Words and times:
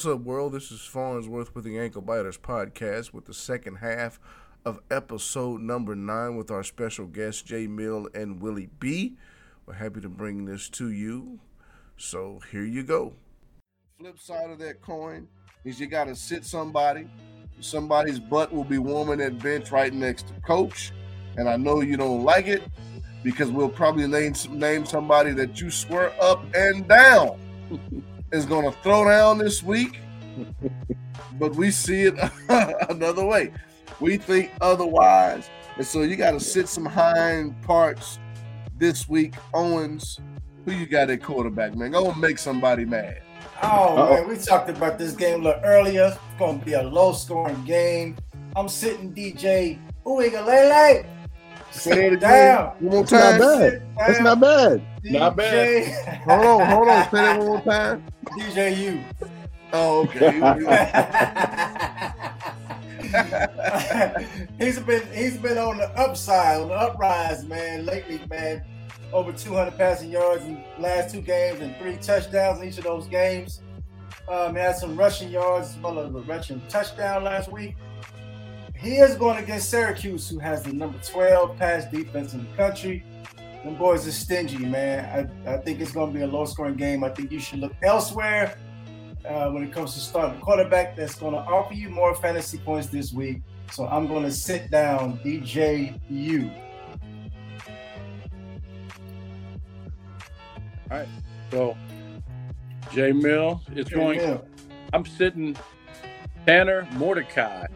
What's 0.00 0.16
up, 0.16 0.20
world? 0.20 0.54
This 0.54 0.72
is 0.72 0.80
Farnsworth 0.80 1.54
with 1.54 1.64
the 1.64 1.78
Ankle 1.78 2.00
Biters 2.00 2.38
podcast 2.38 3.12
with 3.12 3.26
the 3.26 3.34
second 3.34 3.74
half 3.76 4.18
of 4.64 4.80
episode 4.90 5.60
number 5.60 5.94
nine 5.94 6.38
with 6.38 6.50
our 6.50 6.62
special 6.62 7.04
guests, 7.04 7.42
Jay 7.42 7.66
Mill 7.66 8.08
and 8.14 8.40
Willie 8.40 8.70
B. 8.78 9.18
We're 9.66 9.74
happy 9.74 10.00
to 10.00 10.08
bring 10.08 10.46
this 10.46 10.70
to 10.70 10.90
you. 10.90 11.40
So 11.98 12.40
here 12.50 12.64
you 12.64 12.82
go. 12.82 13.12
Flip 13.98 14.18
side 14.18 14.48
of 14.48 14.58
that 14.60 14.80
coin 14.80 15.28
is 15.66 15.78
you 15.78 15.86
got 15.86 16.04
to 16.04 16.16
sit 16.16 16.46
somebody. 16.46 17.06
Somebody's 17.60 18.18
butt 18.18 18.54
will 18.54 18.64
be 18.64 18.78
warming 18.78 19.18
that 19.18 19.38
bench 19.38 19.70
right 19.70 19.92
next 19.92 20.28
to 20.28 20.34
coach. 20.40 20.92
And 21.36 21.46
I 21.46 21.58
know 21.58 21.82
you 21.82 21.98
don't 21.98 22.24
like 22.24 22.46
it 22.46 22.62
because 23.22 23.50
we'll 23.50 23.68
probably 23.68 24.06
name, 24.06 24.32
name 24.48 24.86
somebody 24.86 25.32
that 25.32 25.60
you 25.60 25.70
swear 25.70 26.10
up 26.22 26.42
and 26.54 26.88
down 26.88 27.38
is 28.32 28.46
going 28.46 28.70
to 28.70 28.76
throw 28.82 29.04
down 29.08 29.38
this 29.38 29.62
week, 29.62 30.00
but 31.38 31.54
we 31.54 31.70
see 31.70 32.02
it 32.02 32.14
another 32.88 33.24
way. 33.24 33.52
We 34.00 34.16
think 34.16 34.52
otherwise. 34.60 35.48
And 35.76 35.86
so 35.86 36.02
you 36.02 36.16
got 36.16 36.32
to 36.32 36.40
sit 36.40 36.68
some 36.68 36.86
hind 36.86 37.60
parts 37.62 38.18
this 38.76 39.08
week. 39.08 39.34
Owens, 39.54 40.18
who 40.64 40.72
you 40.72 40.86
got 40.86 41.10
at 41.10 41.22
quarterback, 41.22 41.74
man? 41.74 41.92
Go 41.92 42.10
and 42.10 42.20
make 42.20 42.38
somebody 42.38 42.84
mad. 42.84 43.22
Oh, 43.62 43.96
Uh-oh. 43.96 44.14
man, 44.14 44.28
we 44.28 44.36
talked 44.36 44.70
about 44.70 44.98
this 44.98 45.12
game 45.12 45.42
a 45.42 45.44
little 45.44 45.62
earlier. 45.64 46.06
It's 46.06 46.38
going 46.38 46.60
to 46.60 46.64
be 46.64 46.72
a 46.74 46.82
low 46.82 47.12
scoring 47.12 47.62
game. 47.64 48.16
I'm 48.56 48.68
sitting 48.68 49.12
DJ 49.12 49.78
Uiagalelei. 50.04 51.06
Say 51.70 52.08
it 52.08 52.20
down. 52.20 52.74
One 52.80 52.90
more 52.96 53.04
time. 53.06 53.38
Not 53.38 53.58
bad. 53.58 53.82
That's 53.96 54.20
not 54.20 54.40
bad. 54.40 54.82
DJ. 55.04 55.12
Not 55.12 55.36
bad. 55.36 56.20
hold 56.24 56.62
on, 56.62 56.66
hold 56.66 56.88
on. 56.88 57.04
Say 57.04 57.10
that 57.12 57.38
one 57.38 57.46
more 57.46 57.62
time. 57.62 58.04
DJU. 58.26 59.04
Oh, 59.72 60.02
okay. 60.02 60.30
he's 64.58 64.78
been 64.78 65.02
he's 65.12 65.36
been 65.36 65.58
on 65.58 65.78
the 65.78 65.90
upside, 65.98 66.60
on 66.60 66.68
the 66.68 66.74
uprise, 66.74 67.44
man, 67.44 67.84
lately, 67.84 68.20
man. 68.30 68.62
Over 69.12 69.32
200 69.32 69.76
passing 69.76 70.10
yards 70.10 70.44
in 70.44 70.62
last 70.78 71.12
two 71.12 71.20
games 71.20 71.60
and 71.60 71.76
three 71.78 71.96
touchdowns 71.96 72.60
in 72.60 72.68
each 72.68 72.78
of 72.78 72.84
those 72.84 73.06
games. 73.08 73.62
Um, 74.28 74.54
he 74.54 74.60
had 74.60 74.76
some 74.76 74.96
rushing 74.96 75.30
yards, 75.30 75.70
as 75.70 75.78
well 75.78 75.98
as 75.98 76.06
a 76.06 76.18
rushing 76.20 76.62
touchdown 76.68 77.24
last 77.24 77.50
week. 77.50 77.74
He 78.76 78.98
is 78.98 79.16
going 79.16 79.42
against 79.42 79.68
Syracuse, 79.68 80.28
who 80.28 80.38
has 80.38 80.62
the 80.62 80.72
number 80.72 80.98
12 80.98 81.56
pass 81.56 81.86
defense 81.90 82.34
in 82.34 82.48
the 82.48 82.56
country. 82.56 83.04
Them 83.64 83.74
boys 83.76 84.06
are 84.06 84.12
stingy, 84.12 84.58
man. 84.58 85.28
I, 85.46 85.52
I 85.54 85.56
think 85.58 85.80
it's 85.80 85.92
going 85.92 86.12
to 86.12 86.18
be 86.18 86.24
a 86.24 86.26
low 86.26 86.46
scoring 86.46 86.76
game. 86.76 87.04
I 87.04 87.10
think 87.10 87.30
you 87.30 87.38
should 87.38 87.58
look 87.58 87.74
elsewhere 87.82 88.56
uh, 89.28 89.50
when 89.50 89.62
it 89.62 89.72
comes 89.72 89.92
to 89.94 90.00
starting 90.00 90.38
a 90.38 90.40
quarterback 90.40 90.96
that's 90.96 91.14
going 91.14 91.34
to 91.34 91.40
offer 91.40 91.74
you 91.74 91.90
more 91.90 92.14
fantasy 92.14 92.58
points 92.58 92.88
this 92.88 93.12
week. 93.12 93.42
So 93.70 93.86
I'm 93.86 94.06
going 94.06 94.22
to 94.22 94.32
sit 94.32 94.70
down 94.70 95.18
DJU. 95.18 96.50
All 100.90 100.98
right. 100.98 101.08
So 101.50 101.76
J 102.92 103.12
Mill 103.12 103.60
is 103.74 103.86
J. 103.86 103.94
going. 103.94 104.18
Mill. 104.18 104.44
I'm 104.92 105.04
sitting 105.04 105.56
Tanner 106.46 106.88
Mordecai 106.92 107.66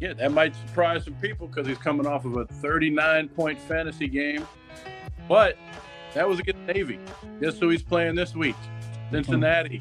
yeah, 0.00 0.12
that 0.14 0.32
might 0.32 0.54
surprise 0.56 1.04
some 1.04 1.14
people 1.14 1.46
because 1.46 1.66
he's 1.66 1.78
coming 1.78 2.06
off 2.06 2.24
of 2.24 2.36
a 2.36 2.46
39 2.46 3.28
point 3.28 3.60
fantasy 3.60 4.08
game. 4.08 4.46
But 5.28 5.56
that 6.14 6.28
was 6.28 6.38
against 6.38 6.62
Navy. 6.62 6.98
Guess 7.40 7.58
who 7.58 7.68
he's 7.70 7.82
playing 7.82 8.14
this 8.14 8.34
week? 8.34 8.56
Cincinnati. 9.10 9.80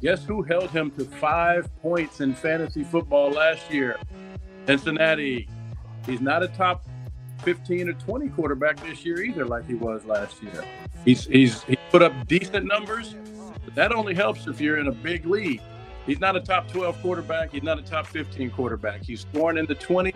Guess 0.00 0.24
who 0.24 0.42
held 0.42 0.70
him 0.70 0.90
to 0.92 1.04
five 1.04 1.68
points 1.82 2.20
in 2.20 2.34
fantasy 2.34 2.84
football 2.84 3.30
last 3.30 3.70
year? 3.70 3.96
Cincinnati. 4.66 5.48
He's 6.06 6.20
not 6.20 6.42
a 6.42 6.48
top 6.48 6.86
15 7.42 7.88
or 7.88 7.92
20 7.94 8.28
quarterback 8.28 8.80
this 8.84 9.04
year 9.04 9.22
either, 9.22 9.44
like 9.44 9.66
he 9.66 9.74
was 9.74 10.04
last 10.04 10.42
year. 10.42 10.64
He's 11.04 11.24
he's 11.24 11.62
he 11.62 11.76
put 11.90 12.02
up 12.02 12.12
decent 12.26 12.66
numbers, 12.66 13.14
but 13.64 13.74
that 13.74 13.92
only 13.92 14.14
helps 14.14 14.46
if 14.46 14.60
you're 14.60 14.78
in 14.78 14.88
a 14.88 14.92
big 14.92 15.26
league. 15.26 15.62
He's 16.08 16.20
not 16.20 16.36
a 16.36 16.40
top 16.40 16.68
12 16.68 17.02
quarterback. 17.02 17.52
He's 17.52 17.62
not 17.62 17.78
a 17.78 17.82
top 17.82 18.06
15 18.06 18.50
quarterback. 18.52 19.02
He's 19.02 19.20
scoring 19.20 19.58
in 19.58 19.66
the 19.66 19.74
20. 19.74 20.14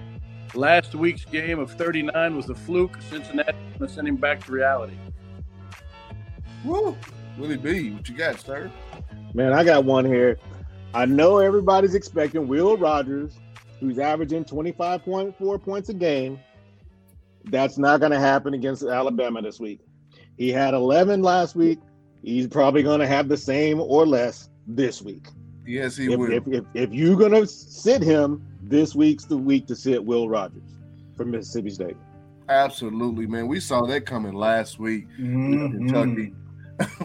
Last 0.54 0.94
week's 0.94 1.26
game 1.26 1.58
of 1.58 1.70
39 1.72 2.34
was 2.34 2.48
a 2.48 2.54
fluke. 2.54 2.96
Cincinnati 3.10 3.52
going 3.78 3.88
to 3.88 3.94
send 3.94 4.08
him 4.08 4.16
back 4.16 4.42
to 4.46 4.52
reality. 4.52 4.94
Woo! 6.64 6.96
Willie 7.36 7.58
B, 7.58 7.90
what 7.90 8.08
you 8.08 8.16
got, 8.16 8.40
sir? 8.40 8.70
Man, 9.34 9.52
I 9.52 9.64
got 9.64 9.84
one 9.84 10.06
here. 10.06 10.38
I 10.94 11.04
know 11.04 11.38
everybody's 11.38 11.94
expecting 11.94 12.48
Will 12.48 12.78
Rogers, 12.78 13.38
who's 13.78 13.98
averaging 13.98 14.46
25.4 14.46 15.62
points 15.62 15.90
a 15.90 15.94
game. 15.94 16.40
That's 17.44 17.76
not 17.76 18.00
going 18.00 18.12
to 18.12 18.18
happen 18.18 18.54
against 18.54 18.82
Alabama 18.82 19.42
this 19.42 19.60
week. 19.60 19.80
He 20.38 20.52
had 20.52 20.72
11 20.72 21.22
last 21.22 21.54
week. 21.54 21.80
He's 22.22 22.46
probably 22.46 22.82
going 22.82 23.00
to 23.00 23.06
have 23.06 23.28
the 23.28 23.36
same 23.36 23.78
or 23.78 24.06
less 24.06 24.48
this 24.66 25.02
week. 25.02 25.26
Yes, 25.66 25.96
he 25.96 26.12
if, 26.12 26.18
will. 26.18 26.32
If, 26.32 26.46
if, 26.48 26.64
if, 26.74 26.92
you're 26.92 27.16
gonna 27.16 27.46
sit 27.46 28.02
him, 28.02 28.44
this 28.62 28.94
week's 28.94 29.24
the 29.24 29.36
week 29.36 29.66
to 29.68 29.76
sit 29.76 30.04
Will 30.04 30.28
Rogers 30.28 30.62
from 31.16 31.30
Mississippi 31.30 31.70
State. 31.70 31.96
Absolutely, 32.48 33.26
man. 33.26 33.46
We 33.46 33.60
saw 33.60 33.82
that 33.86 34.06
coming 34.06 34.34
last 34.34 34.78
week 34.78 35.08
mm-hmm. 35.18 35.88
Kentucky. 35.88 36.34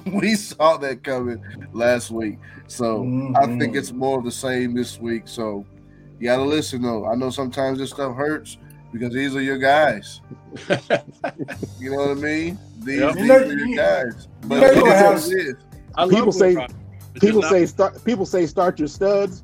we 0.11 0.35
saw 0.35 0.77
that 0.77 1.03
coming 1.03 1.43
last 1.73 2.11
week. 2.11 2.37
So 2.67 3.03
mm-hmm. 3.03 3.35
I 3.35 3.57
think 3.59 3.75
it's 3.75 3.91
more 3.91 4.17
of 4.19 4.25
the 4.25 4.31
same 4.31 4.73
this 4.73 4.99
week. 4.99 5.23
So 5.25 5.65
you 6.19 6.25
gotta 6.25 6.43
listen 6.43 6.81
though. 6.81 7.05
I 7.05 7.15
know 7.15 7.29
sometimes 7.29 7.77
this 7.77 7.91
stuff 7.91 8.15
hurts 8.15 8.57
because 8.91 9.13
these 9.13 9.35
are 9.35 9.41
your 9.41 9.57
guys. 9.57 10.21
you 11.79 11.91
know 11.91 11.97
what 11.97 12.11
I 12.11 12.13
mean? 12.15 12.57
These, 12.79 12.99
yep. 12.99 13.15
these 13.15 13.29
are 13.29 13.45
your 13.45 13.75
guys. 13.75 14.27
But 14.43 14.75
you 14.75 14.83
know, 14.83 16.09
people 16.09 16.31
say 16.31 16.67
people 17.19 17.43
say 17.43 17.65
start. 17.65 18.03
People 18.03 18.25
say 18.25 18.45
start 18.45 18.79
your 18.79 18.87
studs, 18.87 19.43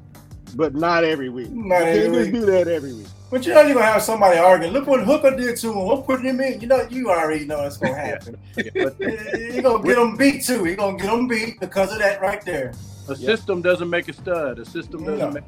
but 0.55 0.75
not 0.75 1.03
every 1.03 1.29
week. 1.29 1.49
Not 1.51 1.79
you 1.79 1.85
every 1.85 2.23
week. 2.23 2.33
do 2.33 2.45
that 2.45 2.67
every 2.67 2.93
week. 2.93 3.07
But 3.31 3.47
you 3.47 3.53
know 3.53 3.61
you're 3.61 3.73
gonna 3.73 3.85
have 3.85 4.03
somebody 4.03 4.37
arguing. 4.37 4.73
Look 4.73 4.85
what 4.85 5.03
Hooker 5.03 5.35
did 5.35 5.57
to 5.57 5.71
him. 5.71 5.85
What 5.85 6.05
put 6.05 6.21
him 6.21 6.39
in? 6.39 6.61
You 6.61 6.67
know 6.67 6.87
you 6.89 7.09
already 7.09 7.45
know 7.45 7.63
it's 7.63 7.77
gonna 7.77 7.95
happen. 7.95 8.37
yeah, 8.57 8.69
but 8.75 8.99
you're 8.99 9.63
gonna 9.63 9.83
get 9.83 9.95
them 9.95 10.15
beat 10.15 10.43
too. 10.43 10.65
You're 10.65 10.75
gonna 10.75 10.97
get 10.97 11.07
them 11.07 11.27
beat 11.27 11.59
because 11.59 11.91
of 11.91 11.99
that 11.99 12.21
right 12.21 12.43
there. 12.45 12.73
A 13.09 13.15
system 13.15 13.61
doesn't 13.61 13.89
make 13.89 14.07
a 14.07 14.13
stud. 14.13 14.59
A 14.59 14.65
system 14.65 15.03
doesn't 15.03 15.19
no. 15.19 15.31
make. 15.31 15.43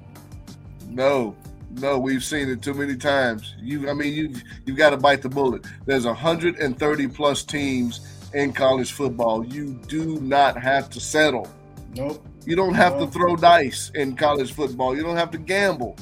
No, 0.90 1.36
no, 1.80 2.00
we've 2.00 2.24
seen 2.24 2.50
it 2.50 2.62
too 2.62 2.74
many 2.74 2.96
times. 2.96 3.56
You, 3.60 3.90
I 3.90 3.94
mean, 3.94 4.14
you 4.14 4.34
you 4.66 4.74
got 4.76 4.92
to 4.92 4.98
bite 4.98 5.22
the 5.22 5.30
bullet. 5.30 5.66
There's 5.86 6.06
130 6.06 7.08
plus 7.10 7.44
teams 7.44 8.30
in 8.34 8.54
college 8.54 8.92
football. 8.92 9.46
You 9.46 9.74
do 9.88 10.20
not 10.22 10.62
have 10.62 10.90
to 10.92 11.00
settle. 11.00 11.48
Nope. 11.96 12.26
You 12.46 12.56
don't 12.56 12.74
have 12.74 13.00
to 13.00 13.08
throw 13.08 13.36
dice 13.36 13.92
in 13.96 14.16
college 14.16 14.54
football. 14.54 14.96
You 14.96 15.04
don't 15.04 15.16
have 15.16 15.32
to 15.32 15.38
gamble. 15.38 15.96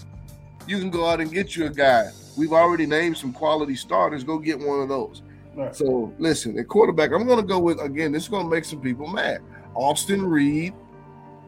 You 0.67 0.79
can 0.79 0.89
go 0.89 1.07
out 1.07 1.21
and 1.21 1.31
get 1.31 1.55
you 1.55 1.65
a 1.65 1.69
guy. 1.69 2.09
We've 2.37 2.53
already 2.53 2.85
named 2.85 3.17
some 3.17 3.31
quality 3.31 3.75
starters. 3.75 4.23
Go 4.23 4.39
get 4.39 4.59
one 4.59 4.79
of 4.81 4.89
those. 4.89 5.21
Right. 5.55 5.75
So 5.75 6.13
listen, 6.17 6.57
at 6.57 6.67
quarterback, 6.67 7.11
I'm 7.11 7.27
going 7.27 7.39
to 7.39 7.45
go 7.45 7.59
with 7.59 7.79
again. 7.79 8.11
This 8.11 8.23
is 8.23 8.29
going 8.29 8.45
to 8.45 8.49
make 8.49 8.65
some 8.65 8.81
people 8.81 9.07
mad. 9.07 9.41
Austin 9.75 10.25
Reed 10.25 10.73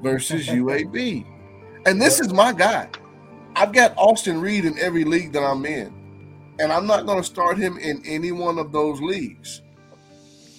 versus 0.02 0.48
UAB, 0.48 1.26
and 1.86 2.02
this 2.02 2.20
is 2.20 2.32
my 2.32 2.54
guy. 2.54 2.90
I've 3.56 3.72
got 3.72 3.94
Austin 3.98 4.42
Reed 4.42 4.66
in 4.66 4.78
every 4.78 5.06
league 5.06 5.32
that 5.34 5.44
I'm 5.44 5.66
in, 5.66 5.94
and 6.60 6.72
I'm 6.72 6.86
not 6.86 7.06
going 7.06 7.18
to 7.18 7.24
start 7.24 7.58
him 7.58 7.78
in 7.78 8.04
any 8.06 8.32
one 8.32 8.60
of 8.60 8.72
those 8.72 9.02
leagues 9.02 9.62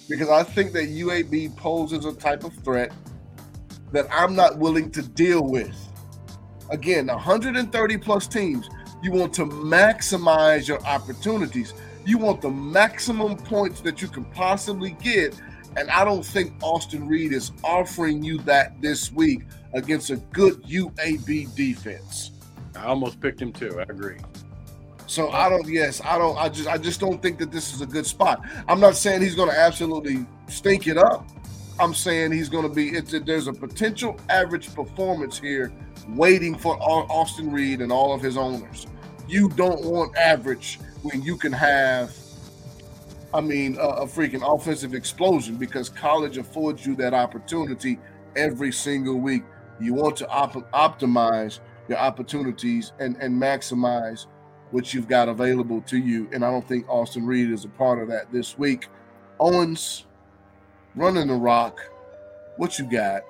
because 0.09 0.29
I 0.29 0.43
think 0.43 0.73
that 0.73 0.89
UAB 0.89 1.55
poses 1.55 2.05
a 2.05 2.13
type 2.13 2.43
of 2.43 2.53
threat 2.63 2.91
that 3.91 4.07
I'm 4.11 4.35
not 4.35 4.57
willing 4.57 4.91
to 4.91 5.01
deal 5.01 5.43
with. 5.43 5.75
Again, 6.69 7.07
130 7.07 7.97
plus 7.97 8.27
teams, 8.27 8.69
you 9.01 9.11
want 9.11 9.33
to 9.35 9.45
maximize 9.45 10.67
your 10.67 10.81
opportunities. 10.85 11.73
You 12.05 12.17
want 12.17 12.41
the 12.41 12.49
maximum 12.49 13.37
points 13.37 13.81
that 13.81 14.01
you 14.01 14.07
can 14.07 14.25
possibly 14.25 14.91
get. 15.01 15.39
And 15.75 15.89
I 15.91 16.03
don't 16.03 16.25
think 16.25 16.53
Austin 16.61 17.07
Reed 17.07 17.33
is 17.33 17.51
offering 17.63 18.23
you 18.23 18.39
that 18.39 18.81
this 18.81 19.11
week 19.11 19.41
against 19.73 20.09
a 20.09 20.17
good 20.17 20.63
UAB 20.63 21.53
defense. 21.55 22.31
I 22.75 22.85
almost 22.85 23.19
picked 23.21 23.41
him 23.41 23.53
too. 23.53 23.79
I 23.79 23.83
agree. 23.83 24.17
So 25.07 25.29
I 25.31 25.49
don't. 25.49 25.67
Yes, 25.67 26.01
I 26.03 26.17
don't. 26.17 26.37
I 26.37 26.49
just. 26.49 26.67
I 26.67 26.77
just 26.77 26.99
don't 26.99 27.21
think 27.21 27.39
that 27.39 27.51
this 27.51 27.73
is 27.73 27.81
a 27.81 27.85
good 27.85 28.05
spot. 28.05 28.41
I'm 28.67 28.79
not 28.79 28.95
saying 28.95 29.21
he's 29.21 29.35
going 29.35 29.49
to 29.49 29.57
absolutely 29.57 30.25
stink 30.47 30.87
it 30.87 30.97
up, 30.97 31.27
I'm 31.79 31.93
saying 31.93 32.31
he's 32.31 32.49
going 32.49 32.67
to 32.67 32.73
be. 32.73 32.89
It's 32.89 33.13
a, 33.13 33.19
there's 33.19 33.47
a 33.47 33.53
potential 33.53 34.19
average 34.29 34.73
performance 34.73 35.37
here 35.37 35.71
waiting 36.09 36.57
for 36.57 36.77
Austin 36.81 37.51
Reed 37.51 37.81
and 37.81 37.91
all 37.91 38.13
of 38.13 38.21
his 38.21 38.37
owners. 38.37 38.87
You 39.27 39.49
don't 39.49 39.83
want 39.83 40.15
average 40.17 40.79
when 41.03 41.21
you 41.21 41.37
can 41.37 41.51
have, 41.51 42.15
I 43.33 43.41
mean, 43.41 43.77
a, 43.77 43.87
a 43.87 44.05
freaking 44.07 44.41
offensive 44.43 44.93
explosion 44.93 45.55
because 45.55 45.89
college 45.89 46.37
affords 46.37 46.85
you 46.85 46.95
that 46.95 47.13
opportunity 47.13 47.99
every 48.35 48.71
single 48.71 49.19
week. 49.19 49.43
You 49.79 49.93
want 49.93 50.15
to 50.17 50.29
op- 50.29 50.71
optimize 50.71 51.59
your 51.87 51.99
opportunities 51.99 52.93
and, 52.99 53.15
and 53.17 53.39
maximize 53.39 54.25
what 54.71 54.93
you've 54.93 55.07
got 55.07 55.29
available 55.29 55.81
to 55.81 55.97
you. 55.97 56.27
And 56.33 56.43
I 56.43 56.49
don't 56.49 56.67
think 56.67 56.89
Austin 56.89 57.25
Reed 57.25 57.51
is 57.51 57.65
a 57.65 57.69
part 57.69 57.99
of 57.99 58.07
that 58.09 58.31
this 58.31 58.57
week. 58.57 58.87
Owens 59.39 60.06
running 60.97 61.27
the 61.27 61.35
rock. 61.35 61.79
What 62.57 62.79
you 62.79 62.85
got? 62.85 63.21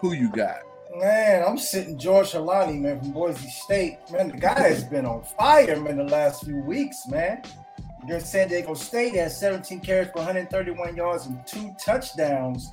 Who 0.00 0.12
you 0.12 0.30
got? 0.30 0.62
Man, 0.96 1.44
I'm 1.46 1.56
sitting 1.56 1.96
George 1.96 2.32
Holani, 2.32 2.80
man, 2.80 2.98
from 2.98 3.12
Boise 3.12 3.48
State. 3.48 3.98
Man, 4.10 4.28
the 4.28 4.36
guy 4.36 4.68
has 4.68 4.82
been 4.82 5.06
on 5.06 5.22
fire, 5.22 5.80
man, 5.80 5.98
the 5.98 6.04
last 6.04 6.44
few 6.44 6.60
weeks, 6.62 7.06
man. 7.08 7.42
Against 8.02 8.32
San 8.32 8.48
Diego 8.48 8.74
State, 8.74 9.14
had 9.14 9.30
17 9.30 9.80
carries 9.80 10.08
for 10.08 10.18
131 10.18 10.96
yards 10.96 11.26
and 11.26 11.46
two 11.46 11.72
touchdowns. 11.78 12.72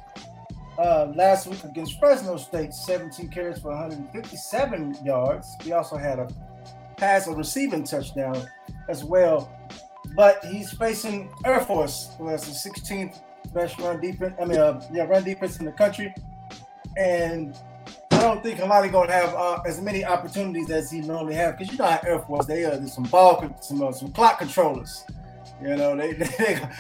Uh, 0.80 1.12
last 1.16 1.48
week 1.48 1.64
against 1.64 2.00
Fresno 2.00 2.38
State, 2.38 2.74
17 2.74 3.30
carries 3.30 3.60
for 3.60 3.70
157 3.70 4.98
yards. 5.06 5.56
He 5.64 5.72
also 5.72 5.98
had 5.98 6.20
a 6.20 6.28
pass, 6.98 7.28
a 7.28 7.32
receiving 7.32 7.84
touchdown 7.84 8.48
as 8.90 9.04
well. 9.04 9.52
But 10.16 10.44
he's 10.46 10.72
facing 10.72 11.30
Air 11.46 11.62
Force, 11.62 12.16
who 12.18 12.28
has 12.28 12.44
the 12.46 12.70
16th 12.70 13.20
best 13.54 13.80
run 13.80 14.02
defense. 14.02 14.34
I 14.42 14.46
mean, 14.46 14.58
uh, 14.58 14.82
yeah, 14.92 15.04
run 15.04 15.24
defense 15.24 15.60
in 15.60 15.66
the 15.66 15.72
country. 15.72 16.14
And 16.98 17.56
I 18.12 18.22
don't 18.22 18.42
think 18.42 18.60
Holani 18.60 18.92
gonna 18.92 19.12
have 19.12 19.34
uh, 19.34 19.62
as 19.66 19.82
many 19.82 20.06
opportunities 20.06 20.70
as 20.70 20.90
he 20.90 21.02
normally 21.02 21.36
have 21.36 21.58
because 21.58 21.72
you 21.72 21.78
know 21.78 21.86
how 21.86 22.00
Air 22.06 22.20
Force 22.20 22.46
they 22.46 22.64
are. 22.64 22.78
There's 22.78 22.94
some 22.94 23.04
ball, 23.04 23.54
some 23.62 23.84
uh, 23.84 23.92
some 23.92 24.12
clock 24.12 24.40
controllers. 24.40 25.06
You 25.62 25.76
know, 25.76 25.96
they 25.96 26.14
they, 26.14 26.26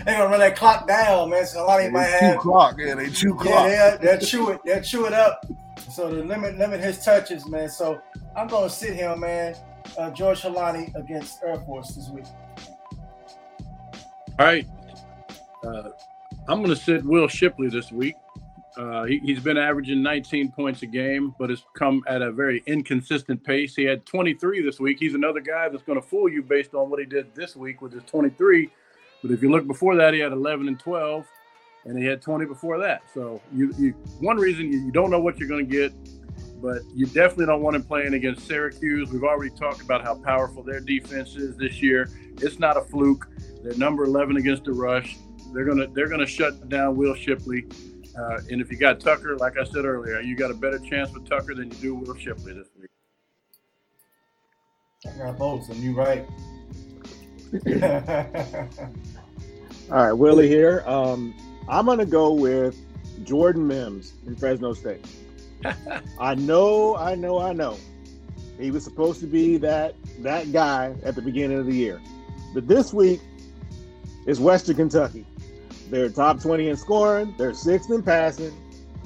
they 0.05 0.13
gonna 0.13 0.27
run 0.27 0.39
that 0.39 0.55
clock 0.55 0.87
down, 0.87 1.29
man. 1.29 1.45
So 1.45 1.59
Holani 1.59 1.91
might 1.91 2.05
have 2.05 2.37
clock. 2.39 2.75
Yeah, 2.79 2.95
they 2.95 3.09
chew 3.09 3.35
clock. 3.35 3.67
Yeah, 3.67 3.97
they 3.97 4.05
they'll 4.05 4.19
chew 4.19 4.49
it. 4.49 4.61
They'll 4.63 4.81
chew 4.81 5.05
it 5.05 5.13
up. 5.13 5.45
So 5.91 6.09
to 6.09 6.23
limit 6.23 6.57
limit 6.57 6.79
his 6.81 7.03
touches, 7.03 7.47
man. 7.47 7.69
So 7.69 8.01
I'm 8.35 8.47
gonna 8.47 8.69
sit 8.69 8.95
here, 8.95 9.15
man. 9.15 9.55
Uh, 9.97 10.09
George 10.11 10.41
Holani 10.41 10.93
against 10.95 11.43
Air 11.43 11.57
Force 11.61 11.95
this 11.95 12.09
week. 12.09 12.25
All 14.39 14.45
right. 14.45 14.67
Uh, 15.65 15.89
I'm 16.47 16.59
going 16.61 16.75
to 16.75 16.81
sit 16.81 17.03
Will 17.03 17.27
Shipley 17.27 17.69
this 17.69 17.91
week. 17.91 18.15
Uh, 18.77 19.05
he, 19.05 19.33
has 19.33 19.43
been 19.43 19.57
averaging 19.57 20.03
19 20.03 20.51
points 20.51 20.83
a 20.83 20.85
game, 20.85 21.33
but 21.39 21.49
has 21.49 21.63
come 21.75 22.03
at 22.07 22.21
a 22.21 22.31
very 22.31 22.61
inconsistent 22.67 23.43
pace. 23.43 23.75
He 23.75 23.83
had 23.83 24.05
23 24.05 24.61
this 24.61 24.79
week. 24.79 24.99
He's 24.99 25.15
another 25.15 25.39
guy 25.39 25.69
that's 25.69 25.83
going 25.83 25.99
to 25.99 26.05
fool 26.05 26.29
you 26.29 26.43
based 26.43 26.73
on 26.73 26.89
what 26.89 26.99
he 26.99 27.05
did 27.05 27.33
this 27.33 27.55
week 27.55 27.81
with 27.81 27.93
his 27.93 28.03
23. 28.03 28.69
But 29.21 29.31
if 29.31 29.41
you 29.41 29.49
look 29.49 29.65
before 29.65 29.95
that, 29.95 30.13
he 30.13 30.19
had 30.19 30.33
11 30.33 30.67
and 30.67 30.79
12, 30.79 31.25
and 31.85 31.97
he 31.97 32.05
had 32.05 32.21
20 32.21 32.45
before 32.45 32.77
that. 32.79 33.01
So 33.13 33.41
you, 33.51 33.73
you 33.77 33.91
one 34.19 34.37
reason 34.37 34.71
you, 34.71 34.79
you 34.79 34.91
don't 34.91 35.09
know 35.09 35.21
what 35.21 35.39
you're 35.39 35.49
going 35.49 35.67
to 35.67 35.71
get, 35.71 35.93
but 36.61 36.81
you 36.93 37.05
definitely 37.07 37.45
don't 37.45 37.61
want 37.61 37.77
him 37.77 37.83
playing 37.83 38.13
against 38.13 38.45
Syracuse. 38.45 39.09
We've 39.09 39.23
already 39.23 39.55
talked 39.55 39.81
about 39.81 40.03
how 40.03 40.15
powerful 40.15 40.63
their 40.63 40.81
defense 40.81 41.35
is 41.37 41.55
this 41.55 41.81
year. 41.81 42.09
It's 42.41 42.59
not 42.59 42.77
a 42.77 42.81
fluke. 42.81 43.27
They're 43.63 43.77
number 43.77 44.03
11 44.03 44.37
against 44.37 44.65
the 44.65 44.73
rush. 44.73 45.17
They're 45.55 45.63
gonna 45.63 45.87
they're 45.87 46.09
gonna 46.09 46.25
shut 46.25 46.67
down 46.67 46.97
Will 46.97 47.15
Shipley. 47.15 47.65
Uh, 48.19 48.39
and 48.51 48.59
if 48.59 48.69
you 48.69 48.77
got 48.77 48.99
Tucker, 48.99 49.37
like 49.37 49.57
I 49.57 49.63
said 49.63 49.85
earlier, 49.85 50.19
you 50.19 50.35
got 50.35 50.51
a 50.51 50.53
better 50.53 50.79
chance 50.79 51.13
with 51.13 51.29
Tucker 51.29 51.55
than 51.55 51.71
you 51.71 51.77
do 51.77 51.95
Will 51.95 52.17
Shipley 52.17 52.51
this 52.51 52.67
week. 52.79 52.89
I 55.07 55.17
got 55.17 55.37
both, 55.37 55.69
and 55.69 55.81
you're 55.81 55.93
right. 55.93 56.25
All 59.89 60.03
right, 60.03 60.11
Willie 60.11 60.49
here. 60.49 60.83
Um, 60.85 61.33
I'm 61.69 61.85
gonna 61.85 62.05
go 62.05 62.33
with 62.33 62.77
Jordan 63.23 63.65
Mims 63.65 64.11
in 64.27 64.35
Fresno 64.35 64.73
State. 64.73 65.05
I 66.19 66.35
know, 66.35 66.97
I 66.97 67.15
know, 67.15 67.39
I 67.39 67.53
know. 67.53 67.77
He 68.59 68.71
was 68.71 68.83
supposed 68.83 69.21
to 69.21 69.27
be 69.27 69.55
that 69.57 69.95
that 70.19 70.51
guy 70.51 70.95
at 71.03 71.15
the 71.15 71.21
beginning 71.21 71.59
of 71.59 71.65
the 71.65 71.75
year, 71.75 72.01
but 72.53 72.67
this 72.67 72.93
week 72.93 73.21
is 74.25 74.41
Western 74.41 74.75
Kentucky. 74.75 75.25
They're 75.89 76.09
top 76.09 76.41
20 76.41 76.69
in 76.69 76.77
scoring. 76.77 77.33
They're 77.37 77.53
sixth 77.53 77.91
in 77.91 78.01
passing. 78.01 78.53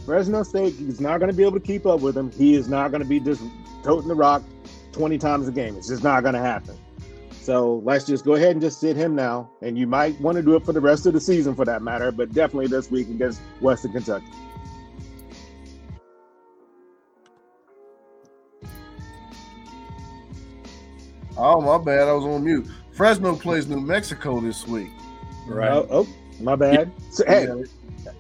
Fresno 0.06 0.44
State 0.44 0.80
is 0.80 1.00
not 1.00 1.20
going 1.20 1.30
to 1.30 1.36
be 1.36 1.44
able 1.44 1.60
to 1.60 1.66
keep 1.66 1.86
up 1.86 2.00
with 2.00 2.18
him. 2.18 2.32
He 2.32 2.56
is 2.56 2.68
not 2.68 2.92
going 2.92 3.02
to 3.02 3.08
be 3.08 3.20
just 3.20 3.44
toting 3.84 4.08
the 4.08 4.16
rock 4.16 4.44
20 4.92 5.18
times 5.18 5.48
a 5.48 5.52
game. 5.52 5.76
It's 5.76 5.88
just 5.88 6.04
not 6.04 6.24
going 6.24 6.36
to 6.36 6.42
happen. 6.42 6.78
So 7.42 7.82
let's 7.84 8.06
just 8.06 8.26
go 8.26 8.36
ahead 8.36 8.52
and 8.52 8.62
just 8.62 8.80
sit 8.80 8.96
him 8.96 9.16
now. 9.16 9.50
And 9.62 9.78
you 9.78 9.88
might 9.88 10.20
want 10.22 10.38
to 10.38 10.42
do 10.42 10.56
it 10.56 10.66
for 10.66 10.74
the 10.74 10.82
rest 10.82 11.06
of 11.06 11.14
the 11.14 11.22
season 11.22 11.56
for 11.56 11.66
that 11.66 11.82
matter, 11.82 12.12
but 12.12 12.32
definitely 12.32 12.68
this 12.68 12.90
week 12.90 13.10
against 13.10 13.42
Western 13.60 13.92
Kentucky. 13.92 14.26
Oh, 21.38 21.62
my 21.62 21.78
bad. 21.78 22.08
I 22.08 22.14
was 22.14 22.26
on 22.26 22.44
mute. 22.44 22.68
Fresno 22.92 23.36
plays 23.36 23.68
New 23.68 23.80
Mexico 23.80 24.42
this 24.42 24.68
week. 24.68 24.92
Right. 25.48 25.72
Oh, 25.72 25.88
oh 25.90 26.08
my 26.40 26.56
bad. 26.56 26.92
So, 27.12 27.24
hey, 27.28 27.48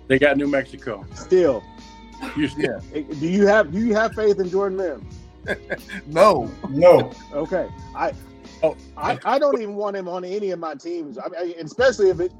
they 0.08 0.20
got 0.20 0.38
New 0.38 0.48
Mexico. 0.48 1.06
Still. 1.16 1.64
yeah. 2.36 2.80
Do 2.94 3.28
you 3.28 3.48
have 3.48 3.72
do 3.72 3.80
you 3.80 3.94
have 3.94 4.14
faith 4.14 4.40
in 4.40 4.50
Jordan 4.50 4.78
Mims? 4.78 5.20
no. 6.08 6.52
No. 6.70 7.12
Okay. 7.34 7.70
I 7.96 8.14
Oh, 8.62 8.76
I, 8.98 9.18
I 9.24 9.40
don't 9.40 9.62
even 9.62 9.76
want 9.76 9.96
him 9.96 10.08
on 10.08 10.26
any 10.26 10.52
of 10.52 10.60
my 10.60 10.76
teams. 10.76 11.18
I 11.18 11.30
mean, 11.30 11.54
especially 11.60 12.10
if 12.10 12.20
it 12.20 12.32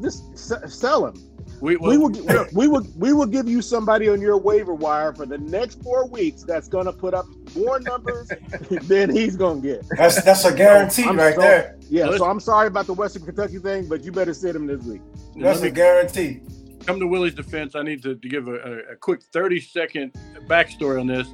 just 0.00 0.36
sell 0.68 1.06
him. 1.06 1.14
We, 1.60 1.76
we 1.76 1.96
will 1.96 2.10
we 2.52 2.66
will 2.66 2.84
we 2.96 3.12
will 3.12 3.26
give 3.26 3.48
you 3.48 3.62
somebody 3.62 4.08
on 4.08 4.20
your 4.20 4.36
waiver 4.36 4.74
wire 4.74 5.12
for 5.14 5.26
the 5.26 5.38
next 5.38 5.80
four 5.84 6.08
weeks 6.08 6.42
that's 6.42 6.66
going 6.66 6.86
to 6.86 6.92
put 6.92 7.14
up 7.14 7.26
more 7.54 7.78
numbers 7.78 8.28
than 8.82 9.14
he's 9.14 9.36
going 9.36 9.62
to 9.62 9.68
get. 9.68 9.86
That's 9.96 10.20
that's 10.24 10.44
a 10.44 10.52
guarantee 10.52 11.04
so, 11.04 11.14
right 11.14 11.36
so, 11.36 11.40
there. 11.40 11.76
Yeah, 11.88 12.16
so 12.16 12.24
I'm 12.24 12.40
sorry 12.40 12.66
about 12.66 12.86
the 12.86 12.94
Western 12.94 13.24
Kentucky 13.24 13.58
thing, 13.58 13.86
but 13.88 14.02
you 14.02 14.10
better 14.10 14.34
sit 14.34 14.56
him 14.56 14.66
this 14.66 14.82
week. 14.82 15.02
That's 15.36 15.62
a 15.62 15.70
guarantee. 15.70 16.40
Come 16.86 16.98
to 17.00 17.06
Willie's 17.06 17.34
defense. 17.34 17.74
I 17.74 17.82
need 17.82 18.02
to, 18.02 18.14
to 18.14 18.28
give 18.28 18.48
a, 18.48 18.82
a 18.90 18.96
quick 18.96 19.22
30 19.22 19.60
second 19.60 20.12
backstory 20.46 21.00
on 21.00 21.06
this. 21.06 21.28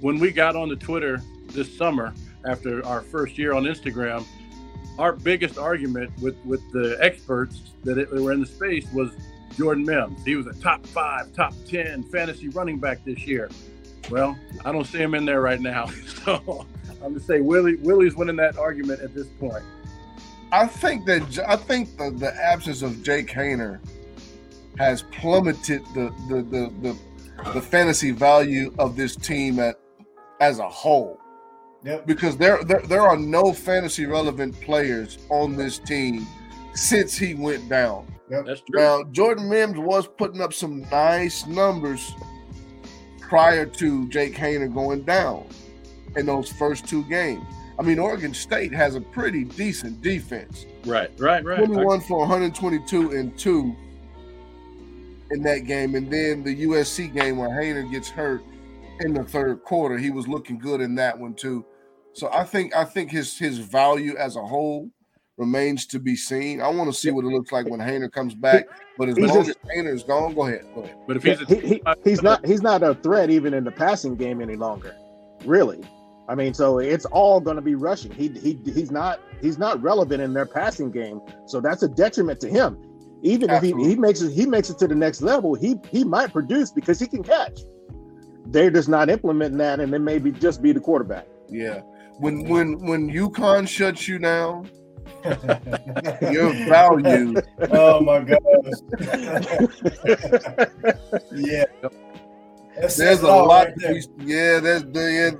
When 0.00 0.18
we 0.18 0.30
got 0.30 0.56
on 0.56 0.68
the 0.68 0.76
Twitter 0.76 1.22
this 1.48 1.74
summer 1.76 2.12
after 2.44 2.84
our 2.84 3.00
first 3.00 3.38
year 3.38 3.54
on 3.54 3.64
Instagram, 3.64 4.24
our 4.98 5.12
biggest 5.12 5.58
argument 5.58 6.12
with 6.20 6.36
with 6.44 6.60
the 6.72 6.96
experts 7.00 7.72
that, 7.82 7.98
it, 7.98 8.12
were 8.12 8.32
in 8.32 8.40
the 8.40 8.46
space 8.46 8.86
was 8.92 9.12
Jordan 9.56 9.84
Mims. 9.84 10.24
He 10.24 10.36
was 10.36 10.46
a 10.46 10.54
top 10.54 10.86
five, 10.86 11.32
top 11.32 11.54
10 11.66 12.04
fantasy 12.04 12.48
running 12.48 12.78
back 12.78 13.04
this 13.04 13.26
year. 13.26 13.50
Well, 14.10 14.38
I 14.64 14.72
don't 14.72 14.84
see 14.84 14.98
him 14.98 15.14
in 15.14 15.24
there 15.24 15.40
right 15.40 15.60
now. 15.60 15.90
So 16.24 16.66
I'm 16.90 17.10
going 17.10 17.14
to 17.16 17.20
say 17.20 17.42
Willie 17.42 17.76
Willie's 17.76 18.14
winning 18.14 18.36
that 18.36 18.56
argument 18.56 19.02
at 19.02 19.14
this 19.14 19.26
point. 19.38 19.62
I 20.54 20.68
think 20.68 21.04
that 21.06 21.40
I 21.48 21.56
think 21.56 21.98
the, 21.98 22.12
the 22.12 22.32
absence 22.32 22.82
of 22.82 23.02
Jake 23.02 23.28
Haener 23.28 23.80
has 24.78 25.02
plummeted 25.02 25.82
the 25.94 26.14
the, 26.28 26.42
the 26.42 26.72
the, 26.80 27.52
the 27.54 27.60
fantasy 27.60 28.12
value 28.12 28.72
of 28.78 28.94
this 28.94 29.16
team 29.16 29.58
at, 29.58 29.80
as 30.40 30.60
a 30.60 30.68
whole. 30.68 31.18
Yep. 31.82 32.06
Because 32.06 32.36
there, 32.36 32.62
there 32.62 32.82
there 32.82 33.02
are 33.02 33.16
no 33.16 33.52
fantasy 33.52 34.06
relevant 34.06 34.58
players 34.60 35.18
on 35.28 35.56
this 35.56 35.80
team 35.80 36.24
since 36.74 37.16
he 37.16 37.34
went 37.34 37.68
down. 37.68 38.06
Yep. 38.30 38.46
That's 38.46 38.60
true. 38.60 38.80
Now, 38.80 39.02
Jordan 39.10 39.48
Mims 39.48 39.76
was 39.76 40.06
putting 40.06 40.40
up 40.40 40.52
some 40.52 40.82
nice 40.88 41.46
numbers 41.48 42.14
prior 43.20 43.66
to 43.66 44.08
Jake 44.08 44.36
Haener 44.36 44.72
going 44.72 45.02
down 45.02 45.48
in 46.14 46.26
those 46.26 46.52
first 46.52 46.86
two 46.86 47.02
games. 47.06 47.44
I 47.78 47.82
mean, 47.82 47.98
Oregon 47.98 48.32
State 48.32 48.72
has 48.72 48.94
a 48.94 49.00
pretty 49.00 49.44
decent 49.44 50.00
defense. 50.00 50.66
Right, 50.84 51.10
right, 51.18 51.44
right. 51.44 51.64
21 51.64 52.00
for 52.02 52.18
122 52.18 53.10
and 53.12 53.36
two 53.38 53.74
in 55.30 55.42
that 55.42 55.60
game. 55.66 55.94
And 55.94 56.10
then 56.12 56.44
the 56.44 56.64
USC 56.64 57.12
game 57.12 57.38
where 57.38 57.48
Haener 57.48 57.90
gets 57.90 58.08
hurt 58.08 58.42
in 59.00 59.12
the 59.12 59.24
third 59.24 59.64
quarter, 59.64 59.98
he 59.98 60.10
was 60.10 60.28
looking 60.28 60.58
good 60.58 60.80
in 60.80 60.94
that 60.96 61.18
one 61.18 61.34
too. 61.34 61.64
So 62.12 62.30
I 62.32 62.44
think 62.44 62.76
I 62.76 62.84
think 62.84 63.10
his 63.10 63.36
his 63.36 63.58
value 63.58 64.16
as 64.16 64.36
a 64.36 64.42
whole 64.42 64.88
remains 65.36 65.86
to 65.86 65.98
be 65.98 66.14
seen. 66.14 66.60
I 66.60 66.68
want 66.68 66.92
to 66.92 66.96
see 66.96 67.10
what 67.10 67.24
it 67.24 67.28
looks 67.28 67.50
like 67.50 67.66
when 67.66 67.80
Haener 67.80 68.10
comes 68.10 68.34
back. 68.34 68.66
But 68.96 69.08
as 69.08 69.16
he's 69.16 69.30
long 69.30 69.44
just, 69.44 69.58
as 69.64 69.70
Haener 69.76 69.92
is 69.92 70.04
gone, 70.04 70.34
go 70.34 70.46
ahead. 70.46 70.64
Go 70.76 70.82
ahead. 70.82 70.96
But 71.08 71.16
if 71.16 71.24
he's 71.24 71.40
he, 71.48 71.66
he, 71.66 71.82
he's 72.04 72.22
not 72.22 72.46
he's 72.46 72.62
not 72.62 72.84
a 72.84 72.94
threat 72.94 73.30
even 73.30 73.52
in 73.52 73.64
the 73.64 73.72
passing 73.72 74.14
game 74.14 74.40
any 74.40 74.54
longer. 74.54 74.94
Really. 75.44 75.80
I 76.28 76.34
mean, 76.34 76.54
so 76.54 76.78
it's 76.78 77.04
all 77.06 77.40
going 77.40 77.56
to 77.56 77.62
be 77.62 77.74
rushing. 77.74 78.10
He 78.10 78.28
he 78.28 78.58
he's 78.64 78.90
not 78.90 79.20
he's 79.42 79.58
not 79.58 79.82
relevant 79.82 80.22
in 80.22 80.32
their 80.32 80.46
passing 80.46 80.90
game, 80.90 81.20
so 81.46 81.60
that's 81.60 81.82
a 81.82 81.88
detriment 81.88 82.40
to 82.40 82.48
him. 82.48 82.78
Even 83.22 83.50
Absolutely. 83.50 83.82
if 83.82 83.88
he, 83.88 83.94
he 83.94 84.00
makes 84.00 84.20
it 84.22 84.32
he 84.32 84.46
makes 84.46 84.70
it 84.70 84.78
to 84.78 84.88
the 84.88 84.94
next 84.94 85.20
level, 85.20 85.54
he 85.54 85.76
he 85.90 86.04
might 86.04 86.32
produce 86.32 86.70
because 86.70 86.98
he 86.98 87.06
can 87.06 87.22
catch. 87.22 87.60
They're 88.46 88.70
just 88.70 88.88
not 88.88 89.10
implementing 89.10 89.58
that, 89.58 89.80
and 89.80 89.92
then 89.92 90.04
maybe 90.04 90.30
just 90.30 90.62
be 90.62 90.72
the 90.72 90.80
quarterback. 90.80 91.26
Yeah. 91.48 91.80
When 92.18 92.48
when 92.48 92.78
when 92.86 93.10
UConn 93.10 93.68
shuts 93.68 94.08
you 94.08 94.18
down, 94.18 94.70
your 96.32 96.52
value. 96.68 97.34
Oh 97.70 98.00
my 98.00 98.20
gosh. 98.20 98.38
yeah. 101.32 101.64
There's 102.76 103.20
a 103.20 103.26
lot 103.26 103.66
right 103.66 103.74
to 103.80 104.08
be, 104.18 104.24
yeah, 104.24 104.60
there's 104.60 104.84
there, 104.86 105.32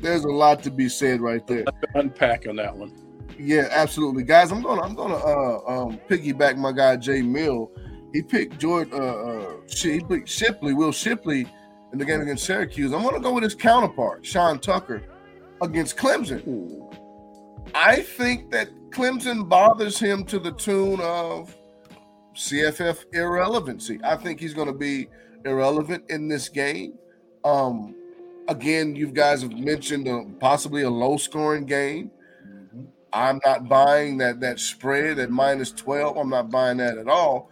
there's 0.00 0.24
a 0.24 0.30
lot 0.30 0.62
to 0.62 0.70
be 0.70 0.88
said 0.88 1.20
right 1.20 1.46
there. 1.46 1.64
Unpack 1.94 2.46
on 2.48 2.56
that 2.56 2.76
one. 2.76 2.92
Yeah, 3.38 3.68
absolutely, 3.70 4.22
guys. 4.22 4.52
I'm 4.52 4.62
gonna 4.62 4.82
I'm 4.82 4.94
gonna 4.94 5.16
uh, 5.16 5.60
um, 5.66 6.00
piggyback 6.08 6.56
my 6.56 6.72
guy 6.72 6.96
Jay 6.96 7.22
Mill. 7.22 7.70
He 8.12 8.22
picked 8.22 8.58
George 8.58 8.92
uh, 8.92 8.96
uh, 8.96 9.52
he 9.68 10.00
picked 10.00 10.28
Shipley, 10.28 10.74
Will 10.74 10.92
Shipley, 10.92 11.46
in 11.92 11.98
the 11.98 12.04
game 12.04 12.20
against 12.20 12.44
Syracuse. 12.44 12.92
I'm 12.92 13.02
gonna 13.02 13.20
go 13.20 13.32
with 13.32 13.44
his 13.44 13.54
counterpart, 13.54 14.24
Sean 14.24 14.58
Tucker, 14.58 15.02
against 15.60 15.96
Clemson. 15.96 16.46
Ooh. 16.46 16.90
I 17.74 18.02
think 18.02 18.50
that 18.50 18.68
Clemson 18.90 19.48
bothers 19.48 19.98
him 19.98 20.24
to 20.26 20.38
the 20.38 20.52
tune 20.52 21.00
of 21.00 21.56
CFF 22.34 23.04
irrelevancy. 23.12 23.98
I 24.04 24.16
think 24.16 24.40
he's 24.40 24.54
going 24.54 24.66
to 24.66 24.74
be 24.74 25.08
irrelevant 25.44 26.04
in 26.08 26.28
this 26.28 26.48
game. 26.48 26.94
Um, 27.44 27.94
again, 28.48 28.94
you 28.96 29.08
guys 29.08 29.42
have 29.42 29.52
mentioned 29.52 30.08
uh, 30.08 30.22
possibly 30.40 30.82
a 30.82 30.90
low 30.90 31.16
scoring 31.16 31.66
game. 31.66 32.10
Mm-hmm. 32.46 32.82
I'm 33.12 33.40
not 33.44 33.68
buying 33.68 34.18
that 34.18 34.40
that 34.40 34.60
spread 34.60 35.18
at 35.18 35.30
minus 35.30 35.72
12. 35.72 36.16
I'm 36.16 36.30
not 36.30 36.50
buying 36.50 36.78
that 36.78 36.98
at 36.98 37.08
all. 37.08 37.50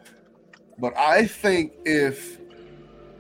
But 0.78 0.97
I 0.97 1.26
think 1.26 1.73
if 1.85 2.38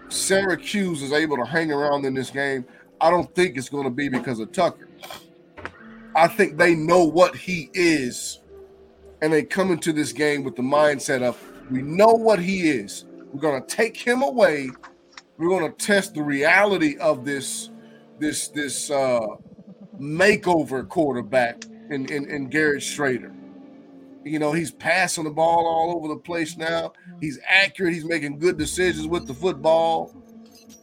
Syracuse 0.08 1.02
is 1.02 1.12
able 1.12 1.36
to 1.36 1.44
hang 1.44 1.70
around 1.70 2.04
in 2.04 2.14
this 2.14 2.30
game, 2.30 2.64
I 3.00 3.10
don't 3.10 3.32
think 3.34 3.56
it's 3.56 3.68
going 3.68 3.84
to 3.84 3.90
be 3.90 4.08
because 4.08 4.40
of 4.40 4.52
Tucker. 4.52 4.88
I 6.16 6.26
think 6.26 6.58
they 6.58 6.74
know 6.74 7.04
what 7.04 7.36
he 7.36 7.70
is, 7.72 8.40
and 9.22 9.32
they 9.32 9.42
come 9.42 9.70
into 9.70 9.92
this 9.92 10.12
game 10.12 10.42
with 10.42 10.56
the 10.56 10.62
mindset 10.62 11.22
of 11.22 11.38
we 11.70 11.82
know 11.82 12.08
what 12.08 12.40
he 12.40 12.68
is. 12.68 13.04
We're 13.32 13.40
going 13.40 13.62
to 13.62 13.66
take 13.66 13.96
him 13.96 14.22
away. 14.22 14.70
We're 15.38 15.48
going 15.48 15.70
to 15.70 15.86
test 15.86 16.14
the 16.14 16.22
reality 16.22 16.96
of 16.98 17.24
this 17.24 17.70
this 18.18 18.48
this 18.48 18.90
uh, 18.90 19.20
makeover 19.98 20.86
quarterback 20.86 21.64
in, 21.90 22.06
in, 22.12 22.28
in 22.30 22.48
Garrett 22.48 22.82
Shrader. 22.82 23.34
You 24.24 24.38
know, 24.38 24.52
he's 24.52 24.70
passing 24.70 25.24
the 25.24 25.30
ball 25.30 25.66
all 25.66 25.96
over 25.96 26.08
the 26.08 26.20
place 26.20 26.56
now. 26.56 26.92
He's 27.20 27.38
accurate. 27.48 27.94
He's 27.94 28.04
making 28.04 28.38
good 28.38 28.58
decisions 28.58 29.06
with 29.06 29.26
the 29.26 29.34
football. 29.34 30.14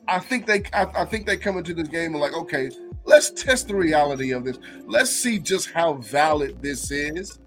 I 0.08 0.20
think 0.20 0.48
they 0.48 0.64
I, 0.74 0.86
I 1.02 1.06
think 1.06 1.26
they 1.26 1.38
come 1.38 1.58
into 1.58 1.74
this 1.74 1.88
game 1.88 2.14
and 2.14 2.22
like, 2.22 2.34
okay, 2.34 2.72
let's 3.06 3.30
test 3.32 3.68
the 3.68 3.76
reality 3.76 4.32
of 4.32 4.44
this. 4.46 4.58
Let's 4.86 5.12
see 5.12 5.38
just 5.38 5.70
how 5.72 5.94
valid 5.96 6.62
this 6.62 6.92
is. 6.92 7.40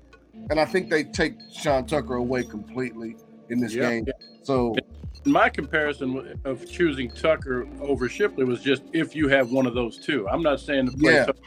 And 0.50 0.60
I 0.60 0.64
think 0.64 0.90
they 0.90 1.04
take 1.04 1.34
Sean 1.52 1.86
Tucker 1.86 2.14
away 2.14 2.44
completely 2.44 3.16
in 3.48 3.60
this 3.60 3.74
yep. 3.74 3.90
game. 3.90 4.06
So 4.42 4.74
my 5.24 5.48
comparison 5.48 6.40
of 6.44 6.68
choosing 6.68 7.10
Tucker 7.10 7.66
over 7.80 8.08
Shipley 8.08 8.44
was 8.44 8.62
just 8.62 8.82
if 8.92 9.14
you 9.14 9.28
have 9.28 9.50
one 9.50 9.66
of 9.66 9.74
those 9.74 9.98
two. 9.98 10.28
I'm 10.28 10.42
not 10.42 10.60
saying 10.60 10.90
to 10.90 10.96
play. 10.96 11.14
Yeah. 11.14 11.26
Tucker. 11.26 11.38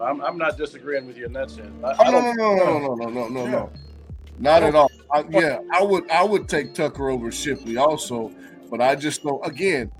I'm, 0.00 0.20
I'm 0.20 0.36
not 0.36 0.56
disagreeing 0.56 1.06
with 1.06 1.16
you 1.16 1.26
in 1.26 1.32
that 1.32 1.50
sense. 1.50 1.72
I, 1.82 1.94
oh, 1.98 2.04
I 2.04 2.10
no, 2.10 2.32
no, 2.32 2.54
no, 2.54 2.78
no, 2.78 2.94
no, 2.94 3.08
no, 3.08 3.28
no, 3.28 3.44
yeah. 3.44 3.50
no, 3.50 3.72
not 4.38 4.62
at 4.62 4.74
all. 4.74 4.90
I, 5.12 5.24
yeah, 5.30 5.60
I 5.72 5.82
would, 5.82 6.10
I 6.10 6.24
would 6.24 6.48
take 6.48 6.74
Tucker 6.74 7.10
over 7.10 7.30
Shipley 7.30 7.76
also, 7.76 8.32
but 8.70 8.80
I 8.80 8.96
just 8.96 9.24
know 9.24 9.40
again, 9.44 9.90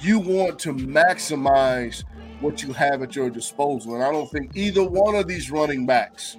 you 0.00 0.18
want 0.18 0.58
to 0.60 0.72
maximize 0.72 2.04
what 2.40 2.62
you 2.62 2.72
have 2.72 3.02
at 3.02 3.14
your 3.14 3.30
disposal, 3.30 3.94
and 3.94 4.04
I 4.04 4.10
don't 4.10 4.30
think 4.30 4.56
either 4.56 4.82
one 4.82 5.14
of 5.14 5.26
these 5.26 5.50
running 5.50 5.86
backs 5.86 6.36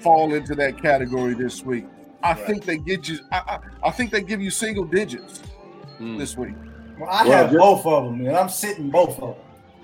fall 0.00 0.34
into 0.34 0.54
that 0.56 0.80
category 0.80 1.34
this 1.34 1.62
week. 1.62 1.86
I 2.22 2.32
right. 2.32 2.46
think 2.46 2.64
they 2.64 2.76
get 2.76 3.08
you. 3.08 3.18
I, 3.32 3.36
I, 3.36 3.88
I, 3.88 3.90
think 3.90 4.10
they 4.10 4.20
give 4.20 4.40
you 4.40 4.50
single 4.50 4.84
digits 4.84 5.42
mm. 5.98 6.18
this 6.18 6.36
week. 6.36 6.54
Well, 6.98 7.08
I 7.08 7.26
well, 7.26 7.46
have 7.46 7.56
both 7.56 7.86
of 7.86 8.04
them, 8.04 8.26
and 8.26 8.36
I'm 8.36 8.48
sitting 8.48 8.90
both 8.90 9.18
of 9.20 9.36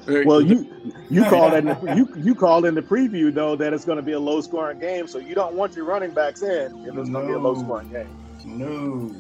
them. 0.07 0.25
Well, 0.25 0.41
you 0.41 0.71
you 1.11 1.25
called 1.25 1.55
in 1.55 1.65
the, 1.65 1.95
you 1.97 2.09
you 2.17 2.35
called 2.35 2.65
in 2.65 2.75
the 2.75 2.83
preview 2.83 3.35
though 3.35 3.57
that 3.57 3.73
it's 3.73 3.85
going 3.85 3.97
to 3.97 4.03
be 4.03 4.13
a 4.13 4.21
low 4.21 4.41
scoring 4.41 4.79
game, 4.79 5.09
so 5.09 5.19
you 5.19 5.35
don't 5.35 5.55
want 5.55 5.75
your 5.75 5.85
running 5.85 6.13
backs 6.13 6.43
in 6.43 6.87
if 6.87 6.97
it's 6.97 7.09
no. 7.09 7.21
going 7.21 7.27
to 7.27 7.33
be 7.33 7.33
a 7.33 7.39
low 7.39 7.55
scoring 7.57 7.89
game. 7.89 8.09
No, 8.45 9.13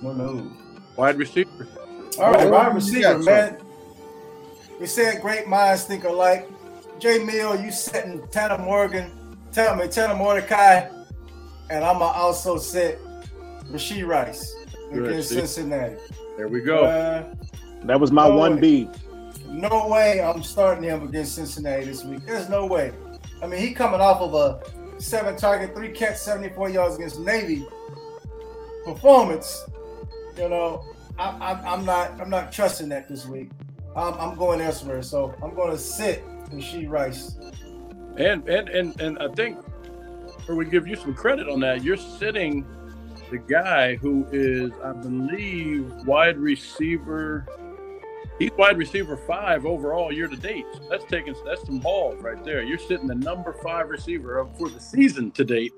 no, 0.00 0.12
no. 0.12 0.52
Wide 0.96 1.16
receiver. 1.16 1.68
All 2.18 2.32
right, 2.32 2.50
wide 2.50 2.74
receiver, 2.74 3.18
man. 3.18 3.58
We 4.80 4.86
said 4.86 5.20
great 5.20 5.46
minds 5.46 5.84
think 5.84 6.04
alike. 6.04 6.48
Jay 6.98 7.22
Mill, 7.22 7.60
you 7.60 7.70
setting 7.70 8.26
Tanner 8.28 8.58
Morgan, 8.58 9.10
tell 9.52 9.76
me 9.76 9.88
Tanner 9.88 10.14
Mordecai 10.14 10.88
and 11.72 11.84
I'm 11.84 11.98
gonna 11.98 12.18
also 12.18 12.58
set 12.58 12.98
Rashee 13.70 14.06
Rice 14.06 14.54
against 14.92 15.30
Cincinnati. 15.30 15.96
There 16.36 16.46
we 16.46 16.60
go. 16.60 16.84
Uh, 16.84 17.34
that 17.84 17.98
was 17.98 18.12
my 18.12 18.28
one 18.28 18.60
B. 18.60 18.90
No 19.48 19.88
way 19.88 20.20
I'm 20.20 20.42
starting 20.42 20.84
him 20.84 21.08
against 21.08 21.34
Cincinnati 21.34 21.86
this 21.86 22.04
week. 22.04 22.26
There's 22.26 22.50
no 22.50 22.66
way. 22.66 22.92
I 23.42 23.46
mean, 23.46 23.60
he 23.60 23.72
coming 23.72 24.00
off 24.00 24.20
of 24.20 24.34
a 24.34 25.00
seven 25.00 25.34
target, 25.34 25.74
three 25.74 25.92
catch, 25.92 26.18
74 26.18 26.68
yards 26.68 26.96
against 26.96 27.20
Navy 27.20 27.66
performance. 28.84 29.64
You 30.36 30.50
know, 30.50 30.84
I, 31.18 31.58
am 31.64 31.86
not 31.86 32.20
I'm 32.20 32.30
not 32.30 32.52
trusting 32.52 32.90
that 32.90 33.08
this 33.08 33.26
week. 33.26 33.50
I'm, 33.96 34.14
I'm 34.14 34.36
going 34.36 34.60
elsewhere, 34.60 35.02
so 35.02 35.34
I'm 35.42 35.54
going 35.54 35.70
to 35.70 35.78
sit 35.78 36.22
Rashee 36.50 36.88
Rice. 36.88 37.36
And 38.18 38.46
and 38.46 38.68
and 38.68 39.00
and 39.00 39.18
I 39.18 39.28
think 39.28 39.58
or 40.48 40.54
we 40.54 40.64
give 40.64 40.86
you 40.86 40.96
some 40.96 41.14
credit 41.14 41.48
on 41.48 41.60
that. 41.60 41.82
You're 41.82 41.96
sitting 41.96 42.66
the 43.30 43.38
guy 43.38 43.96
who 43.96 44.26
is, 44.30 44.72
I 44.84 44.92
believe, 44.92 45.90
wide 46.04 46.36
receiver. 46.36 47.46
He's 48.38 48.50
wide 48.58 48.76
receiver 48.76 49.16
five 49.16 49.64
overall 49.64 50.12
year 50.12 50.28
to 50.28 50.36
date. 50.36 50.66
That's 50.90 51.04
taking 51.04 51.34
that's 51.44 51.64
some 51.64 51.78
balls 51.78 52.20
right 52.22 52.42
there. 52.44 52.62
You're 52.62 52.78
sitting 52.78 53.06
the 53.06 53.14
number 53.14 53.54
five 53.64 53.88
receiver 53.88 54.46
for 54.58 54.68
the 54.68 54.80
season 54.80 55.30
to 55.32 55.44
date. 55.44 55.72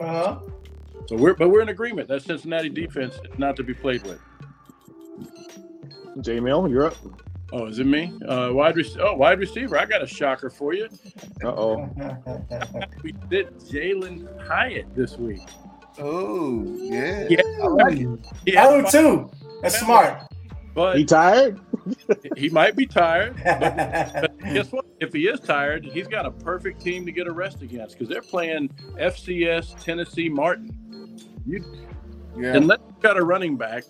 Uh-huh. 0.00 0.40
So 1.06 1.16
we're 1.16 1.34
but 1.34 1.50
we're 1.50 1.62
in 1.62 1.68
agreement. 1.68 2.08
That 2.08 2.22
Cincinnati 2.22 2.68
defense 2.68 3.14
is 3.14 3.38
not 3.38 3.56
to 3.56 3.62
be 3.62 3.74
played 3.74 4.02
with. 4.02 4.20
J 6.20 6.40
Mill, 6.40 6.68
you're 6.68 6.86
up. 6.86 6.96
Oh, 7.52 7.66
is 7.66 7.78
it 7.78 7.86
me? 7.86 8.12
Uh, 8.26 8.50
wide 8.52 8.76
receiver. 8.76 9.02
Oh, 9.02 9.14
wide 9.14 9.38
receiver. 9.38 9.78
I 9.78 9.86
got 9.86 10.02
a 10.02 10.06
shocker 10.06 10.50
for 10.50 10.74
you. 10.74 10.88
Uh 11.42 11.48
oh. 11.48 11.90
we 13.02 13.12
did 13.30 13.56
Jalin 13.58 14.46
Hyatt 14.46 14.94
this 14.94 15.16
week. 15.16 15.40
Oh, 15.98 16.62
yeah. 16.76 17.26
Yeah, 17.28 17.40
I 17.62 17.66
like 17.66 17.98
it. 17.98 18.08
Yeah, 18.46 18.66
I 18.66 18.82
do 18.82 18.90
too. 18.90 19.30
That's 19.62 19.78
smart. 19.78 20.22
But 20.74 20.96
he 20.96 21.04
tired? 21.04 21.58
he 22.36 22.48
might 22.50 22.76
be 22.76 22.86
tired. 22.86 23.36
But, 23.44 24.38
but, 24.38 24.38
guess 24.40 24.70
what? 24.70 24.84
If 25.00 25.12
he 25.12 25.26
is 25.26 25.40
tired, 25.40 25.84
he's 25.84 26.06
got 26.06 26.26
a 26.26 26.30
perfect 26.30 26.80
team 26.80 27.04
to 27.06 27.12
get 27.12 27.26
a 27.26 27.32
rest 27.32 27.62
against 27.62 27.98
because 27.98 28.08
they're 28.08 28.22
playing 28.22 28.68
FCS 28.98 29.82
Tennessee 29.82 30.28
Martin. 30.28 30.70
You, 31.46 31.64
yeah. 32.36 32.54
Unless 32.54 32.78
you 32.86 32.87
got 33.00 33.16
a 33.16 33.24
running 33.24 33.56
back, 33.56 33.84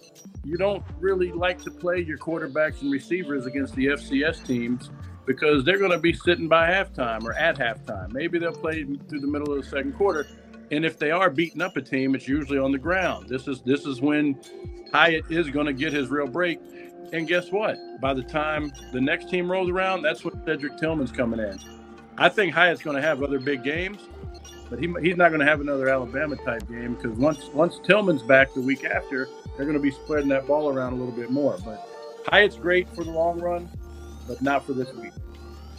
you 0.44 0.56
don't 0.56 0.84
really 0.98 1.32
like 1.32 1.62
to 1.62 1.70
play 1.70 2.00
your 2.00 2.18
quarterbacks 2.18 2.82
and 2.82 2.92
receivers 2.92 3.46
against 3.46 3.74
the 3.74 3.86
FCS 3.86 4.46
teams 4.46 4.90
because 5.26 5.64
they're 5.64 5.78
going 5.78 5.90
to 5.90 5.98
be 5.98 6.12
sitting 6.12 6.48
by 6.48 6.70
halftime 6.70 7.22
or 7.22 7.34
at 7.34 7.58
halftime. 7.58 8.12
Maybe 8.12 8.38
they'll 8.38 8.52
play 8.52 8.84
through 8.84 9.20
the 9.20 9.26
middle 9.26 9.52
of 9.52 9.62
the 9.62 9.68
second 9.68 9.94
quarter. 9.94 10.26
And 10.70 10.84
if 10.84 10.98
they 10.98 11.10
are 11.10 11.30
beating 11.30 11.62
up 11.62 11.76
a 11.76 11.82
team, 11.82 12.14
it's 12.14 12.28
usually 12.28 12.58
on 12.58 12.72
the 12.72 12.78
ground. 12.78 13.28
This 13.28 13.48
is 13.48 13.62
this 13.62 13.86
is 13.86 14.00
when 14.00 14.38
Hyatt 14.92 15.24
is 15.30 15.48
going 15.50 15.66
to 15.66 15.72
get 15.72 15.92
his 15.92 16.08
real 16.08 16.26
break. 16.26 16.60
And 17.12 17.26
guess 17.26 17.50
what? 17.50 17.78
By 18.00 18.12
the 18.12 18.22
time 18.22 18.72
the 18.92 19.00
next 19.00 19.30
team 19.30 19.50
rolls 19.50 19.70
around, 19.70 20.02
that's 20.02 20.24
when 20.24 20.34
Cedric 20.44 20.76
Tillman's 20.78 21.12
coming 21.12 21.40
in. 21.40 21.58
I 22.18 22.28
think 22.28 22.52
Hyatt's 22.52 22.82
going 22.82 22.96
to 22.96 23.02
have 23.02 23.22
other 23.22 23.38
big 23.38 23.62
games, 23.62 24.00
but 24.70 24.78
he, 24.78 24.92
he's 25.00 25.16
not 25.16 25.28
going 25.28 25.40
to 25.40 25.46
have 25.46 25.60
another 25.60 25.88
Alabama 25.88 26.36
type 26.36 26.68
game 26.68 26.94
because 26.94 27.16
once 27.18 27.46
once 27.48 27.80
Tillman's 27.84 28.22
back 28.22 28.52
the 28.54 28.60
week 28.60 28.84
after, 28.84 29.28
they're 29.56 29.66
going 29.66 29.76
to 29.76 29.82
be 29.82 29.90
spreading 29.90 30.28
that 30.28 30.46
ball 30.46 30.68
around 30.68 30.92
a 30.92 30.96
little 30.96 31.14
bit 31.14 31.30
more. 31.30 31.56
But 31.64 31.88
Hyatt's 32.26 32.56
great 32.56 32.88
for 32.94 33.04
the 33.04 33.10
long 33.10 33.40
run, 33.40 33.68
but 34.26 34.42
not 34.42 34.64
for 34.64 34.72
this 34.72 34.92
week. 34.94 35.12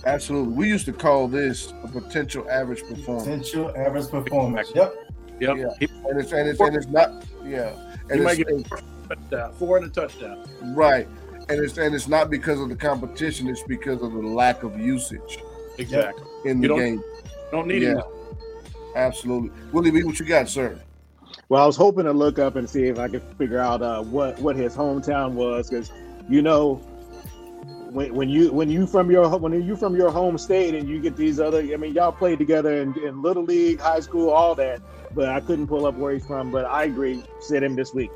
Absolutely. 0.05 0.53
We 0.53 0.67
used 0.67 0.85
to 0.85 0.93
call 0.93 1.27
this 1.27 1.73
a 1.83 1.87
potential 1.87 2.49
average 2.49 2.81
performance. 2.83 3.23
Potential 3.23 3.73
average 3.75 4.09
performance. 4.09 4.71
Yep. 4.73 4.93
Yep. 5.39 5.57
Yeah. 5.57 5.87
And 6.09 6.19
it's 6.19 6.31
and 6.31 6.47
it's, 6.47 6.59
and 6.59 6.75
it's 6.75 6.87
not 6.87 7.25
yeah. 7.43 7.73
And 8.09 8.19
he 8.19 8.25
might 8.25 8.37
get 8.37 8.47
four, 8.67 8.79
uh, 9.33 9.49
four 9.51 9.77
and 9.77 9.85
a 9.85 9.89
touchdown. 9.89 10.47
Right. 10.73 11.07
And 11.49 11.59
it's 11.59 11.77
and 11.77 11.93
it's 11.93 12.07
not 12.07 12.29
because 12.29 12.59
of 12.59 12.69
the 12.69 12.75
competition, 12.75 13.47
it's 13.47 13.63
because 13.63 14.01
of 14.01 14.13
the 14.13 14.19
lack 14.19 14.63
of 14.63 14.79
usage. 14.79 15.39
Exactly. 15.77 16.25
In 16.45 16.61
the 16.61 16.67
don't, 16.69 16.79
game. 16.79 17.03
Don't 17.51 17.67
need 17.67 17.83
yeah. 17.83 17.99
it. 17.99 18.05
Absolutely. 18.95 19.51
Willie 19.71 19.91
B, 19.91 20.03
what 20.03 20.19
you 20.19 20.25
got, 20.25 20.49
sir? 20.49 20.79
Well, 21.49 21.63
I 21.63 21.65
was 21.65 21.75
hoping 21.75 22.05
to 22.05 22.13
look 22.13 22.39
up 22.39 22.55
and 22.55 22.69
see 22.69 22.85
if 22.85 22.99
I 22.99 23.07
could 23.07 23.23
figure 23.37 23.59
out 23.59 23.81
uh, 23.81 24.01
what 24.03 24.39
what 24.39 24.55
his 24.55 24.75
hometown 24.75 25.33
was, 25.33 25.69
because 25.69 25.91
you 26.27 26.41
know, 26.41 26.75
when, 27.91 28.13
when 28.13 28.29
you 28.29 28.51
when 28.51 28.69
you 28.69 28.85
from 28.85 29.09
your 29.09 29.27
when 29.37 29.53
you 29.63 29.75
from 29.75 29.95
your 29.95 30.11
home 30.11 30.37
state 30.37 30.75
and 30.75 30.87
you 30.87 30.99
get 30.99 31.15
these 31.15 31.39
other, 31.39 31.59
I 31.59 31.75
mean, 31.77 31.93
y'all 31.93 32.11
played 32.11 32.39
together 32.39 32.81
in, 32.81 32.97
in 32.99 33.21
little 33.21 33.43
league, 33.43 33.79
high 33.79 33.99
school, 33.99 34.29
all 34.29 34.55
that. 34.55 34.81
But 35.15 35.29
I 35.29 35.39
couldn't 35.39 35.67
pull 35.67 35.87
up 35.87 35.95
where 35.95 36.13
he's 36.13 36.25
from. 36.25 36.51
But 36.51 36.65
I 36.65 36.83
agree, 36.83 37.23
sit 37.39 37.63
him 37.63 37.75
this 37.75 37.93
week. 37.93 38.11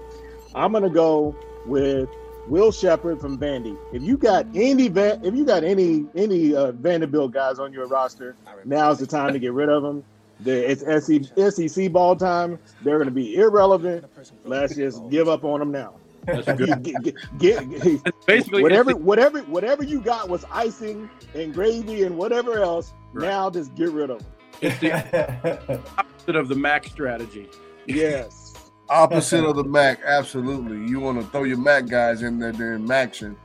I'm 0.54 0.72
gonna 0.72 0.90
go 0.90 1.36
with 1.66 2.10
Will 2.48 2.72
Sheppard 2.72 3.20
from 3.20 3.40
Vandy. 3.40 3.76
If 3.94 4.04
you 4.04 4.18
got 4.18 4.46
any 4.54 4.90
Van, 4.90 5.24
if 5.26 5.34
you 5.34 5.44
got 5.44 5.64
any 5.64 6.06
any 6.14 6.56
uh, 6.56 6.72
Vanderbilt 6.74 7.32
guys 7.32 7.58
on 7.58 7.74
your 7.74 7.88
roster, 7.88 8.36
now's 8.66 9.00
the 9.00 9.08
time 9.08 9.34
to 9.34 9.40
get 9.40 9.54
rid 9.54 9.70
of 9.70 9.82
them. 9.82 10.04
The, 10.40 10.72
it's 10.72 11.56
SEC 11.56 11.92
ball 11.92 12.16
time. 12.16 12.60
They're 12.84 12.98
going 12.98 13.08
to 13.08 13.14
be 13.14 13.36
irrelevant. 13.36 14.06
Let's 14.44 14.76
just 14.76 15.10
give 15.10 15.28
up 15.28 15.44
on 15.44 15.60
them 15.60 15.72
now. 15.72 15.96
That's 16.26 16.52
good. 16.54 16.84
Get, 16.84 17.04
get, 17.38 17.70
get, 17.70 18.16
Basically, 18.26 18.64
whatever, 18.64 18.96
whatever, 18.96 19.42
whatever 19.42 19.84
you 19.84 20.00
got 20.00 20.30
was 20.30 20.46
icing 20.52 21.10
and 21.34 21.54
gravy 21.54 22.04
and 22.04 22.18
whatever 22.18 22.60
else. 22.60 22.94
Right. 23.12 23.28
Now 23.28 23.50
just 23.50 23.76
get 23.76 23.90
rid 23.90 24.10
of 24.10 24.20
them. 24.20 24.28
It's 24.62 24.80
the 24.80 25.80
opposite 25.98 26.36
of 26.36 26.48
the 26.48 26.56
Mac 26.56 26.86
strategy. 26.86 27.50
Yes. 27.86 28.54
Opposite 28.90 29.46
of 29.46 29.56
the 29.56 29.64
Mac, 29.64 30.02
absolutely. 30.06 30.88
You 30.88 31.00
want 31.00 31.20
to 31.20 31.26
throw 31.28 31.44
your 31.46 31.58
Mac 31.58 31.88
guys 31.88 32.22
in 32.22 32.38
there 32.38 32.52
during 32.52 32.86
MACtion, 32.86 33.36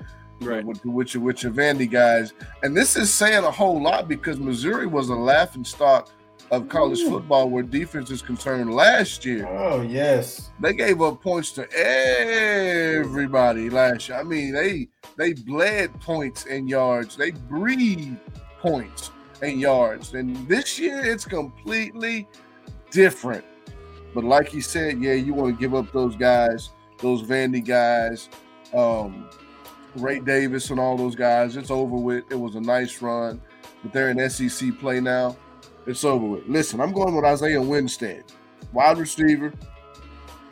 right? 0.40 0.64
With, 0.64 0.84
with 0.84 1.14
your 1.14 1.22
with 1.22 1.42
your 1.44 1.52
Vandy 1.52 1.88
guys, 1.88 2.34
and 2.64 2.76
this 2.76 2.96
is 2.96 3.14
saying 3.14 3.44
a 3.44 3.50
whole 3.50 3.80
lot 3.80 4.08
because 4.08 4.40
Missouri 4.40 4.86
was 4.86 5.08
a 5.08 5.14
laughing 5.14 5.64
stock 5.64 6.10
of 6.50 6.68
college 6.68 7.00
Ooh. 7.00 7.10
football 7.10 7.50
where 7.50 7.62
defense 7.62 8.10
is 8.10 8.22
concerned 8.22 8.72
last 8.72 9.24
year. 9.24 9.46
Oh 9.46 9.82
yes, 9.82 10.50
they 10.60 10.72
gave 10.72 11.02
up 11.02 11.22
points 11.22 11.52
to 11.52 11.70
everybody 11.72 13.70
last 13.70 14.08
year. 14.08 14.18
I 14.18 14.22
mean, 14.22 14.52
they 14.52 14.88
they 15.16 15.34
bled 15.34 16.00
points 16.00 16.46
and 16.46 16.68
yards. 16.68 17.16
They 17.16 17.32
breathed 17.32 18.16
points 18.58 19.10
and 19.42 19.60
yards, 19.60 20.14
and 20.14 20.48
this 20.48 20.78
year 20.78 21.04
it's 21.04 21.24
completely 21.24 22.26
different. 22.90 23.44
But 24.14 24.24
like 24.24 24.48
he 24.48 24.60
said, 24.60 25.00
yeah, 25.00 25.12
you 25.12 25.34
want 25.34 25.54
to 25.54 25.60
give 25.60 25.74
up 25.74 25.92
those 25.92 26.16
guys, 26.16 26.70
those 26.98 27.22
Vandy 27.22 27.64
guys, 27.64 28.30
um, 28.74 29.28
Ray 29.96 30.20
Davis, 30.20 30.70
and 30.70 30.80
all 30.80 30.96
those 30.96 31.14
guys. 31.14 31.56
It's 31.56 31.70
over 31.70 31.96
with. 31.96 32.24
It 32.30 32.36
was 32.36 32.54
a 32.54 32.60
nice 32.60 33.02
run, 33.02 33.40
but 33.82 33.92
they're 33.92 34.10
in 34.10 34.30
SEC 34.30 34.78
play 34.78 35.00
now. 35.00 35.36
It's 35.88 36.04
over 36.04 36.26
with. 36.26 36.46
Listen, 36.46 36.80
I'm 36.80 36.92
going 36.92 37.16
with 37.16 37.24
Isaiah 37.24 37.62
Winstead, 37.62 38.24
wide 38.74 38.98
receiver, 38.98 39.54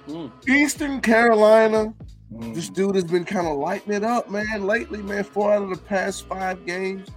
mm. 0.08 0.30
Eastern 0.48 1.02
Carolina. 1.02 1.92
Mm. 2.32 2.54
This 2.54 2.70
dude 2.70 2.94
has 2.94 3.04
been 3.04 3.26
kind 3.26 3.46
of 3.46 3.58
lighting 3.58 3.92
it 3.92 4.02
up, 4.02 4.30
man. 4.30 4.66
Lately, 4.66 5.02
man, 5.02 5.24
four 5.24 5.52
out 5.52 5.62
of 5.62 5.68
the 5.68 5.76
past 5.76 6.26
five 6.26 6.64
games. 6.64 7.08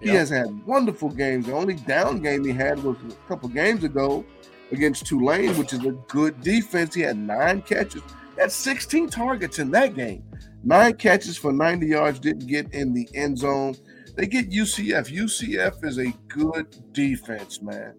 He 0.00 0.10
has 0.10 0.28
had 0.30 0.64
wonderful 0.66 1.08
games. 1.08 1.46
The 1.46 1.52
only 1.52 1.74
down 1.74 2.20
game 2.20 2.44
he 2.44 2.52
had 2.52 2.80
was 2.82 2.96
a 3.08 3.28
couple 3.28 3.48
games 3.48 3.82
ago 3.82 4.24
against 4.70 5.06
Tulane, 5.06 5.56
which 5.58 5.72
is 5.72 5.84
a 5.84 5.92
good 6.08 6.40
defense. 6.42 6.94
He 6.94 7.00
had 7.00 7.16
nine 7.16 7.62
catches. 7.62 8.02
He 8.36 8.40
had 8.40 8.52
16 8.52 9.08
targets 9.08 9.58
in 9.58 9.70
that 9.72 9.94
game. 9.94 10.22
Nine 10.62 10.94
catches 10.94 11.36
for 11.36 11.52
90 11.52 11.86
yards, 11.86 12.20
didn't 12.20 12.46
get 12.46 12.72
in 12.72 12.92
the 12.94 13.08
end 13.14 13.38
zone. 13.38 13.74
They 14.14 14.26
get 14.26 14.50
UCF. 14.50 15.12
UCF 15.12 15.84
is 15.84 15.98
a 15.98 16.12
good 16.28 16.92
defense, 16.92 17.60
man. 17.62 17.94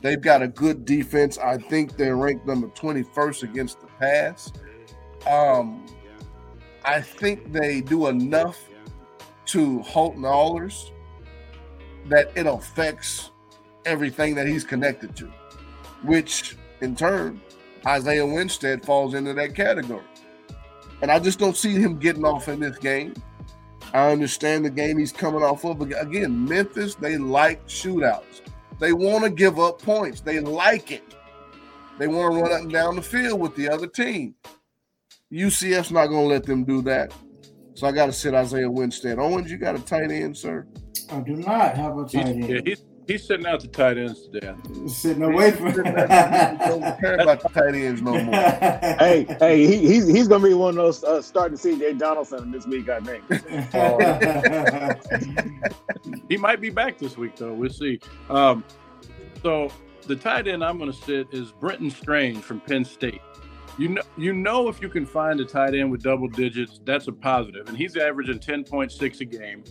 They've 0.00 0.20
got 0.20 0.42
a 0.42 0.48
good 0.48 0.84
defense. 0.84 1.38
I 1.38 1.56
think 1.56 1.96
they're 1.96 2.16
ranked 2.16 2.46
number 2.46 2.68
21st 2.68 3.44
against 3.44 3.80
the 3.80 3.86
pass. 3.86 4.52
Um, 5.30 5.86
I 6.84 7.00
think 7.00 7.52
they 7.52 7.80
do 7.80 8.08
enough 8.08 8.58
to 9.46 9.80
Holton 9.82 10.22
Ahlers 10.22 10.90
that 12.06 12.32
it 12.36 12.46
affects 12.46 13.30
everything 13.86 14.34
that 14.34 14.46
he's 14.46 14.64
connected 14.64 15.14
to 15.16 15.32
which 16.02 16.56
in 16.80 16.96
turn, 16.96 17.40
Isaiah 17.86 18.26
Winstead 18.26 18.84
falls 18.84 19.14
into 19.14 19.32
that 19.34 19.54
category. 19.54 20.04
And 21.00 21.10
I 21.10 21.18
just 21.18 21.38
don't 21.38 21.56
see 21.56 21.72
him 21.72 21.98
getting 21.98 22.24
off 22.24 22.48
in 22.48 22.60
this 22.60 22.78
game. 22.78 23.14
I 23.92 24.10
understand 24.10 24.64
the 24.64 24.70
game 24.70 24.98
he's 24.98 25.12
coming 25.12 25.42
off 25.42 25.64
of. 25.64 25.80
Again, 25.80 26.44
Memphis, 26.46 26.94
they 26.94 27.18
like 27.18 27.66
shootouts. 27.66 28.40
They 28.78 28.92
want 28.92 29.24
to 29.24 29.30
give 29.30 29.60
up 29.60 29.80
points. 29.80 30.20
They 30.20 30.40
like 30.40 30.90
it. 30.90 31.14
They 31.98 32.08
want 32.08 32.34
to 32.34 32.40
run 32.40 32.52
up 32.52 32.62
and 32.62 32.72
down 32.72 32.96
the 32.96 33.02
field 33.02 33.38
with 33.38 33.54
the 33.54 33.68
other 33.68 33.86
team. 33.86 34.34
UCF's 35.30 35.90
not 35.90 36.06
going 36.06 36.28
to 36.28 36.34
let 36.34 36.44
them 36.44 36.64
do 36.64 36.82
that. 36.82 37.12
So 37.74 37.86
I 37.86 37.92
got 37.92 38.06
to 38.06 38.12
sit 38.12 38.34
Isaiah 38.34 38.70
Winstead. 38.70 39.18
Owens, 39.18 39.50
you 39.50 39.58
got 39.58 39.76
a 39.76 39.78
tight 39.78 40.10
end, 40.10 40.36
sir? 40.36 40.66
I 41.10 41.20
do 41.20 41.36
not 41.36 41.76
have 41.76 41.98
a 41.98 42.04
tight 42.04 42.26
end. 42.26 42.48
Yeah, 42.48 42.60
He's 42.64 42.84
sitting 43.18 43.46
out 43.46 43.60
the 43.60 43.68
tight 43.68 43.98
ends 43.98 44.28
today. 44.28 44.54
Sitting 44.86 45.22
away 45.22 45.50
from. 45.50 45.72
don't 45.72 45.84
care 47.00 47.16
about 47.16 47.40
the 47.40 47.48
tight 47.52 47.74
ends 47.74 48.00
no 48.02 48.12
more. 48.12 48.34
hey, 48.34 49.26
hey, 49.38 49.66
he, 49.66 49.78
he's 49.78 50.06
he's 50.06 50.28
gonna 50.28 50.46
be 50.46 50.54
one 50.54 50.70
of 50.70 50.76
those 50.76 51.04
uh, 51.04 51.20
starting 51.20 51.56
C.J. 51.56 51.94
Donaldson 51.94 52.50
this 52.50 52.66
week, 52.66 52.88
I 52.88 53.00
think. 53.00 53.24
he 56.28 56.36
might 56.36 56.60
be 56.60 56.70
back 56.70 56.98
this 56.98 57.16
week 57.16 57.36
though. 57.36 57.52
We'll 57.52 57.70
see. 57.70 58.00
Um, 58.30 58.64
so 59.42 59.70
the 60.06 60.16
tight 60.16 60.48
end 60.48 60.64
I'm 60.64 60.78
going 60.78 60.90
to 60.90 60.96
sit 60.96 61.28
is 61.32 61.52
Brenton 61.52 61.90
Strange 61.90 62.38
from 62.38 62.60
Penn 62.60 62.84
State. 62.84 63.20
You 63.78 63.88
know, 63.88 64.02
you 64.16 64.32
know, 64.32 64.68
if 64.68 64.82
you 64.82 64.88
can 64.88 65.06
find 65.06 65.40
a 65.40 65.44
tight 65.44 65.74
end 65.74 65.90
with 65.90 66.02
double 66.02 66.28
digits, 66.28 66.80
that's 66.84 67.08
a 67.08 67.12
positive, 67.12 67.68
and 67.68 67.76
he's 67.76 67.96
averaging 67.96 68.38
10.6 68.38 69.20
a 69.20 69.24
game. 69.24 69.64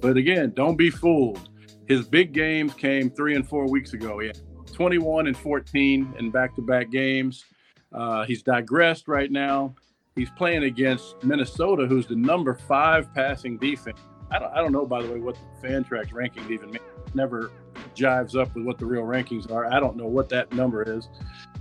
But 0.00 0.16
again, 0.16 0.52
don't 0.54 0.76
be 0.76 0.90
fooled 0.90 1.48
his 1.92 2.08
big 2.08 2.32
games 2.32 2.72
came 2.72 3.10
three 3.10 3.36
and 3.36 3.46
four 3.46 3.68
weeks 3.68 3.92
ago. 3.92 4.18
He 4.18 4.28
had 4.28 4.38
21 4.72 5.26
and 5.26 5.36
14 5.36 6.14
in 6.18 6.30
back-to-back 6.30 6.90
games. 6.90 7.44
Uh, 7.92 8.24
he's 8.24 8.42
digressed 8.42 9.08
right 9.08 9.30
now. 9.30 9.74
He's 10.16 10.30
playing 10.30 10.64
against 10.64 11.22
Minnesota, 11.22 11.86
who's 11.86 12.06
the 12.06 12.16
number 12.16 12.54
five 12.54 13.12
passing 13.14 13.58
defense. 13.58 14.00
I 14.30 14.38
don't, 14.38 14.52
I 14.52 14.56
don't 14.56 14.72
know, 14.72 14.86
by 14.86 15.02
the 15.02 15.12
way, 15.12 15.20
what 15.20 15.36
the 15.60 15.68
Fantrax 15.68 16.12
rankings 16.12 16.50
even 16.50 16.70
mean. 16.70 16.80
Never 17.12 17.50
jives 17.94 18.40
up 18.40 18.54
with 18.54 18.64
what 18.64 18.78
the 18.78 18.86
real 18.86 19.02
rankings 19.02 19.50
are. 19.52 19.70
I 19.70 19.78
don't 19.78 19.96
know 19.96 20.06
what 20.06 20.30
that 20.30 20.50
number 20.52 20.82
is. 20.82 21.10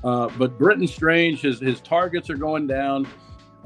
Uh, 0.03 0.29
but 0.37 0.57
Brenton 0.57 0.87
Strange, 0.87 1.41
his 1.41 1.59
his 1.59 1.81
targets 1.81 2.29
are 2.29 2.37
going 2.37 2.67
down 2.67 3.05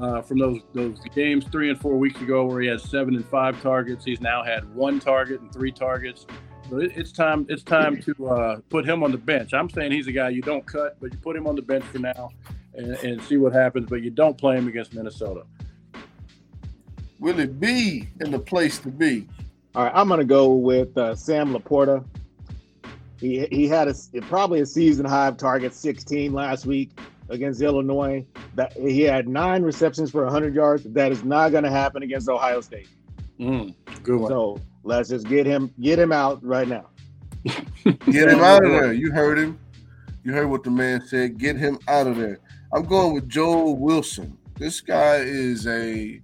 uh, 0.00 0.22
from 0.22 0.38
those 0.38 0.62
those 0.72 0.98
games 1.14 1.44
three 1.52 1.70
and 1.70 1.80
four 1.80 1.96
weeks 1.96 2.20
ago, 2.20 2.44
where 2.44 2.60
he 2.60 2.66
had 2.66 2.80
seven 2.80 3.14
and 3.14 3.24
five 3.26 3.60
targets. 3.62 4.04
He's 4.04 4.20
now 4.20 4.42
had 4.42 4.74
one 4.74 4.98
target 4.98 5.40
and 5.40 5.52
three 5.52 5.70
targets. 5.70 6.26
So 6.68 6.78
it, 6.78 6.92
it's 6.96 7.12
time. 7.12 7.46
It's 7.48 7.62
time 7.62 8.02
to 8.02 8.28
uh, 8.28 8.60
put 8.68 8.88
him 8.88 9.02
on 9.02 9.12
the 9.12 9.18
bench. 9.18 9.54
I'm 9.54 9.70
saying 9.70 9.92
he's 9.92 10.06
a 10.06 10.12
guy 10.12 10.30
you 10.30 10.42
don't 10.42 10.66
cut, 10.66 10.96
but 11.00 11.12
you 11.12 11.18
put 11.18 11.36
him 11.36 11.46
on 11.46 11.54
the 11.54 11.62
bench 11.62 11.84
for 11.84 11.98
now 11.98 12.30
and, 12.74 12.92
and 12.96 13.22
see 13.22 13.36
what 13.36 13.52
happens. 13.52 13.88
But 13.88 14.02
you 14.02 14.10
don't 14.10 14.36
play 14.36 14.56
him 14.56 14.66
against 14.68 14.94
Minnesota. 14.94 15.44
Will 17.18 17.38
it 17.38 17.58
be 17.60 18.08
in 18.20 18.30
the 18.30 18.38
place 18.38 18.78
to 18.80 18.88
be? 18.88 19.28
All 19.74 19.84
right, 19.84 19.92
I'm 19.94 20.08
going 20.08 20.20
to 20.20 20.26
go 20.26 20.54
with 20.54 20.96
uh, 20.96 21.14
Sam 21.14 21.54
LaPorta. 21.54 22.04
He 23.20 23.46
he 23.50 23.66
had 23.66 23.88
a 23.88 23.94
probably 24.22 24.60
a 24.60 24.66
season 24.66 25.06
high 25.06 25.28
of 25.28 25.36
targets 25.36 25.78
16 25.78 26.32
last 26.32 26.66
week 26.66 26.98
against 27.28 27.62
Illinois. 27.62 28.26
That 28.54 28.72
he 28.74 29.02
had 29.02 29.28
nine 29.28 29.62
receptions 29.62 30.10
for 30.10 30.24
100 30.24 30.54
yards. 30.54 30.84
That 30.84 31.12
is 31.12 31.24
not 31.24 31.52
going 31.52 31.64
to 31.64 31.70
happen 31.70 32.02
against 32.02 32.28
Ohio 32.28 32.60
State. 32.60 32.88
Mm, 33.40 33.74
good 34.02 34.20
one. 34.20 34.30
So 34.30 34.60
Let's 34.86 35.08
just 35.08 35.26
get 35.28 35.46
him 35.46 35.74
get 35.80 35.98
him 35.98 36.12
out 36.12 36.42
right 36.44 36.68
now. 36.68 36.86
get 37.44 38.28
him 38.28 38.40
out 38.40 38.64
of 38.64 38.70
there. 38.70 38.92
You 38.92 39.10
heard 39.10 39.36
him. 39.36 39.58
You 40.22 40.32
heard 40.32 40.48
what 40.48 40.62
the 40.62 40.70
man 40.70 41.04
said. 41.04 41.38
Get 41.38 41.56
him 41.56 41.78
out 41.88 42.06
of 42.06 42.16
there. 42.16 42.38
I'm 42.72 42.84
going 42.84 43.12
with 43.12 43.28
Joel 43.28 43.76
Wilson. 43.76 44.38
This 44.54 44.80
guy 44.80 45.16
is 45.16 45.66
a 45.66 46.22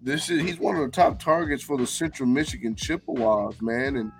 this 0.00 0.30
is 0.30 0.40
he's 0.40 0.58
one 0.58 0.76
of 0.76 0.82
the 0.82 0.90
top 0.90 1.18
targets 1.18 1.62
for 1.62 1.76
the 1.76 1.86
Central 1.86 2.26
Michigan 2.26 2.74
Chippewas, 2.74 3.60
man, 3.60 3.96
and 3.96 4.10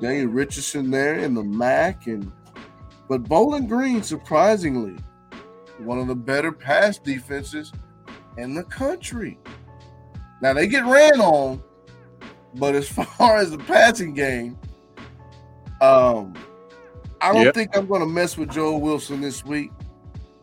Daniel 0.00 0.28
Richardson 0.28 0.88
there 0.88 1.18
in 1.18 1.34
the 1.34 1.42
MAC 1.42 2.06
and 2.06 2.30
but 3.08 3.24
Bowling 3.24 3.66
Green, 3.66 4.02
surprisingly, 4.02 4.96
one 5.78 5.98
of 5.98 6.06
the 6.06 6.14
better 6.14 6.52
pass 6.52 6.98
defenses 6.98 7.72
in 8.36 8.54
the 8.54 8.64
country. 8.64 9.38
Now 10.40 10.52
they 10.52 10.68
get 10.68 10.84
ran 10.84 11.20
on, 11.20 11.62
but 12.58 12.74
as 12.74 12.88
far 13.18 13.36
as 13.36 13.50
the 13.50 13.58
passing 13.58 14.14
game, 14.14 14.58
um, 15.80 16.34
I 17.20 17.32
don't 17.32 17.44
yep. 17.44 17.54
think 17.54 17.76
I'm 17.76 17.86
going 17.86 18.00
to 18.00 18.06
mess 18.06 18.36
with 18.36 18.50
Joe 18.50 18.76
Wilson 18.76 19.20
this 19.20 19.44
week. 19.44 19.70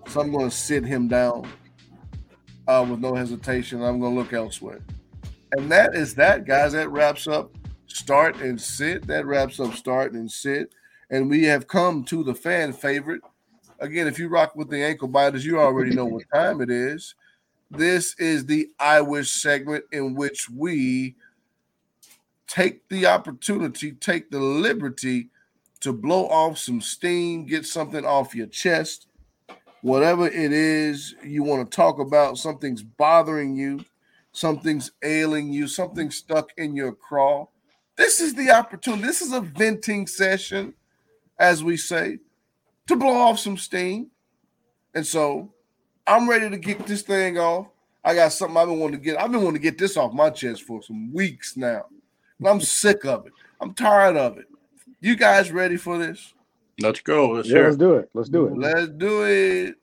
So 0.07 0.21
I'm 0.21 0.31
going 0.31 0.49
to 0.49 0.55
sit 0.55 0.83
him 0.83 1.07
down 1.07 1.47
uh, 2.67 2.85
with 2.89 2.99
no 2.99 3.15
hesitation. 3.15 3.81
I'm 3.81 3.99
going 3.99 4.13
to 4.15 4.19
look 4.19 4.33
elsewhere. 4.33 4.81
And 5.53 5.71
that 5.71 5.95
is 5.95 6.15
that, 6.15 6.45
guys. 6.45 6.73
That 6.73 6.89
wraps 6.89 7.27
up 7.27 7.51
start 7.87 8.37
and 8.37 8.59
sit. 8.59 9.07
That 9.07 9.25
wraps 9.25 9.59
up 9.59 9.73
start 9.75 10.13
and 10.13 10.29
sit. 10.29 10.73
And 11.09 11.29
we 11.29 11.43
have 11.43 11.67
come 11.67 12.03
to 12.05 12.23
the 12.23 12.33
fan 12.33 12.73
favorite. 12.73 13.21
Again, 13.79 14.07
if 14.07 14.17
you 14.17 14.29
rock 14.29 14.55
with 14.55 14.69
the 14.69 14.83
ankle 14.83 15.07
biters, 15.07 15.45
you 15.45 15.59
already 15.59 15.93
know 15.93 16.05
what 16.05 16.23
time 16.33 16.61
it 16.61 16.69
is. 16.69 17.15
This 17.69 18.15
is 18.19 18.45
the 18.45 18.69
I 18.79 19.01
wish 19.01 19.31
segment 19.31 19.83
in 19.91 20.15
which 20.15 20.49
we 20.49 21.15
take 22.53 22.87
the 22.89 23.07
opportunity, 23.07 23.93
take 23.93 24.29
the 24.29 24.39
liberty 24.39 25.29
to 25.79 25.91
blow 25.91 26.27
off 26.27 26.57
some 26.57 26.79
steam, 26.79 27.45
get 27.45 27.65
something 27.65 28.05
off 28.05 28.35
your 28.35 28.47
chest, 28.47 29.07
whatever 29.81 30.27
it 30.27 30.53
is 30.53 31.15
you 31.23 31.41
want 31.41 31.69
to 31.69 31.75
talk 31.75 31.99
about, 31.99 32.37
something's 32.37 32.83
bothering 32.83 33.55
you, 33.55 33.83
something's 34.33 34.91
ailing 35.03 35.51
you, 35.51 35.67
something's 35.67 36.15
stuck 36.15 36.51
in 36.57 36.75
your 36.75 36.91
craw, 36.91 37.47
this 37.95 38.19
is 38.19 38.33
the 38.33 38.51
opportunity. 38.51 39.03
This 39.03 39.21
is 39.21 39.33
a 39.33 39.41
venting 39.41 40.07
session, 40.07 40.73
as 41.37 41.63
we 41.63 41.77
say, 41.77 42.19
to 42.87 42.95
blow 42.95 43.13
off 43.13 43.39
some 43.39 43.57
steam. 43.57 44.09
And 44.95 45.05
so 45.05 45.53
I'm 46.07 46.29
ready 46.29 46.49
to 46.49 46.57
get 46.57 46.85
this 46.85 47.03
thing 47.03 47.37
off. 47.37 47.67
I 48.03 48.15
got 48.15 48.33
something 48.33 48.57
I've 48.57 48.67
been 48.67 48.79
wanting 48.79 48.99
to 48.99 49.03
get. 49.03 49.19
I've 49.19 49.31
been 49.31 49.41
wanting 49.41 49.61
to 49.61 49.69
get 49.69 49.77
this 49.77 49.95
off 49.95 50.13
my 50.13 50.29
chest 50.29 50.63
for 50.63 50.81
some 50.83 51.13
weeks 51.13 51.55
now. 51.55 51.85
I'm 52.45 52.61
sick 52.61 53.05
of 53.05 53.25
it. 53.25 53.33
I'm 53.61 53.73
tired 53.73 54.17
of 54.17 54.37
it. 54.37 54.47
You 54.99 55.15
guys 55.15 55.51
ready 55.51 55.77
for 55.77 55.97
this? 55.97 56.33
Let's 56.79 57.01
go. 57.01 57.31
Let's 57.31 57.49
yeah, 57.49 57.61
let's 57.63 57.77
do 57.77 57.93
it. 57.95 58.09
Let's 58.13 58.29
do 58.29 58.47
it. 58.47 58.57
Let's 58.57 58.89
do 58.89 59.23
it. 59.23 59.75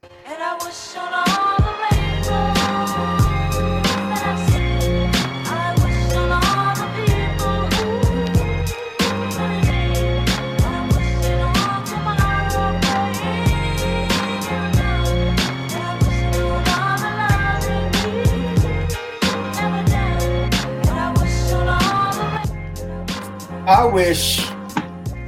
I 23.70 23.84
wish, 23.84 24.44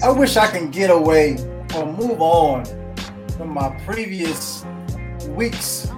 I 0.02 0.10
wish 0.10 0.36
I 0.36 0.48
can 0.48 0.72
get 0.72 0.90
away 0.90 1.36
or 1.76 1.86
move 1.86 2.20
on 2.20 2.64
from 3.36 3.50
my 3.50 3.70
previous 3.86 4.64
weeks 5.28 5.88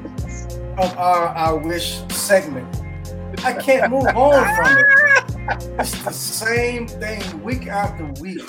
of 0.77 0.95
our 0.99 1.29
I 1.29 1.53
wish 1.53 2.03
segment. 2.11 2.69
I 3.43 3.55
can't 3.55 3.91
move 3.91 4.05
on 4.09 4.57
from 4.57 4.77
it. 4.77 5.71
It's 5.81 5.99
the 6.05 6.13
same 6.13 6.87
thing 6.87 7.43
week 7.43 7.67
after 7.67 8.05
week. 8.21 8.47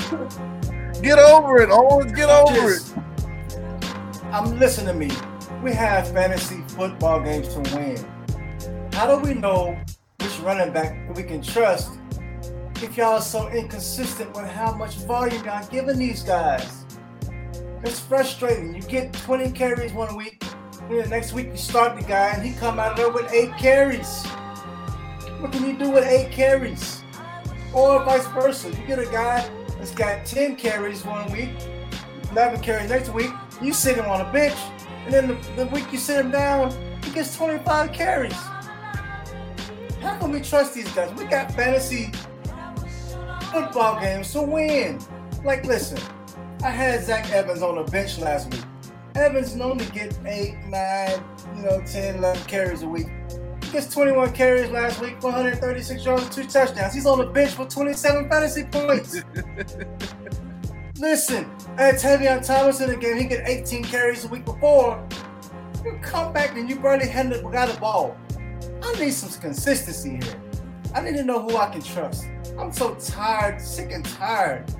Get 1.01 1.17
over 1.17 1.61
it, 1.61 1.69
Owens. 1.71 2.11
Get 2.11 2.29
over 2.29 2.73
Just, 2.73 2.97
it. 2.97 3.03
I'm 4.25 4.59
listening 4.59 4.87
to 4.87 4.93
me. 4.93 5.09
We 5.63 5.71
have 5.71 6.11
fantasy 6.11 6.65
football 6.67 7.21
games 7.21 7.47
to 7.53 7.59
win. 7.73 8.91
How 8.91 9.07
do 9.07 9.25
we 9.25 9.35
know 9.35 9.79
which 10.19 10.37
running 10.39 10.73
back 10.73 11.15
we 11.15 11.23
can 11.23 11.41
trust 11.41 11.97
if 12.83 12.97
y'all 12.97 13.13
are 13.13 13.21
so 13.21 13.47
inconsistent 13.49 14.35
with 14.35 14.45
how 14.45 14.73
much 14.73 14.95
volume 14.99 15.43
y'all 15.45 15.65
giving 15.67 15.97
these 15.97 16.23
guys. 16.23 16.85
It's 17.83 17.99
frustrating. 17.99 18.75
You 18.75 18.81
get 18.81 19.13
20 19.13 19.51
carries 19.51 19.93
one 19.93 20.15
week, 20.17 20.43
and 20.81 21.03
the 21.03 21.07
next 21.07 21.33
week 21.33 21.47
you 21.47 21.57
start 21.57 21.97
the 21.97 22.05
guy 22.05 22.29
and 22.29 22.43
he 22.43 22.53
come 22.53 22.79
out 22.79 22.91
of 22.91 22.97
there 22.97 23.09
with 23.09 23.31
eight 23.31 23.55
carries. 23.57 24.25
What 25.39 25.51
can 25.51 25.65
you 25.65 25.77
do 25.77 25.89
with 25.89 26.05
eight 26.05 26.31
carries? 26.31 27.01
Or 27.73 28.03
vice 28.03 28.27
versa. 28.27 28.69
You 28.69 28.87
get 28.87 28.99
a 28.99 29.05
guy 29.05 29.49
that's 29.77 29.91
got 29.91 30.25
10 30.25 30.55
carries 30.57 31.05
one 31.05 31.31
week, 31.31 31.51
11 32.31 32.61
carries 32.61 32.89
next 32.89 33.09
week, 33.09 33.31
you 33.61 33.71
sit 33.71 33.97
him 33.97 34.05
on 34.05 34.21
a 34.21 34.31
bench, 34.33 34.57
and 35.05 35.13
then 35.13 35.27
the, 35.27 35.33
the 35.55 35.65
week 35.67 35.91
you 35.91 35.97
sit 35.97 36.17
him 36.17 36.31
down, 36.31 36.73
he 37.03 37.11
gets 37.11 37.37
25 37.37 37.93
carries. 37.93 38.33
How 40.01 40.17
can 40.19 40.31
we 40.31 40.41
trust 40.41 40.73
these 40.73 40.91
guys? 40.91 41.13
We 41.13 41.25
got 41.25 41.51
fantasy 41.53 42.11
football 43.55 43.97
games 44.01 44.33
to 44.33 44.41
win. 44.41 44.99
Like, 45.45 45.63
listen, 45.65 45.97
I 46.61 46.69
had 46.69 47.05
Zach 47.05 47.31
Evans 47.31 47.61
on 47.61 47.77
the 47.77 47.89
bench 47.89 48.17
last 48.19 48.51
week. 48.51 48.61
Evans 49.15 49.55
known 49.55 49.77
to 49.77 49.91
get 49.93 50.17
8, 50.25 50.57
9, 50.67 51.23
you 51.55 51.61
know, 51.61 51.81
10, 51.85 52.15
11 52.17 52.43
carries 52.47 52.81
a 52.81 52.87
week. 52.87 53.07
He 53.63 53.71
gets 53.71 53.93
21 53.93 54.33
carries 54.33 54.69
last 54.71 54.99
week, 54.99 55.23
136 55.23 56.03
yards, 56.03 56.35
two 56.35 56.43
touchdowns. 56.43 56.93
He's 56.93 57.05
on 57.05 57.19
the 57.19 57.27
bench 57.27 57.51
for 57.51 57.65
27 57.65 58.29
fantasy 58.29 58.65
points. 58.65 59.23
Listen, 60.97 61.49
I 61.77 61.83
had 61.83 61.95
Tavion 61.95 62.45
Thomas 62.45 62.81
in 62.81 62.89
the 62.89 62.97
game. 62.97 63.17
He 63.17 63.23
get 63.23 63.47
18 63.47 63.85
carries 63.85 64.25
a 64.25 64.27
week 64.27 64.43
before. 64.43 65.01
You 65.85 65.97
come 66.01 66.33
back 66.33 66.57
and 66.57 66.69
you 66.69 66.77
barely 66.77 67.07
handed 67.07 67.41
got 67.41 67.73
the 67.73 67.79
ball. 67.79 68.17
I 68.83 68.99
need 68.99 69.11
some 69.11 69.29
consistency 69.41 70.19
here. 70.25 70.41
I 70.93 70.99
need 70.99 71.15
to 71.15 71.23
know 71.23 71.41
who 71.41 71.55
I 71.55 71.69
can 71.69 71.81
trust. 71.81 72.25
I'm 72.57 72.71
so 72.71 72.95
tired, 72.95 73.61
sick 73.61 73.91
and 73.91 74.05
tired 74.05 74.73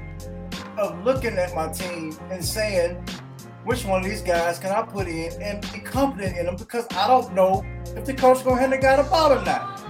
of 0.77 1.03
looking 1.03 1.37
at 1.37 1.53
my 1.53 1.71
team 1.71 2.17
and 2.29 2.43
saying, 2.43 2.95
which 3.63 3.85
one 3.85 4.01
of 4.01 4.05
these 4.05 4.21
guys 4.21 4.59
can 4.59 4.71
I 4.71 4.83
put 4.83 5.07
in 5.07 5.31
and 5.41 5.61
be 5.73 5.79
confident 5.79 6.37
in 6.37 6.45
them 6.45 6.55
because 6.55 6.85
I 6.91 7.07
don't 7.07 7.33
know 7.33 7.65
if 7.95 8.05
the 8.05 8.13
coach 8.13 8.43
gonna 8.43 8.59
hand 8.59 8.73
the 8.73 8.77
guy 8.77 9.01
the 9.01 9.09
ball 9.09 9.33
or 9.33 9.43
not. 9.43 9.81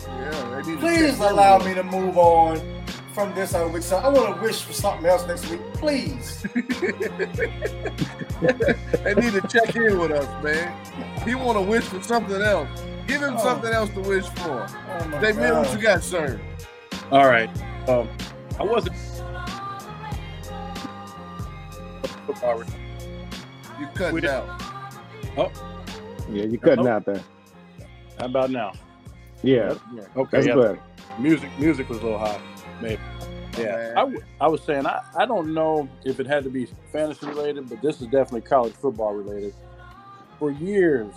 Yeah, 0.00 0.62
Please 0.78 1.18
allow 1.18 1.58
me 1.58 1.74
to 1.74 1.82
move 1.82 2.18
on 2.18 2.84
from 3.14 3.34
this 3.34 3.54
other 3.54 3.68
week. 3.68 3.82
So 3.82 3.96
I 3.96 4.08
want 4.08 4.36
to 4.36 4.42
wish 4.42 4.62
for 4.62 4.72
something 4.72 5.06
else 5.06 5.26
next 5.26 5.48
week. 5.48 5.60
Please. 5.74 6.42
they 6.52 6.60
need 9.14 9.32
to 9.32 9.40
check 9.48 9.74
in 9.76 9.98
with 9.98 10.10
us, 10.10 10.44
man. 10.44 10.74
He 11.26 11.34
want 11.34 11.56
to 11.56 11.62
wish 11.62 11.84
for 11.84 12.02
something 12.02 12.42
else. 12.42 12.68
Give 13.06 13.22
him 13.22 13.34
oh. 13.36 13.42
something 13.42 13.72
else 13.72 13.90
to 13.90 14.00
wish 14.00 14.26
for. 14.26 14.66
Oh 14.68 15.20
Dave, 15.20 15.36
what 15.36 15.72
you 15.72 15.80
got, 15.80 16.02
sir? 16.02 16.40
All 17.10 17.26
right. 17.26 17.50
Um, 17.88 18.08
I 18.58 18.64
wasn't. 18.64 18.96
You 23.78 23.86
cutting 23.94 24.26
out. 24.26 24.62
Oh. 25.36 25.50
Yeah, 26.30 26.44
you 26.44 26.58
cutting 26.58 26.86
out 26.86 27.04
there. 27.04 27.22
How 28.18 28.26
about 28.26 28.50
now? 28.50 28.72
Yeah. 29.42 29.74
Okay. 30.16 30.28
That's 30.30 30.46
yeah. 30.46 30.54
good. 30.54 30.80
Music, 31.18 31.50
music 31.58 31.88
was 31.88 31.98
a 32.00 32.02
little 32.02 32.18
high, 32.18 32.40
maybe. 32.80 33.00
Yeah, 33.58 33.92
I, 33.96 34.00
w- 34.00 34.22
I 34.40 34.48
was 34.48 34.62
saying 34.62 34.84
I, 34.84 35.00
I 35.16 35.26
don't 35.26 35.54
know 35.54 35.88
if 36.04 36.18
it 36.18 36.26
had 36.26 36.42
to 36.44 36.50
be 36.50 36.66
fantasy 36.92 37.26
related, 37.26 37.68
but 37.68 37.80
this 37.82 38.00
is 38.00 38.08
definitely 38.08 38.40
college 38.40 38.72
football 38.72 39.14
related. 39.14 39.54
For 40.40 40.50
years, 40.50 41.14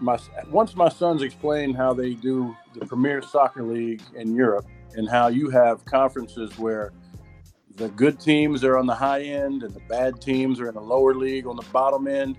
my 0.00 0.18
once 0.50 0.74
my 0.74 0.88
sons 0.88 1.20
explained 1.20 1.76
how 1.76 1.92
they 1.92 2.14
do 2.14 2.56
the 2.74 2.86
Premier 2.86 3.20
Soccer 3.20 3.62
League 3.62 4.02
in 4.14 4.34
Europe, 4.34 4.66
and 4.96 5.08
how 5.08 5.28
you 5.28 5.50
have 5.50 5.84
conferences 5.84 6.56
where 6.58 6.92
the 7.76 7.88
good 7.90 8.20
teams 8.20 8.62
are 8.62 8.78
on 8.78 8.86
the 8.86 8.94
high 8.94 9.22
end 9.22 9.62
and 9.62 9.74
the 9.74 9.82
bad 9.88 10.20
teams 10.20 10.60
are 10.60 10.68
in 10.68 10.74
the 10.74 10.80
lower 10.80 11.14
league 11.14 11.46
on 11.46 11.56
the 11.56 11.66
bottom 11.72 12.06
end. 12.06 12.36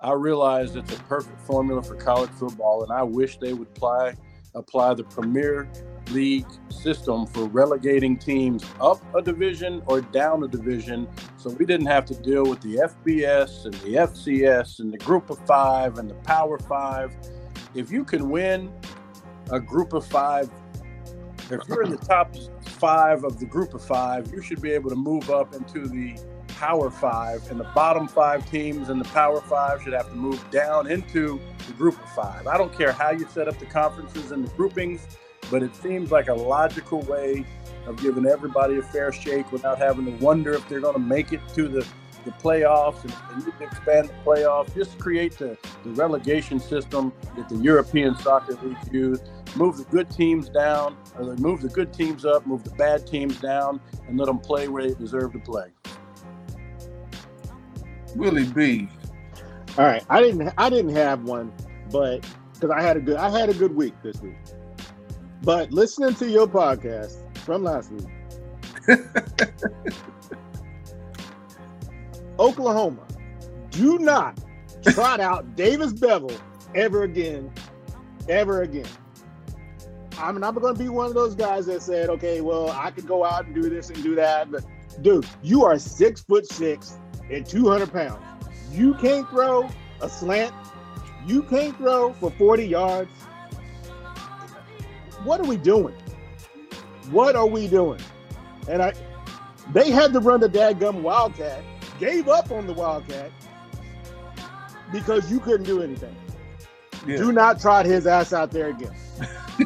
I 0.00 0.12
realize 0.12 0.76
it's 0.76 0.94
a 0.94 1.00
perfect 1.04 1.40
formula 1.40 1.82
for 1.82 1.96
college 1.96 2.30
football, 2.30 2.82
and 2.82 2.92
I 2.92 3.02
wish 3.02 3.38
they 3.38 3.52
would 3.52 3.68
apply 3.68 4.14
apply 4.54 4.94
the 4.94 5.02
Premier 5.02 5.68
League 6.10 6.46
system 6.68 7.26
for 7.26 7.46
relegating 7.46 8.16
teams 8.16 8.64
up 8.80 9.02
a 9.16 9.22
division 9.22 9.82
or 9.86 10.00
down 10.00 10.44
a 10.44 10.48
division, 10.48 11.08
so 11.36 11.50
we 11.50 11.64
didn't 11.64 11.86
have 11.86 12.04
to 12.04 12.14
deal 12.14 12.44
with 12.44 12.60
the 12.60 12.76
FBS 12.76 13.64
and 13.64 13.74
the 13.74 13.94
FCS 13.94 14.80
and 14.80 14.92
the 14.92 14.98
Group 14.98 15.30
of 15.30 15.38
Five 15.46 15.98
and 15.98 16.08
the 16.08 16.14
Power 16.16 16.58
Five. 16.58 17.16
If 17.74 17.90
you 17.90 18.04
can 18.04 18.28
win 18.28 18.72
a 19.50 19.58
Group 19.58 19.92
of 19.92 20.06
Five 20.06 20.50
if 21.50 21.68
you're 21.68 21.82
in 21.82 21.90
the 21.90 21.98
top 21.98 22.34
five 22.62 23.24
of 23.24 23.38
the 23.38 23.46
group 23.46 23.74
of 23.74 23.84
five, 23.84 24.32
you 24.32 24.42
should 24.42 24.62
be 24.62 24.72
able 24.72 24.90
to 24.90 24.96
move 24.96 25.30
up 25.30 25.54
into 25.54 25.86
the 25.86 26.16
power 26.48 26.90
five, 26.90 27.50
and 27.50 27.58
the 27.58 27.68
bottom 27.74 28.06
five 28.06 28.48
teams 28.50 28.88
in 28.88 28.98
the 28.98 29.04
power 29.06 29.40
five 29.40 29.82
should 29.82 29.92
have 29.92 30.08
to 30.08 30.14
move 30.14 30.42
down 30.50 30.90
into 30.90 31.40
the 31.66 31.72
group 31.74 32.00
of 32.02 32.10
five. 32.10 32.46
I 32.46 32.56
don't 32.56 32.72
care 32.72 32.92
how 32.92 33.10
you 33.10 33.26
set 33.28 33.48
up 33.48 33.58
the 33.58 33.66
conferences 33.66 34.30
and 34.30 34.46
the 34.46 34.50
groupings, 34.54 35.06
but 35.50 35.62
it 35.62 35.74
seems 35.76 36.10
like 36.10 36.28
a 36.28 36.34
logical 36.34 37.00
way 37.02 37.44
of 37.86 38.00
giving 38.00 38.26
everybody 38.26 38.78
a 38.78 38.82
fair 38.82 39.12
shake 39.12 39.50
without 39.52 39.78
having 39.78 40.06
to 40.06 40.24
wonder 40.24 40.54
if 40.54 40.66
they're 40.68 40.80
going 40.80 40.94
to 40.94 41.00
make 41.00 41.32
it 41.32 41.40
to 41.54 41.68
the 41.68 41.86
the 42.24 42.30
playoffs 42.30 43.02
and, 43.02 43.14
and 43.32 43.44
you 43.44 43.52
can 43.52 43.64
expand 43.64 44.08
the 44.08 44.14
playoffs. 44.24 44.74
Just 44.74 44.98
create 44.98 45.36
the, 45.38 45.56
the 45.84 45.90
relegation 45.90 46.58
system 46.58 47.12
that 47.36 47.48
the 47.48 47.56
European 47.56 48.16
Soccer 48.16 48.54
League 48.62 48.78
used. 48.90 49.28
Move 49.56 49.76
the 49.76 49.84
good 49.84 50.10
teams 50.10 50.48
down, 50.48 50.96
or 51.16 51.26
they 51.26 51.40
move 51.40 51.60
the 51.62 51.68
good 51.68 51.92
teams 51.92 52.24
up, 52.24 52.46
move 52.46 52.64
the 52.64 52.70
bad 52.70 53.06
teams 53.06 53.40
down, 53.40 53.80
and 54.08 54.18
let 54.18 54.26
them 54.26 54.38
play 54.38 54.68
where 54.68 54.82
they 54.82 54.94
deserve 54.94 55.32
to 55.32 55.38
play. 55.38 55.70
Willie 58.16 58.44
B. 58.44 58.88
All 59.76 59.84
right, 59.84 60.04
I 60.08 60.20
didn't 60.20 60.52
I 60.56 60.70
didn't 60.70 60.94
have 60.94 61.22
one, 61.22 61.52
but 61.90 62.26
because 62.52 62.70
I 62.70 62.80
had 62.82 62.96
a 62.96 63.00
good 63.00 63.16
I 63.16 63.28
had 63.30 63.48
a 63.48 63.54
good 63.54 63.74
week 63.74 63.94
this 64.02 64.20
week. 64.20 64.36
But 65.42 65.72
listening 65.72 66.14
to 66.16 66.28
your 66.28 66.46
podcast 66.46 67.16
from 67.38 67.64
last 67.64 67.90
week. 67.92 68.06
Oklahoma, 72.38 73.06
do 73.70 73.98
not 73.98 74.38
trot 74.82 75.20
out 75.20 75.56
Davis 75.56 75.92
Beville 75.92 76.38
ever 76.74 77.02
again, 77.04 77.52
ever 78.28 78.62
again. 78.62 78.86
I'm 80.18 80.40
not 80.40 80.54
going 80.54 80.74
to 80.74 80.82
be 80.82 80.88
one 80.88 81.06
of 81.06 81.14
those 81.14 81.34
guys 81.34 81.66
that 81.66 81.82
said, 81.82 82.08
okay, 82.10 82.40
well, 82.40 82.70
I 82.70 82.90
could 82.90 83.06
go 83.06 83.24
out 83.24 83.46
and 83.46 83.54
do 83.54 83.68
this 83.68 83.90
and 83.90 84.02
do 84.02 84.14
that. 84.16 84.50
But 84.50 84.64
dude, 85.02 85.26
you 85.42 85.64
are 85.64 85.78
six 85.78 86.22
foot 86.22 86.46
six 86.46 86.98
and 87.30 87.44
200 87.46 87.92
pounds. 87.92 88.22
You 88.72 88.94
can't 88.94 89.28
throw 89.30 89.68
a 90.00 90.08
slant. 90.08 90.54
You 91.26 91.42
can't 91.44 91.76
throw 91.76 92.12
for 92.14 92.30
40 92.32 92.66
yards. 92.66 93.10
what 95.24 95.40
are 95.40 95.46
we 95.46 95.56
doing? 95.56 95.94
What 97.10 97.36
are 97.36 97.46
we 97.46 97.68
doing? 97.68 98.00
And 98.68 98.82
I, 98.82 98.92
they 99.72 99.90
had 99.90 100.12
to 100.12 100.20
run 100.20 100.40
the 100.40 100.48
dadgum 100.48 101.02
Wildcat, 101.02 101.62
gave 101.98 102.28
up 102.28 102.50
on 102.50 102.66
the 102.66 102.72
Wildcat 102.72 103.30
because 104.92 105.30
you 105.30 105.40
couldn't 105.40 105.64
do 105.64 105.82
anything. 105.82 106.14
Yeah. 107.06 107.16
Do 107.16 107.32
not 107.32 107.60
trot 107.60 107.86
his 107.86 108.06
ass 108.06 108.32
out 108.32 108.50
there 108.50 108.68
again. 108.68 108.94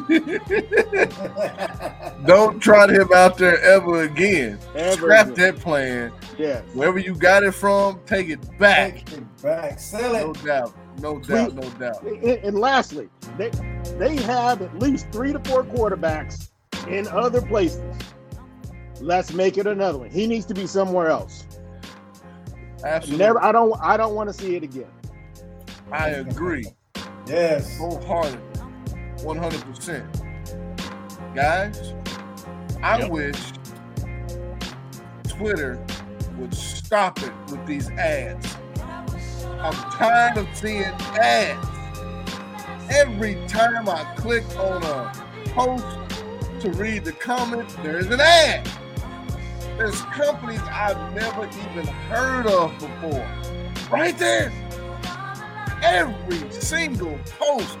Don't 2.25 2.59
trot 2.59 2.89
him 2.89 3.09
out 3.13 3.37
there 3.37 3.61
ever 3.61 4.03
again. 4.03 4.57
Ever 4.73 4.95
Scrap 4.95 5.27
again. 5.29 5.55
that 5.55 5.61
plan. 5.61 6.11
Yeah. 6.37 6.61
Wherever 6.73 6.97
you 6.97 7.13
got 7.13 7.43
it 7.43 7.51
from, 7.51 7.99
take 8.07 8.29
it 8.29 8.39
back. 8.57 9.05
Take 9.05 9.19
it 9.19 9.41
back. 9.43 9.79
Sell 9.79 10.15
it. 10.15 10.25
No 10.25 10.33
doubt. 10.33 10.75
No 10.99 11.19
doubt. 11.19 11.53
No 11.53 11.69
doubt. 11.71 12.01
And, 12.01 12.23
and 12.23 12.57
lastly, 12.57 13.07
they 13.37 13.51
they 13.99 14.15
have 14.23 14.63
at 14.63 14.79
least 14.79 15.11
three 15.11 15.31
to 15.31 15.39
four 15.39 15.63
quarterbacks 15.63 16.49
in 16.87 17.07
other 17.09 17.41
places. 17.41 17.83
Let's 19.01 19.31
make 19.31 19.59
it 19.59 19.67
another 19.67 19.99
one. 19.99 20.09
He 20.09 20.25
needs 20.25 20.45
to 20.47 20.55
be 20.55 20.65
somewhere 20.65 21.09
else. 21.09 21.45
Absolutely. 22.83 23.23
Never. 23.23 23.43
I 23.43 23.51
don't. 23.51 23.79
I 23.79 23.95
don't 23.95 24.15
want 24.15 24.27
to 24.29 24.33
see 24.33 24.55
it 24.55 24.63
again. 24.63 24.89
I 25.91 26.09
agree. 26.09 26.65
Yes. 27.27 27.77
Wholeheartedly. 27.77 28.39
100%. 29.23 31.35
Guys, 31.35 31.93
I 32.81 32.99
yep. 32.99 33.11
wish 33.11 33.51
Twitter 35.27 35.85
would 36.37 36.53
stop 36.53 37.21
it 37.21 37.33
with 37.49 37.65
these 37.65 37.89
ads. 37.91 38.55
I'm 39.59 39.73
tired 39.91 40.37
of 40.37 40.47
seeing 40.53 40.83
ads. 40.83 41.67
Every 42.89 43.35
time 43.47 43.89
I 43.89 44.03
click 44.15 44.45
on 44.57 44.83
a 44.83 45.11
post 45.49 45.85
to 46.61 46.71
read 46.71 47.05
the 47.05 47.11
comment, 47.11 47.69
there's 47.83 48.07
an 48.07 48.21
ad. 48.21 48.67
There's 49.77 50.01
companies 50.01 50.61
I've 50.63 51.13
never 51.13 51.45
even 51.45 51.85
heard 51.85 52.47
of 52.47 52.73
before. 52.79 53.29
Right 53.91 54.17
there. 54.17 54.51
Every 55.81 56.51
single 56.51 57.17
post 57.37 57.77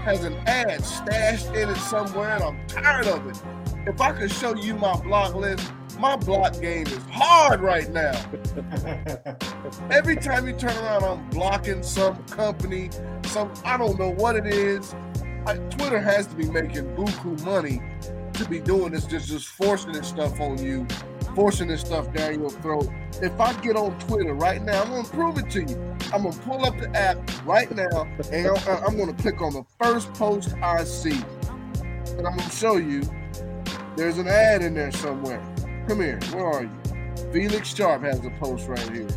has 0.00 0.24
an 0.24 0.34
ad 0.46 0.84
stashed 0.84 1.48
in 1.48 1.68
it 1.68 1.76
somewhere, 1.76 2.30
and 2.30 2.42
I'm 2.42 2.66
tired 2.66 3.06
of 3.06 3.26
it. 3.26 3.42
If 3.86 4.00
I 4.00 4.12
could 4.12 4.30
show 4.30 4.54
you 4.54 4.74
my 4.74 4.96
block 5.00 5.34
list, 5.34 5.72
my 5.98 6.16
block 6.16 6.58
game 6.60 6.86
is 6.86 7.02
hard 7.10 7.60
right 7.60 7.88
now. 7.90 8.12
Every 9.90 10.16
time 10.16 10.46
you 10.48 10.54
turn 10.54 10.76
around, 10.78 11.04
I'm 11.04 11.30
blocking 11.30 11.82
some 11.82 12.16
company, 12.24 12.88
some 13.26 13.52
I 13.64 13.76
don't 13.76 13.98
know 13.98 14.10
what 14.10 14.36
it 14.36 14.46
is. 14.46 14.94
I, 15.46 15.56
Twitter 15.56 16.00
has 16.00 16.26
to 16.28 16.34
be 16.34 16.48
making 16.48 16.84
buku 16.96 17.42
money 17.44 17.82
to 18.32 18.48
be 18.48 18.58
doing 18.58 18.92
this, 18.92 19.04
just 19.04 19.28
just 19.28 19.48
forcing 19.48 19.92
this 19.92 20.08
stuff 20.08 20.40
on 20.40 20.56
you, 20.62 20.86
forcing 21.34 21.68
this 21.68 21.80
stuff 21.80 22.12
down 22.12 22.40
your 22.40 22.50
throat. 22.50 22.88
If 23.22 23.38
I 23.40 23.52
get 23.60 23.76
on 23.76 23.98
Twitter 24.00 24.34
right 24.34 24.62
now, 24.62 24.82
I'm 24.82 24.90
gonna 24.90 25.08
prove 25.08 25.38
it 25.38 25.50
to 25.50 25.62
you. 25.62 25.76
I'm 26.12 26.24
gonna 26.24 26.36
pull 26.38 26.64
up 26.64 26.78
the 26.78 26.90
app 26.96 27.18
right 27.46 27.70
now, 27.70 28.06
and 28.32 28.48
I'm 28.68 28.96
gonna 28.96 29.14
click 29.14 29.40
on 29.40 29.52
the 29.52 29.64
first 29.80 30.12
post 30.14 30.54
I 30.62 30.84
see, 30.84 31.20
and 32.16 32.26
I'm 32.26 32.36
gonna 32.36 32.50
show 32.50 32.76
you. 32.76 33.02
There's 33.96 34.18
an 34.18 34.28
ad 34.28 34.62
in 34.62 34.74
there 34.74 34.92
somewhere. 34.92 35.42
Come 35.86 36.00
here. 36.00 36.18
Where 36.32 36.46
are 36.46 36.62
you? 36.62 36.70
Felix 37.32 37.74
Sharp 37.74 38.02
has 38.02 38.24
a 38.24 38.30
post 38.40 38.68
right 38.68 38.90
here. 38.90 39.08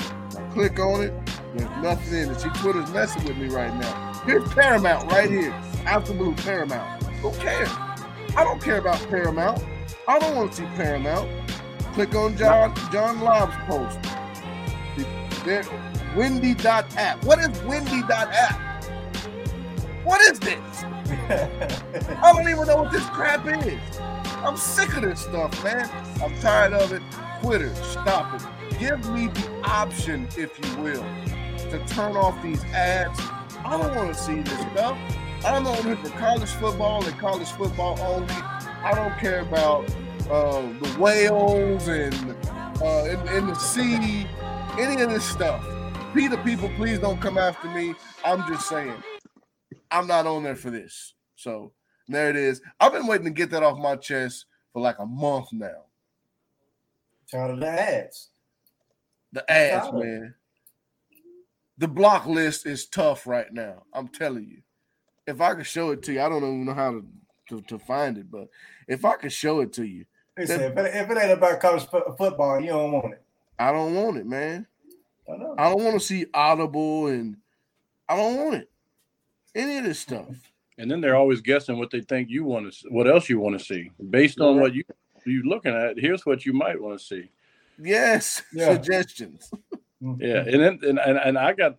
I 0.00 0.48
click 0.52 0.78
on 0.78 1.02
it. 1.02 1.12
There's 1.54 1.82
nothing 1.82 2.18
in 2.18 2.30
it. 2.30 2.40
See, 2.40 2.48
Twitter's 2.56 2.90
messing 2.90 3.24
with 3.24 3.36
me 3.36 3.48
right 3.48 3.72
now. 3.78 4.12
Here's 4.24 4.48
Paramount 4.52 5.10
right 5.12 5.30
here. 5.30 5.54
Blue, 6.06 6.34
Paramount. 6.34 7.02
Who 7.18 7.30
cares? 7.32 7.68
I 8.36 8.42
don't 8.42 8.60
care 8.60 8.78
about 8.78 8.98
Paramount. 9.08 9.62
I 10.06 10.18
don't 10.18 10.36
want 10.36 10.52
to 10.52 10.58
see 10.58 10.64
Paramount. 10.76 11.30
Click 11.94 12.14
on 12.14 12.36
John 12.36 12.74
John 12.92 13.20
Lobb's 13.20 13.54
post. 13.66 13.98
There, 15.44 15.64
Windy.app. 16.14 17.24
What 17.24 17.38
is 17.38 17.62
Windy.app? 17.62 18.84
What 20.04 20.20
is 20.22 20.38
this? 20.40 20.84
I 22.22 22.32
don't 22.34 22.48
even 22.48 22.66
know 22.66 22.82
what 22.82 22.92
this 22.92 23.04
crap 23.06 23.46
is. 23.46 23.78
I'm 24.44 24.56
sick 24.56 24.94
of 24.96 25.02
this 25.02 25.20
stuff, 25.20 25.64
man. 25.64 25.88
I'm 26.22 26.38
tired 26.40 26.74
of 26.74 26.92
it. 26.92 27.02
Twitter, 27.40 27.74
stop 27.76 28.34
it. 28.34 28.78
Give 28.78 29.10
me 29.10 29.28
the 29.28 29.60
option, 29.64 30.28
if 30.36 30.58
you 30.58 30.82
will, 30.82 31.04
to 31.70 31.82
turn 31.86 32.16
off 32.16 32.42
these 32.42 32.62
ads. 32.64 33.18
I 33.64 33.78
don't 33.78 33.94
want 33.94 34.14
to 34.14 34.18
see 34.18 34.40
this 34.40 34.60
stuff. 34.72 34.98
I'm 35.44 35.66
on 35.66 35.82
here 35.82 35.96
for 35.96 36.10
college 36.10 36.50
football 36.50 37.04
and 37.04 37.18
college 37.18 37.48
football 37.50 37.98
only. 38.00 38.34
I 38.84 38.94
don't 38.94 39.16
care 39.18 39.40
about 39.40 39.88
uh, 40.30 40.60
the 40.60 40.96
whales 40.98 41.88
and 41.88 42.14
uh, 42.82 43.04
in, 43.08 43.28
in 43.34 43.46
the 43.46 43.54
sea, 43.54 44.26
any 44.78 45.00
of 45.00 45.08
this 45.08 45.24
stuff. 45.24 45.64
Peter, 46.12 46.36
people, 46.36 46.68
please 46.76 46.98
don't 46.98 47.18
come 47.18 47.38
after 47.38 47.66
me. 47.68 47.94
I'm 48.24 48.46
just 48.46 48.68
saying, 48.68 48.94
I'm 49.90 50.06
not 50.06 50.26
on 50.26 50.42
there 50.42 50.54
for 50.54 50.70
this. 50.70 51.14
So 51.34 51.72
there 52.08 52.28
it 52.28 52.36
is. 52.36 52.60
I've 52.78 52.92
been 52.92 53.06
waiting 53.06 53.24
to 53.24 53.30
get 53.30 53.50
that 53.52 53.62
off 53.62 53.78
my 53.78 53.96
chest 53.96 54.44
for 54.74 54.82
like 54.82 54.98
a 54.98 55.06
month 55.06 55.48
now. 55.52 55.84
Tired 57.30 57.52
of 57.52 57.60
the 57.60 57.68
ads. 57.68 58.28
The 59.32 59.50
ads, 59.50 59.92
man. 59.94 60.34
The 61.78 61.88
block 61.88 62.26
list 62.26 62.66
is 62.66 62.86
tough 62.86 63.26
right 63.26 63.50
now. 63.50 63.84
I'm 63.94 64.08
telling 64.08 64.46
you. 64.46 64.58
If 65.26 65.40
I 65.40 65.54
could 65.54 65.66
show 65.66 65.90
it 65.92 66.02
to 66.02 66.12
you, 66.12 66.20
I 66.20 66.28
don't 66.28 66.44
even 66.44 66.66
know 66.66 66.74
how 66.74 66.90
to, 66.92 67.04
to, 67.48 67.60
to 67.62 67.78
find 67.78 68.18
it, 68.18 68.30
but 68.30 68.48
if 68.88 69.04
I 69.04 69.14
could 69.16 69.32
show 69.32 69.60
it 69.60 69.72
to 69.74 69.84
you. 69.84 70.04
They 70.36 70.46
said, 70.46 70.72
if, 70.72 70.78
it, 70.78 70.94
if 70.94 71.10
it 71.10 71.18
ain't 71.18 71.32
about 71.32 71.60
college 71.60 71.86
football, 71.86 72.60
you 72.60 72.68
don't 72.68 72.92
want 72.92 73.12
it. 73.12 73.22
I 73.58 73.70
don't 73.70 73.94
want 73.94 74.16
it, 74.16 74.26
man. 74.26 74.66
I, 75.28 75.36
know. 75.36 75.54
I 75.56 75.70
don't 75.70 75.84
want 75.84 75.94
to 75.94 76.04
see 76.06 76.26
Audible 76.34 77.06
and 77.06 77.36
I 78.08 78.16
don't 78.16 78.36
want 78.36 78.56
it. 78.56 78.70
Any 79.54 79.78
of 79.78 79.84
this 79.84 80.00
stuff. 80.00 80.26
And 80.76 80.90
then 80.90 81.00
they're 81.00 81.16
always 81.16 81.40
guessing 81.40 81.78
what 81.78 81.90
they 81.90 82.00
think 82.00 82.28
you 82.28 82.44
want 82.44 82.72
to, 82.72 82.88
what 82.88 83.06
else 83.06 83.28
you 83.28 83.38
want 83.38 83.58
to 83.58 83.64
see, 83.64 83.90
based 84.10 84.40
on 84.40 84.58
what 84.58 84.74
you 84.74 84.82
you 85.24 85.42
looking 85.44 85.72
at. 85.74 85.98
Here's 85.98 86.26
what 86.26 86.44
you 86.44 86.52
might 86.52 86.80
want 86.80 86.98
to 86.98 87.04
see. 87.04 87.30
Yes, 87.78 88.42
yeah. 88.52 88.72
suggestions. 88.72 89.50
Mm-hmm. 90.02 90.22
yeah, 90.22 90.40
and 90.40 90.60
then 90.60 90.78
and, 90.82 90.98
and 90.98 91.16
and 91.16 91.38
I 91.38 91.54
got 91.54 91.76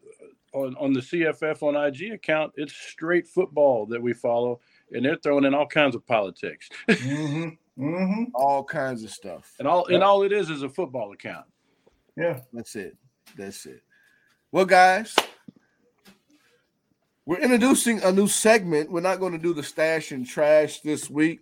on 0.54 0.76
on 0.78 0.94
the 0.94 1.02
CFF 1.02 1.62
on 1.62 1.76
IG 1.76 2.12
account. 2.12 2.54
It's 2.56 2.74
straight 2.74 3.28
football 3.28 3.86
that 3.88 4.02
we 4.02 4.14
follow, 4.14 4.62
and 4.92 5.06
they're 5.06 5.18
throwing 5.18 5.46
in 5.46 5.54
all 5.54 5.68
kinds 5.68 5.96
of 5.96 6.06
politics. 6.06 6.70
mm-hmm. 6.90 7.50
Mm-hmm. 7.84 8.24
All 8.34 8.64
kinds 8.64 9.04
of 9.04 9.12
stuff, 9.12 9.54
and 9.60 9.68
all 9.68 9.86
and 9.88 10.02
all 10.02 10.24
it 10.24 10.32
is 10.32 10.50
is 10.50 10.64
a 10.64 10.70
football 10.70 11.12
account. 11.12 11.46
Yeah, 12.16 12.40
that's 12.54 12.76
it. 12.78 12.96
That's 13.38 13.66
it. 13.66 13.82
Well, 14.52 14.66
guys, 14.66 15.14
we're 17.26 17.40
introducing 17.40 18.02
a 18.04 18.14
new 18.14 18.28
segment. 18.28 18.90
We're 18.90 19.02
not 19.02 19.20
going 19.20 19.34
to 19.34 19.38
do 19.38 19.54
the 19.54 19.64
stash 19.64 20.12
and 20.12 20.26
trash 20.26 20.80
this 20.80 21.10
week. 21.10 21.42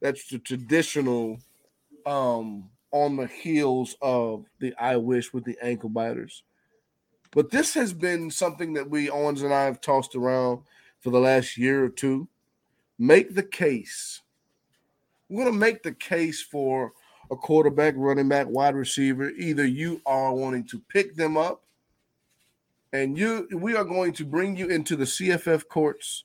That's 0.00 0.28
the 0.28 0.38
traditional 0.38 1.38
um 2.06 2.70
on 2.92 3.16
the 3.16 3.26
heels 3.26 3.96
of 4.00 4.44
the 4.60 4.72
I 4.78 4.96
wish 4.98 5.32
with 5.32 5.44
the 5.44 5.58
ankle 5.60 5.88
biters. 5.88 6.44
But 7.32 7.50
this 7.50 7.74
has 7.74 7.92
been 7.92 8.30
something 8.30 8.74
that 8.74 8.88
we 8.88 9.10
Owens 9.10 9.42
and 9.42 9.52
I 9.52 9.64
have 9.64 9.80
tossed 9.80 10.14
around 10.14 10.60
for 11.00 11.10
the 11.10 11.18
last 11.18 11.58
year 11.58 11.84
or 11.84 11.88
two. 11.88 12.28
Make 12.98 13.34
the 13.34 13.42
case. 13.42 14.22
We're 15.28 15.44
going 15.44 15.54
to 15.54 15.58
make 15.58 15.82
the 15.82 15.92
case 15.92 16.42
for 16.42 16.92
a 17.30 17.36
quarterback, 17.36 17.94
running 17.96 18.28
back, 18.28 18.46
wide 18.48 18.74
receiver. 18.74 19.30
Either 19.30 19.66
you 19.66 20.00
are 20.06 20.32
wanting 20.32 20.66
to 20.68 20.80
pick 20.88 21.16
them 21.16 21.36
up 21.36 21.64
and 22.94 23.18
you 23.18 23.48
we 23.52 23.74
are 23.74 23.84
going 23.84 24.12
to 24.12 24.24
bring 24.24 24.56
you 24.56 24.68
into 24.68 24.94
the 24.96 25.04
CFF 25.04 25.68
courts. 25.68 26.24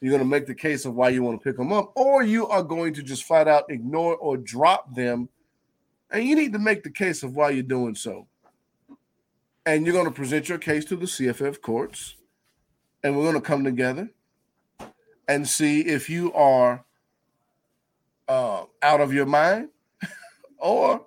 You're 0.00 0.10
going 0.10 0.22
to 0.22 0.28
make 0.28 0.46
the 0.46 0.54
case 0.54 0.84
of 0.84 0.94
why 0.94 1.08
you 1.08 1.22
want 1.22 1.40
to 1.40 1.44
pick 1.44 1.56
them 1.56 1.72
up, 1.72 1.92
or 1.94 2.22
you 2.22 2.46
are 2.48 2.62
going 2.62 2.92
to 2.94 3.02
just 3.02 3.24
flat 3.24 3.48
out 3.48 3.70
ignore 3.70 4.16
or 4.16 4.36
drop 4.36 4.94
them. 4.94 5.30
And 6.10 6.24
you 6.24 6.36
need 6.36 6.52
to 6.52 6.58
make 6.58 6.82
the 6.82 6.90
case 6.90 7.22
of 7.22 7.34
why 7.34 7.50
you're 7.50 7.62
doing 7.62 7.94
so. 7.94 8.26
And 9.64 9.86
you're 9.86 9.94
going 9.94 10.06
to 10.06 10.10
present 10.10 10.48
your 10.48 10.58
case 10.58 10.84
to 10.86 10.96
the 10.96 11.06
CFF 11.06 11.62
courts, 11.62 12.16
and 13.02 13.16
we're 13.16 13.24
going 13.24 13.34
to 13.34 13.40
come 13.40 13.64
together 13.64 14.10
and 15.28 15.48
see 15.48 15.80
if 15.80 16.08
you 16.08 16.32
are 16.32 16.84
uh, 18.28 18.64
out 18.82 19.00
of 19.00 19.12
your 19.12 19.26
mind 19.26 19.68
or 20.58 21.06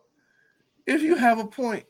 if 0.85 1.01
you 1.01 1.15
have 1.15 1.39
a 1.39 1.45
point. 1.45 1.85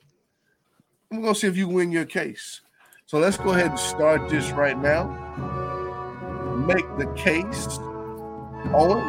We're 1.11 1.21
going 1.21 1.33
to 1.33 1.39
see 1.39 1.47
if 1.47 1.57
you 1.57 1.67
win 1.67 1.91
your 1.91 2.05
case. 2.05 2.61
So 3.07 3.17
let's 3.17 3.37
go 3.37 3.51
ahead 3.51 3.71
and 3.71 3.79
start 3.79 4.29
this 4.29 4.51
right 4.51 4.77
now. 4.77 5.05
Make 6.67 6.85
the 6.99 7.11
case. 7.15 7.79
Owens, 8.75 9.03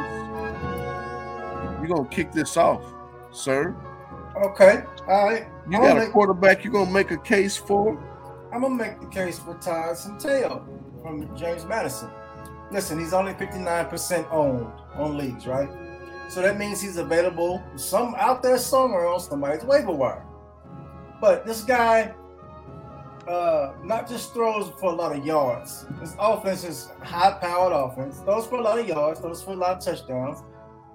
you're 1.78 1.88
going 1.88 2.08
to 2.08 2.10
kick 2.10 2.32
this 2.32 2.56
off, 2.56 2.82
sir. 3.32 3.76
Okay. 4.36 4.82
All 5.06 5.26
right. 5.26 5.46
You 5.68 5.78
got 5.78 5.98
a 5.98 6.08
quarterback 6.08 6.64
you're 6.64 6.72
going 6.72 6.86
to 6.86 6.92
make 6.92 7.10
a 7.10 7.18
case 7.18 7.56
for? 7.56 8.02
I'm 8.52 8.62
going 8.62 8.78
to 8.78 8.84
make 8.84 9.00
the 9.00 9.06
case 9.08 9.38
for 9.38 9.54
Todd 9.54 9.96
Centeio 9.96 10.64
from 11.02 11.36
James 11.36 11.66
Madison. 11.66 12.10
Listen, 12.70 12.98
he's 12.98 13.12
only 13.12 13.34
59% 13.34 14.30
owned 14.30 14.72
on 14.94 15.16
leagues, 15.16 15.46
right? 15.46 15.68
So 16.28 16.42
that 16.42 16.58
means 16.58 16.80
he's 16.80 16.96
available 16.96 17.62
some 17.76 18.14
out 18.16 18.42
there 18.42 18.58
somewhere 18.58 19.06
on 19.06 19.20
somebody's 19.20 19.64
waiver 19.64 19.92
wire. 19.92 20.24
But 21.20 21.44
this 21.44 21.62
guy 21.62 22.14
uh, 23.28 23.72
not 23.84 24.08
just 24.08 24.32
throws 24.32 24.72
for 24.78 24.92
a 24.92 24.94
lot 24.94 25.14
of 25.14 25.24
yards. 25.24 25.86
His 26.00 26.16
offense 26.18 26.64
is 26.64 26.88
high-powered 27.02 27.72
offense. 27.72 28.18
Throws 28.20 28.46
for 28.46 28.56
a 28.56 28.62
lot 28.62 28.78
of 28.78 28.88
yards. 28.88 29.20
Throws 29.20 29.42
for 29.42 29.52
a 29.52 29.56
lot 29.56 29.76
of 29.76 29.84
touchdowns. 29.84 30.42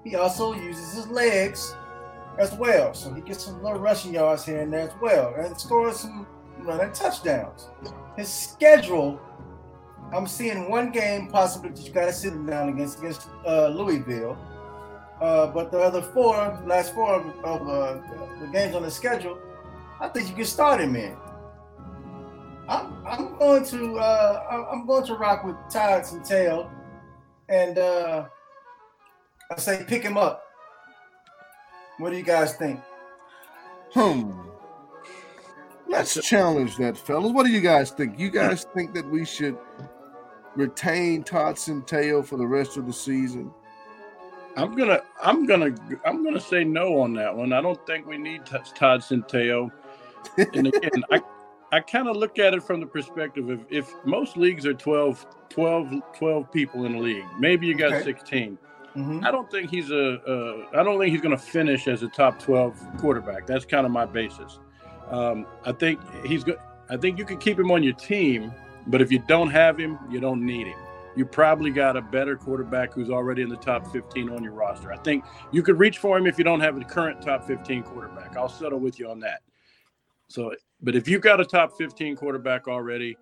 He 0.04 0.16
also 0.16 0.52
uses 0.52 0.94
his 0.94 1.08
legs 1.08 1.74
as 2.38 2.52
well, 2.54 2.92
so 2.94 3.12
he 3.14 3.22
gets 3.22 3.44
some 3.44 3.62
little 3.62 3.78
rushing 3.78 4.14
yards 4.14 4.44
here 4.44 4.60
and 4.60 4.72
there 4.72 4.88
as 4.88 4.92
well, 5.00 5.34
and 5.34 5.58
scores 5.58 6.00
some 6.00 6.26
running 6.58 6.92
touchdowns. 6.92 7.68
His 8.16 8.28
schedule, 8.28 9.20
I'm 10.12 10.26
seeing 10.26 10.70
one 10.70 10.92
game 10.92 11.28
possibly 11.28 11.70
that 11.70 11.84
you 11.84 11.92
got 11.92 12.06
to 12.06 12.12
sit 12.12 12.32
down 12.46 12.68
against 12.68 12.98
against 12.98 13.28
uh, 13.46 13.68
Louisville, 13.68 14.38
uh, 15.20 15.48
but 15.48 15.70
the 15.70 15.78
other 15.78 16.00
four, 16.00 16.34
last 16.64 16.94
four 16.94 17.14
of, 17.14 17.26
of 17.44 17.68
uh, 17.68 18.00
the 18.40 18.46
games 18.52 18.74
on 18.74 18.82
the 18.82 18.90
schedule, 18.90 19.38
I 20.00 20.08
think 20.08 20.28
you 20.28 20.34
can 20.34 20.44
start 20.44 20.80
him 20.80 20.94
in. 20.94 21.16
I'm, 22.68 23.06
I'm 23.06 23.38
going 23.38 23.64
to 23.66 23.96
uh, 23.98 24.66
I'm 24.72 24.86
going 24.86 25.04
to 25.06 25.14
rock 25.14 25.44
with 25.44 25.56
Todd 25.70 26.04
Tail, 26.24 26.70
and 27.48 27.78
uh, 27.78 28.26
I 29.50 29.56
say 29.56 29.84
pick 29.86 30.02
him 30.02 30.16
up. 30.16 30.42
What 31.98 32.10
do 32.10 32.16
you 32.16 32.24
guys 32.24 32.54
think? 32.54 32.80
Hmm. 33.92 34.32
Let's 35.88 36.20
challenge 36.26 36.76
that, 36.76 36.98
fellas. 36.98 37.32
What 37.32 37.46
do 37.46 37.52
you 37.52 37.60
guys 37.60 37.90
think? 37.90 38.18
You 38.18 38.30
guys 38.30 38.66
think 38.74 38.92
that 38.94 39.08
we 39.08 39.24
should 39.24 39.56
retain 40.56 41.22
Todd 41.22 41.56
Centeio 41.56 42.24
for 42.24 42.36
the 42.36 42.46
rest 42.46 42.76
of 42.76 42.86
the 42.86 42.92
season? 42.92 43.50
I'm 44.56 44.74
gonna, 44.74 45.02
I'm 45.22 45.46
gonna, 45.46 45.74
I'm 46.04 46.24
gonna 46.24 46.40
say 46.40 46.64
no 46.64 47.00
on 47.00 47.12
that 47.14 47.34
one. 47.34 47.52
I 47.52 47.60
don't 47.60 47.84
think 47.86 48.06
we 48.06 48.16
need 48.16 48.46
Todd 48.46 49.00
Centeio. 49.00 49.70
And 50.38 50.66
again, 50.66 51.04
I, 51.10 51.20
I 51.72 51.80
kind 51.80 52.08
of 52.08 52.16
look 52.16 52.38
at 52.38 52.54
it 52.54 52.62
from 52.62 52.80
the 52.80 52.86
perspective 52.86 53.50
of 53.50 53.64
if 53.70 53.92
most 54.04 54.36
leagues 54.36 54.66
are 54.66 54.74
12, 54.74 55.26
12, 55.50 56.02
12 56.16 56.52
people 56.52 56.84
in 56.84 56.94
a 56.94 56.98
league, 56.98 57.24
maybe 57.38 57.66
you 57.66 57.76
got 57.76 57.92
okay. 57.92 58.04
16. 58.04 58.58
Mm-hmm. 58.96 59.24
I 59.24 59.30
don't 59.30 59.50
think 59.50 59.70
he's 59.70 59.90
a. 59.90 60.14
Uh, 60.22 60.82
don't 60.82 60.98
think 60.98 61.12
he's 61.12 61.20
going 61.20 61.36
to 61.36 61.42
finish 61.42 61.86
as 61.86 62.02
a 62.02 62.08
top 62.08 62.38
12 62.38 62.96
quarterback. 62.98 63.46
That's 63.46 63.66
kind 63.66 63.84
of 63.84 63.92
my 63.92 64.06
basis. 64.06 64.58
Um, 65.10 65.46
I 65.64 65.72
think 65.72 66.00
he's 66.24 66.44
good. 66.44 66.56
I 66.88 66.96
think 66.96 67.18
you 67.18 67.24
can 67.24 67.36
keep 67.36 67.58
him 67.58 67.70
on 67.70 67.82
your 67.82 67.92
team, 67.94 68.52
but 68.86 69.00
if 69.02 69.10
you 69.10 69.18
don't 69.18 69.50
have 69.50 69.78
him, 69.78 69.98
you 70.10 70.20
don't 70.20 70.44
need 70.44 70.66
him. 70.66 70.78
You 71.16 71.24
probably 71.24 71.70
got 71.70 71.96
a 71.96 72.02
better 72.02 72.36
quarterback 72.36 72.92
who's 72.92 73.08
already 73.08 73.42
in 73.42 73.48
the 73.48 73.56
top 73.56 73.90
15 73.90 74.28
on 74.28 74.42
your 74.42 74.52
roster. 74.52 74.92
I 74.92 74.98
think 74.98 75.24
you 75.50 75.62
could 75.62 75.78
reach 75.78 75.98
for 75.98 76.18
him 76.18 76.26
if 76.26 76.36
you 76.36 76.44
don't 76.44 76.60
have 76.60 76.78
the 76.78 76.84
current 76.84 77.22
top 77.22 77.46
15 77.46 77.84
quarterback. 77.84 78.36
I'll 78.36 78.50
settle 78.50 78.78
with 78.78 78.98
you 78.98 79.10
on 79.10 79.20
that. 79.20 79.40
So 80.28 80.52
but 80.82 80.94
if 80.94 81.08
you've 81.08 81.22
got 81.22 81.40
a 81.40 81.44
top 81.44 81.76
15 81.78 82.16
quarterback 82.16 82.68
already, 82.68 83.16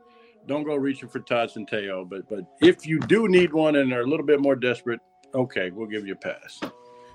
don't 0.46 0.64
go 0.64 0.74
reaching 0.74 1.08
for 1.08 1.20
Todd 1.20 1.50
Centeio. 1.50 2.08
But 2.08 2.28
but 2.28 2.40
if 2.60 2.86
you 2.86 2.98
do 3.00 3.28
need 3.28 3.52
one 3.52 3.76
and 3.76 3.92
are 3.92 4.02
a 4.02 4.06
little 4.06 4.26
bit 4.26 4.40
more 4.40 4.56
desperate, 4.56 5.00
okay, 5.34 5.70
we'll 5.70 5.86
give 5.86 6.06
you 6.06 6.14
a 6.14 6.16
pass. 6.16 6.60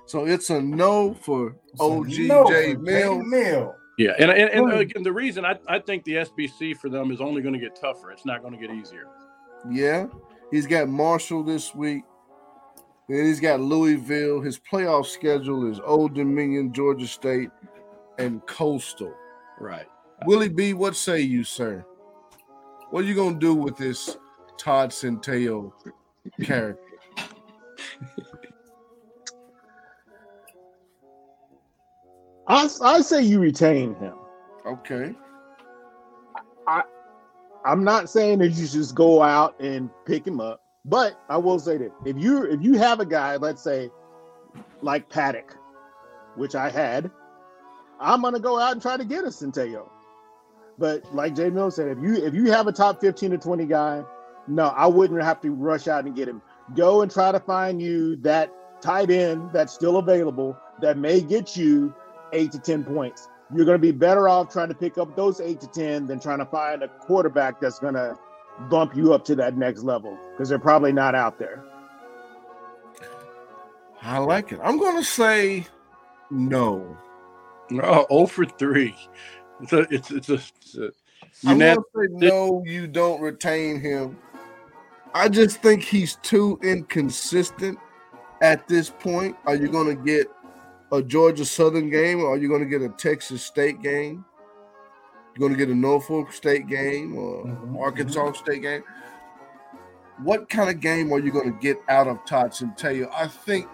So 0.06 0.26
it's 0.26 0.50
a 0.50 0.60
no 0.60 1.14
for 1.14 1.56
OGJ 1.78 2.80
no 2.80 3.20
Mill. 3.20 3.74
Yeah, 4.00 4.14
and, 4.18 4.30
and, 4.30 4.48
and 4.48 4.72
again, 4.80 5.02
the 5.02 5.12
reason 5.12 5.44
I, 5.44 5.58
I 5.68 5.78
think 5.78 6.04
the 6.04 6.12
SBC 6.12 6.78
for 6.78 6.88
them 6.88 7.10
is 7.10 7.20
only 7.20 7.42
going 7.42 7.52
to 7.52 7.60
get 7.60 7.78
tougher. 7.78 8.10
It's 8.10 8.24
not 8.24 8.40
going 8.40 8.58
to 8.58 8.58
get 8.58 8.74
easier. 8.74 9.06
Yeah, 9.70 10.06
he's 10.50 10.66
got 10.66 10.88
Marshall 10.88 11.42
this 11.42 11.74
week. 11.74 12.04
Then 13.10 13.26
he's 13.26 13.40
got 13.40 13.60
Louisville. 13.60 14.40
His 14.40 14.58
playoff 14.58 15.04
schedule 15.04 15.70
is 15.70 15.80
Old 15.80 16.14
Dominion, 16.14 16.72
Georgia 16.72 17.06
State, 17.06 17.50
and 18.18 18.40
Coastal. 18.46 19.14
Right. 19.58 19.86
Willie 20.24 20.48
B, 20.48 20.72
what 20.72 20.96
say 20.96 21.20
you, 21.20 21.44
sir? 21.44 21.84
What 22.88 23.04
are 23.04 23.06
you 23.06 23.14
gonna 23.14 23.38
do 23.38 23.54
with 23.54 23.76
this 23.76 24.16
Todd 24.56 24.92
Centeio 24.92 25.74
character? 26.42 26.80
I 32.50 32.68
I 32.82 33.00
say 33.00 33.22
you 33.22 33.38
retain 33.38 33.94
him. 33.94 34.14
Okay. 34.66 35.14
I 36.66 36.82
I'm 37.64 37.84
not 37.84 38.10
saying 38.10 38.40
that 38.40 38.48
you 38.48 38.66
just 38.66 38.96
go 38.96 39.22
out 39.22 39.58
and 39.60 39.88
pick 40.04 40.26
him 40.26 40.40
up, 40.40 40.60
but 40.84 41.20
I 41.28 41.36
will 41.36 41.60
say 41.60 41.76
that 41.76 41.92
if 42.04 42.18
you 42.18 42.42
if 42.44 42.60
you 42.60 42.76
have 42.76 42.98
a 42.98 43.06
guy, 43.06 43.36
let's 43.36 43.62
say 43.62 43.88
like 44.82 45.08
Paddock, 45.08 45.56
which 46.34 46.56
I 46.56 46.70
had, 46.70 47.08
I'm 48.00 48.22
gonna 48.22 48.40
go 48.40 48.58
out 48.58 48.72
and 48.72 48.82
try 48.82 48.96
to 48.96 49.04
get 49.04 49.22
a 49.22 49.28
Centeio. 49.28 49.88
But 50.76 51.14
like 51.14 51.36
Jay 51.36 51.50
Mill 51.50 51.70
said, 51.70 51.96
if 51.96 52.02
you 52.02 52.16
if 52.16 52.34
you 52.34 52.50
have 52.50 52.66
a 52.66 52.72
top 52.72 53.00
15 53.00 53.30
to 53.30 53.38
20 53.38 53.64
guy, 53.66 54.02
no, 54.48 54.68
I 54.68 54.88
wouldn't 54.88 55.22
have 55.22 55.40
to 55.42 55.50
rush 55.50 55.86
out 55.86 56.04
and 56.04 56.16
get 56.16 56.26
him. 56.26 56.42
Go 56.74 57.02
and 57.02 57.10
try 57.12 57.30
to 57.30 57.38
find 57.38 57.80
you 57.80 58.16
that 58.16 58.52
tight 58.80 59.10
end 59.10 59.50
that's 59.52 59.72
still 59.72 59.98
available 59.98 60.58
that 60.80 60.98
may 60.98 61.20
get 61.20 61.56
you 61.56 61.94
eight 62.32 62.52
to 62.52 62.58
10 62.58 62.84
points. 62.84 63.28
You're 63.54 63.64
going 63.64 63.76
to 63.76 63.82
be 63.82 63.92
better 63.92 64.28
off 64.28 64.52
trying 64.52 64.68
to 64.68 64.74
pick 64.74 64.98
up 64.98 65.16
those 65.16 65.40
eight 65.40 65.60
to 65.60 65.66
10 65.66 66.06
than 66.06 66.20
trying 66.20 66.38
to 66.38 66.46
find 66.46 66.82
a 66.82 66.88
quarterback 66.88 67.60
that's 67.60 67.78
going 67.78 67.94
to 67.94 68.16
bump 68.68 68.94
you 68.94 69.12
up 69.12 69.24
to 69.24 69.34
that 69.36 69.56
next 69.56 69.82
level 69.82 70.16
because 70.32 70.48
they're 70.48 70.58
probably 70.58 70.92
not 70.92 71.14
out 71.14 71.38
there. 71.38 71.64
I 74.02 74.18
like 74.18 74.52
it. 74.52 74.60
I'm 74.62 74.78
going 74.78 74.96
to 74.96 75.04
say 75.04 75.66
no. 76.30 76.96
Oh, 77.82 78.06
0 78.08 78.26
for 78.26 78.44
3. 78.44 78.96
It's 79.62 79.72
a, 79.72 79.80
it's, 79.90 80.10
it's 80.10 80.28
a, 80.28 80.34
it's 80.34 80.76
a 80.76 80.90
I'm 81.46 81.58
gonna 81.58 81.76
say 81.94 82.06
no, 82.10 82.62
you 82.66 82.86
don't 82.86 83.20
retain 83.20 83.80
him. 83.80 84.18
I 85.14 85.28
just 85.28 85.62
think 85.62 85.82
he's 85.82 86.16
too 86.16 86.58
inconsistent 86.62 87.78
at 88.42 88.66
this 88.68 88.90
point. 88.90 89.36
Are 89.46 89.54
you 89.54 89.68
gonna 89.68 89.94
get 89.94 90.28
a 90.92 91.02
Georgia 91.02 91.44
Southern 91.44 91.90
game 91.90 92.20
or 92.20 92.34
are 92.34 92.36
you 92.36 92.48
gonna 92.48 92.66
get 92.66 92.82
a 92.82 92.88
Texas 92.90 93.42
State 93.42 93.82
game? 93.82 94.24
You're 95.36 95.48
gonna 95.48 95.58
get 95.58 95.68
a 95.68 95.74
Norfolk 95.74 96.32
State 96.32 96.66
game 96.66 97.16
or 97.16 97.44
mm-hmm. 97.44 97.76
Arkansas 97.76 98.20
mm-hmm. 98.20 98.36
State 98.36 98.62
game. 98.62 98.82
What 100.22 100.50
kind 100.50 100.68
of 100.68 100.80
game 100.80 101.12
are 101.12 101.18
you 101.18 101.32
going 101.32 101.50
to 101.50 101.58
get 101.60 101.78
out 101.88 102.06
of 102.06 102.22
Todd 102.26 102.50
Centeio? 102.50 103.10
I 103.10 103.26
think 103.26 103.66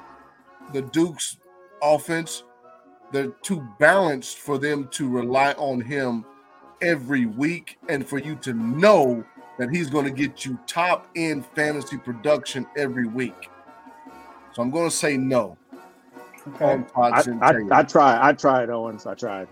the 0.72 0.82
Duke's 0.82 1.38
offense 1.82 2.44
they're 3.12 3.28
too 3.42 3.66
balanced 3.78 4.38
for 4.38 4.58
them 4.58 4.88
to 4.88 5.08
rely 5.08 5.52
on 5.52 5.80
him 5.80 6.24
every 6.82 7.26
week 7.26 7.78
and 7.88 8.06
for 8.06 8.18
you 8.18 8.36
to 8.36 8.52
know 8.52 9.24
that 9.58 9.70
he's 9.70 9.88
going 9.88 10.04
to 10.04 10.10
get 10.10 10.44
you 10.44 10.58
top 10.66 11.08
end 11.16 11.46
fantasy 11.54 11.96
production 11.96 12.66
every 12.76 13.06
week. 13.06 13.48
So 14.52 14.62
I'm 14.62 14.70
going 14.70 14.90
to 14.90 14.94
say 14.94 15.16
no. 15.16 15.56
Okay. 16.48 16.84
I, 16.96 17.00
I, 17.00 17.78
I, 17.80 17.82
tried. 17.82 18.28
I 18.28 18.32
tried, 18.32 18.70
Owens. 18.70 19.06
I 19.06 19.14
tried. 19.14 19.48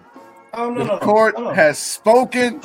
Oh, 0.53 0.71
no, 0.71 0.81
the 0.81 0.85
no, 0.85 0.99
court 0.99 1.39
no. 1.39 1.53
has 1.53 1.79
spoken. 1.79 2.63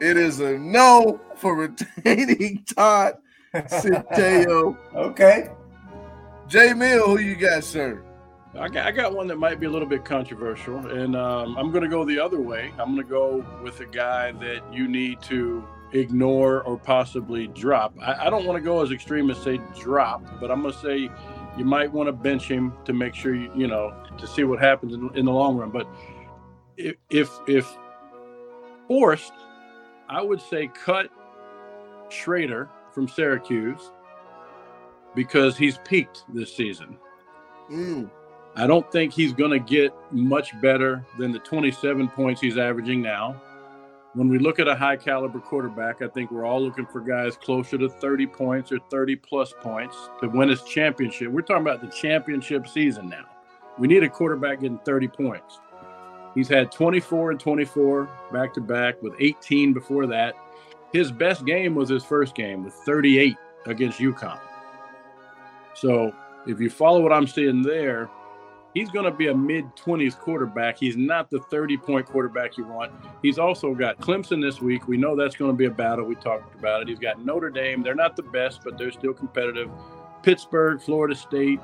It 0.00 0.16
is 0.16 0.40
a 0.40 0.58
no 0.58 1.20
for 1.36 1.56
retaining 1.56 2.64
Todd 2.76 3.18
Centeio. 3.54 4.76
okay. 4.94 5.50
J 6.48 6.74
Mill, 6.74 7.16
who 7.16 7.18
you 7.18 7.34
got, 7.34 7.64
sir? 7.64 8.02
I 8.58 8.68
got, 8.68 8.86
I 8.86 8.92
got 8.92 9.14
one 9.14 9.26
that 9.26 9.36
might 9.36 9.60
be 9.60 9.66
a 9.66 9.70
little 9.70 9.88
bit 9.88 10.04
controversial, 10.04 10.78
and 10.86 11.16
um, 11.16 11.56
I'm 11.58 11.70
going 11.70 11.82
to 11.82 11.88
go 11.88 12.04
the 12.04 12.18
other 12.18 12.40
way. 12.40 12.72
I'm 12.78 12.94
going 12.94 13.04
to 13.06 13.10
go 13.10 13.44
with 13.62 13.80
a 13.80 13.86
guy 13.86 14.32
that 14.32 14.62
you 14.72 14.88
need 14.88 15.20
to 15.22 15.66
ignore 15.92 16.62
or 16.62 16.78
possibly 16.78 17.48
drop. 17.48 17.94
I, 18.00 18.26
I 18.26 18.30
don't 18.30 18.46
want 18.46 18.56
to 18.56 18.62
go 18.62 18.82
as 18.82 18.92
extreme 18.92 19.30
as 19.30 19.38
say 19.38 19.60
drop, 19.78 20.22
but 20.40 20.50
I'm 20.50 20.62
going 20.62 20.72
to 20.72 20.80
say 20.80 21.10
you 21.56 21.64
might 21.64 21.90
want 21.90 22.08
to 22.08 22.12
bench 22.12 22.48
him 22.48 22.72
to 22.84 22.92
make 22.92 23.14
sure 23.14 23.34
you, 23.34 23.50
you 23.54 23.66
know, 23.66 23.94
to 24.18 24.26
see 24.26 24.44
what 24.44 24.58
happens 24.58 24.94
in, 24.94 25.10
in 25.14 25.24
the 25.24 25.32
long 25.32 25.56
run. 25.56 25.70
But 25.70 25.86
if, 26.76 26.96
if, 27.10 27.30
if 27.46 27.66
forced, 28.86 29.32
I 30.08 30.22
would 30.22 30.40
say 30.40 30.68
cut 30.68 31.10
Shrader 32.08 32.68
from 32.92 33.08
Syracuse 33.08 33.90
because 35.14 35.56
he's 35.56 35.78
peaked 35.78 36.24
this 36.32 36.54
season. 36.54 36.98
Mm. 37.70 38.10
I 38.54 38.66
don't 38.66 38.90
think 38.92 39.12
he's 39.12 39.32
going 39.32 39.50
to 39.50 39.58
get 39.58 39.92
much 40.12 40.58
better 40.60 41.04
than 41.18 41.32
the 41.32 41.38
27 41.40 42.08
points 42.08 42.40
he's 42.40 42.56
averaging 42.56 43.02
now. 43.02 43.40
When 44.16 44.30
we 44.30 44.38
look 44.38 44.58
at 44.58 44.66
a 44.66 44.74
high 44.74 44.96
caliber 44.96 45.40
quarterback, 45.40 46.00
I 46.00 46.08
think 46.08 46.30
we're 46.30 46.46
all 46.46 46.62
looking 46.62 46.86
for 46.86 47.02
guys 47.02 47.36
closer 47.36 47.76
to 47.76 47.86
30 47.86 48.26
points 48.28 48.72
or 48.72 48.78
30 48.90 49.16
plus 49.16 49.52
points 49.60 49.94
to 50.22 50.28
win 50.28 50.48
his 50.48 50.62
championship. 50.62 51.30
We're 51.30 51.42
talking 51.42 51.60
about 51.60 51.82
the 51.82 51.88
championship 51.88 52.66
season 52.66 53.10
now. 53.10 53.26
We 53.78 53.86
need 53.86 54.02
a 54.04 54.08
quarterback 54.08 54.60
getting 54.60 54.78
30 54.78 55.08
points. 55.08 55.60
He's 56.34 56.48
had 56.48 56.72
24 56.72 57.32
and 57.32 57.40
24 57.40 58.08
back 58.32 58.54
to 58.54 58.62
back 58.62 59.02
with 59.02 59.12
18 59.20 59.74
before 59.74 60.06
that. 60.06 60.34
His 60.94 61.12
best 61.12 61.44
game 61.44 61.74
was 61.74 61.90
his 61.90 62.02
first 62.02 62.34
game 62.34 62.64
with 62.64 62.72
38 62.72 63.36
against 63.66 63.98
UConn. 63.98 64.40
So 65.74 66.10
if 66.46 66.58
you 66.58 66.70
follow 66.70 67.02
what 67.02 67.12
I'm 67.12 67.26
seeing 67.26 67.60
there, 67.60 68.08
he's 68.76 68.90
going 68.90 69.06
to 69.06 69.10
be 69.10 69.28
a 69.28 69.34
mid 69.34 69.74
20s 69.74 70.18
quarterback. 70.18 70.78
He's 70.78 70.98
not 70.98 71.30
the 71.30 71.40
30 71.40 71.78
point 71.78 72.04
quarterback 72.04 72.58
you 72.58 72.66
want. 72.66 72.92
He's 73.22 73.38
also 73.38 73.74
got 73.74 73.98
Clemson 73.98 74.42
this 74.42 74.60
week. 74.60 74.86
We 74.86 74.98
know 74.98 75.16
that's 75.16 75.34
going 75.34 75.50
to 75.50 75.56
be 75.56 75.64
a 75.64 75.70
battle. 75.70 76.04
We 76.04 76.14
talked 76.14 76.54
about 76.54 76.82
it. 76.82 76.88
He's 76.88 76.98
got 76.98 77.24
Notre 77.24 77.48
Dame. 77.48 77.82
They're 77.82 77.94
not 77.94 78.16
the 78.16 78.22
best, 78.22 78.60
but 78.62 78.76
they're 78.76 78.92
still 78.92 79.14
competitive. 79.14 79.70
Pittsburgh, 80.22 80.80
Florida 80.82 81.14
State. 81.14 81.58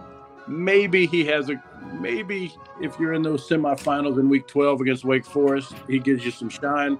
Maybe 0.49 1.05
he 1.07 1.23
has 1.27 1.51
a 1.51 1.63
maybe 2.01 2.55
if 2.81 2.99
you're 2.99 3.13
in 3.13 3.23
those 3.23 3.47
semifinals 3.47 4.19
in 4.19 4.31
week 4.31 4.49
12 4.49 4.81
against 4.81 5.05
Wake 5.05 5.27
Forest, 5.27 5.75
he 5.89 5.99
gives 5.99 6.25
you 6.25 6.31
some 6.31 6.49
shine. 6.49 6.99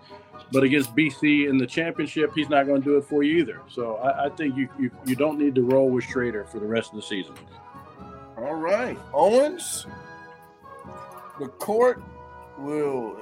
But 0.53 0.63
against 0.63 0.95
BC 0.95 1.49
in 1.49 1.57
the 1.57 1.67
championship, 1.67 2.33
he's 2.35 2.51
not 2.51 2.67
going 2.67 2.83
to 2.83 2.85
do 2.85 2.97
it 2.99 3.05
for 3.05 3.23
you 3.23 3.39
either. 3.39 3.63
So 3.69 3.97
I, 3.97 4.27
I 4.27 4.29
think 4.29 4.57
you, 4.59 4.69
you 4.79 4.91
you 5.07 5.17
don't 5.17 5.39
need 5.39 5.55
to 5.55 5.63
roll 5.63 5.89
with 5.89 6.05
Shrader 6.05 6.47
for 6.47 6.61
the 6.61 6.67
rest 6.67 6.91
of 6.91 6.97
the 6.97 7.03
season. 7.03 7.35
All 8.43 8.55
right, 8.55 8.99
Owens. 9.15 9.87
The 11.39 11.47
court 11.47 12.03
will 12.59 13.17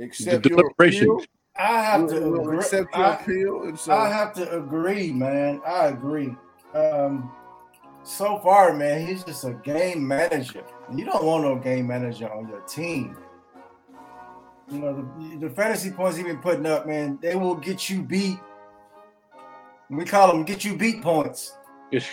accept 0.00 0.46
your 0.46 0.70
appeal. 0.78 1.22
I 1.58 1.82
have 1.82 2.08
to 2.08 2.34
agree. 2.34 2.58
accept 2.58 2.96
your 2.96 3.06
I, 3.06 3.14
appeal. 3.14 3.62
And 3.64 3.78
so 3.78 3.92
I 3.92 4.08
have 4.08 4.32
to 4.34 4.56
agree, 4.56 5.12
man. 5.12 5.60
I 5.66 5.88
agree. 5.88 6.34
Um, 6.74 7.30
so 8.04 8.38
far, 8.38 8.72
man, 8.72 9.06
he's 9.06 9.22
just 9.22 9.44
a 9.44 9.52
game 9.52 10.06
manager. 10.06 10.64
You 10.94 11.04
don't 11.04 11.24
want 11.24 11.44
no 11.44 11.56
game 11.56 11.88
manager 11.88 12.32
on 12.32 12.48
your 12.48 12.60
team. 12.62 13.16
You 14.70 14.78
know, 14.78 15.10
the, 15.18 15.48
the 15.48 15.50
fantasy 15.54 15.90
points 15.90 16.16
he's 16.16 16.26
been 16.26 16.38
putting 16.38 16.66
up, 16.66 16.86
man, 16.86 17.18
they 17.20 17.36
will 17.36 17.54
get 17.54 17.90
you 17.90 18.02
beat. 18.02 18.38
We 19.90 20.04
call 20.04 20.28
them 20.28 20.44
get 20.44 20.64
you 20.64 20.76
beat 20.76 21.02
points 21.02 21.56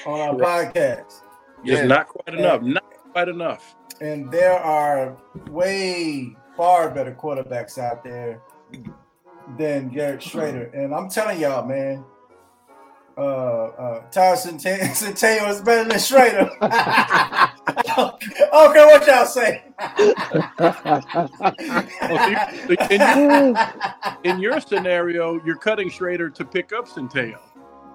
on 0.05 0.19
our 0.19 0.35
podcast. 0.35 1.21
Just 1.65 1.85
not 1.85 2.07
quite 2.07 2.37
enough. 2.37 2.61
Not 2.61 2.83
quite 3.11 3.27
enough. 3.29 3.75
And 4.01 4.31
there 4.31 4.59
are 4.59 5.17
way 5.49 6.35
far 6.57 6.89
better 6.89 7.13
quarterbacks 7.13 7.77
out 7.77 8.03
there 8.03 8.41
than 9.57 9.89
Garrett 9.89 10.21
Shrader. 10.21 10.73
And 10.73 10.93
I'm 10.93 11.09
telling 11.09 11.39
y'all, 11.39 11.65
man, 11.65 12.03
uh, 13.17 13.21
uh, 13.21 13.99
Tyler 14.09 14.35
Centeio 14.37 15.49
is 15.49 15.61
better 15.61 15.87
than 15.87 15.99
Shrader. 15.99 16.49
okay, 18.53 18.85
what 18.85 19.07
y'all 19.07 19.25
say? 19.25 19.63
in, 24.23 24.31
in, 24.31 24.39
your 24.39 24.59
scenario, 24.59 25.39
you're 25.45 25.57
cutting 25.57 25.89
Shrader 25.89 26.33
to 26.33 26.43
pick 26.43 26.73
up 26.73 26.87
Centeio. 26.87 27.39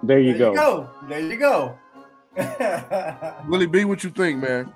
There 0.03 0.19
you 0.19 0.37
there 0.37 0.39
go. 0.39 0.51
You 0.51 0.57
go. 0.57 0.89
There 1.09 1.19
you 1.19 1.37
go. 1.37 1.77
Willie 3.47 3.67
B, 3.67 3.85
what 3.85 4.03
you 4.03 4.09
think, 4.09 4.41
man? 4.41 4.73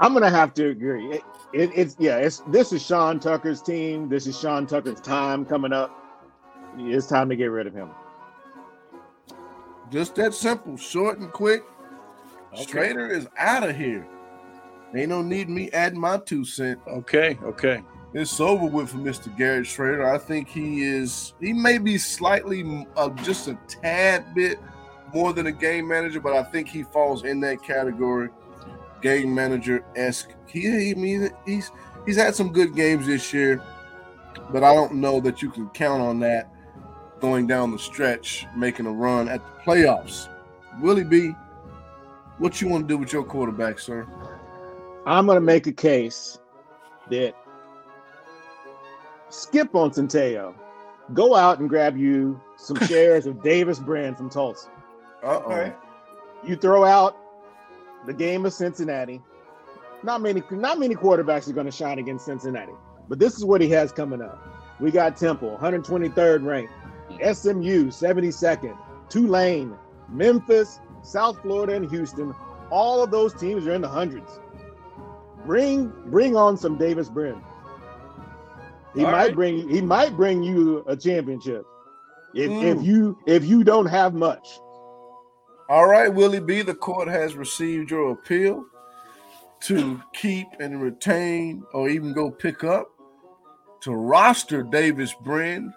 I'm 0.00 0.12
gonna 0.12 0.30
have 0.30 0.54
to 0.54 0.68
agree. 0.68 1.06
It, 1.06 1.24
it, 1.52 1.70
it's 1.74 1.96
yeah. 1.98 2.18
It's 2.18 2.40
this 2.48 2.72
is 2.72 2.84
Sean 2.84 3.18
Tucker's 3.18 3.60
team. 3.60 4.08
This 4.08 4.26
is 4.26 4.38
Sean 4.38 4.66
Tucker's 4.66 5.00
time 5.00 5.44
coming 5.44 5.72
up. 5.72 5.90
It's 6.76 7.06
time 7.06 7.28
to 7.30 7.36
get 7.36 7.46
rid 7.46 7.66
of 7.66 7.74
him. 7.74 7.90
Just 9.90 10.14
that 10.16 10.34
simple, 10.34 10.76
short 10.76 11.18
and 11.18 11.32
quick. 11.32 11.64
Okay. 12.52 12.64
Shrader 12.64 13.10
is 13.10 13.26
out 13.36 13.68
of 13.68 13.76
here. 13.76 14.06
Ain't 14.94 15.08
no 15.08 15.22
need 15.22 15.48
me 15.48 15.70
adding 15.72 16.00
my 16.00 16.18
two 16.18 16.44
cent. 16.44 16.78
Okay, 16.86 17.38
okay. 17.42 17.82
It's 18.14 18.40
over 18.40 18.66
with 18.66 18.90
for 18.90 18.98
Mr. 18.98 19.36
Garrett 19.36 19.66
Shrader. 19.66 20.04
I 20.04 20.16
think 20.16 20.48
he 20.48 20.82
is. 20.82 21.34
He 21.40 21.52
may 21.52 21.76
be 21.78 21.98
slightly, 21.98 22.86
uh, 22.96 23.10
just 23.10 23.48
a 23.48 23.58
tad 23.68 24.34
bit 24.34 24.58
more 25.12 25.32
than 25.32 25.46
a 25.46 25.52
game 25.52 25.88
manager, 25.88 26.20
but 26.20 26.34
I 26.34 26.42
think 26.42 26.68
he 26.68 26.82
falls 26.82 27.24
in 27.24 27.40
that 27.40 27.62
category, 27.62 28.28
game 29.02 29.34
manager 29.34 29.84
esque. 29.96 30.30
He, 30.46 30.94
mean, 30.94 31.30
he's 31.46 31.70
he's 32.06 32.16
had 32.16 32.34
some 32.34 32.52
good 32.52 32.74
games 32.74 33.06
this 33.06 33.32
year, 33.32 33.62
but 34.50 34.62
I 34.64 34.74
don't 34.74 34.94
know 34.94 35.20
that 35.20 35.42
you 35.42 35.50
can 35.50 35.68
count 35.70 36.02
on 36.02 36.20
that 36.20 36.50
going 37.20 37.46
down 37.46 37.72
the 37.72 37.78
stretch, 37.78 38.46
making 38.56 38.86
a 38.86 38.92
run 38.92 39.28
at 39.28 39.40
the 39.44 39.62
playoffs. 39.62 40.28
Willie 40.80 41.04
B, 41.04 41.34
what 42.38 42.60
you 42.60 42.68
want 42.68 42.84
to 42.84 42.88
do 42.88 42.96
with 42.96 43.12
your 43.12 43.24
quarterback, 43.24 43.78
sir? 43.78 44.06
I'm 45.06 45.26
going 45.26 45.36
to 45.36 45.40
make 45.40 45.66
a 45.66 45.72
case 45.72 46.38
that 47.10 47.34
skip 49.30 49.74
on 49.74 49.90
Centeio. 49.90 50.54
Go 51.14 51.34
out 51.34 51.58
and 51.58 51.68
grab 51.68 51.96
you 51.96 52.40
some 52.56 52.76
shares 52.86 53.26
of 53.26 53.42
Davis 53.42 53.78
Brin 53.78 54.14
from 54.14 54.28
Tulsa. 54.28 54.68
Uh-oh. 55.22 55.72
You 56.44 56.56
throw 56.56 56.84
out 56.84 57.16
the 58.06 58.14
game 58.14 58.46
of 58.46 58.52
Cincinnati. 58.52 59.20
Not 60.02 60.20
many, 60.20 60.42
not 60.50 60.78
many 60.78 60.94
quarterbacks 60.94 61.48
are 61.48 61.52
going 61.52 61.66
to 61.66 61.72
shine 61.72 61.98
against 61.98 62.24
Cincinnati, 62.24 62.72
but 63.08 63.18
this 63.18 63.36
is 63.36 63.44
what 63.44 63.60
he 63.60 63.68
has 63.70 63.90
coming 63.90 64.22
up. 64.22 64.38
We 64.78 64.92
got 64.92 65.16
Temple, 65.16 65.58
123rd 65.60 66.44
ranked, 66.44 66.72
SMU, 67.34 67.88
72nd, 67.88 68.78
Tulane, 69.08 69.74
Memphis, 70.08 70.78
South 71.02 71.42
Florida, 71.42 71.74
and 71.74 71.90
Houston. 71.90 72.32
All 72.70 73.02
of 73.02 73.10
those 73.10 73.34
teams 73.34 73.66
are 73.66 73.74
in 73.74 73.82
the 73.82 73.88
hundreds. 73.88 74.38
Bring, 75.44 75.92
bring 76.06 76.36
on 76.36 76.56
some 76.56 76.78
Davis 76.78 77.08
Brin. 77.08 77.42
He 78.94 79.04
All 79.04 79.10
might 79.10 79.26
right. 79.26 79.34
bring, 79.34 79.68
he 79.68 79.80
might 79.80 80.16
bring 80.16 80.42
you 80.42 80.84
a 80.86 80.96
championship 80.96 81.64
if, 82.34 82.50
mm. 82.50 82.62
if 82.62 82.82
you 82.84 83.18
if 83.26 83.44
you 83.44 83.64
don't 83.64 83.86
have 83.86 84.14
much. 84.14 84.60
All 85.70 85.86
right, 85.86 86.08
Willie 86.08 86.40
B, 86.40 86.62
the 86.62 86.74
court 86.74 87.08
has 87.08 87.34
received 87.34 87.90
your 87.90 88.12
appeal 88.12 88.64
to 89.60 90.00
keep 90.14 90.46
and 90.60 90.80
retain 90.80 91.62
or 91.74 91.90
even 91.90 92.14
go 92.14 92.30
pick 92.30 92.64
up 92.64 92.90
to 93.82 93.92
roster 93.92 94.62
Davis 94.62 95.14
Brin. 95.22 95.74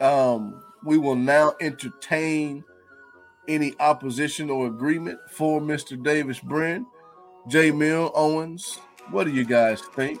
Um, 0.00 0.64
we 0.84 0.98
will 0.98 1.14
now 1.14 1.54
entertain 1.60 2.64
any 3.46 3.72
opposition 3.78 4.50
or 4.50 4.66
agreement 4.66 5.20
for 5.30 5.60
Mr. 5.60 6.02
Davis 6.02 6.40
Brin. 6.40 6.86
J 7.46 7.70
Mill 7.70 8.10
Owens, 8.16 8.80
what 9.12 9.24
do 9.24 9.30
you 9.30 9.44
guys 9.44 9.80
think? 9.94 10.20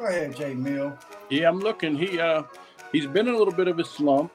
Go 0.00 0.06
ahead, 0.06 0.34
J 0.34 0.54
Mill. 0.54 0.98
Yeah, 1.30 1.48
I'm 1.48 1.60
looking. 1.60 1.94
He 1.96 2.18
uh 2.18 2.42
he's 2.90 3.06
been 3.06 3.28
in 3.28 3.34
a 3.34 3.38
little 3.38 3.54
bit 3.54 3.68
of 3.68 3.78
a 3.78 3.84
slump 3.84 4.32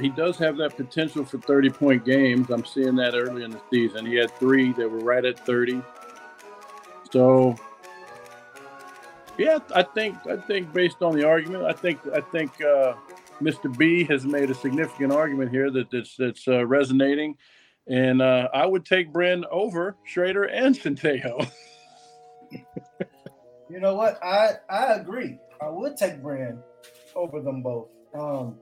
he 0.00 0.08
does 0.08 0.38
have 0.38 0.56
that 0.56 0.76
potential 0.76 1.24
for 1.24 1.38
30 1.38 1.70
point 1.70 2.04
games. 2.04 2.50
I'm 2.50 2.64
seeing 2.64 2.96
that 2.96 3.14
early 3.14 3.44
in 3.44 3.50
the 3.50 3.60
season. 3.70 4.06
He 4.06 4.14
had 4.16 4.30
three 4.38 4.72
that 4.74 4.88
were 4.88 5.00
right 5.00 5.24
at 5.24 5.44
30. 5.44 5.82
So 7.10 7.56
yeah, 9.38 9.58
I 9.74 9.82
think 9.82 10.16
I 10.26 10.36
think 10.36 10.72
based 10.72 11.02
on 11.02 11.16
the 11.16 11.26
argument, 11.26 11.64
I 11.64 11.72
think 11.72 12.00
I 12.14 12.20
think 12.20 12.52
uh, 12.62 12.94
Mr. 13.40 13.76
B 13.76 14.04
has 14.04 14.24
made 14.24 14.50
a 14.50 14.54
significant 14.54 15.12
argument 15.12 15.50
here 15.50 15.70
that 15.70 15.90
that's 15.90 16.16
that's 16.16 16.46
uh, 16.48 16.66
resonating, 16.66 17.36
and 17.86 18.20
uh, 18.20 18.48
I 18.52 18.66
would 18.66 18.84
take 18.84 19.12
Brin 19.12 19.44
over 19.50 19.96
Shrader 20.12 20.48
and 20.52 20.74
Centeio. 20.74 21.50
you 23.70 23.80
know 23.80 23.94
what? 23.94 24.22
I 24.22 24.52
I 24.68 24.94
agree. 24.94 25.38
I 25.60 25.68
would 25.68 25.96
take 25.96 26.22
Brin 26.22 26.58
over 27.14 27.40
them 27.40 27.62
both. 27.62 27.88
Um, 28.14 28.56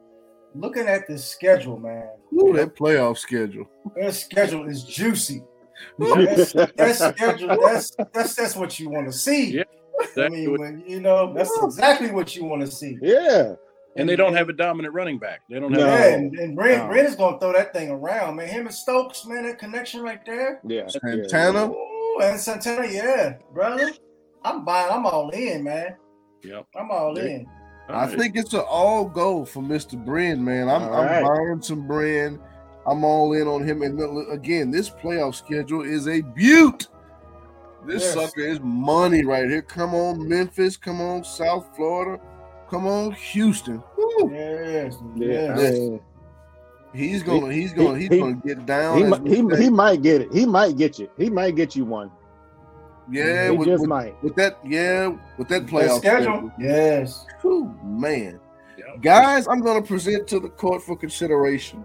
looking 0.55 0.86
at 0.86 1.07
the 1.07 1.18
schedule, 1.18 1.78
man. 1.78 2.09
Ooh, 2.34 2.53
that 2.55 2.76
playoff 2.76 3.18
schedule. 3.18 3.68
That 3.96 4.14
schedule 4.14 4.68
is 4.68 4.84
juicy. 4.84 5.42
that's, 5.98 6.53
that 6.53 7.14
schedule, 7.16 7.57
that's 7.66 7.96
that's 8.12 8.34
that's 8.34 8.57
what 8.57 8.78
you 8.78 8.90
want 8.90 9.07
to 9.07 9.12
see. 9.12 9.53
Yeah, 9.53 9.62
exactly. 10.01 10.24
I 10.24 10.28
mean, 10.28 10.59
when, 10.59 10.84
you 10.86 11.01
know, 11.01 11.32
that's 11.32 11.51
exactly 11.62 12.11
what 12.11 12.36
you 12.36 12.44
want 12.44 12.61
to 12.62 12.70
see. 12.70 12.98
Yeah. 13.01 13.55
And 13.96 14.09
they 14.09 14.14
don't 14.14 14.34
have 14.34 14.48
a 14.48 14.53
dominant 14.53 14.94
running 14.94 15.18
back. 15.18 15.40
They 15.51 15.59
don't 15.59 15.72
have. 15.72 15.80
Yeah, 15.80 16.07
and, 16.14 16.38
and 16.38 16.55
Brin, 16.55 16.78
no. 16.78 16.88
Brin 16.88 17.07
is 17.07 17.16
going 17.16 17.34
to 17.34 17.40
throw 17.40 17.53
that 17.53 17.72
thing 17.72 17.90
around, 17.90 18.36
man. 18.36 18.46
Him 18.46 18.66
and 18.66 18.74
Stokes, 18.74 19.26
man, 19.26 19.44
that 19.46 19.59
connection 19.59 20.01
right 20.01 20.24
there. 20.24 20.61
Yeah, 20.64 20.86
Santana. 20.86 21.70
Ooh, 21.70 22.20
and 22.22 22.38
Santana, 22.38 22.86
yeah, 22.86 23.34
brother. 23.53 23.90
I'm 24.44 24.64
buying. 24.64 24.92
I'm 24.92 25.07
all 25.07 25.30
in, 25.30 25.64
man. 25.64 25.96
Yep. 26.44 26.66
I'm 26.76 26.90
all 26.90 27.18
yeah. 27.18 27.24
in. 27.24 27.46
I 27.95 28.07
think 28.07 28.36
it's 28.36 28.55
an 28.55 28.64
all 28.68 29.05
go 29.05 29.45
for 29.45 29.62
Mr. 29.62 30.03
Brin, 30.03 30.45
man. 30.45 30.68
I'm, 30.68 30.82
I'm 30.84 30.91
right. 30.91 31.24
buying 31.24 31.62
some 31.62 31.86
Brin. 31.86 32.41
I'm 32.86 33.05
all 33.05 33.32
in 33.34 33.47
on 33.47 33.66
him. 33.66 33.82
And 33.82 34.32
again, 34.32 34.70
this 34.70 34.91
playoff 34.91 35.34
schedule 35.34 35.82
is 35.82 36.09
a 36.09 36.20
beaut. 36.20 36.88
This 37.86 38.03
yes. 38.03 38.14
sucker 38.14 38.41
is 38.41 38.61
money 38.61 39.24
right 39.24 39.49
here. 39.49 39.62
Come 39.62 39.95
on, 39.95 40.28
Memphis. 40.28 40.76
Come 40.76 41.01
on, 41.01 41.24
South 41.24 41.68
Florida. 41.76 42.22
Come 42.68 42.86
on, 42.86 43.12
Houston. 43.12 43.82
Woo. 43.97 44.30
Yes, 44.32 44.97
yes. 45.16 46.01
He's 46.93 47.22
gonna, 47.22 47.53
he's 47.53 47.72
gonna, 47.72 47.99
he's 47.99 48.09
he, 48.09 48.18
gonna 48.18 48.41
get 48.45 48.66
down. 48.66 49.24
He, 49.24 49.36
he, 49.36 49.57
he 49.57 49.70
might 49.70 50.03
get 50.03 50.22
it. 50.22 50.32
He 50.32 50.45
might 50.45 50.76
get 50.76 50.99
you. 50.99 51.09
He 51.16 51.30
might 51.30 51.55
get 51.55 51.76
you 51.76 51.84
one. 51.84 52.11
Yeah, 53.11 53.50
with, 53.50 53.68
just 53.68 53.80
with, 53.80 53.88
might. 53.88 54.22
With 54.22 54.36
that, 54.36 54.58
yeah, 54.64 55.16
with 55.36 55.48
that 55.48 55.66
playoff 55.66 55.98
schedule. 55.98 56.50
schedule. 56.50 56.52
Yes. 56.58 57.26
Whew, 57.42 57.74
man. 57.82 58.38
Yep. 58.78 59.02
Guys, 59.02 59.48
I'm 59.48 59.61
going 59.61 59.82
to 59.82 59.86
present 59.86 60.28
to 60.28 60.40
the 60.40 60.48
court 60.48 60.82
for 60.82 60.96
consideration 60.96 61.84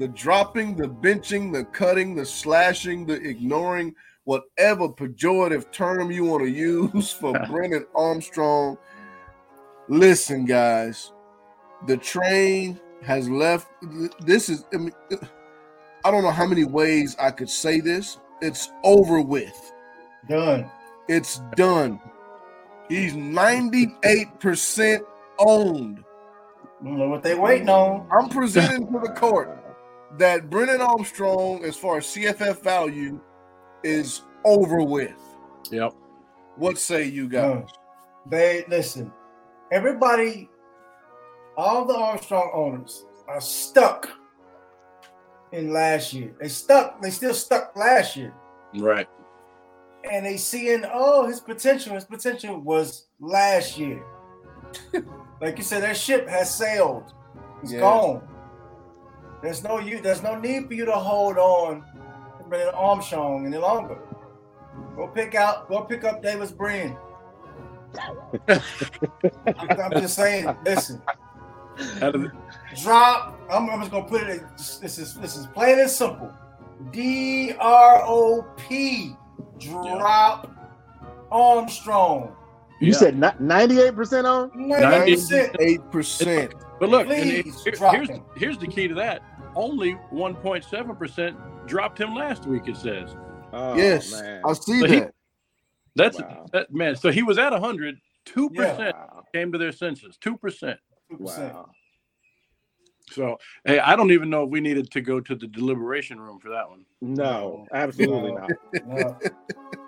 the 0.00 0.08
dropping, 0.08 0.74
the 0.76 0.88
benching, 0.88 1.52
the 1.52 1.62
cutting, 1.62 2.14
the 2.14 2.24
slashing, 2.24 3.04
the 3.04 3.14
ignoring, 3.14 3.94
whatever 4.24 4.88
pejorative 4.88 5.70
term 5.72 6.10
you 6.10 6.24
want 6.24 6.42
to 6.42 6.48
use 6.48 7.12
for 7.12 7.38
Brennan 7.50 7.86
Armstrong. 7.94 8.78
Listen, 9.88 10.46
guys, 10.46 11.12
the 11.86 11.98
train 11.98 12.80
has 13.02 13.28
left. 13.28 13.68
This 14.20 14.48
is, 14.48 14.64
I, 14.72 14.78
mean, 14.78 14.92
I 16.02 16.10
don't 16.10 16.22
know 16.22 16.30
how 16.30 16.46
many 16.46 16.64
ways 16.64 17.14
I 17.20 17.30
could 17.30 17.50
say 17.50 17.80
this. 17.80 18.18
It's 18.40 18.70
over 18.82 19.20
with. 19.20 19.72
Done. 20.28 20.70
It's 21.08 21.40
done. 21.56 22.00
He's 22.88 23.14
98% 23.14 25.00
owned. 25.38 26.04
I 26.80 26.84
don't 26.84 26.98
know 26.98 27.08
what 27.08 27.22
they 27.22 27.34
waiting 27.34 27.68
on. 27.68 28.08
I'm 28.10 28.28
presenting 28.28 28.86
to 28.92 28.98
the 29.00 29.12
court 29.12 29.64
that 30.18 30.50
Brennan 30.50 30.80
Armstrong, 30.80 31.64
as 31.64 31.76
far 31.76 31.98
as 31.98 32.06
CFF 32.06 32.62
value, 32.62 33.20
is 33.84 34.22
over 34.44 34.82
with. 34.82 35.14
Yep. 35.70 35.94
What 36.56 36.78
say 36.78 37.04
you 37.04 37.28
guys? 37.28 37.64
They 38.26 38.64
listen. 38.68 39.12
Everybody, 39.70 40.48
all 41.56 41.84
the 41.84 41.94
Armstrong 41.94 42.50
owners 42.52 43.04
are 43.28 43.40
stuck 43.40 44.10
in 45.52 45.72
last 45.72 46.12
year. 46.12 46.34
They 46.40 46.48
stuck. 46.48 47.00
They 47.00 47.10
still 47.10 47.34
stuck 47.34 47.76
last 47.76 48.16
year. 48.16 48.34
Right. 48.74 49.06
And 50.10 50.24
they 50.24 50.36
seeing, 50.36 50.84
oh, 50.92 51.26
his 51.26 51.40
potential. 51.40 51.94
His 51.94 52.04
potential 52.04 52.58
was 52.60 53.06
last 53.18 53.78
year. 53.78 54.04
like 55.40 55.58
you 55.58 55.64
said, 55.64 55.82
that 55.82 55.96
ship 55.96 56.28
has 56.28 56.54
sailed. 56.54 57.12
It's 57.62 57.72
yeah. 57.72 57.80
gone. 57.80 58.22
There's 59.42 59.62
no 59.62 59.78
you. 59.78 60.00
There's 60.00 60.22
no 60.22 60.38
need 60.38 60.66
for 60.68 60.74
you 60.74 60.84
to 60.84 60.92
hold 60.92 61.38
on 61.38 61.82
to 62.38 62.44
Brennan 62.48 62.74
Armstrong 62.74 63.46
any 63.46 63.56
longer. 63.56 63.98
Go 64.96 65.08
pick 65.08 65.34
out. 65.34 65.68
Go 65.68 65.82
pick 65.82 66.04
up 66.04 66.22
Davis 66.22 66.50
Brin. 66.50 66.96
I'm 68.48 69.90
just 69.92 70.14
saying. 70.14 70.54
Listen. 70.64 71.02
Drop. 72.82 73.40
I'm, 73.50 73.70
I'm, 73.70 73.80
just 73.80 73.90
gonna 73.90 74.06
put 74.06 74.24
it. 74.24 74.42
This 74.56 74.98
is 74.98 75.14
this 75.14 75.36
is 75.36 75.46
plain 75.46 75.78
and 75.80 75.90
simple. 75.90 76.32
D 76.90 77.52
R 77.58 78.02
O 78.04 78.46
P. 78.56 79.16
Drop 79.58 80.44
yeah. 80.44 80.50
Armstrong. 81.30 82.34
You 82.80 82.92
yeah. 82.92 82.98
said 82.98 83.16
98% 83.16 84.24
on? 84.24 84.50
98%. 84.50 86.52
But 86.80 86.88
look, 86.88 87.06
Please, 87.06 87.62
here, 87.62 87.74
here's, 87.90 88.08
here's 88.36 88.58
the 88.58 88.66
key 88.66 88.88
to 88.88 88.94
that. 88.94 89.22
Only 89.54 89.96
1.7% 90.12 91.66
dropped 91.66 92.00
him 92.00 92.14
last 92.14 92.46
week, 92.46 92.68
it 92.68 92.76
says. 92.76 93.14
Oh, 93.52 93.76
yes, 93.76 94.12
man. 94.12 94.40
I 94.44 94.52
see 94.54 94.80
so 94.80 94.86
that. 94.86 94.94
He, 94.94 95.02
that's 95.96 96.20
wow. 96.20 96.46
that, 96.52 96.72
man. 96.72 96.96
So 96.96 97.10
he 97.10 97.22
was 97.22 97.38
at 97.38 97.52
100. 97.52 97.96
Two 98.26 98.50
percent 98.50 98.94
yeah. 98.96 99.20
came 99.34 99.50
to 99.52 99.58
their 99.58 99.72
senses. 99.72 100.18
Two 100.20 100.36
percent. 100.36 100.78
Wow. 101.10 101.70
So, 103.10 103.38
hey, 103.64 103.78
I 103.78 103.96
don't 103.96 104.12
even 104.12 104.30
know 104.30 104.44
if 104.44 104.50
we 104.50 104.60
needed 104.60 104.90
to 104.92 105.00
go 105.00 105.20
to 105.20 105.34
the 105.34 105.46
deliberation 105.46 106.20
room 106.20 106.38
for 106.38 106.50
that 106.50 106.68
one. 106.68 106.84
No, 107.00 107.66
absolutely 107.72 108.32
no. 108.32 108.38
not. 108.38 108.50
No. 108.86 109.18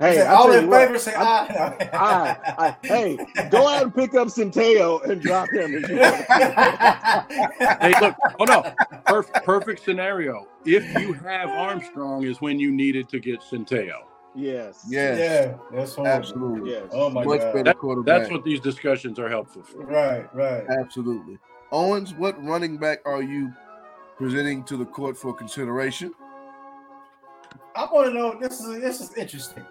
Hey, 0.01 0.17
say, 0.17 0.27
all 0.27 0.51
in 0.53 0.71
favor 0.71 0.99
say 0.99 1.15
aye. 1.15 1.89
aye. 1.93 2.55
aye. 2.59 2.77
Hey, 2.83 3.17
go 3.51 3.69
out 3.69 3.83
and 3.83 3.95
pick 3.95 4.15
up 4.15 4.29
Centeio 4.29 5.05
and 5.09 5.21
drop 5.21 5.49
him. 5.53 5.83
hey, 7.81 7.93
look. 8.01 8.17
Oh 8.41 8.45
no, 8.45 8.63
perfect, 9.07 9.45
perfect 9.45 9.85
scenario. 9.85 10.49
If 10.65 10.99
you 10.99 11.13
have 11.13 11.51
Armstrong, 11.51 12.25
is 12.25 12.41
when 12.41 12.59
you 12.59 12.73
needed 12.73 13.09
to 13.11 13.21
get 13.21 13.41
Centeio. 13.41 13.99
Yes. 14.35 14.85
Yes. 14.89 15.19
Yeah. 15.19 15.57
That's 15.77 15.95
horrible. 15.95 16.17
absolutely. 16.17 16.71
Yes. 16.71 16.89
Oh 16.93 17.11
my 17.11 17.25
Much 17.25 17.41
god. 17.41 17.55
Better 17.55 17.75
quarterback. 17.75 18.21
That's 18.21 18.33
what 18.33 18.45
these 18.45 18.61
discussions 18.61 19.19
are 19.19 19.29
helpful 19.29 19.63
for. 19.63 19.85
Right. 19.85 20.35
Right. 20.35 20.65
Absolutely. 20.69 21.39
Owens, 21.73 22.13
what 22.15 22.43
running 22.45 22.77
back 22.77 23.01
are 23.07 23.23
you 23.23 23.53
presenting 24.19 24.63
to 24.65 24.77
the 24.77 24.85
court 24.85 25.17
for 25.17 25.35
consideration? 25.35 26.13
I 27.75 27.89
want 27.91 28.09
to 28.09 28.15
know. 28.15 28.39
This 28.39 28.61
is 28.61 28.81
this 28.81 29.01
is 29.01 29.15
interesting, 29.17 29.65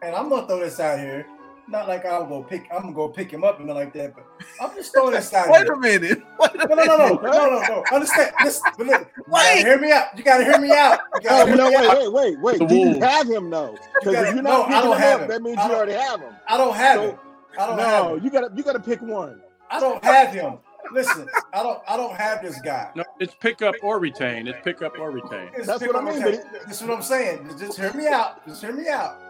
and 0.00 0.14
I'm 0.14 0.28
gonna 0.28 0.46
throw 0.46 0.60
this 0.60 0.78
out 0.78 1.00
here. 1.00 1.26
Not 1.66 1.88
like 1.88 2.04
I'll 2.04 2.26
go 2.26 2.42
pick. 2.42 2.68
I'm 2.70 2.82
gonna 2.82 2.94
go 2.94 3.08
pick 3.08 3.32
him 3.32 3.42
up 3.42 3.58
and 3.58 3.68
like 3.68 3.92
that, 3.94 4.14
but 4.14 4.26
I'm 4.60 4.76
just 4.76 4.92
throwing 4.92 5.14
this 5.14 5.32
out. 5.34 5.48
Wait 5.48 5.64
here. 5.64 5.72
a 5.72 5.78
minute. 5.78 6.22
Wait 6.38 6.54
a 6.54 6.68
no, 6.68 6.74
no, 6.74 6.84
no, 6.84 6.96
no, 6.96 7.16
no, 7.16 7.50
no, 7.50 7.60
no. 7.62 7.84
Understand? 7.92 8.32
Listen, 8.44 8.70
but 8.76 8.86
look, 8.86 9.08
you 9.16 9.32
gotta 9.32 9.58
hear 9.58 9.78
me 9.78 9.90
out. 9.90 10.06
You 10.16 10.22
gotta 10.22 10.44
hear 10.44 10.60
me 10.60 10.70
out. 10.70 11.00
Oh, 11.30 11.44
no, 11.46 11.70
wait, 11.70 12.12
wait, 12.12 12.12
wait, 12.12 12.60
wait. 12.60 12.68
Do 12.68 12.76
you 12.76 13.00
have 13.00 13.28
him 13.28 13.50
though? 13.50 13.76
Because 13.98 14.28
if 14.28 14.34
you're 14.34 14.42
not 14.42 14.70
no, 14.70 14.76
picking 14.76 15.02
him 15.02 15.22
up, 15.22 15.28
that 15.28 15.42
means 15.42 15.56
you 15.56 15.72
already 15.72 15.92
have 15.92 16.20
him. 16.20 16.34
I 16.46 16.56
don't 16.58 16.76
have 16.76 16.96
so, 16.96 17.10
him. 17.10 17.18
I 17.58 17.66
don't 17.66 17.76
no, 17.76 17.82
have 17.82 18.06
him. 18.18 18.24
you 18.24 18.30
gotta 18.30 18.50
you 18.54 18.62
gotta 18.62 18.80
pick 18.80 19.02
one. 19.02 19.40
I 19.70 19.80
don't 19.80 20.04
have 20.04 20.32
him. 20.32 20.58
Listen, 20.92 21.26
I 21.52 21.62
don't 21.62 21.80
I 21.88 21.96
don't 21.96 22.14
have 22.14 22.42
this 22.42 22.60
guy. 22.60 22.90
No, 22.94 23.04
it's 23.18 23.34
pick 23.34 23.62
up 23.62 23.74
or 23.82 23.98
retain. 23.98 24.46
It's 24.46 24.58
pick 24.62 24.82
up 24.82 24.98
or 24.98 25.10
retain. 25.10 25.50
It's 25.54 25.66
That's 25.66 25.82
what 25.82 25.96
I 25.96 26.02
mean. 26.02 26.22
This 26.66 26.80
is 26.80 26.82
what 26.82 26.96
I'm 26.96 27.02
saying. 27.02 27.48
Just 27.58 27.78
hear 27.78 27.92
me 27.92 28.06
out. 28.08 28.46
Just 28.46 28.62
hear 28.62 28.72
me 28.72 28.88
out. 28.88 29.20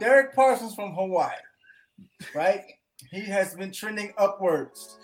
Dedrick 0.00 0.34
Parsons 0.34 0.74
from 0.74 0.92
Hawaii, 0.92 1.32
right? 2.34 2.62
He 3.10 3.20
has 3.20 3.54
been 3.54 3.72
trending 3.72 4.12
upwards. 4.18 4.98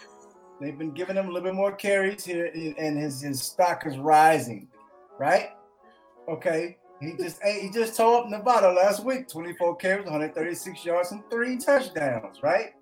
They've 0.61 0.79
been 0.79 0.93
giving 0.93 1.17
him 1.17 1.27
a 1.27 1.29
little 1.29 1.49
bit 1.49 1.55
more 1.55 1.73
carries 1.73 2.25
here, 2.25 2.47
and 2.55 2.99
his, 2.99 3.23
his 3.23 3.43
stock 3.43 3.87
is 3.87 3.97
rising, 3.99 4.69
right? 5.19 5.51
Okay. 6.29 6.77
He 7.01 7.15
just 7.17 7.43
he 7.43 7.69
just 7.69 7.97
tore 7.97 8.23
up 8.23 8.29
Nevada 8.29 8.71
last 8.71 9.05
week 9.05 9.27
24 9.29 9.77
carries, 9.77 10.05
136 10.05 10.85
yards, 10.85 11.11
and 11.11 11.29
three 11.31 11.57
touchdowns, 11.57 12.45
right? 12.45 12.75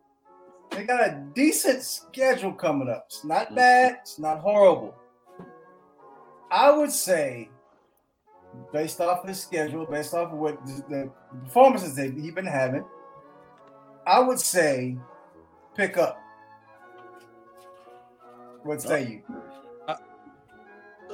They 0.71 0.85
got 0.85 1.01
a 1.01 1.25
decent 1.35 1.83
schedule 1.83 2.53
coming 2.53 2.89
up. 2.89 3.07
It's 3.09 3.25
not 3.25 3.47
mm-hmm. 3.47 3.55
bad. 3.57 3.99
It's 4.03 4.19
not 4.19 4.41
horrible. 4.41 4.95
I 6.51 6.71
would 6.71 6.91
say, 6.91 7.49
based 8.73 9.01
off 9.01 9.27
his 9.27 9.41
schedule, 9.41 9.87
based 9.87 10.15
off 10.15 10.33
of 10.33 10.39
what 10.39 10.65
the 10.65 11.11
performances 11.45 11.95
that 11.97 12.13
he's 12.13 12.33
been 12.33 12.47
having, 12.47 12.85
I 14.07 14.21
would 14.21 14.41
say 14.41 14.97
pick 15.77 15.97
up. 15.97 16.19
What 18.63 18.83
say 18.83 19.23
you? 19.29 19.40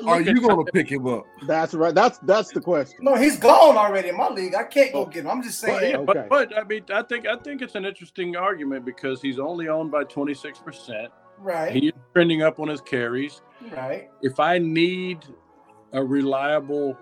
Are 0.05 0.20
you 0.20 0.40
going 0.40 0.64
to 0.64 0.72
pick 0.72 0.90
him 0.90 1.07
up? 1.07 1.26
That's 1.47 1.74
right. 1.74 1.94
That's 1.94 2.18
that's 2.18 2.51
the 2.51 2.61
question. 2.61 2.99
No, 3.01 3.14
he's 3.14 3.38
gone 3.38 3.76
already 3.76 4.09
in 4.11 4.16
my 4.16 4.28
league. 4.28 4.55
I 4.55 4.64
can't 4.64 4.92
go 4.92 5.07
get 5.07 5.24
him. 5.24 5.30
I'm 5.30 5.42
just 5.42 5.59
saying. 5.61 6.05
But, 6.05 6.16
yeah, 6.16 6.22
okay. 6.22 6.28
but, 6.28 6.51
but 6.51 6.59
I 6.59 6.64
mean, 6.64 6.84
I 6.92 7.03
think 7.03 7.26
I 7.26 7.36
think 7.36 7.62
it's 7.62 7.74
an 7.74 7.84
interesting 7.84 8.36
argument 8.36 8.84
because 8.84 9.22
he's 9.22 9.38
only 9.38 9.68
owned 9.68 9.90
by 9.90 10.05
26 10.05 10.59
percent. 10.59 11.12
Right. 11.38 11.72
He's 11.72 11.92
trending 12.12 12.42
up 12.42 12.61
on 12.61 12.68
his 12.68 12.80
carries. 12.80 13.42
Right. 13.70 14.11
If 14.22 14.40
I 14.40 14.59
need 14.59 15.24
a 15.92 16.03
reliable 16.03 16.97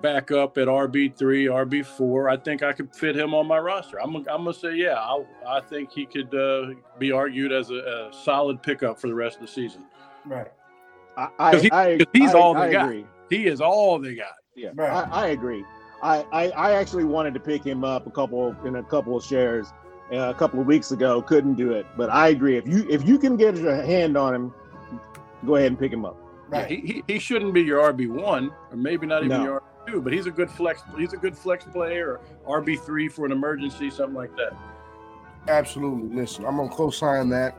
backup 0.00 0.56
at 0.56 0.68
RB 0.68 1.16
three, 1.16 1.46
RB 1.46 1.84
four, 1.84 2.28
I 2.28 2.36
think 2.36 2.62
I 2.62 2.72
could 2.72 2.94
fit 2.94 3.16
him 3.16 3.34
on 3.34 3.46
my 3.46 3.58
roster. 3.58 4.00
I'm, 4.00 4.16
I'm 4.16 4.24
gonna 4.24 4.54
say, 4.54 4.74
yeah, 4.74 4.94
I, 4.94 5.24
I 5.46 5.60
think 5.60 5.92
he 5.92 6.06
could 6.06 6.34
uh, 6.34 6.74
be 6.98 7.12
argued 7.12 7.52
as 7.52 7.70
a, 7.70 7.74
a 7.74 8.10
solid 8.12 8.62
pickup 8.62 9.00
for 9.00 9.08
the 9.08 9.14
rest 9.14 9.36
of 9.36 9.42
the 9.42 9.52
season. 9.52 9.84
Right. 10.24 10.50
I, 11.16 11.28
I, 11.38 11.56
he, 11.58 11.72
I 11.72 11.98
he's 12.12 12.34
I, 12.34 12.38
all 12.38 12.54
they 12.54 12.72
got. 12.72 12.88
Agree. 12.88 13.06
He 13.30 13.46
is 13.46 13.60
all 13.60 13.98
they 13.98 14.14
got. 14.14 14.34
Yeah, 14.54 14.70
right. 14.74 15.08
I, 15.10 15.28
agree. 15.28 15.64
I, 16.02 16.26
I, 16.32 16.48
I 16.50 16.72
actually 16.72 17.04
wanted 17.04 17.32
to 17.34 17.40
pick 17.40 17.64
him 17.64 17.84
up 17.84 18.06
a 18.06 18.10
couple 18.10 18.54
in 18.66 18.76
a 18.76 18.82
couple 18.82 19.16
of 19.16 19.24
shares 19.24 19.72
uh, 20.12 20.30
a 20.30 20.34
couple 20.34 20.60
of 20.60 20.66
weeks 20.66 20.90
ago. 20.90 21.22
Couldn't 21.22 21.54
do 21.54 21.72
it, 21.72 21.86
but 21.96 22.10
I 22.10 22.28
agree. 22.28 22.56
If 22.56 22.66
you 22.66 22.86
if 22.88 23.06
you 23.06 23.18
can 23.18 23.36
get 23.36 23.56
a 23.56 23.84
hand 23.84 24.16
on 24.16 24.34
him, 24.34 24.54
go 25.46 25.56
ahead 25.56 25.68
and 25.68 25.78
pick 25.78 25.92
him 25.92 26.04
up. 26.04 26.16
Right. 26.48 26.70
Yeah, 26.70 26.76
he, 26.76 26.86
he, 26.86 27.04
he 27.14 27.18
shouldn't 27.18 27.54
be 27.54 27.62
your 27.62 27.80
RB 27.92 28.08
one, 28.08 28.52
or 28.70 28.76
maybe 28.76 29.06
not 29.06 29.24
even 29.24 29.38
no. 29.38 29.44
your 29.44 29.60
RB 29.60 29.92
two, 29.92 30.02
but 30.02 30.12
he's 30.12 30.26
a 30.26 30.30
good 30.30 30.50
flex. 30.50 30.82
He's 30.98 31.14
a 31.14 31.16
good 31.16 31.36
flex 31.36 31.64
player, 31.64 32.20
or 32.44 32.62
RB 32.62 32.78
three 32.78 33.08
for 33.08 33.24
an 33.24 33.32
emergency, 33.32 33.90
something 33.90 34.14
like 34.14 34.36
that. 34.36 34.54
Absolutely. 35.48 36.14
Listen, 36.14 36.44
I'm 36.44 36.56
gonna 36.56 36.68
co-sign 36.68 37.28
that 37.30 37.56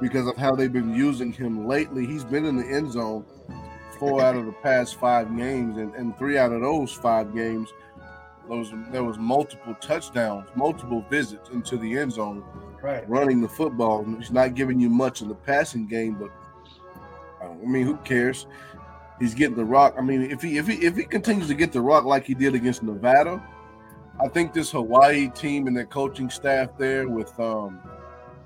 because 0.00 0.26
of 0.26 0.36
how 0.36 0.54
they've 0.54 0.72
been 0.72 0.94
using 0.94 1.32
him 1.32 1.66
lately. 1.66 2.06
He's 2.06 2.24
been 2.24 2.44
in 2.44 2.56
the 2.56 2.66
end 2.66 2.92
zone 2.92 3.24
four 3.98 4.22
out 4.22 4.36
of 4.36 4.46
the 4.46 4.52
past 4.52 4.96
five 4.96 5.36
games, 5.36 5.76
and, 5.78 5.94
and 5.94 6.16
three 6.18 6.38
out 6.38 6.52
of 6.52 6.60
those 6.60 6.92
five 6.92 7.34
games, 7.34 7.72
those 8.48 8.72
there 8.90 9.04
was 9.04 9.18
multiple 9.18 9.74
touchdowns, 9.80 10.48
multiple 10.54 11.04
visits 11.08 11.48
into 11.50 11.76
the 11.76 11.98
end 11.98 12.12
zone, 12.12 12.44
right? 12.82 13.08
Running 13.08 13.40
the 13.40 13.48
football. 13.48 14.04
He's 14.18 14.30
not 14.30 14.54
giving 14.54 14.78
you 14.78 14.90
much 14.90 15.22
in 15.22 15.28
the 15.28 15.34
passing 15.34 15.86
game, 15.86 16.14
but 16.14 16.30
I 17.42 17.54
mean, 17.54 17.86
who 17.86 17.96
cares? 17.98 18.46
He's 19.20 19.34
getting 19.34 19.56
the 19.56 19.64
rock. 19.64 19.94
I 19.96 20.02
mean, 20.02 20.22
if 20.22 20.42
he 20.42 20.58
if 20.58 20.66
he 20.66 20.74
if 20.84 20.96
he 20.96 21.04
continues 21.04 21.48
to 21.48 21.54
get 21.54 21.72
the 21.72 21.80
rock 21.80 22.04
like 22.04 22.24
he 22.24 22.34
did 22.34 22.54
against 22.54 22.82
Nevada, 22.82 23.42
I 24.20 24.28
think 24.28 24.52
this 24.52 24.70
Hawaii 24.72 25.28
team 25.30 25.66
and 25.66 25.76
their 25.76 25.86
coaching 25.86 26.28
staff 26.28 26.70
there 26.76 27.08
with 27.08 27.38
um, 27.40 27.80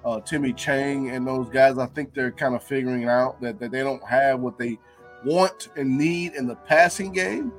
uh, 0.05 0.21
Timmy 0.21 0.53
Chang 0.53 1.11
and 1.11 1.27
those 1.27 1.49
guys, 1.49 1.79
I 1.79 1.87
think 1.87 2.15
they're 2.15 2.33
kind 2.33 2.55
of 2.55 2.63
figuring 2.63 3.05
out 3.07 3.41
that, 3.41 3.59
that 3.61 3.71
they 3.71 3.83
don't 3.83 4.05
have 4.05 4.41
what 4.41 4.59
they 4.59 4.79
want 5.25 5.69
and 5.77 5.99
need 5.99 6.35
in 6.35 6.47
the 6.47 6.55
passing 6.55 7.13
game. 7.13 7.53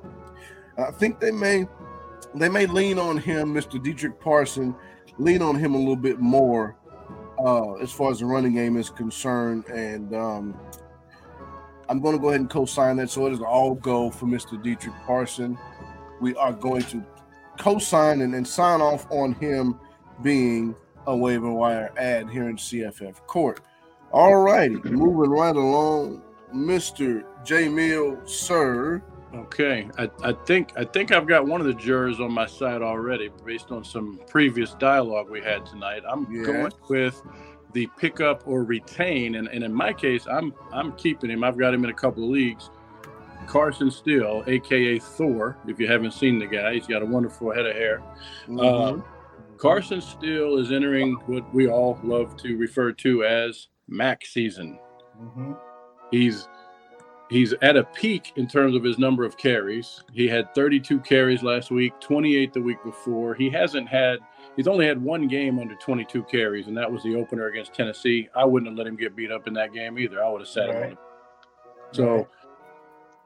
I 0.78 0.92
think 0.92 1.20
they 1.20 1.32
may 1.32 1.68
they 2.36 2.50
may 2.50 2.66
lean 2.68 3.00
on 3.00 3.18
him, 3.18 3.54
Mr. 3.54 3.84
Dedrick 3.84 4.20
Parson, 4.20 4.76
lean 5.18 5.42
on 5.42 5.56
him 5.56 5.74
a 5.74 5.78
little 5.78 5.96
bit 5.96 6.20
more 6.20 6.76
uh, 7.44 7.74
as 7.76 7.92
far 7.92 8.12
as 8.12 8.20
the 8.20 8.26
running 8.26 8.54
game 8.54 8.78
is 8.78 8.90
concerned. 8.90 9.66
And 9.68 10.14
um, 10.16 10.60
I'm 11.88 12.00
going 12.00 12.16
to 12.16 12.22
go 12.22 12.30
ahead 12.30 12.42
and 12.42 12.50
co-sign 12.50 12.98
that. 12.98 13.10
So 13.10 13.26
it 13.26 13.34
is 13.34 13.42
all 13.42 13.76
go 13.76 14.12
for 14.12 14.28
Mr. 14.28 14.64
Dedrick 14.64 14.96
Parson. 15.06 15.58
We 16.22 16.36
are 16.36 16.54
going 16.54 16.84
to 16.84 17.04
co-sign 17.58 18.22
and, 18.22 18.36
and 18.36 18.48
sign 18.48 18.80
off 18.82 19.08
on 19.10 19.34
him 19.34 19.80
being 20.22 20.76
a 21.10 21.16
waiver 21.16 21.52
wire 21.52 21.92
ad 21.98 22.30
here 22.30 22.50
in 22.50 22.56
CFF 22.56 23.26
court. 23.26 23.62
All 24.12 24.38
righty, 24.38 24.76
moving 24.76 25.32
right 25.32 25.56
along, 25.56 26.22
Mr. 26.54 27.24
J 27.44 27.68
Mill, 27.68 28.20
sir. 28.26 29.02
Okay, 29.34 29.90
I, 29.98 30.10
I 30.24 30.34
think 30.46 30.72
I 30.76 30.84
think 30.84 31.12
I've 31.12 31.28
got 31.28 31.46
one 31.46 31.62
of 31.62 31.68
the 31.68 31.74
jurors 31.74 32.20
on 32.20 32.32
my 32.32 32.48
side 32.48 32.82
already, 32.82 33.30
based 33.46 33.72
on 33.72 33.84
some 33.84 34.20
previous 34.28 34.74
dialogue 34.76 35.30
we 35.30 35.42
had 35.42 35.66
tonight. 35.66 36.02
I'm 36.08 36.28
yes. 36.32 36.46
going 36.46 36.72
with 36.90 37.22
the 37.74 37.88
pick 37.98 38.22
up 38.22 38.48
or 38.48 38.64
retain, 38.64 39.36
and, 39.36 39.48
and 39.48 39.64
in 39.64 39.74
my 39.74 39.94
case, 39.94 40.26
I'm 40.28 40.54
I'm 40.72 40.94
keeping 40.94 41.30
him. 41.30 41.44
I've 41.44 41.58
got 41.58 41.74
him 41.74 41.84
in 41.84 41.90
a 41.90 41.94
couple 41.94 42.24
of 42.24 42.30
leagues. 42.30 42.70
Carson 43.46 43.90
Steele, 43.90 44.44
aka 44.48 45.00
Thor. 45.00 45.58
If 45.68 45.80
you 45.80 45.88
haven't 45.88 46.12
seen 46.12 46.40
the 46.40 46.46
guy, 46.46 46.74
he's 46.76 46.88
got 46.88 47.02
a 47.02 47.06
wonderful 47.06 47.52
head 47.52 47.66
of 47.66 47.76
hair. 47.76 48.02
Mm-hmm. 48.48 48.60
Uh, 48.60 49.04
Carson 49.60 50.00
Steele 50.00 50.58
is 50.58 50.72
entering 50.72 51.16
what 51.26 51.54
we 51.54 51.68
all 51.68 52.00
love 52.02 52.38
to 52.38 52.56
refer 52.56 52.94
to 52.94 53.26
as 53.26 53.68
MAC 53.90 54.26
season. 54.26 54.80
Mm-hmm. 55.22 55.52
He's 56.12 56.48
he's 57.30 57.54
at 57.62 57.76
a 57.76 57.84
peak 57.84 58.32
in 58.38 58.48
terms 58.48 58.74
of 58.74 58.84
his 58.84 58.98
number 58.98 59.26
of 59.26 59.38
carries. 59.38 60.02
He 60.14 60.28
had 60.28 60.56
32 60.56 61.02
carries 61.02 61.44
last 61.44 61.72
week, 61.72 61.94
28 62.00 62.54
the 62.54 62.62
week 62.62 62.82
before. 62.86 63.36
He 63.36 63.50
hasn't 63.50 63.90
had 63.90 64.20
he's 64.56 64.68
only 64.68 64.88
had 64.88 65.02
one 65.02 65.28
game 65.28 65.60
under 65.60 65.76
22 65.76 66.24
carries, 66.24 66.68
and 66.68 66.78
that 66.78 66.90
was 66.90 67.04
the 67.04 67.16
opener 67.16 67.48
against 67.48 67.74
Tennessee. 67.74 68.30
I 68.36 68.46
wouldn't 68.46 68.72
have 68.72 68.78
let 68.78 68.88
him 68.88 68.96
get 68.96 69.14
beat 69.14 69.32
up 69.32 69.46
in 69.46 69.54
that 69.56 69.74
game 69.74 70.00
either. 70.00 70.24
I 70.24 70.30
would 70.30 70.42
have 70.42 70.48
sat 70.48 70.70
right. 70.70 70.90
him. 70.92 70.98
So 71.92 72.16
right. 72.16 72.28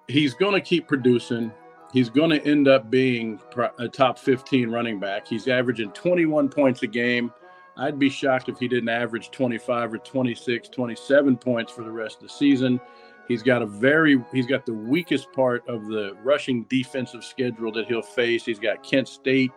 he's 0.08 0.34
going 0.34 0.54
to 0.54 0.62
keep 0.62 0.88
producing. 0.88 1.52
He's 1.94 2.10
going 2.10 2.32
to 2.32 2.44
end 2.44 2.68
up 2.68 2.90
being 2.90 3.40
a 3.78 3.88
top 3.88 4.18
15 4.18 4.72
running 4.72 5.00
back. 5.00 5.28
He's 5.28 5.48
averaging 5.48 5.92
21 5.92 6.50
points 6.50 6.82
a 6.82 6.88
game. 6.88 7.32
I'd 7.78 8.00
be 8.00 8.10
shocked 8.10 8.50
if 8.50 8.58
he 8.58 8.68
didn't 8.68 8.90
average 8.90 9.30
25 9.30 9.94
or 9.94 9.98
26, 10.00 10.70
27 10.70 11.38
points 11.38 11.72
for 11.72 11.84
the 11.84 11.92
rest 11.92 12.16
of 12.18 12.24
the 12.24 12.30
season. 12.30 12.82
He's 13.28 13.44
got 13.44 13.62
a 13.62 13.68
very 13.68 14.24
he's 14.34 14.48
got 14.48 14.66
the 14.66 14.74
weakest 14.74 15.32
part 15.34 15.68
of 15.70 15.86
the 15.86 16.18
rushing 16.24 16.64
defensive 16.64 17.24
schedule 17.24 17.72
that 17.74 17.86
he'll 17.86 18.02
face. 18.02 18.44
He's 18.44 18.60
got 18.60 18.84
Kent 18.84 19.08
State. 19.08 19.52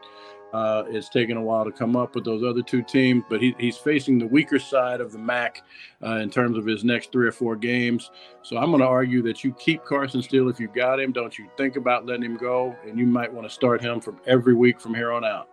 Uh, 0.53 0.85
it's 0.89 1.09
taken 1.09 1.37
a 1.37 1.43
while 1.43 1.65
to 1.65 1.73
come 1.73 1.97
up 1.97 2.15
with 2.15 2.25
those 2.25 2.43
other 2.43 2.63
two 2.63 2.83
teams, 2.83 3.25
but 3.29 3.43
he, 3.43 3.55
he's 3.59 3.77
facing 3.77 4.19
the 4.19 4.27
weaker 4.27 4.59
side 4.59 5.01
of 5.01 5.13
the 5.13 5.19
MAC 5.19 5.63
uh, 6.03 6.17
in 6.17 6.31
terms 6.31 6.57
of 6.57 6.65
his 6.65 6.85
next 6.85 7.13
three 7.13 7.27
or 7.27 7.33
four 7.33 7.57
games. 7.57 8.11
So 8.43 8.57
I'm 8.57 8.71
going 8.71 8.81
to 8.81 8.87
argue 8.87 9.23
that 9.23 9.45
you 9.45 9.53
keep 9.53 9.85
Carson 9.85 10.23
Steele 10.23 10.49
if 10.49 10.61
you 10.61 10.69
got 10.69 11.01
him. 11.01 11.13
Don't 11.13 11.37
you 11.39 11.49
think 11.57 11.77
about 11.77 12.07
letting 12.07 12.25
him 12.25 12.37
go, 12.37 12.75
and 12.87 12.99
you 12.99 13.07
might 13.07 13.33
want 13.33 13.47
to 13.47 13.53
start 13.53 13.83
him 13.83 14.01
from 14.01 14.21
every 14.27 14.55
week 14.55 14.81
from 14.81 14.95
here 14.95 15.13
on 15.13 15.25
out. 15.25 15.49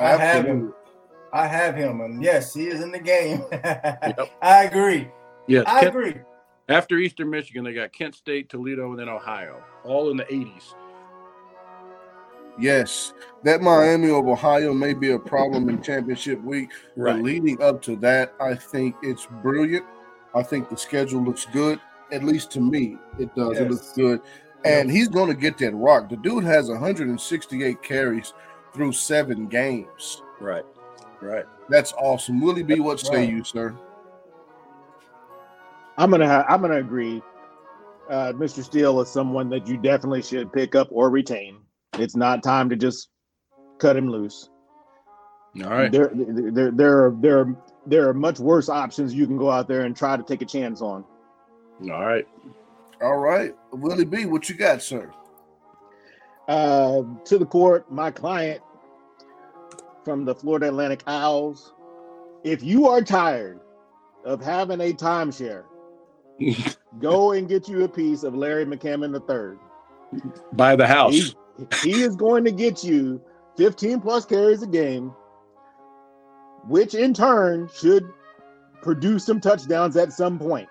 I 0.00 0.16
have 0.16 0.44
him. 0.44 0.74
I 1.32 1.46
have 1.46 1.76
him, 1.76 2.00
and 2.00 2.22
yes, 2.22 2.54
he 2.54 2.66
is 2.66 2.80
in 2.80 2.92
the 2.92 2.98
game. 2.98 3.44
yep. 3.52 4.30
I 4.42 4.64
agree. 4.64 5.08
Yes, 5.46 5.64
I 5.66 5.80
Kent, 5.80 5.96
agree. 5.96 6.14
After 6.68 6.96
Eastern 6.96 7.30
Michigan, 7.30 7.64
they 7.64 7.72
got 7.72 7.92
Kent 7.92 8.14
State, 8.14 8.48
Toledo, 8.48 8.90
and 8.90 8.98
then 8.98 9.08
Ohio, 9.08 9.62
all 9.84 10.10
in 10.10 10.16
the 10.16 10.24
80s. 10.24 10.74
Yes, 12.58 13.12
that 13.44 13.60
Miami 13.60 14.10
of 14.10 14.26
Ohio 14.26 14.72
may 14.72 14.94
be 14.94 15.10
a 15.10 15.18
problem 15.18 15.68
in 15.68 15.82
championship 15.82 16.42
week, 16.42 16.70
right. 16.96 17.14
but 17.14 17.22
leading 17.22 17.60
up 17.62 17.82
to 17.82 17.96
that, 17.96 18.34
I 18.40 18.54
think 18.54 18.96
it's 19.02 19.26
brilliant. 19.42 19.84
I 20.34 20.42
think 20.42 20.68
the 20.68 20.76
schedule 20.76 21.22
looks 21.22 21.46
good, 21.46 21.80
at 22.12 22.24
least 22.24 22.50
to 22.52 22.60
me. 22.60 22.98
It 23.18 23.34
does. 23.34 23.52
Yes. 23.54 23.60
It 23.60 23.70
looks 23.70 23.92
good. 23.92 24.20
And 24.64 24.90
he's 24.90 25.08
going 25.08 25.28
to 25.28 25.34
get 25.34 25.58
that 25.58 25.74
rock. 25.74 26.08
The 26.08 26.16
dude 26.16 26.44
has 26.44 26.68
168 26.68 27.82
carries 27.82 28.32
through 28.72 28.92
seven 28.92 29.46
games. 29.46 30.22
Right. 30.40 30.64
Right. 31.20 31.44
That's 31.68 31.92
awesome. 31.94 32.40
Willie 32.40 32.62
B, 32.62 32.80
what 32.80 33.00
say 33.00 33.16
right. 33.16 33.28
you, 33.28 33.44
sir? 33.44 33.74
I'm 35.98 36.10
gonna 36.10 36.26
ha- 36.26 36.44
I'm 36.48 36.60
gonna 36.60 36.76
agree. 36.76 37.22
Uh, 38.10 38.32
Mr. 38.34 38.62
Steele 38.62 39.00
is 39.00 39.08
someone 39.08 39.48
that 39.50 39.66
you 39.66 39.78
definitely 39.78 40.22
should 40.22 40.52
pick 40.52 40.74
up 40.74 40.88
or 40.90 41.10
retain. 41.10 41.58
It's 41.98 42.16
not 42.16 42.42
time 42.42 42.68
to 42.70 42.76
just 42.76 43.08
cut 43.78 43.96
him 43.96 44.08
loose. 44.08 44.50
All 45.64 45.70
right. 45.70 45.90
There, 45.90 46.10
there, 46.14 46.70
there 46.70 47.06
are 47.06 47.16
there 47.20 47.38
are 47.40 47.56
there 47.86 48.08
are 48.08 48.14
much 48.14 48.38
worse 48.38 48.68
options 48.68 49.14
you 49.14 49.26
can 49.26 49.38
go 49.38 49.50
out 49.50 49.68
there 49.68 49.82
and 49.82 49.96
try 49.96 50.16
to 50.16 50.22
take 50.22 50.42
a 50.42 50.46
chance 50.46 50.82
on. 50.82 51.04
All 51.82 52.04
right. 52.04 52.26
All 53.02 53.18
right, 53.18 53.54
Willie 53.72 54.06
B, 54.06 54.24
what 54.24 54.48
you 54.48 54.54
got, 54.54 54.82
sir? 54.82 55.12
Uh, 56.48 57.02
to 57.26 57.36
the 57.36 57.44
court, 57.44 57.92
my 57.92 58.10
client 58.10 58.62
from 60.02 60.24
the 60.24 60.34
Florida 60.34 60.68
Atlantic 60.68 61.02
Owls. 61.06 61.74
If 62.42 62.62
you 62.62 62.88
are 62.88 63.02
tired 63.02 63.60
of 64.24 64.42
having 64.42 64.80
a 64.80 64.94
timeshare 64.94 65.64
Go 67.00 67.32
and 67.32 67.48
get 67.48 67.68
you 67.68 67.84
a 67.84 67.88
piece 67.88 68.22
of 68.22 68.34
Larry 68.34 68.64
McCammon 68.64 69.14
III. 69.14 69.58
Buy 70.52 70.76
the 70.76 70.86
house. 70.86 71.14
He, 71.14 71.34
he 71.82 72.02
is 72.02 72.16
going 72.16 72.44
to 72.44 72.52
get 72.52 72.84
you 72.84 73.20
15 73.56 74.00
plus 74.00 74.24
carries 74.24 74.62
a 74.62 74.66
game, 74.66 75.12
which 76.66 76.94
in 76.94 77.14
turn 77.14 77.68
should 77.74 78.04
produce 78.82 79.24
some 79.24 79.40
touchdowns 79.40 79.96
at 79.96 80.12
some 80.12 80.38
point. 80.38 80.68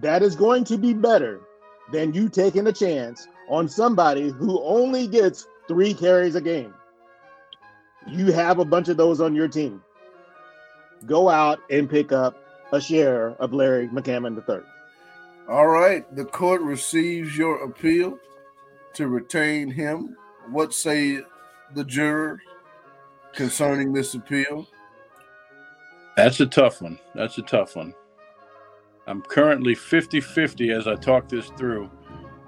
That 0.00 0.22
is 0.22 0.36
going 0.36 0.64
to 0.64 0.76
be 0.76 0.92
better 0.92 1.40
than 1.92 2.12
you 2.12 2.28
taking 2.28 2.66
a 2.66 2.72
chance 2.72 3.26
on 3.48 3.68
somebody 3.68 4.30
who 4.30 4.60
only 4.62 5.06
gets 5.06 5.46
three 5.68 5.94
carries 5.94 6.34
a 6.34 6.40
game. 6.40 6.74
You 8.06 8.32
have 8.32 8.58
a 8.58 8.64
bunch 8.64 8.88
of 8.88 8.96
those 8.96 9.20
on 9.20 9.34
your 9.34 9.48
team. 9.48 9.82
Go 11.06 11.28
out 11.28 11.60
and 11.70 11.88
pick 11.88 12.12
up 12.12 12.36
a 12.72 12.80
share 12.80 13.30
of 13.40 13.52
Larry 13.52 13.88
McCammon 13.88 14.36
III. 14.36 14.62
All 15.48 15.68
right, 15.68 16.04
the 16.14 16.24
court 16.24 16.60
receives 16.60 17.36
your 17.36 17.62
appeal 17.64 18.18
to 18.94 19.08
retain 19.08 19.70
him. 19.70 20.16
What 20.50 20.72
say 20.72 21.20
the 21.74 21.84
jurors 21.84 22.40
concerning 23.34 23.92
this 23.92 24.14
appeal? 24.14 24.66
That's 26.16 26.40
a 26.40 26.46
tough 26.46 26.80
one. 26.80 26.98
That's 27.14 27.38
a 27.38 27.42
tough 27.42 27.76
one. 27.76 27.94
I'm 29.06 29.22
currently 29.22 29.74
50 29.74 30.20
50 30.20 30.70
as 30.70 30.88
I 30.88 30.94
talk 30.96 31.28
this 31.28 31.50
through. 31.50 31.90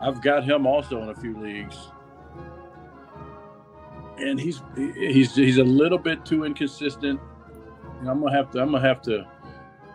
I've 0.01 0.23
got 0.23 0.45
him 0.45 0.67
also 0.67 1.03
in 1.03 1.11
a 1.11 1.15
few 1.15 1.39
leagues. 1.39 1.77
And 4.19 4.41
he's 4.41 4.63
he's 4.77 5.35
he's 5.35 5.59
a 5.59 5.65
little 5.65 5.99
bit 5.99 6.25
too 6.25 6.45
inconsistent. 6.45 7.21
And 8.01 8.09
I'm 8.09 8.21
gonna 8.21 8.35
have 8.35 8.51
to 8.53 8.61
I'm 8.61 8.73
gonna 8.73 8.87
have 8.87 9.03
to 9.03 9.27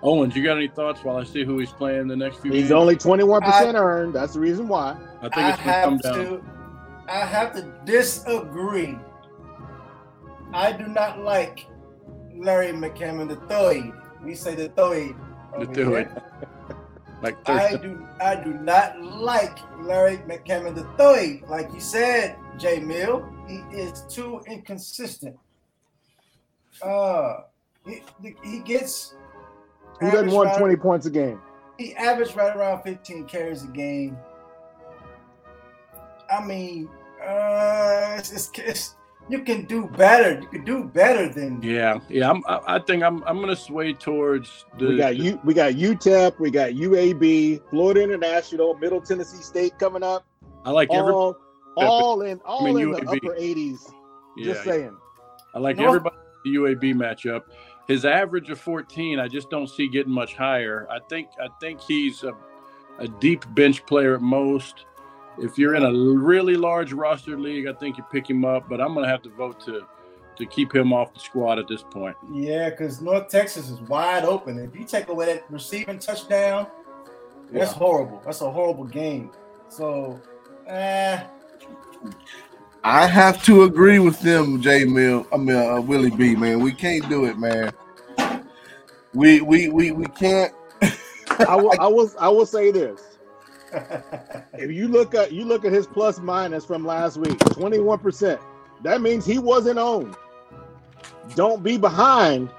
Owens, 0.03 0.35
you 0.35 0.43
got 0.43 0.57
any 0.57 0.67
thoughts 0.67 1.01
while 1.03 1.15
I 1.15 1.23
see 1.23 1.45
who 1.45 1.57
he's 1.59 1.71
playing 1.71 2.07
the 2.07 2.15
next 2.15 2.41
few 2.41 2.51
He's 2.51 2.63
games? 2.63 2.71
only 2.73 2.97
21% 2.97 3.73
earned. 3.73 4.13
That's 4.13 4.33
the 4.33 4.41
reason 4.41 4.67
why. 4.67 4.97
I 5.21 5.29
think 5.29 5.53
it's 5.53 5.63
going 5.63 5.99
to 5.99 6.09
come 6.09 6.41
down. 6.41 6.62
I 7.07 7.25
have 7.25 7.53
to 7.53 7.73
disagree. 7.85 8.97
I 10.53 10.71
do 10.71 10.87
not 10.87 11.19
like 11.19 11.65
Larry 12.35 12.71
McCammon 12.71 13.27
the 13.27 13.35
third. 13.47 13.91
We 14.23 14.35
say 14.35 14.55
the 14.55 14.69
third. 14.69 15.15
The 15.59 15.65
third. 15.65 16.21
like 17.21 17.49
I 17.49 17.75
do 17.75 18.07
I 18.21 18.35
do 18.35 18.53
not 18.53 19.01
like 19.01 19.57
Larry 19.81 20.17
McCammon 20.17 20.75
the 20.75 20.85
third. 20.97 21.49
Like 21.49 21.71
you 21.73 21.79
said, 21.79 22.37
Jay 22.57 22.79
Mill, 22.79 23.27
he 23.47 23.57
is 23.75 24.03
too 24.09 24.41
inconsistent. 24.47 25.37
Uh 26.81 27.41
he, 27.85 28.01
he 28.43 28.59
gets 28.59 29.15
he 29.99 30.09
doesn't 30.09 30.31
want 30.31 30.49
right, 30.49 30.57
20 30.57 30.75
points 30.77 31.05
a 31.05 31.09
game. 31.09 31.39
He 31.77 31.95
averaged 31.95 32.35
right 32.35 32.55
around 32.55 32.83
15 32.83 33.25
carries 33.25 33.63
a 33.63 33.67
game. 33.67 34.17
I 36.33 36.45
mean, 36.45 36.89
uh, 37.21 38.15
it's, 38.17 38.31
it's, 38.31 38.51
it's, 38.57 38.95
you 39.29 39.39
can 39.39 39.65
do 39.65 39.87
better. 39.87 40.39
You 40.41 40.47
can 40.47 40.65
do 40.65 40.83
better 40.83 41.29
than. 41.29 41.61
Yeah, 41.61 41.99
yeah. 42.09 42.29
I'm, 42.29 42.43
I 42.47 42.79
think 42.79 43.03
I'm. 43.03 43.23
I'm 43.23 43.37
going 43.37 43.49
to 43.49 43.55
sway 43.55 43.93
towards. 43.93 44.65
The, 44.77 44.87
we 44.87 44.97
got 44.97 45.15
you. 45.15 45.39
We 45.45 45.53
got 45.53 45.73
UTEP. 45.73 46.39
We 46.39 46.51
got 46.51 46.71
UAB, 46.71 47.69
Florida 47.69 48.03
International, 48.03 48.73
Middle 48.75 48.99
Tennessee 48.99 49.41
State 49.41 49.79
coming 49.79 50.03
up. 50.03 50.25
I 50.65 50.71
like 50.71 50.89
all, 50.89 50.99
every, 50.99 51.87
all 51.87 52.21
in 52.21 52.41
all 52.43 52.67
I 52.67 52.71
mean, 52.71 52.79
in 52.79 52.89
UAB. 52.89 52.99
the 52.99 53.09
upper 53.09 53.39
80s. 53.39 53.93
Yeah, 54.37 54.45
just 54.45 54.63
saying. 54.65 54.97
I 55.53 55.59
like 55.59 55.77
North, 55.77 55.87
everybody 55.87 56.15
the 56.43 56.55
UAB 56.55 56.93
matchup 56.95 57.43
his 57.87 58.03
average 58.05 58.49
of 58.49 58.59
14 58.59 59.19
i 59.19 59.27
just 59.29 59.49
don't 59.49 59.69
see 59.69 59.87
getting 59.87 60.11
much 60.11 60.35
higher 60.35 60.87
i 60.89 60.99
think 61.09 61.27
i 61.41 61.47
think 61.61 61.79
he's 61.79 62.23
a 62.23 62.33
a 62.99 63.07
deep 63.07 63.45
bench 63.53 63.85
player 63.85 64.15
at 64.15 64.21
most. 64.21 64.85
If 65.37 65.57
you're 65.57 65.75
in 65.75 65.83
a 65.83 65.91
really 65.91 66.55
large 66.55 66.93
roster 66.93 67.39
league, 67.39 67.67
I 67.67 67.73
think 67.73 67.97
you 67.97 68.03
pick 68.11 68.29
him 68.29 68.45
up. 68.45 68.69
But 68.69 68.81
I'm 68.81 68.93
going 68.93 69.05
to 69.05 69.09
have 69.09 69.21
to 69.23 69.29
vote 69.29 69.59
to 69.65 69.85
to 70.35 70.45
keep 70.45 70.73
him 70.73 70.93
off 70.93 71.13
the 71.13 71.19
squad 71.19 71.59
at 71.59 71.67
this 71.67 71.83
point. 71.83 72.15
Yeah, 72.31 72.69
because 72.69 73.01
North 73.01 73.29
Texas 73.29 73.69
is 73.69 73.79
wide 73.81 74.25
open. 74.25 74.57
If 74.59 74.75
you 74.75 74.83
take 74.85 75.07
away 75.09 75.27
that 75.27 75.43
receiving 75.49 75.99
touchdown, 75.99 76.67
that's 77.51 77.71
yeah. 77.71 77.77
horrible. 77.77 78.21
That's 78.25 78.41
a 78.41 78.49
horrible 78.49 78.85
game. 78.85 79.31
So, 79.69 80.19
eh. 80.67 81.23
I 82.83 83.07
have 83.07 83.43
to 83.45 83.63
agree 83.63 83.99
with 83.99 84.19
them, 84.19 84.61
J 84.61 84.85
Mill. 84.85 85.25
I 85.31 85.37
mean, 85.37 85.55
uh, 85.55 85.79
Willie 85.79 86.09
B. 86.09 86.35
Man, 86.35 86.59
we 86.59 86.73
can't 86.73 87.07
do 87.07 87.25
it, 87.25 87.37
man. 87.37 87.71
We 89.13 89.41
we 89.41 89.69
we 89.69 89.91
we 89.91 90.05
can't. 90.07 90.53
I 91.47 91.55
will. 91.55 91.79
I 91.79 91.87
will. 91.87 92.11
I 92.19 92.27
will 92.29 92.45
say 92.45 92.71
this. 92.71 93.12
If 94.53 94.71
you 94.71 94.87
look 94.87 95.15
at 95.15 95.31
you 95.31 95.45
look 95.45 95.65
at 95.65 95.71
his 95.71 95.87
plus 95.87 96.19
minus 96.19 96.65
from 96.65 96.85
last 96.85 97.17
week, 97.17 97.37
twenty 97.39 97.79
one 97.79 97.99
percent. 97.99 98.39
That 98.83 99.01
means 99.01 99.25
he 99.25 99.39
wasn't 99.39 99.79
owned. 99.79 100.15
Don't 101.35 101.63
be 101.63 101.77
behind 101.77 102.49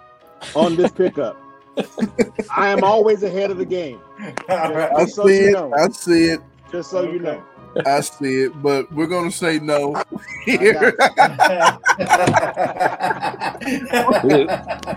on 0.55 0.77
this 0.77 0.91
pickup. 0.91 1.37
I 2.57 2.69
am 2.69 2.85
always 2.85 3.23
ahead 3.23 3.51
of 3.51 3.59
the 3.59 3.65
game. 3.65 4.01
I 4.49 5.05
so 5.07 5.27
see 5.27 5.39
it. 5.39 5.53
Know. 5.53 5.73
I 5.75 5.89
see 5.89 6.25
it. 6.25 6.41
Just 6.71 6.91
so 6.91 6.99
okay. 6.99 7.12
you 7.12 7.19
know. 7.19 7.43
I 7.87 8.01
see 8.01 8.43
it, 8.43 8.62
but 8.62 8.91
we're 8.93 9.07
gonna 9.07 9.33
say 9.33 9.59
no 9.59 9.95
here. 10.45 10.97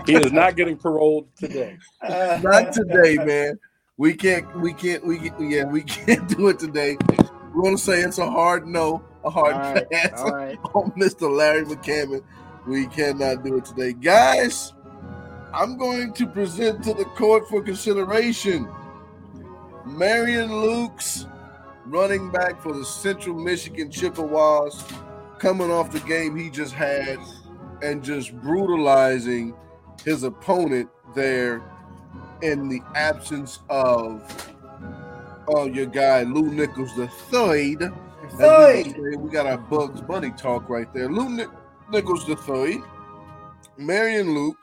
he 0.06 0.14
is 0.14 0.32
not 0.32 0.56
getting 0.56 0.76
paroled 0.76 1.26
today. 1.36 1.76
Not 2.02 2.72
today, 2.72 3.16
man. 3.16 3.58
We 3.98 4.14
can't. 4.14 4.60
We 4.60 4.72
can't. 4.72 5.04
We 5.04 5.30
yeah. 5.40 5.64
We 5.64 5.82
can't 5.84 6.28
do 6.28 6.48
it 6.48 6.58
today. 6.58 6.96
We're 7.52 7.64
gonna 7.64 7.76
say 7.76 8.00
it's 8.00 8.18
a 8.18 8.30
hard 8.30 8.66
no, 8.66 9.04
a 9.24 9.30
hard 9.30 9.56
right, 9.56 9.90
pass 9.90 10.22
right. 10.22 10.58
on 10.74 10.92
Mr. 10.92 11.30
Larry 11.30 11.64
McCammon. 11.64 12.22
We 12.66 12.86
cannot 12.86 13.44
do 13.44 13.56
it 13.56 13.64
today, 13.64 13.92
guys. 13.92 14.72
I'm 15.52 15.76
going 15.76 16.12
to 16.12 16.26
present 16.26 16.84
to 16.84 16.94
the 16.94 17.06
court 17.06 17.48
for 17.48 17.62
consideration 17.62 18.68
Marion 19.84 20.50
Lukes, 20.50 21.28
running 21.86 22.30
back 22.30 22.62
for 22.62 22.74
the 22.74 22.84
Central 22.84 23.34
Michigan 23.34 23.90
Chippewas, 23.90 24.84
coming 25.38 25.70
off 25.70 25.90
the 25.90 26.00
game 26.00 26.36
he 26.36 26.50
just 26.50 26.74
had 26.74 27.18
and 27.82 28.04
just 28.04 28.36
brutalizing 28.42 29.54
his 30.04 30.22
opponent 30.22 30.90
there 31.14 31.62
in 32.42 32.68
the 32.68 32.80
absence 32.94 33.60
of 33.68 34.22
uh, 35.54 35.64
your 35.64 35.86
guy 35.86 36.22
Lew 36.22 36.50
Nichols 36.50 36.94
the 36.96 37.08
third. 37.08 37.92
We, 38.98 39.16
we 39.16 39.30
got 39.30 39.46
our 39.46 39.58
Bugs 39.58 40.00
Bunny 40.00 40.30
talk 40.32 40.68
right 40.68 40.92
there. 40.92 41.10
Lew 41.10 41.48
Nichols 41.90 42.26
the 42.26 42.36
third, 42.36 42.76
Marion 43.76 44.34
Luke 44.34 44.56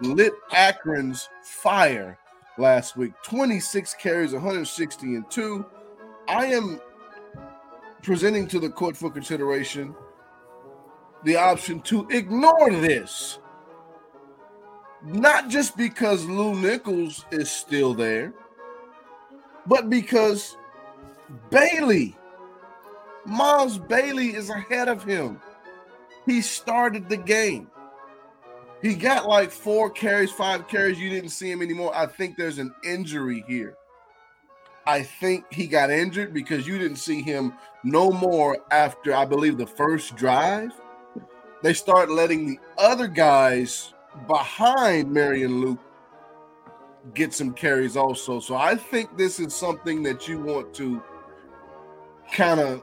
lit 0.00 0.32
Akron's 0.52 1.28
fire 1.42 2.18
last 2.58 2.96
week. 2.96 3.12
26 3.22 3.94
carries, 3.94 4.32
160 4.32 5.14
and 5.14 5.30
two. 5.30 5.64
I 6.28 6.46
am 6.46 6.80
presenting 8.02 8.46
to 8.48 8.58
the 8.58 8.68
court 8.68 8.96
for 8.96 9.10
consideration 9.10 9.94
the 11.24 11.36
option 11.36 11.80
to 11.80 12.06
ignore 12.10 12.70
this. 12.70 13.38
Not 15.06 15.48
just 15.48 15.76
because 15.76 16.24
Lew 16.24 16.56
Nichols 16.56 17.24
is 17.30 17.48
still 17.48 17.94
there, 17.94 18.32
but 19.64 19.88
because 19.88 20.56
Bailey, 21.48 22.16
Miles 23.24 23.78
Bailey 23.78 24.34
is 24.34 24.50
ahead 24.50 24.88
of 24.88 25.04
him. 25.04 25.40
He 26.26 26.40
started 26.40 27.08
the 27.08 27.16
game. 27.16 27.70
He 28.82 28.94
got 28.94 29.28
like 29.28 29.52
four 29.52 29.90
carries, 29.90 30.32
five 30.32 30.66
carries. 30.66 30.98
You 30.98 31.08
didn't 31.08 31.30
see 31.30 31.52
him 31.52 31.62
anymore. 31.62 31.94
I 31.94 32.06
think 32.06 32.36
there's 32.36 32.58
an 32.58 32.74
injury 32.84 33.44
here. 33.46 33.76
I 34.88 35.04
think 35.04 35.44
he 35.52 35.68
got 35.68 35.90
injured 35.90 36.34
because 36.34 36.66
you 36.66 36.78
didn't 36.78 36.98
see 36.98 37.22
him 37.22 37.54
no 37.84 38.10
more 38.10 38.58
after, 38.72 39.14
I 39.14 39.24
believe, 39.24 39.56
the 39.56 39.66
first 39.66 40.16
drive. 40.16 40.72
They 41.62 41.74
start 41.74 42.10
letting 42.10 42.46
the 42.46 42.58
other 42.76 43.06
guys 43.06 43.94
behind 44.26 45.12
Marion 45.12 45.60
Luke 45.60 45.80
get 47.14 47.32
some 47.32 47.52
carries 47.52 47.96
also. 47.96 48.40
So 48.40 48.56
I 48.56 48.74
think 48.74 49.16
this 49.16 49.38
is 49.38 49.54
something 49.54 50.02
that 50.04 50.26
you 50.28 50.40
want 50.40 50.74
to 50.74 51.02
kind 52.32 52.60
of 52.60 52.82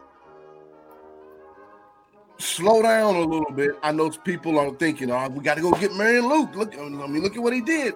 slow 2.38 2.82
down 2.82 3.16
a 3.16 3.22
little 3.22 3.52
bit. 3.54 3.72
I 3.82 3.92
know 3.92 4.10
people 4.10 4.58
are 4.60 4.72
thinking, 4.76 5.12
"Oh, 5.12 5.28
we 5.30 5.44
got 5.44 5.56
to 5.56 5.62
go 5.62 5.72
get 5.72 5.94
Marion 5.94 6.28
Luke." 6.28 6.56
Look, 6.56 6.78
I 6.78 6.82
mean, 6.88 7.22
look 7.22 7.36
at 7.36 7.42
what 7.42 7.54
he 7.54 7.62
did. 7.62 7.96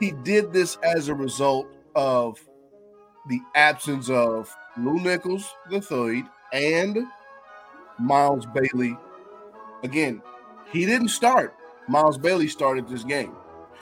He 0.00 0.10
did 0.10 0.52
this 0.52 0.76
as 0.82 1.08
a 1.08 1.14
result 1.14 1.66
of 1.94 2.38
the 3.28 3.40
absence 3.54 4.10
of 4.10 4.54
Lew 4.76 4.98
Nichols 4.98 5.54
the 5.70 5.80
third 5.80 6.24
and 6.52 6.98
Miles 7.98 8.46
Bailey. 8.46 8.96
Again, 9.82 10.22
he 10.70 10.86
didn't 10.86 11.08
start. 11.08 11.54
Miles 11.88 12.18
Bailey 12.18 12.48
started 12.48 12.88
this 12.88 13.04
game. 13.04 13.34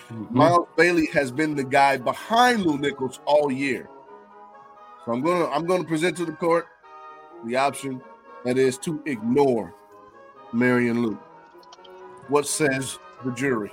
Mm-hmm. 0.08 0.36
Miles 0.36 0.68
Bailey 0.76 1.06
has 1.06 1.30
been 1.30 1.54
the 1.54 1.64
guy 1.64 1.96
behind 1.96 2.64
Lew 2.64 2.78
Nichols 2.78 3.20
all 3.24 3.52
year. 3.52 3.88
So 5.04 5.12
I'm 5.12 5.22
gonna 5.22 5.46
I'm 5.46 5.66
gonna 5.66 5.84
present 5.84 6.16
to 6.18 6.24
the 6.24 6.32
court 6.32 6.66
the 7.44 7.56
option 7.56 8.02
that 8.44 8.58
is 8.58 8.78
to 8.78 9.02
ignore 9.06 9.74
Marion 10.52 11.02
Luke. 11.02 11.22
What 12.28 12.46
says 12.46 12.98
the 13.24 13.32
jury? 13.32 13.72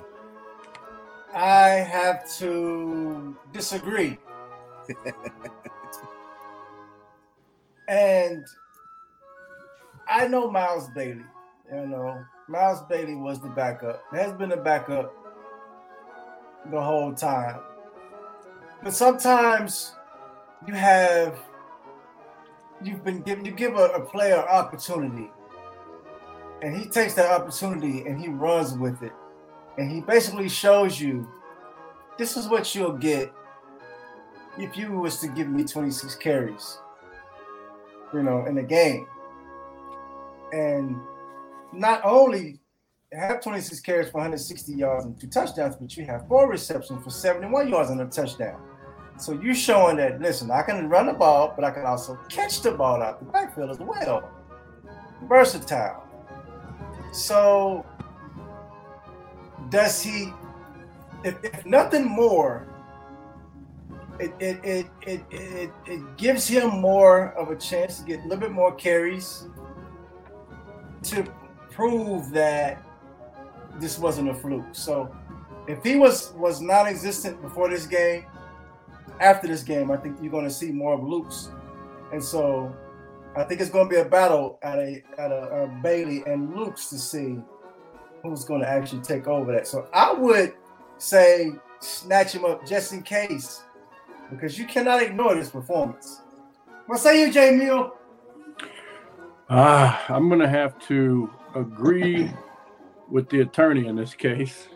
I 1.34 1.70
have 1.70 2.30
to 2.38 3.36
disagree. 3.52 4.18
and 7.88 8.46
I 10.10 10.28
know 10.28 10.50
Miles 10.50 10.90
Bailey. 10.90 11.26
You 11.72 11.86
know, 11.88 12.24
Miles 12.48 12.82
Bailey 12.84 13.16
was 13.16 13.40
the 13.40 13.50
backup. 13.50 14.02
Has 14.12 14.32
been 14.34 14.50
the 14.50 14.58
backup 14.58 15.14
the 16.72 16.82
whole 16.82 17.14
time. 17.14 17.60
But 18.84 18.94
sometimes 18.94 19.94
you 20.66 20.74
have 20.74 21.38
you've 22.82 23.04
been 23.04 23.22
given 23.22 23.44
you 23.44 23.52
give 23.52 23.76
a, 23.76 23.86
a 23.90 24.00
player 24.00 24.38
opportunity 24.38 25.30
and 26.62 26.76
he 26.76 26.86
takes 26.86 27.14
that 27.16 27.30
opportunity 27.32 28.02
and 28.08 28.20
he 28.20 28.28
runs 28.28 28.74
with 28.74 29.02
it 29.02 29.14
and 29.78 29.92
he 29.92 30.02
basically 30.02 30.48
shows 30.48 31.00
you 31.00 31.28
this 32.18 32.38
is 32.38 32.48
what 32.48 32.74
you'll 32.76 32.94
get 32.94 33.32
if 34.58 34.78
you 34.78 34.92
was 34.92 35.20
to 35.20 35.28
give 35.28 35.50
me 35.50 35.64
26 35.64 36.16
carries 36.16 36.80
you 38.14 38.22
know 38.22 38.46
in 38.46 38.56
the 38.56 38.64
game 38.64 39.08
and 40.54 40.96
not 41.74 42.02
only 42.04 42.60
have 43.14 43.42
26 43.42 43.80
carries 43.82 44.10
for 44.10 44.18
160 44.18 44.74
yards 44.74 45.06
and 45.06 45.20
two 45.20 45.28
touchdowns, 45.28 45.76
but 45.76 45.96
you 45.96 46.06
have 46.06 46.28
four 46.28 46.50
receptions 46.50 47.04
for 47.04 47.10
71 47.10 47.70
yards 47.70 47.90
and 47.90 48.02
a 48.02 48.06
touchdown. 48.06 48.60
So 49.18 49.34
you're 49.34 49.56
showing 49.56 49.98
that, 49.98 50.22
listen, 50.22 50.52
I 50.52 50.62
can 50.62 50.90
run 50.90 51.08
the 51.08 51.14
ball, 51.14 51.54
but 51.56 51.66
I 51.66 51.72
can 51.72 51.86
also 51.86 52.20
catch 52.30 52.62
the 52.62 52.72
ball 52.72 53.02
out 53.02 53.20
the 53.20 53.26
backfield 53.26 53.72
as 53.72 53.80
well. 53.80 54.30
Versatile. 55.24 56.04
So 57.12 57.86
does 59.70 60.04
he, 60.04 60.32
if, 61.24 61.44
if 61.44 61.66
nothing 61.66 62.06
more, 62.06 62.68
it, 64.20 64.34
it, 64.40 64.60
it, 64.64 64.86
it, 65.02 65.24
it, 65.32 65.72
it 65.86 66.18
gives 66.18 66.48
him 66.48 66.70
more 66.82 67.30
of 67.34 67.50
a 67.50 67.56
chance 67.56 68.00
to 68.00 68.06
get 68.06 68.20
a 68.20 68.24
little 68.24 68.38
bit 68.38 68.52
more 68.52 68.74
carries 68.76 69.48
to 71.04 71.24
prove 71.78 72.32
that 72.32 72.84
this 73.80 74.00
wasn't 74.00 74.28
a 74.30 74.34
fluke. 74.34 74.66
So 74.72 75.16
if 75.68 75.84
he 75.84 75.96
was 75.96 76.34
was 76.34 76.60
non-existent 76.60 77.40
before 77.40 77.70
this 77.70 77.86
game, 77.86 78.26
after 79.22 79.48
this 79.48 79.62
game, 79.62 79.92
I 79.92 79.98
think 79.98 80.18
you're 80.20 80.32
going 80.32 80.46
to 80.46 80.58
see 80.62 80.72
more 80.72 80.96
of 80.96 81.04
Luke's. 81.04 81.52
And 82.12 82.24
so 82.24 82.76
I 83.36 83.44
think 83.44 83.62
it's 83.62 83.70
going 83.70 83.88
to 83.88 83.96
be 83.96 84.02
a 84.02 84.06
battle 84.06 84.58
at 84.64 84.80
a 84.80 85.04
at 85.20 85.32
a, 85.32 85.44
a 85.64 85.68
Bailey 85.84 86.24
and 86.26 86.56
Luke's 86.56 86.90
to 86.90 86.98
see 86.98 87.38
who's 88.24 88.44
going 88.44 88.62
to 88.62 88.68
actually 88.68 89.04
take 89.04 89.28
over 89.28 89.52
that. 89.54 89.68
So 89.68 89.88
I 89.94 90.14
would 90.14 90.54
say 90.98 91.52
snatch 91.80 92.34
him 92.34 92.44
up 92.44 92.66
just 92.66 92.92
in 92.92 93.04
case, 93.04 93.62
because 94.32 94.58
you 94.58 94.66
cannot 94.66 95.04
ignore 95.04 95.36
this 95.36 95.52
performance. 95.52 96.22
What 96.88 97.00
say 97.00 97.22
you, 97.22 97.58
Mill? 97.58 97.94
Ah, 99.50 100.06
uh, 100.10 100.16
I'm 100.16 100.28
going 100.28 100.42
to 100.42 100.50
have 100.50 100.80
to 100.88 101.30
agree 101.60 102.32
with 103.10 103.30
the 103.30 103.42
attorney 103.42 103.88
in 103.88 103.96
this 103.96 104.14
case. 104.14 104.68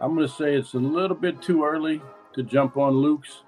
I'm 0.00 0.14
going 0.14 0.26
to 0.26 0.32
say 0.32 0.54
it's 0.54 0.74
a 0.74 0.78
little 0.78 1.16
bit 1.16 1.42
too 1.42 1.64
early 1.64 2.00
to 2.34 2.42
jump 2.42 2.76
on 2.76 2.94
Luke's 2.94 3.42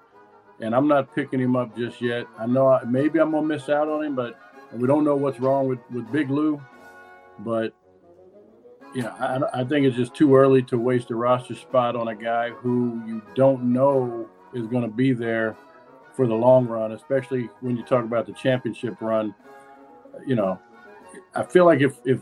and 0.59 0.75
I'm 0.75 0.87
not 0.87 1.13
picking 1.13 1.39
him 1.39 1.55
up 1.55 1.75
just 1.77 2.01
yet. 2.01 2.25
I 2.37 2.45
know 2.45 2.67
I, 2.67 2.83
maybe 2.85 3.19
I'm 3.19 3.31
gonna 3.31 3.45
miss 3.45 3.69
out 3.69 3.89
on 3.89 4.03
him, 4.03 4.15
but 4.15 4.39
we 4.71 4.87
don't 4.87 5.03
know 5.03 5.15
what's 5.15 5.39
wrong 5.39 5.67
with 5.67 5.79
with 5.91 6.09
Big 6.11 6.29
Lou. 6.29 6.61
But 7.39 7.73
yeah, 8.95 9.13
I, 9.19 9.61
I 9.61 9.63
think 9.63 9.85
it's 9.85 9.97
just 9.97 10.13
too 10.13 10.35
early 10.35 10.61
to 10.63 10.77
waste 10.77 11.11
a 11.11 11.15
roster 11.15 11.55
spot 11.55 11.95
on 11.95 12.07
a 12.07 12.15
guy 12.15 12.51
who 12.51 13.01
you 13.05 13.21
don't 13.35 13.73
know 13.73 14.29
is 14.53 14.67
going 14.67 14.83
to 14.83 14.95
be 14.95 15.13
there 15.13 15.57
for 16.15 16.27
the 16.27 16.33
long 16.33 16.67
run, 16.67 16.91
especially 16.91 17.49
when 17.61 17.75
you 17.75 17.83
talk 17.83 18.03
about 18.05 18.27
the 18.27 18.33
championship 18.33 19.01
run. 19.01 19.33
You 20.27 20.35
know, 20.35 20.59
I 21.35 21.43
feel 21.43 21.65
like 21.65 21.81
if 21.81 21.97
if 22.05 22.21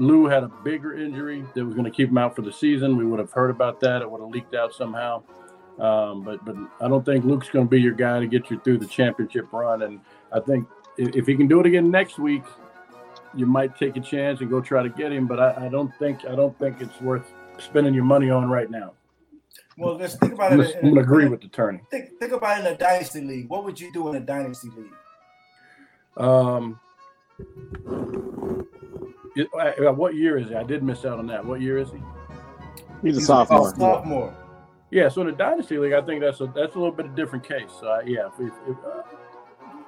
Lou 0.00 0.26
had 0.26 0.42
a 0.42 0.48
bigger 0.48 0.94
injury 0.94 1.44
that 1.54 1.64
was 1.64 1.74
going 1.74 1.84
to 1.84 1.90
keep 1.90 2.08
him 2.08 2.18
out 2.18 2.34
for 2.34 2.42
the 2.42 2.52
season, 2.52 2.96
we 2.96 3.04
would 3.04 3.18
have 3.18 3.30
heard 3.30 3.50
about 3.50 3.80
that. 3.80 4.02
It 4.02 4.10
would 4.10 4.20
have 4.20 4.30
leaked 4.30 4.54
out 4.54 4.72
somehow. 4.74 5.22
Um, 5.78 6.22
but 6.22 6.44
but 6.44 6.56
I 6.80 6.88
don't 6.88 7.04
think 7.04 7.24
Luke's 7.24 7.48
going 7.48 7.66
to 7.66 7.70
be 7.70 7.80
your 7.80 7.94
guy 7.94 8.18
to 8.20 8.26
get 8.26 8.50
you 8.50 8.60
through 8.60 8.78
the 8.78 8.86
championship 8.86 9.52
run. 9.52 9.82
And 9.82 10.00
I 10.32 10.40
think 10.40 10.66
if, 10.98 11.14
if 11.14 11.26
he 11.26 11.36
can 11.36 11.48
do 11.48 11.60
it 11.60 11.66
again 11.66 11.90
next 11.90 12.18
week, 12.18 12.42
you 13.34 13.46
might 13.46 13.76
take 13.78 13.96
a 13.96 14.00
chance 14.00 14.40
and 14.40 14.50
go 14.50 14.60
try 14.60 14.82
to 14.82 14.88
get 14.88 15.12
him. 15.12 15.26
But 15.26 15.38
I, 15.38 15.66
I 15.66 15.68
don't 15.68 15.94
think 15.98 16.24
I 16.24 16.34
don't 16.34 16.58
think 16.58 16.80
it's 16.80 17.00
worth 17.00 17.32
spending 17.58 17.94
your 17.94 18.04
money 18.04 18.30
on 18.30 18.48
right 18.48 18.70
now. 18.70 18.92
Well, 19.78 19.96
let's 19.96 20.16
think 20.16 20.34
about 20.34 20.52
I'm 20.52 20.60
it. 20.60 20.76
I'm 20.82 20.90
gonna 20.90 21.00
agree 21.00 21.28
with 21.28 21.40
the 21.40 21.48
turning. 21.48 21.86
Think, 21.90 22.18
think 22.18 22.32
about 22.32 22.58
it 22.58 22.66
in 22.66 22.74
a 22.74 22.76
dynasty 22.76 23.20
league. 23.22 23.48
What 23.48 23.64
would 23.64 23.80
you 23.80 23.92
do 23.92 24.08
in 24.08 24.16
a 24.16 24.20
dynasty 24.20 24.70
league? 24.76 24.92
Um, 26.16 26.78
what 29.36 30.14
year 30.14 30.38
is 30.38 30.48
he? 30.48 30.54
I 30.54 30.62
did 30.62 30.82
miss 30.82 31.04
out 31.04 31.18
on 31.18 31.26
that. 31.28 31.44
What 31.44 31.60
year 31.60 31.78
is 31.78 31.90
he? 31.90 31.98
He's 33.02 33.16
a 33.16 33.20
He's 33.20 33.26
sophomore. 33.26 33.74
Sophomore. 33.76 34.34
Yeah, 34.90 35.08
so 35.08 35.20
in 35.20 35.28
the 35.28 35.32
dynasty 35.32 35.78
league, 35.78 35.92
I 35.92 36.00
think 36.02 36.20
that's 36.20 36.40
a 36.40 36.46
that's 36.46 36.74
a 36.74 36.78
little 36.78 36.92
bit 36.92 37.06
of 37.06 37.14
different 37.14 37.46
case. 37.46 37.70
So 37.80 37.86
uh, 37.88 38.02
yeah, 38.04 38.26
if, 38.26 38.40
if, 38.40 38.52
if, 38.68 38.76
uh, 38.84 39.02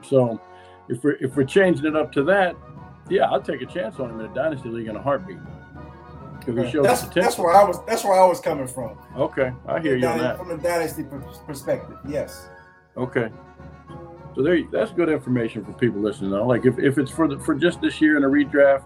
so 0.03 0.41
if 0.89 1.03
we're 1.03 1.17
if 1.21 1.37
we're 1.37 1.45
changing 1.45 1.87
it 1.87 1.97
up 1.97 2.13
to 2.13 2.23
that, 2.25 2.55
yeah, 3.09 3.25
I'll 3.31 3.43
take 3.43 3.63
a 3.63 3.67
chance 3.67 3.99
on 3.99 4.11
him 4.11 4.21
in 4.21 4.27
a 4.31 4.35
dynasty 4.35 4.69
league 4.69 4.87
in 4.87 4.97
a 4.97 5.03
heartbeat. 5.03 5.39
If 6.47 6.57
he 6.57 6.71
shows 6.73 6.85
That's, 6.85 7.03
that's 7.03 7.39
where 7.39 7.55
I 7.55 7.63
was. 7.63 7.79
That's 7.87 8.03
where 8.05 8.15
I 8.15 8.27
was 8.27 8.41
coming 8.41 8.67
from. 8.67 8.99
okay, 9.17 9.53
I 9.67 9.81
hear 9.81 9.97
you 9.97 10.07
on 10.07 10.19
that. 10.19 10.39
From 10.39 10.49
the 10.49 10.57
dynasty 10.57 11.05
perspective, 11.47 11.97
yes. 12.09 12.49
Okay. 12.97 13.29
So 14.35 14.43
there, 14.43 14.55
you- 14.55 14.69
that's 14.73 14.91
good 14.93 15.09
information 15.09 15.65
for 15.65 15.73
people 15.73 16.01
listening. 16.01 16.31
Though. 16.31 16.47
Like 16.47 16.65
if, 16.65 16.79
if 16.79 16.99
it's 16.99 17.11
for 17.11 17.29
the 17.29 17.39
for 17.39 17.55
just 17.55 17.81
this 17.81 18.01
year 18.01 18.17
in 18.17 18.25
a 18.25 18.29
redraft, 18.29 18.85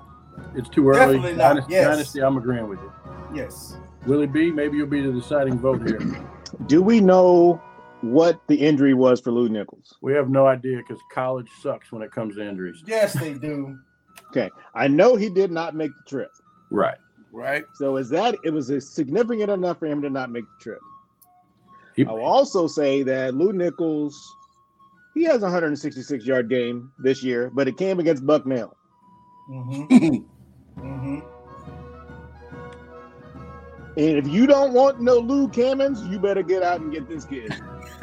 it's 0.54 0.68
too 0.68 0.88
early. 0.88 1.16
Definitely 1.16 1.32
not, 1.32 1.48
Dynasty, 1.48 1.72
yes. 1.72 1.86
Dynasty, 1.86 2.20
I'm 2.22 2.36
agreeing 2.36 2.68
with 2.68 2.80
you. 2.80 2.92
Yes. 3.34 3.76
Willie 4.06 4.26
B, 4.26 4.50
maybe 4.50 4.76
you'll 4.76 4.86
be 4.86 5.00
the 5.00 5.12
deciding 5.12 5.58
vote 5.58 5.86
here. 5.86 5.98
Do 6.66 6.80
we 6.82 7.00
know 7.00 7.60
what 8.00 8.40
the 8.46 8.54
injury 8.56 8.94
was 8.94 9.20
for 9.20 9.32
Lew 9.32 9.48
Nichols? 9.48 9.96
We 10.00 10.12
have 10.14 10.28
no 10.28 10.46
idea 10.46 10.78
because 10.78 11.00
college 11.12 11.48
sucks 11.60 11.90
when 11.90 12.02
it 12.02 12.12
comes 12.12 12.36
to 12.36 12.48
injuries. 12.48 12.82
Yes, 12.86 13.12
they 13.14 13.34
do. 13.34 13.78
Okay, 14.30 14.50
I 14.74 14.88
know 14.88 15.14
he 15.14 15.28
did 15.28 15.52
not 15.52 15.74
make 15.76 15.90
the 15.90 16.10
trip. 16.10 16.30
Right. 16.70 16.96
Right? 17.32 17.64
So 17.74 17.96
is 17.96 18.08
that 18.08 18.34
it 18.44 18.50
was 18.50 18.70
a 18.70 18.80
significant 18.80 19.50
enough 19.50 19.78
for 19.78 19.86
him 19.86 20.02
to 20.02 20.10
not 20.10 20.30
make 20.30 20.44
the 20.44 20.62
trip? 20.62 20.80
He, 21.94 22.04
I 22.04 22.12
will 22.12 22.24
also 22.24 22.66
say 22.66 23.02
that 23.04 23.34
Lew 23.34 23.52
Nichols, 23.52 24.18
he 25.14 25.24
has 25.24 25.42
a 25.42 25.46
166 25.46 26.24
yard 26.26 26.48
game 26.50 26.90
this 26.98 27.22
year, 27.22 27.50
but 27.54 27.68
it 27.68 27.76
came 27.76 28.00
against 28.00 28.26
Bucknell. 28.26 28.76
Mm-hmm. 29.48 30.80
mm-hmm. 30.80 31.18
And 33.98 34.18
if 34.18 34.28
you 34.28 34.46
don't 34.46 34.74
want 34.74 35.00
no 35.00 35.16
Lou 35.16 35.48
Cammons, 35.48 36.08
you 36.10 36.18
better 36.18 36.42
get 36.42 36.62
out 36.62 36.80
and 36.80 36.92
get 36.92 37.08
this 37.08 37.24
kid. 37.24 37.50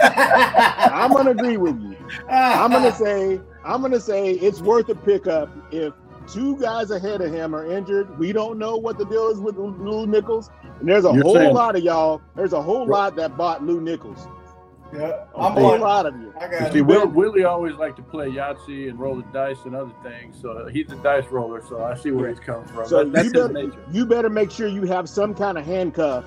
I'm 0.00 1.12
gonna 1.12 1.32
agree 1.32 1.58
with 1.58 1.78
you. 1.80 1.96
I'm 2.30 2.70
gonna 2.72 2.92
say 2.94 3.40
I'm 3.64 3.82
gonna 3.82 4.00
say 4.00 4.30
it's 4.30 4.60
worth 4.62 4.88
a 4.88 4.94
pickup 4.94 5.50
if 5.70 5.92
two 6.26 6.56
guys 6.56 6.90
ahead 6.90 7.20
of 7.20 7.30
him 7.32 7.54
are 7.54 7.70
injured. 7.70 8.18
We 8.18 8.32
don't 8.32 8.58
know 8.58 8.76
what 8.76 8.96
the 8.96 9.04
deal 9.04 9.28
is 9.28 9.40
with 9.40 9.56
Lew 9.58 10.06
Nichols, 10.06 10.50
and 10.80 10.88
there's 10.88 11.04
a 11.04 11.12
You're 11.12 11.22
whole 11.22 11.34
saying- 11.34 11.54
lot 11.54 11.76
of 11.76 11.82
y'all. 11.82 12.22
There's 12.34 12.54
a 12.54 12.62
whole 12.62 12.86
lot 12.86 13.14
that 13.16 13.36
bought 13.36 13.62
Lew 13.64 13.80
Nichols. 13.82 14.26
Yeah, 14.92 15.24
A 15.34 15.38
I'm 15.38 15.56
a 15.58 15.60
lot 15.76 16.06
of 16.06 16.14
you. 16.18 16.32
I 16.40 16.48
got 16.48 16.60
you 16.68 16.72
See, 16.72 16.78
it. 16.78 16.82
Will, 16.86 17.06
Willie 17.08 17.44
always 17.44 17.74
liked 17.74 17.96
to 17.98 18.02
play 18.02 18.28
Yahtzee 18.30 18.88
and 18.88 18.98
roll 18.98 19.16
the 19.16 19.22
dice 19.34 19.58
and 19.66 19.74
other 19.76 19.92
things. 20.02 20.36
So 20.40 20.66
he's 20.72 20.90
a 20.90 20.96
dice 20.96 21.26
roller. 21.30 21.62
So 21.68 21.82
I 21.84 21.94
see 21.94 22.10
where 22.10 22.30
he's 22.30 22.40
coming 22.40 22.66
from. 22.68 22.86
So 22.88 23.04
That- 23.04 23.12
that's 23.12 23.24
you 23.34 23.40
his 23.42 23.48
better, 23.52 23.66
nature. 23.68 23.84
you 23.92 24.06
better 24.06 24.30
make 24.30 24.50
sure 24.50 24.66
you 24.66 24.84
have 24.84 25.06
some 25.08 25.34
kind 25.34 25.58
of 25.58 25.66
handcuff 25.66 26.24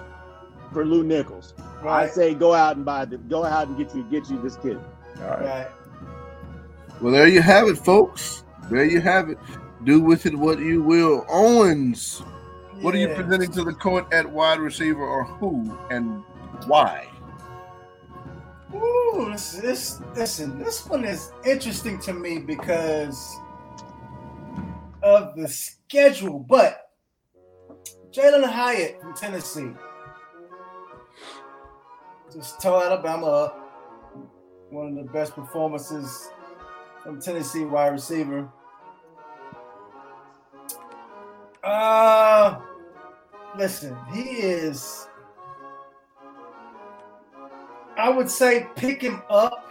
for 0.72 0.86
Lew 0.86 1.04
Nichols. 1.04 1.56
I 1.84 2.06
say 2.08 2.36
go 2.36 2.54
out 2.54 2.76
and 2.76 2.86
buy 2.86 3.06
the 3.06 3.18
go 3.18 3.44
out 3.44 3.68
and 3.68 3.76
get 3.78 3.96
you 3.96 4.04
get 4.12 4.30
you 4.30 4.40
this 4.42 4.56
kid. 4.58 4.80
All 5.22 5.28
right. 5.28 5.42
Right. 5.44 5.68
Well, 7.02 7.12
there 7.12 7.28
you 7.28 7.42
have 7.42 7.68
it, 7.68 7.78
folks. 7.80 8.44
There 8.70 8.86
you 8.86 9.02
have 9.02 9.30
it. 9.30 9.40
Do 9.84 10.00
with 10.02 10.28
it 10.28 10.36
what 10.38 10.60
you 10.60 10.84
will. 10.84 11.26
Owens, 11.28 12.20
what 12.82 12.94
are 12.94 13.00
you 13.00 13.08
presenting 13.08 13.50
to 13.54 13.64
the 13.64 13.74
court 13.74 14.06
at 14.14 14.30
wide 14.32 14.60
receiver, 14.60 15.02
or 15.04 15.24
who 15.24 15.76
and 15.90 16.24
why? 16.68 17.08
Ooh, 18.74 19.30
this, 19.32 19.54
this, 19.54 20.02
listen, 20.16 20.60
this 20.60 20.86
one 20.86 21.04
is 21.04 21.32
interesting 21.46 22.00
to 22.00 22.14
me 22.14 22.40
because 22.40 23.38
of 25.04 25.36
the 25.36 25.48
schedule, 25.48 26.40
but 26.40 26.92
Jalin 28.12 28.50
Hyatt 28.50 29.02
from 29.02 29.14
Tennessee 29.16 29.72
just 32.34 32.62
tore 32.62 32.84
Alabama 32.84 33.26
up. 33.26 33.58
One 34.70 34.88
of 34.88 34.96
the 34.96 35.12
best 35.12 35.36
performances 35.36 36.30
from 37.04 37.20
Tennessee 37.20 37.66
wide 37.66 37.90
receiver. 37.90 38.48
Uh, 41.62 42.60
listen, 43.58 43.98
he 44.14 44.22
is. 44.22 45.08
I 48.02 48.10
would 48.10 48.30
say 48.30 48.66
pick 48.76 49.02
him 49.02 49.22
up. 49.30 49.70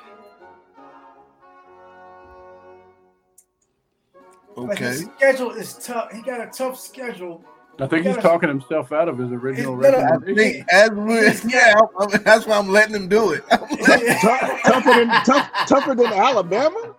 But 4.54 4.70
Okay. 4.72 4.84
his 4.84 5.00
schedule 5.16 5.50
is 5.50 5.74
tough. 5.74 6.12
He 6.12 6.22
got 6.22 6.40
a 6.40 6.46
tough 6.46 6.78
schedule. 6.78 7.44
I 7.80 7.86
think 7.86 8.04
he's 8.06 8.14
gotta- 8.16 8.28
talking 8.28 8.48
himself 8.48 8.92
out 8.92 9.08
of 9.08 9.16
his 9.18 9.32
original 9.32 9.74
He's 9.76 9.84
gotta- 9.84 9.98
I 9.98 10.10
recommendation. 10.12 10.66
as 10.70 10.90
we, 10.90 11.14
yeah, 11.52 11.72
I'm- 11.98 12.22
that's 12.24 12.46
why 12.46 12.56
I'm 12.58 12.68
letting 12.68 12.94
him 12.94 13.08
do 13.08 13.32
it. 13.32 13.42
Tough- 13.48 14.60
tougher 14.62 14.90
than 14.92 15.08
tough, 15.24 15.50
tougher 15.66 15.94
than 15.96 16.12
Alabama. 16.12 16.94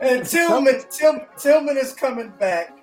and 0.00 0.26
Tillman, 0.26 0.82
Till, 0.90 1.20
Tillman 1.38 1.78
is 1.78 1.92
coming 1.94 2.30
back. 2.38 2.76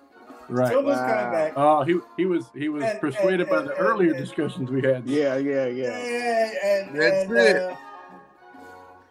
Right. 0.51 0.69
Tillman's 0.69 0.97
Wow. 0.99 1.07
coming 1.07 1.31
back. 1.31 1.53
Oh, 1.55 1.83
he 1.83 1.99
he 2.17 2.25
was 2.25 2.45
he 2.53 2.67
was 2.69 2.83
And- 2.83 2.99
persuaded 2.99 3.41
and- 3.41 3.49
by 3.49 3.61
the 3.61 3.71
and- 3.71 3.79
earlier 3.79 4.09
and- 4.11 4.19
discussions 4.19 4.69
we 4.69 4.81
had. 4.81 5.05
Yeah, 5.07 5.37
yeah, 5.37 5.65
Yeah, 5.67 5.97
yeah. 5.97 6.49
and, 6.63 6.99
That's 6.99 7.23
and, 7.29 7.37
it. 7.37 7.55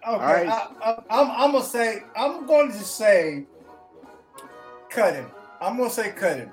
Uh, 0.07 0.11
okay, 0.15 0.25
right. 0.25 0.49
I, 0.49 0.69
I, 0.83 1.21
I'm, 1.21 1.31
I'm 1.31 1.53
gonna 1.53 1.65
say, 1.65 2.03
I'm 2.17 2.47
going 2.47 2.69
to 2.73 2.79
say, 2.79 3.47
cut 4.91 5.15
him. 5.15 5.27
I'm 5.61 5.77
gonna 5.77 5.91
say 5.91 6.11
cut 6.11 6.37
him. 6.39 6.51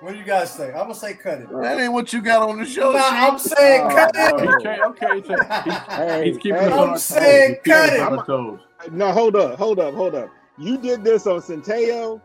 What 0.00 0.12
do 0.12 0.18
you 0.18 0.24
guys 0.24 0.50
say? 0.52 0.68
I'm 0.68 0.80
gonna 0.82 0.94
say 0.94 1.14
cut 1.14 1.40
it. 1.40 1.48
that 1.50 1.80
ain't 1.80 1.92
what 1.92 2.12
you 2.12 2.20
got 2.20 2.48
on 2.48 2.58
the 2.58 2.66
show. 2.66 2.92
Nah, 2.92 2.98
Chief. 2.98 3.12
I'm 3.32 3.38
saying 3.38 3.82
Oh, 3.84 3.88
cut 3.88 4.12
it. 4.14 4.34
Okay, 4.34 4.78
okay, 4.82 5.22
so 5.26 5.34
he's, 5.64 5.72
Hey, 5.96 6.24
he's 6.26 6.36
keeping 6.38 6.54
hey, 6.60 6.66
us 6.66 6.72
I'm 6.72 6.88
toes. 6.88 7.04
saying 7.04 7.48
He's 7.50 7.56
keeping 7.58 7.72
cut 7.72 7.92
it. 7.94 8.00
on 8.00 8.18
our 8.18 8.26
toes. 8.26 8.60
No, 8.92 9.10
hold 9.12 9.36
up, 9.36 9.58
hold 9.58 9.78
up, 9.80 9.94
hold 9.94 10.14
up. 10.14 10.28
You 10.58 10.76
did 10.78 11.02
this 11.02 11.26
on 11.26 11.40
Centeio, 11.40 12.20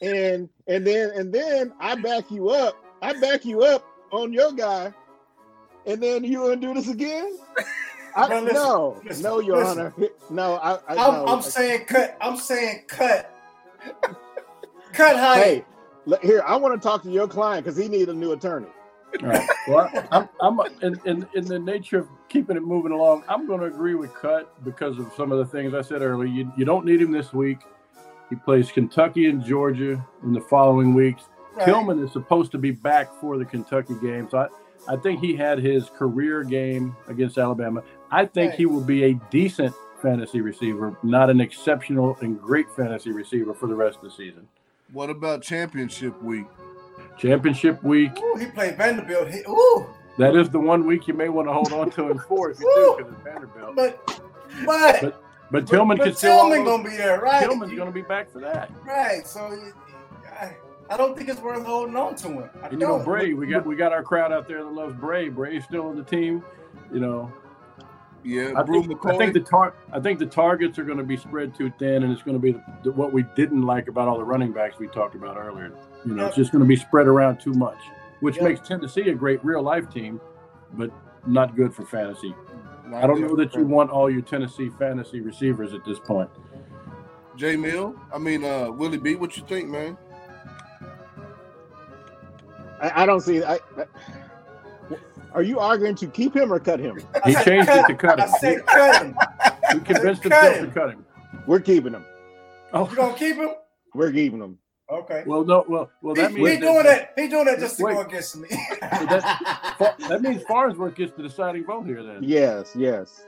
and 0.00 0.48
and 0.66 0.86
then 0.86 1.10
and 1.10 1.32
then 1.32 1.72
I 1.80 1.94
back 1.96 2.30
you 2.30 2.50
up. 2.50 2.76
I 3.02 3.18
back 3.20 3.44
you 3.44 3.62
up 3.62 3.86
on 4.12 4.32
your 4.32 4.52
guy, 4.52 4.92
and 5.86 6.02
then 6.02 6.24
you 6.24 6.38
gonna 6.38 6.56
do 6.56 6.74
this 6.74 6.88
again? 6.88 7.38
I, 8.16 8.26
Bro, 8.26 8.40
listen, 8.40 8.54
no, 8.54 9.00
listen, 9.04 9.22
no, 9.22 9.40
Your 9.40 9.56
listen. 9.58 9.80
Honor. 9.80 9.94
No, 10.30 10.54
I, 10.56 10.74
I 10.74 10.78
I'm, 10.88 10.96
no. 11.14 11.26
I'm 11.26 11.42
saying 11.42 11.84
cut. 11.86 12.16
I'm 12.20 12.36
saying 12.36 12.84
cut. 12.88 13.32
cut 14.92 15.16
Hyatt. 15.16 15.44
Hey, 15.44 15.64
look, 16.06 16.22
here 16.22 16.42
I 16.46 16.56
want 16.56 16.80
to 16.80 16.86
talk 16.86 17.02
to 17.04 17.10
your 17.10 17.28
client 17.28 17.64
because 17.64 17.78
he 17.78 17.88
needs 17.88 18.08
a 18.08 18.14
new 18.14 18.32
attorney. 18.32 18.68
All 19.22 19.28
right. 19.28 19.48
Well, 19.68 19.90
I- 20.12 20.18
I'm, 20.18 20.28
I'm 20.40 20.60
in, 20.82 21.00
in 21.06 21.26
in 21.34 21.44
the 21.44 21.58
nature 21.58 21.98
of 21.98 22.08
keeping 22.28 22.56
it 22.56 22.62
moving 22.62 22.92
along. 22.92 23.24
I'm 23.28 23.46
going 23.46 23.60
to 23.60 23.66
agree 23.66 23.94
with 23.94 24.12
Cut 24.14 24.52
because 24.64 24.98
of 24.98 25.12
some 25.16 25.32
of 25.32 25.38
the 25.38 25.46
things 25.46 25.74
I 25.74 25.82
said 25.82 26.02
earlier. 26.02 26.28
You, 26.28 26.52
you 26.56 26.64
don't 26.64 26.84
need 26.84 27.00
him 27.00 27.12
this 27.12 27.32
week. 27.32 27.58
He 28.30 28.36
plays 28.36 28.70
Kentucky 28.70 29.26
and 29.28 29.44
Georgia 29.44 30.04
in 30.22 30.32
the 30.32 30.40
following 30.40 30.94
weeks. 30.94 31.24
Right. 31.56 31.64
Tillman 31.66 31.98
is 32.04 32.12
supposed 32.12 32.52
to 32.52 32.58
be 32.58 32.70
back 32.70 33.12
for 33.20 33.38
the 33.38 33.44
Kentucky 33.44 33.94
game, 34.02 34.28
so 34.30 34.38
I, 34.88 34.92
I 34.92 34.96
think 34.96 35.20
he 35.20 35.34
had 35.34 35.58
his 35.58 35.88
career 35.90 36.44
game 36.44 36.94
against 37.08 37.38
Alabama. 37.38 37.82
I 38.10 38.26
think 38.26 38.50
Right. 38.50 38.58
he 38.58 38.66
will 38.66 38.82
be 38.84 39.04
a 39.04 39.14
decent 39.30 39.74
fantasy 40.00 40.40
receiver, 40.40 40.96
not 41.02 41.30
an 41.30 41.40
exceptional 41.40 42.16
and 42.20 42.40
great 42.40 42.70
fantasy 42.76 43.10
receiver 43.10 43.52
for 43.54 43.66
the 43.66 43.74
rest 43.74 43.96
of 43.96 44.02
the 44.04 44.10
season. 44.10 44.46
What 44.92 45.10
about 45.10 45.42
championship 45.42 46.22
week? 46.22 46.46
Championship 47.18 47.82
week, 47.82 48.12
Ooh, 48.22 48.36
he 48.36 48.46
played 48.46 48.76
Vanderbilt. 48.76 49.28
He, 49.30 49.40
ooh, 49.48 49.86
that 50.18 50.36
is 50.36 50.48
the 50.50 50.60
one 50.60 50.86
week 50.86 51.08
you 51.08 51.14
may 51.14 51.28
want 51.28 51.48
to 51.48 51.52
hold 51.52 51.72
on 51.72 51.90
to 51.92 52.08
him 52.10 52.18
for 52.28 52.50
if 52.50 52.60
you 52.60 52.72
do 52.74 52.94
because 53.04 53.12
it's 53.12 53.22
Vanderbilt. 53.24 53.74
But 53.74 54.22
but 54.64 55.00
but, 55.00 55.22
but 55.50 55.66
Tillman 55.66 55.96
but 55.98 56.04
can 56.04 56.14
still 56.14 56.36
Tillman 56.48 56.64
gonna 56.64 56.84
be 56.84 56.96
there, 56.96 57.20
right? 57.20 57.40
Tillman's 57.46 57.72
gonna 57.74 57.90
be 57.90 58.02
back 58.02 58.30
for 58.30 58.40
that. 58.40 58.70
Right. 58.84 59.26
So 59.26 59.40
I, 60.40 60.56
I 60.90 60.96
don't 60.96 61.16
think 61.16 61.28
it's 61.28 61.40
worth 61.40 61.64
holding 61.66 61.96
on 61.96 62.14
to 62.16 62.28
him. 62.28 62.50
I 62.62 62.66
and 62.68 62.72
you 62.74 62.78
don't. 62.78 62.98
know, 62.98 63.04
Bray, 63.04 63.32
we 63.34 63.46
got 63.46 63.66
we 63.66 63.76
got 63.76 63.92
our 63.92 64.02
crowd 64.02 64.32
out 64.32 64.46
there 64.48 64.62
that 64.64 64.72
loves 64.72 64.94
Bray. 64.94 65.28
Bray's 65.28 65.64
still 65.64 65.86
on 65.86 65.96
the 65.96 66.04
team. 66.04 66.42
You 66.92 67.00
know, 67.00 67.32
Yeah, 68.24 68.52
I 68.56 68.62
Bru 68.62 68.82
think, 68.82 68.98
McCoy. 69.00 69.14
I 69.14 69.18
think 69.18 69.34
the 69.34 69.40
tar- 69.40 69.74
I 69.92 70.00
think 70.00 70.18
the 70.18 70.26
targets 70.26 70.78
are 70.78 70.84
going 70.84 70.96
to 70.98 71.04
be 71.04 71.16
spread 71.18 71.54
too 71.54 71.70
thin, 71.78 72.02
and 72.02 72.12
it's 72.12 72.22
going 72.22 72.36
to 72.36 72.40
be 72.40 72.52
the, 72.52 72.62
the, 72.84 72.92
what 72.92 73.12
we 73.12 73.24
didn't 73.36 73.62
like 73.62 73.88
about 73.88 74.08
all 74.08 74.16
the 74.16 74.24
running 74.24 74.52
backs 74.52 74.78
we 74.78 74.86
talked 74.88 75.14
about 75.14 75.36
earlier. 75.36 75.72
You 76.06 76.14
know, 76.14 76.22
Yep. 76.22 76.28
it's 76.28 76.36
just 76.36 76.52
going 76.52 76.64
to 76.64 76.68
be 76.68 76.76
spread 76.76 77.06
around 77.06 77.40
too 77.40 77.52
much, 77.52 77.76
which 78.20 78.36
Yep. 78.36 78.44
makes 78.44 78.66
Tennessee 78.66 79.10
a 79.10 79.14
great 79.14 79.44
real 79.44 79.62
life 79.62 79.90
team, 79.90 80.18
but 80.74 80.90
not 81.26 81.56
good 81.56 81.74
for 81.74 81.84
fantasy. 81.84 82.34
I 82.94 83.06
don't 83.06 83.20
know 83.20 83.36
that 83.36 83.54
you 83.54 83.64
want 83.64 83.90
all 83.90 84.10
your 84.10 84.22
Tennessee 84.22 84.70
fantasy 84.78 85.20
receivers 85.20 85.72
at 85.74 85.84
this 85.84 85.98
point. 85.98 86.30
Jay 87.36 87.56
Mill. 87.56 87.94
I 88.12 88.18
mean, 88.18 88.44
uh, 88.44 88.70
Willie 88.70 88.98
B. 88.98 89.14
What 89.14 89.36
you 89.36 89.44
think, 89.46 89.68
man? 89.68 89.96
I, 92.80 93.02
I 93.02 93.06
don't 93.06 93.20
see. 93.20 93.42
I, 93.42 93.54
I, 93.76 93.84
are 95.32 95.42
you 95.42 95.58
arguing 95.58 95.94
to 95.96 96.06
keep 96.06 96.34
him 96.34 96.52
or 96.52 96.58
cut 96.58 96.80
him? 96.80 97.00
He 97.24 97.34
changed 97.34 97.68
it 97.68 97.86
to 97.86 97.94
cut 97.94 98.20
I 98.20 98.24
him. 98.26 98.32
said 98.40 98.66
cut 98.66 99.02
him. 99.02 99.16
He 99.72 99.80
convinced 99.80 100.22
Cut 100.22 100.32
himself 100.32 100.60
to 100.60 100.66
cut 100.72 100.90
him. 100.90 101.04
We're 101.46 101.60
keeping 101.60 101.92
him. 101.92 102.04
Oh, 102.72 102.88
You 102.88 102.96
gonna 102.96 103.16
keep 103.16 103.36
him? 103.36 103.50
We're 103.94 104.12
keeping 104.12 104.40
him. 104.40 104.58
Okay. 104.90 105.22
well, 105.26 105.44
no, 105.44 105.64
well, 105.68 105.90
well, 106.00 106.14
that 106.14 106.30
he 106.30 106.36
means 106.38 106.48
he's 106.50 106.60
doing 106.60 106.82
that. 106.84 107.12
He's 107.14 107.28
doing 107.30 107.44
that 107.44 107.58
just 107.58 107.76
to 107.76 107.84
Wait. 107.84 107.94
go 107.94 108.00
against 108.02 108.36
me. 108.36 108.48
Fa- 108.48 109.94
That 110.08 110.20
means 110.22 110.42
Farnsworth 110.44 110.94
gets 110.94 111.12
the 111.12 111.22
deciding 111.22 111.64
vote 111.66 111.84
here. 111.86 112.02
Then 112.02 112.18
Yes, 112.22 112.72
yes. 112.74 113.22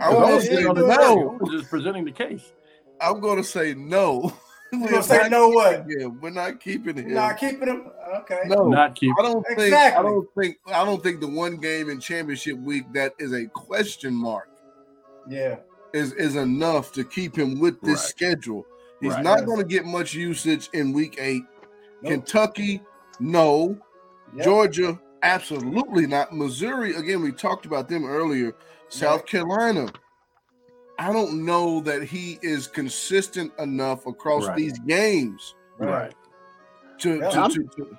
I 0.00 0.10
doing 0.10 0.22
wanna 0.22 0.34
that. 0.36 0.42
say 0.42 0.56
He 0.56 0.62
no. 0.62 0.74
doing 0.74 0.88
that. 0.88 1.00
Owens 1.00 1.52
is 1.54 1.66
presenting 1.68 2.04
the 2.04 2.12
case. 2.12 2.52
I'm 3.00 3.18
going 3.20 3.38
to 3.38 3.44
say 3.44 3.74
no. 3.74 4.32
You 4.72 4.86
gonna 4.88 5.02
say 5.02 5.28
no 5.28 5.48
what? 5.48 5.84
Yeah, 5.88 6.06
we're 6.06 6.30
not 6.30 6.60
keeping 6.60 6.96
him. 6.96 7.12
Not 7.14 7.38
keeping 7.38 7.66
him. 7.66 7.90
Okay. 8.18 8.42
no, 8.46 8.68
Not 8.68 8.94
keep. 8.94 9.12
I 9.18 9.22
don't 9.22 9.44
think. 9.56 9.74
I 9.74 10.02
don't 10.02 10.28
think. 10.38 10.58
I 10.72 10.84
don't 10.84 11.02
think 11.02 11.20
the 11.20 11.26
one 11.26 11.56
game 11.56 11.90
in 11.90 11.98
championship 11.98 12.56
week 12.58 12.84
that 12.92 13.14
is 13.18 13.32
a 13.32 13.46
question 13.46 14.14
mark 14.14 14.48
Yeah. 15.28 15.56
is 15.92 16.12
is 16.12 16.36
enough 16.36 16.92
to 16.92 17.02
keep 17.02 17.36
him 17.36 17.58
with 17.58 17.80
this 17.80 17.96
Right. 17.98 18.08
schedule. 18.10 18.64
He's 19.00 19.12
Right. 19.14 19.24
not 19.24 19.46
going 19.46 19.58
to 19.58 19.64
get 19.64 19.84
much 19.84 20.14
usage 20.14 20.68
in 20.72 20.92
week 20.92 21.16
eight. 21.18 21.44
Nope. 22.02 22.12
Kentucky, 22.12 22.82
no. 23.18 23.78
Yep. 24.34 24.44
Georgia, 24.44 25.00
absolutely 25.22 26.06
not. 26.06 26.34
Missouri, 26.34 26.94
again, 26.94 27.22
we 27.22 27.32
talked 27.32 27.66
about 27.66 27.88
them 27.88 28.04
earlier. 28.04 28.54
South 28.88 29.20
Right. 29.20 29.26
Carolina. 29.26 29.88
I 30.98 31.12
don't 31.12 31.44
know 31.46 31.80
that 31.80 32.02
he 32.02 32.38
is 32.42 32.66
consistent 32.66 33.52
enough 33.58 34.06
across 34.06 34.46
Right. 34.46 34.56
these 34.56 34.78
games 34.80 35.54
Right. 35.78 36.12
to, 36.98 37.16
Yeah. 37.18 37.30
to, 37.30 37.38
I'm- 37.40 37.50
to, 37.50 37.62
to- 37.76 37.98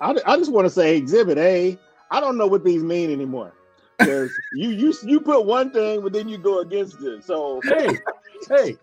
I, 0.00 0.14
I 0.26 0.36
just 0.36 0.52
want 0.52 0.64
to 0.64 0.70
say 0.70 0.96
Exhibit 0.96 1.38
A. 1.38 1.78
I 2.10 2.20
don't 2.20 2.38
know 2.38 2.46
what 2.46 2.64
these 2.64 2.82
mean 2.82 3.10
anymore. 3.10 3.52
Because 3.98 4.30
you 4.54 4.70
you 4.70 4.94
you 5.02 5.20
put 5.20 5.44
one 5.44 5.70
thing, 5.72 6.00
but 6.02 6.12
then 6.12 6.28
you 6.28 6.38
go 6.38 6.60
against 6.60 7.02
it. 7.02 7.24
So 7.24 7.60
Hey, 7.64 7.88
hey, 8.48 8.76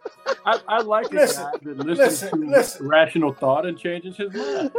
I, 0.45 0.59
I 0.67 0.81
like 0.81 1.11
a 1.11 1.15
Listen, 1.15 1.43
guy 1.43 1.51
that 1.63 1.77
listens 1.77 1.97
listen, 2.21 2.41
to 2.41 2.47
listen. 2.49 2.87
rational 2.87 3.33
thought 3.33 3.65
and 3.65 3.77
changes 3.77 4.17
his 4.17 4.33
mind. 4.33 4.71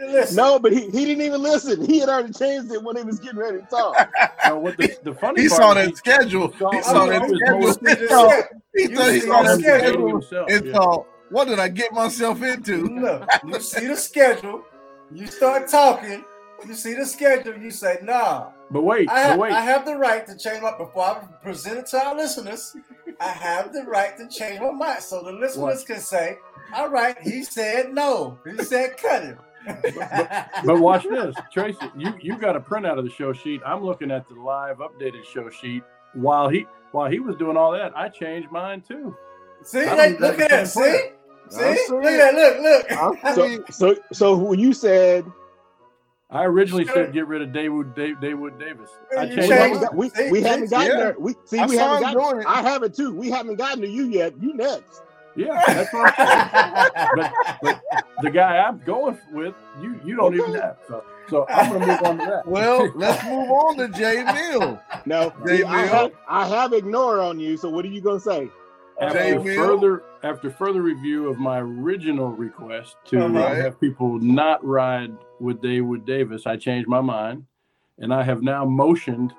Listen. 0.00 0.36
no, 0.36 0.58
but 0.58 0.72
he, 0.72 0.90
he 0.90 1.04
didn't 1.04 1.22
even 1.24 1.42
listen. 1.42 1.84
He 1.84 1.98
had 2.00 2.08
already 2.08 2.32
changed 2.32 2.72
it 2.72 2.82
when 2.82 2.96
he 2.96 3.02
was 3.02 3.18
getting 3.20 3.38
ready 3.38 3.58
to 3.58 3.66
talk. 3.66 4.10
Now, 4.44 4.58
what 4.58 4.76
the, 4.76 4.96
the 5.04 5.14
funny 5.14 5.42
he 5.42 5.48
part 5.48 5.60
saw 5.62 5.74
that 5.74 5.88
he- 5.88 5.94
schedule. 5.94 6.48
he 6.48 6.58
saw- 6.58 6.70
He 6.72 6.82
saw 6.82 7.06
that 7.06 7.22
schedule. 7.28 7.68
He 8.74 8.86
thought, 8.88 9.08
he 9.08 9.12
he 9.14 9.20
saw 9.20 9.42
the 9.42 9.48
that 9.48 9.58
schedule. 9.60 9.78
schedule 9.78 10.08
himself, 10.08 10.50
and 10.50 10.66
yeah. 10.66 10.72
thought, 10.72 11.06
what 11.30 11.46
did 11.48 11.58
I 11.60 11.68
get 11.68 11.92
myself 11.92 12.42
into? 12.42 12.84
Look, 12.86 13.28
you 13.46 13.60
see 13.60 13.86
the 13.86 13.96
schedule. 13.96 14.64
You 15.14 15.26
start 15.28 15.68
talking. 15.68 16.24
You 16.66 16.74
see 16.74 16.94
the 16.94 17.06
schedule. 17.06 17.56
You 17.58 17.70
say, 17.70 17.98
"Nah, 18.02 18.50
But 18.72 18.82
wait, 18.84 19.08
I 19.08 19.18
have, 19.20 19.30
but 19.36 19.38
wait. 19.40 19.52
I 19.52 19.60
have 19.60 19.84
the 19.84 19.96
right 19.96 20.26
to 20.26 20.36
change 20.36 20.62
my 20.62 20.76
before 20.76 21.02
I 21.04 21.14
present 21.42 21.78
it 21.78 21.86
to 21.88 21.98
our 22.04 22.14
listeners. 22.16 22.74
I 23.20 23.28
have 23.28 23.72
the 23.72 23.82
right 23.84 24.16
to 24.16 24.26
change 24.28 24.60
my 24.60 24.70
mind, 24.70 25.02
so 25.02 25.22
the 25.22 25.32
listeners 25.32 25.78
What? 25.80 25.86
can 25.86 26.00
say, 26.00 26.38
"All 26.74 26.88
right, 26.88 27.16
he 27.20 27.44
said 27.44 27.92
no. 27.92 28.38
He 28.44 28.64
said 28.64 28.96
cut 28.96 29.22
him." 29.22 29.38
But 30.64 30.80
watch 30.80 31.04
this, 31.04 31.36
Tracy. 31.52 31.78
You 31.96 32.14
you 32.20 32.36
got 32.38 32.56
a 32.56 32.60
printout 32.60 32.98
of 32.98 33.04
the 33.04 33.10
show 33.10 33.32
sheet. 33.32 33.60
I'm 33.64 33.84
looking 33.84 34.10
at 34.10 34.26
the 34.28 34.34
live 34.34 34.78
updated 34.78 35.24
show 35.24 35.50
sheet. 35.50 35.82
While 36.14 36.48
he 36.48 36.66
while 36.92 37.10
he 37.10 37.20
was 37.20 37.36
doing 37.36 37.56
all 37.56 37.72
that, 37.72 37.92
I 37.96 38.08
changed 38.08 38.50
mine 38.50 38.80
too. 38.80 39.14
see, 39.62 39.80
I 39.80 39.84
don't 39.84 39.96
that, 39.96 40.08
think 40.08 40.20
look 40.20 40.40
at 40.40 40.50
the 40.50 40.56
that. 40.56 40.68
See, 40.68 40.98
see, 41.50 41.76
see 41.86 41.92
look 41.92 42.04
at 42.04 42.34
that. 42.34 42.60
Look, 42.60 42.92
I 42.92 43.34
look. 43.34 43.70
So 43.70 43.94
so 43.94 44.02
so 44.12 44.36
when 44.36 44.58
you 44.58 44.72
said 44.72 45.24
I 46.32 46.44
originally 46.44 46.86
said 46.86 47.12
get 47.12 47.26
rid 47.26 47.42
of 47.42 47.50
Daywood 47.50 47.94
Dave, 47.94 48.16
Daywood 48.16 48.58
Davis. 48.58 48.88
I 49.16 49.24
we 49.24 49.28
changed 49.28 49.36
changed- 49.36 49.52
haven't 49.52 49.74
mine. 49.74 49.82
got, 49.82 49.94
we, 49.94 50.30
we 50.30 50.42
haven't 50.42 50.70
gotten 50.70 50.86
yeah. 50.86 50.96
there. 50.96 51.16
We 51.18 51.34
see 51.44 51.58
I 51.58 51.66
we 51.66 51.76
haven't 51.76 52.14
gotten. 52.14 52.40
it. 52.40 52.46
I 52.46 52.62
have 52.62 52.82
it 52.82 52.94
too. 52.94 53.12
We 53.12 53.30
haven't 53.30 53.56
gotten 53.56 53.82
to 53.82 53.88
you 53.88 54.06
yet. 54.06 54.34
You 54.40 54.54
next. 54.54 55.02
Yeah, 55.36 55.62
that's 55.66 55.92
what 55.92 56.14
I'm 56.18 56.90
saying. 57.14 57.32
but, 57.62 57.80
but 57.90 58.04
the 58.22 58.30
guy 58.30 58.58
I'm 58.58 58.78
going 58.78 59.18
with, 59.32 59.54
you 59.80 60.00
you 60.04 60.16
don't 60.16 60.34
even 60.34 60.54
have. 60.54 60.78
So 60.88 61.04
so 61.28 61.46
I'm 61.48 61.72
gonna 61.72 61.86
move 61.86 62.02
on 62.02 62.18
to 62.18 62.24
that. 62.24 62.46
Well, 62.46 62.90
let's 62.96 63.22
move 63.24 63.50
on 63.50 63.76
to 63.78 63.88
Jay 63.88 64.24
Mill. 64.24 64.80
No, 65.06 65.32
Jay 65.46 65.58
see, 65.58 65.64
I, 65.64 65.84
Mill? 65.84 65.94
have, 65.94 66.12
I 66.28 66.46
have 66.48 66.72
ignore 66.72 67.20
on 67.20 67.38
you. 67.38 67.56
So 67.56 67.68
what 67.68 67.84
are 67.84 67.88
you 67.88 68.00
gonna 68.00 68.20
say? 68.20 68.50
after 69.00 69.18
Jay 69.18 69.38
Mill? 69.38 69.56
further 69.56 70.02
after 70.22 70.50
further 70.50 70.82
review 70.82 71.28
of 71.28 71.38
my 71.38 71.58
original 71.58 72.30
request 72.30 72.96
to 73.06 73.18
have 73.18 73.80
people 73.80 74.18
not 74.18 74.64
ride 74.64 75.16
with 75.42 75.60
Daywood 75.60 76.06
Davis, 76.06 76.46
I 76.46 76.56
changed 76.56 76.88
my 76.88 77.00
mind, 77.00 77.44
and 77.98 78.14
I 78.14 78.22
have 78.22 78.42
now 78.42 78.64
motioned 78.64 79.34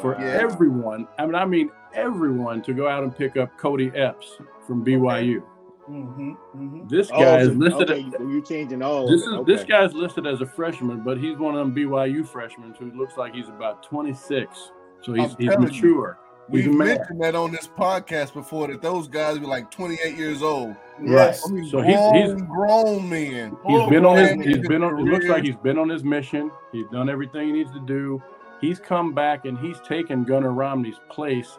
for 0.00 0.14
Yeah. 0.20 0.26
everyone. 0.42 1.08
I 1.18 1.24
mean, 1.26 1.34
I 1.34 1.44
mean 1.46 1.70
everyone 1.94 2.60
to 2.62 2.74
go 2.74 2.86
out 2.86 3.02
and 3.02 3.16
pick 3.16 3.36
up 3.36 3.58
Kody 3.58 3.96
Epps 3.96 4.38
from 4.66 4.84
BYU. 4.84 5.42
hmm 5.86 6.32
hmm 6.52 6.86
This 6.88 7.10
Oh, 7.12 7.20
guy 7.20 7.44
so- 7.44 7.50
is 7.50 7.56
listed. 7.56 7.90
okay, 7.90 8.04
you're 8.28 8.42
changing 8.42 8.82
all. 8.82 9.08
This 9.08 9.22
is 9.22 9.32
it. 9.32 9.46
this 9.46 9.64
guy's 9.64 9.94
listed 9.94 10.26
as 10.26 10.40
a 10.42 10.46
freshman, 10.46 11.00
but 11.00 11.16
he's 11.16 11.38
one 11.38 11.54
of 11.54 11.60
them 11.60 11.74
BYU 11.74 12.24
freshmen 12.26 12.74
who 12.78 12.90
looks 12.90 13.16
like 13.16 13.34
he's 13.34 13.48
about 13.48 13.82
26. 13.84 14.72
So 15.02 15.12
he's, 15.14 15.34
he's 15.38 15.50
telling 15.50 15.72
you. 15.72 16.14
Mature. 16.48 16.58
He's 16.58 16.68
We've 16.68 16.76
mentioned 16.76 17.20
that 17.22 17.34
on 17.34 17.52
this 17.52 17.66
podcast 17.68 18.32
before 18.34 18.68
that 18.68 18.82
those 18.82 19.08
guys 19.08 19.38
were 19.38 19.46
like 19.46 19.70
28 19.70 20.16
years 20.16 20.42
old. 20.42 20.74
Yes. 21.02 21.42
I 21.46 21.52
mean, 21.52 21.64
So 21.66 21.80
he's- 21.82 21.98
grown, 21.98 22.14
he's- 22.14 22.42
grown 22.42 23.08
men. 23.08 23.50
He's 23.66 23.80
Oh, 23.80 23.90
been 23.90 24.06
on 24.06 24.16
his. 24.16 24.30
man, 24.30 24.40
He's 24.40 24.56
his 24.58 24.68
been 24.68 24.82
on. 24.82 24.98
It 24.98 25.04
looks 25.10 25.26
like 25.26 25.44
he's 25.44 25.56
been 25.56 25.78
on 25.78 25.88
his 25.88 26.04
mission. 26.04 26.50
He's 26.72 26.86
done 26.88 27.08
everything 27.10 27.48
he 27.48 27.52
needs 27.52 27.72
to 27.72 27.80
do. 27.80 28.22
He's 28.60 28.78
come 28.78 29.12
back 29.12 29.44
and 29.44 29.58
he's 29.58 29.78
taken 29.80 30.24
Gunnar 30.24 30.52
Romney's 30.52 30.98
place 31.10 31.58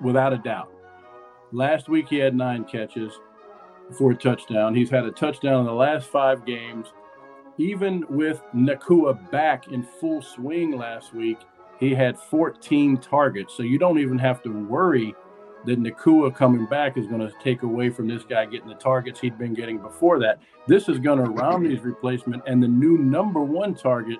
without 0.00 0.32
a 0.32 0.38
doubt. 0.38 0.70
Last 1.52 1.88
week 1.88 2.08
he 2.08 2.16
had 2.18 2.36
nine 2.36 2.64
catches 2.64 3.18
for 3.98 4.12
a 4.12 4.16
touchdown. 4.16 4.74
He's 4.74 4.90
had 4.90 5.04
a 5.04 5.10
touchdown 5.10 5.60
in 5.60 5.66
the 5.66 5.72
last 5.72 6.06
five 6.08 6.44
games. 6.44 6.92
Even 7.58 8.04
with 8.08 8.42
Nacua 8.54 9.30
back 9.30 9.68
in 9.68 9.82
full 9.82 10.20
swing 10.22 10.76
last 10.76 11.14
week, 11.14 11.38
he 11.80 11.94
had 11.94 12.18
14 12.18 12.98
targets. 12.98 13.54
So 13.54 13.62
you 13.62 13.78
don't 13.78 13.98
even 13.98 14.18
have 14.18 14.42
to 14.42 14.50
worry 14.50 15.14
that 15.66 15.80
Nacua 15.80 16.34
coming 16.34 16.66
back 16.66 16.96
is 16.98 17.06
going 17.06 17.20
to 17.20 17.32
take 17.42 17.62
away 17.62 17.90
from 17.90 18.06
this 18.06 18.22
guy 18.24 18.44
getting 18.44 18.68
the 18.68 18.74
targets 18.74 19.20
he'd 19.20 19.38
been 19.38 19.54
getting 19.54 19.78
before 19.78 20.18
that. 20.20 20.38
This 20.66 20.88
is 20.88 20.98
Gunnar 20.98 21.30
Romney's 21.30 21.80
replacement 21.80 22.42
and 22.46 22.62
the 22.62 22.68
new 22.68 22.98
number 22.98 23.40
one 23.40 23.74
target 23.74 24.18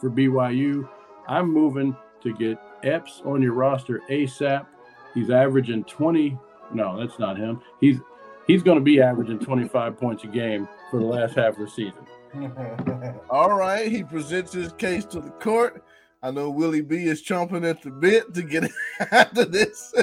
for 0.00 0.10
BYU. 0.10 0.88
I'm 1.28 1.52
moving 1.52 1.96
to 2.22 2.34
get 2.34 2.58
Epps 2.82 3.22
on 3.24 3.42
your 3.42 3.52
roster 3.52 4.02
ASAP. 4.10 4.66
He's 5.14 5.30
averaging 5.30 5.84
20. 5.84 6.38
No, 6.72 6.98
that's 6.98 7.18
not 7.18 7.36
him. 7.36 7.60
He's 7.80 7.98
he's 8.46 8.62
going 8.62 8.78
to 8.78 8.84
be 8.84 9.00
averaging 9.00 9.38
25 9.38 9.98
points 9.98 10.24
a 10.24 10.28
game 10.28 10.68
for 10.90 11.00
the 11.00 11.06
last 11.06 11.36
half 11.36 11.58
of 11.58 11.60
the 11.60 11.70
season. 11.70 12.06
All 13.30 13.54
right, 13.54 13.90
he 13.90 14.02
presents 14.02 14.52
his 14.52 14.72
case 14.72 15.04
to 15.06 15.20
the 15.20 15.30
court. 15.30 15.82
I 16.22 16.30
know 16.30 16.50
Willie 16.50 16.80
B 16.80 17.04
is 17.04 17.22
chomping 17.22 17.68
at 17.68 17.82
the 17.82 17.90
bit 17.90 18.32
to 18.34 18.42
get 18.42 18.70
after 19.12 19.44
this. 19.44 19.94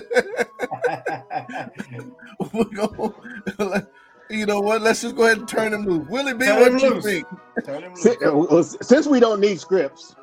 We're 2.54 2.64
gonna, 2.66 3.88
you 4.30 4.46
know 4.46 4.62
what? 4.62 4.82
Let's 4.82 5.02
just 5.02 5.16
go 5.16 5.26
ahead 5.26 5.40
and 5.40 5.48
turn 5.48 5.74
him 5.74 5.86
loose. 5.86 6.08
Willie 6.08 6.34
B, 6.34 6.46
Turn 6.46 6.60
what 6.60 6.80
do 6.80 6.86
you 6.86 7.02
think? 7.02 7.28
Turn 7.66 7.84
him 7.84 7.94
loose. 7.94 8.18
well, 8.22 8.64
since 8.64 9.08
we 9.08 9.20
don't 9.20 9.40
need 9.40 9.60
scripts, 9.60 10.16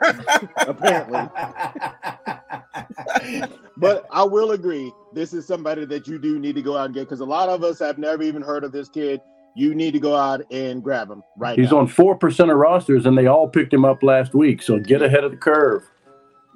apparently. 0.58 1.28
But 3.76 4.06
I 4.10 4.22
will 4.24 4.52
agree, 4.52 4.92
this 5.14 5.32
is 5.32 5.46
somebody 5.46 5.84
that 5.86 6.06
you 6.06 6.18
do 6.18 6.38
need 6.38 6.54
to 6.56 6.62
go 6.62 6.76
out 6.76 6.86
and 6.86 6.94
get 6.94 7.04
because 7.04 7.20
a 7.20 7.24
lot 7.24 7.48
of 7.48 7.64
us 7.64 7.78
have 7.78 7.98
never 7.98 8.22
even 8.22 8.42
heard 8.42 8.64
of 8.64 8.72
this 8.72 8.88
kid. 8.88 9.20
You 9.54 9.74
need 9.74 9.92
to 9.92 10.00
go 10.00 10.16
out 10.16 10.42
and 10.52 10.82
grab 10.82 11.10
him 11.10 11.22
right 11.36 11.56
now. 11.56 11.62
He's 11.62 11.72
now. 11.72 11.78
on 11.78 11.88
4% 11.88 12.50
of 12.50 12.56
rosters, 12.56 13.06
and 13.06 13.16
they 13.16 13.26
all 13.26 13.48
picked 13.48 13.72
him 13.72 13.84
up 13.84 14.02
last 14.02 14.34
week. 14.34 14.62
So 14.62 14.78
get 14.78 15.02
ahead 15.02 15.24
of 15.24 15.30
the 15.32 15.36
curve. 15.36 15.82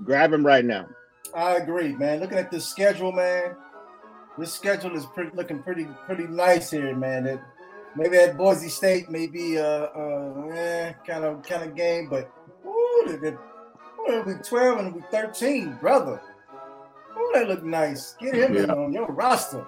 Grab 0.04 0.32
him 0.32 0.44
right 0.44 0.64
now. 0.64 0.86
I 1.34 1.56
agree, 1.56 1.94
man. 1.94 2.20
Looking 2.20 2.38
at 2.38 2.50
this 2.50 2.66
schedule, 2.66 3.12
man, 3.12 3.56
this 4.38 4.52
schedule 4.52 4.96
is 4.96 5.06
pretty, 5.06 5.30
looking 5.34 5.62
pretty 5.62 5.86
pretty 6.06 6.26
nice 6.26 6.70
here, 6.70 6.94
man. 6.96 7.26
It, 7.26 7.40
maybe 7.96 8.16
at 8.18 8.36
Boise 8.36 8.68
State, 8.68 9.10
maybe 9.10 9.56
a, 9.56 9.84
a 9.84 10.48
eh, 10.52 10.92
kind 11.06 11.24
of 11.24 11.42
kind 11.42 11.62
of 11.64 11.74
game, 11.76 12.08
but 12.08 12.30
ooh, 12.66 13.04
the, 13.06 13.16
the, 13.18 13.38
it'll 14.08 14.24
be 14.24 14.42
twelve 14.42 14.78
and 14.78 14.88
it'll 14.88 15.00
be 15.00 15.06
thirteen, 15.10 15.76
brother. 15.80 16.20
Oh, 17.16 17.30
that 17.34 17.48
look 17.48 17.64
nice. 17.64 18.14
Get 18.20 18.34
him 18.34 18.56
in 18.56 18.66
Yeah. 18.66 18.74
on 18.74 18.92
your 18.92 19.06
roster. 19.06 19.64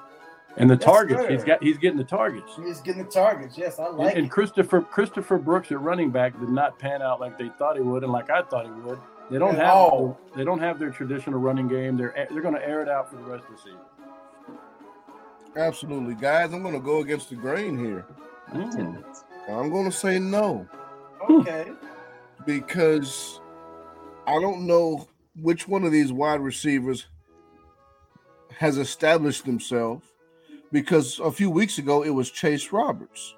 And 0.58 0.70
the 0.70 0.76
targets, 0.76 1.28
he's 1.28 1.44
got 1.44 1.62
he's 1.62 1.76
getting 1.76 1.98
the 1.98 2.04
targets. 2.04 2.56
He's 2.56 2.80
getting 2.80 3.04
the 3.04 3.10
targets. 3.10 3.58
Yes, 3.58 3.78
I 3.78 3.88
like 3.88 4.08
and 4.10 4.18
it. 4.18 4.22
And 4.22 4.30
Christopher 4.30 4.80
Christopher 4.80 5.36
Brooks 5.38 5.70
at 5.70 5.80
running 5.80 6.10
back 6.10 6.38
did 6.40 6.48
not 6.48 6.78
pan 6.78 7.02
out 7.02 7.20
like 7.20 7.36
they 7.38 7.50
thought 7.58 7.76
he 7.76 7.82
would, 7.82 8.02
and 8.04 8.12
like 8.12 8.30
I 8.30 8.42
thought 8.42 8.64
he 8.64 8.70
would. 8.72 8.98
They 9.30 9.38
don't 9.38 9.56
At 9.56 9.66
have 9.66 9.74
all. 9.74 10.18
they 10.34 10.44
don't 10.44 10.60
have 10.60 10.78
their 10.78 10.90
traditional 10.90 11.40
running 11.40 11.68
game. 11.68 11.96
They're 11.96 12.14
they're 12.30 12.40
going 12.42 12.54
to 12.54 12.66
air 12.66 12.80
it 12.80 12.88
out 12.88 13.10
for 13.10 13.16
the 13.16 13.22
rest 13.22 13.44
of 13.44 13.56
the 13.56 13.58
season. 13.58 13.78
Absolutely, 15.56 16.14
guys. 16.14 16.52
I'm 16.52 16.62
going 16.62 16.74
to 16.74 16.80
go 16.80 17.00
against 17.00 17.30
the 17.30 17.36
grain 17.36 17.78
here. 17.78 18.04
Mm. 18.52 19.02
I'm 19.48 19.70
going 19.70 19.84
to 19.90 19.96
say 19.96 20.18
no 20.18 20.66
Okay. 21.30 21.72
because 22.44 23.40
I 24.26 24.40
don't 24.40 24.66
know 24.66 25.08
which 25.40 25.66
one 25.66 25.84
of 25.84 25.92
these 25.92 26.12
wide 26.12 26.40
receivers 26.40 27.06
has 28.58 28.78
established 28.78 29.44
themselves. 29.44 30.06
Because 30.72 31.18
a 31.20 31.30
few 31.30 31.50
weeks 31.50 31.78
ago 31.78 32.02
it 32.02 32.10
was 32.10 32.30
Chase 32.30 32.72
Roberts. 32.72 33.34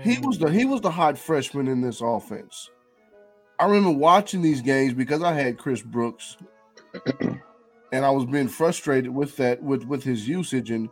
He 0.00 0.18
was 0.18 0.38
the 0.38 0.50
he 0.50 0.64
was 0.64 0.80
the 0.80 0.90
hot 0.90 1.18
freshman 1.18 1.66
in 1.68 1.80
this 1.80 2.00
offense. 2.00 2.70
I 3.58 3.66
remember 3.66 3.98
watching 3.98 4.42
these 4.42 4.60
games 4.60 4.94
because 4.94 5.22
I 5.22 5.32
had 5.32 5.58
Chris 5.58 5.82
Brooks, 5.82 6.36
and 7.92 8.04
I 8.04 8.10
was 8.10 8.24
being 8.24 8.48
frustrated 8.48 9.12
with 9.12 9.36
that 9.38 9.62
with 9.62 9.84
with 9.84 10.04
his 10.04 10.28
usage. 10.28 10.70
And 10.70 10.88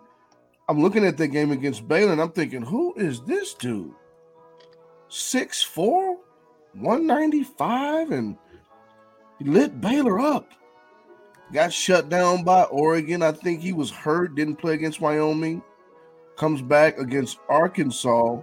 I'm 0.68 0.80
looking 0.80 1.05
at 1.05 1.16
that 1.18 1.28
game 1.28 1.51
against 1.51 1.88
Baylor, 1.88 2.12
and 2.12 2.20
I'm 2.20 2.30
thinking, 2.30 2.62
who 2.62 2.95
is 2.95 3.22
this 3.22 3.55
dude? 3.55 3.93
6'4", 5.11 6.14
195, 6.74 8.11
and 8.12 8.36
he 9.38 9.45
lit 9.47 9.80
Baylor 9.80 10.20
up. 10.20 10.49
Got 11.53 11.73
shut 11.73 12.09
down 12.09 12.45
by 12.45 12.63
Oregon. 12.65 13.23
I 13.23 13.33
think 13.33 13.61
he 13.61 13.73
was 13.73 13.91
hurt, 13.91 14.35
didn't 14.35 14.57
play 14.57 14.75
against 14.75 15.01
Wyoming. 15.01 15.63
Comes 16.37 16.63
back 16.63 16.99
against 16.99 17.39
Arkansas 17.49 18.43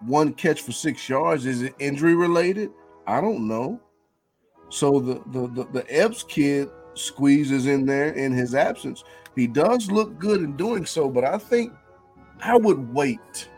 one 0.00 0.32
catch 0.32 0.62
for 0.62 0.72
six 0.72 1.08
yards. 1.08 1.46
Is 1.46 1.62
it 1.62 1.74
injury 1.78 2.14
related? 2.14 2.70
I 3.06 3.20
don't 3.20 3.48
know. 3.48 3.80
So 4.68 5.00
the 5.00 5.22
the 5.26 5.48
the, 5.48 5.64
the 5.72 5.86
Epps 5.88 6.22
kid 6.22 6.68
squeezes 6.94 7.66
in 7.66 7.86
there 7.86 8.12
in 8.12 8.32
his 8.32 8.54
absence. 8.54 9.04
He 9.34 9.46
does 9.46 9.90
look 9.90 10.18
good 10.18 10.42
in 10.42 10.56
doing 10.56 10.84
so, 10.84 11.08
but 11.08 11.24
I 11.24 11.38
think 11.38 11.72
I 12.42 12.56
would 12.56 12.92
wait. 12.92 13.48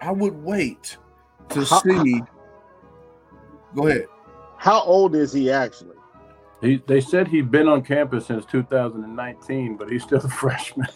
I 0.00 0.10
would 0.10 0.34
wait 0.42 0.96
to 1.50 1.64
see. 1.64 2.20
Go 3.74 3.86
ahead. 3.88 4.06
How 4.56 4.80
old 4.82 5.14
is 5.14 5.32
he 5.32 5.50
actually? 5.50 5.95
He, 6.60 6.82
they 6.86 7.00
said 7.00 7.28
he'd 7.28 7.50
been 7.50 7.68
on 7.68 7.82
campus 7.82 8.26
since 8.26 8.44
2019, 8.46 9.76
but 9.76 9.90
he's 9.90 10.02
still 10.02 10.18
a 10.24 10.28
freshman. 10.28 10.86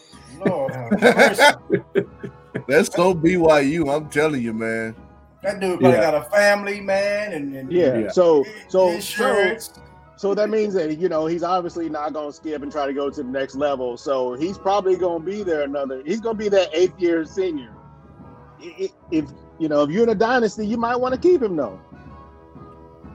Lord 0.46 0.74
have. 0.74 0.90
That's 2.66 2.92
so 2.94 3.14
BYU. 3.14 3.94
I'm 3.94 4.08
telling 4.08 4.42
you, 4.42 4.52
man. 4.54 4.94
That 5.42 5.60
dude 5.60 5.80
probably 5.80 5.98
Yeah. 5.98 6.10
got 6.10 6.26
a 6.26 6.30
family, 6.30 6.80
man, 6.80 7.32
and, 7.32 7.54
and 7.54 7.72
Yeah. 7.72 7.98
Yeah. 7.98 8.08
So 8.10 8.44
so 8.68 8.88
so 8.88 8.90
insurance. 8.92 9.72
so 10.16 10.34
that 10.34 10.50
means 10.50 10.74
that 10.74 10.98
you 10.98 11.08
know 11.08 11.26
he's 11.26 11.42
obviously 11.42 11.88
not 11.88 12.12
going 12.12 12.30
to 12.30 12.36
skip 12.36 12.62
and 12.62 12.70
try 12.72 12.86
to 12.86 12.92
go 12.92 13.08
to 13.10 13.22
the 13.22 13.28
next 13.28 13.54
level. 13.54 13.96
So 13.96 14.34
he's 14.34 14.58
probably 14.58 14.96
going 14.96 15.22
to 15.24 15.26
be 15.30 15.42
there 15.42 15.62
another. 15.62 16.02
He's 16.04 16.20
going 16.20 16.36
to 16.36 16.42
be 16.42 16.48
that 16.50 16.68
eighth 16.74 16.98
year 16.98 17.24
senior. 17.24 17.72
I- 18.60 18.74
i- 18.84 18.90
If 19.10 19.26
you 19.58 19.68
know 19.68 19.82
if 19.82 19.90
you're 19.90 20.02
in 20.04 20.08
a 20.10 20.14
dynasty, 20.14 20.66
you 20.66 20.76
might 20.78 20.96
want 20.96 21.14
to 21.14 21.20
keep 21.20 21.42
him 21.42 21.56
though. 21.56 21.78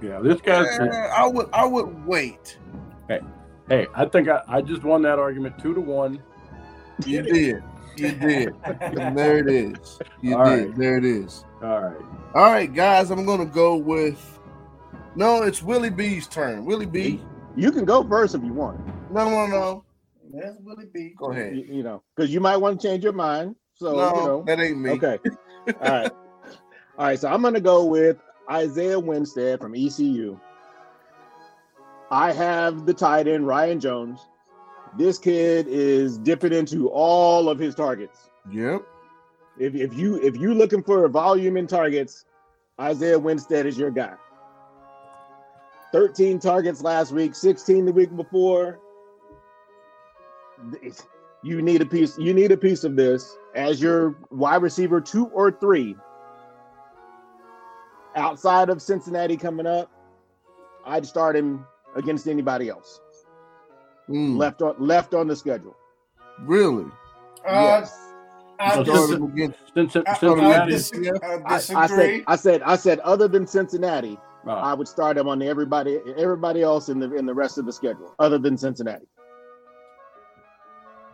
Yeah, 0.05 0.19
this 0.19 0.41
guy's. 0.41 0.67
Eh, 0.79 1.09
I 1.15 1.27
would 1.27 1.49
I 1.53 1.65
would 1.65 2.05
wait. 2.05 2.57
Hey, 3.67 3.87
I 3.95 4.05
think 4.05 4.27
I, 4.27 4.43
I 4.47 4.61
just 4.61 4.83
won 4.83 5.01
that 5.01 5.17
argument 5.17 5.57
two 5.57 5.73
to 5.73 5.81
one. 5.81 6.21
You 7.05 7.23
did. 7.23 7.63
You 7.97 8.11
did. 8.11 8.53
and 8.65 9.17
there 9.17 9.39
it 9.39 9.49
is. 9.49 9.99
You 10.21 10.37
All 10.37 10.45
did. 10.45 10.67
right. 10.67 10.75
There 10.77 10.97
it 10.97 11.05
is. 11.05 11.43
All 11.63 11.81
right. 11.81 12.05
All 12.35 12.51
right, 12.51 12.71
guys, 12.71 13.09
I'm 13.09 13.25
gonna 13.25 13.45
go 13.45 13.75
with 13.75 14.35
no, 15.15 15.43
it's 15.43 15.63
Willie 15.63 15.89
B's 15.89 16.27
turn. 16.27 16.65
Willie 16.65 16.85
B. 16.85 17.21
You 17.55 17.71
can 17.71 17.85
go 17.85 18.03
first 18.07 18.35
if 18.35 18.43
you 18.43 18.53
want. 18.53 18.85
No, 19.09 19.29
no, 19.29 19.47
no. 19.47 19.85
That's 20.33 20.57
Willie 20.59 20.87
B. 20.93 21.15
Go 21.17 21.31
ahead. 21.31 21.55
You, 21.55 21.63
you 21.63 21.83
know, 21.83 22.03
because 22.15 22.33
you 22.33 22.41
might 22.41 22.57
want 22.57 22.81
to 22.81 22.87
change 22.87 23.03
your 23.03 23.13
mind. 23.13 23.55
So 23.75 23.95
no, 23.95 24.07
you 24.07 24.27
know. 24.27 24.43
that 24.45 24.59
ain't 24.59 24.77
me. 24.77 24.91
Okay. 24.91 25.17
All 25.81 25.89
right. 25.89 26.11
All 26.97 27.05
right. 27.05 27.19
So 27.19 27.29
I'm 27.29 27.41
going 27.41 27.53
to 27.53 27.61
go 27.61 27.85
with 27.85 28.17
Isaiah 28.49 28.99
Winstead 28.99 29.59
from 29.59 29.75
ECU. 29.75 30.39
I 32.11 32.31
have 32.31 32.85
the 32.85 32.93
tight 32.93 33.27
end 33.27 33.47
Ryan 33.47 33.79
Jones. 33.79 34.19
This 34.97 35.17
kid 35.17 35.67
is 35.67 36.17
dipping 36.17 36.53
into 36.53 36.89
all 36.89 37.49
of 37.49 37.59
his 37.59 37.75
targets. 37.75 38.29
Yep. 38.51 38.83
If, 39.57 39.73
if 39.75 39.93
you 39.93 40.17
if 40.21 40.35
you're 40.35 40.53
looking 40.53 40.83
for 40.83 41.05
a 41.05 41.09
volume 41.09 41.57
in 41.57 41.67
targets, 41.67 42.25
Isaiah 42.79 43.19
Winstead 43.19 43.65
is 43.65 43.77
your 43.77 43.91
guy. 43.91 44.13
13 45.91 46.39
targets 46.39 46.81
last 46.81 47.11
week, 47.11 47.33
16 47.33 47.85
the 47.85 47.91
week 47.91 48.15
before. 48.15 48.79
You 51.41 51.61
need 51.61 51.81
a 51.81 51.85
piece. 51.85 52.17
You 52.17 52.33
need 52.33 52.51
a 52.51 52.57
piece 52.57 52.83
of 52.83 52.95
this 52.95 53.37
as 53.55 53.81
your 53.81 54.15
wide 54.29 54.61
receiver 54.61 54.99
two 54.99 55.27
or 55.27 55.51
three. 55.51 55.95
Outside 58.15 58.69
of 58.69 58.81
Cincinnati 58.81 59.37
coming 59.37 59.67
up, 59.67 59.91
I'd 60.85 61.05
start 61.05 61.35
him 61.35 61.65
against 61.95 62.27
anybody 62.27 62.69
else 62.69 63.01
Mm, 64.09 64.37
left 64.37 64.61
on 64.61 64.75
left 64.77 65.13
on 65.15 65.27
the 65.27 65.35
schedule. 65.35 65.75
Really? 66.41 66.85
Uh, 67.47 67.51
yes. 67.51 67.97
I, 71.75 71.87
said 71.87 72.23
I 72.27 72.35
said 72.35 72.61
I 72.61 72.75
said 72.75 72.99
other 72.99 73.27
than 73.27 73.47
Cincinnati, 73.47 74.19
Oh, 74.47 74.51
I 74.51 74.73
would 74.75 74.87
start 74.87 75.17
him 75.17 75.27
on 75.27 75.41
everybody 75.41 75.99
everybody 76.17 76.61
else 76.61 76.89
in 76.89 76.99
the 76.99 77.15
in 77.15 77.25
the 77.25 77.33
rest 77.33 77.57
of 77.57 77.65
the 77.65 77.73
schedule, 77.73 78.13
other 78.19 78.37
than 78.37 78.57
Cincinnati. 78.57 79.07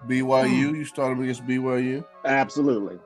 BYU. 0.07 0.75
You 0.75 0.85
start 0.85 1.13
him 1.13 1.21
against 1.21 1.45
BYU. 1.47 2.03
Absolutely. 2.25 2.99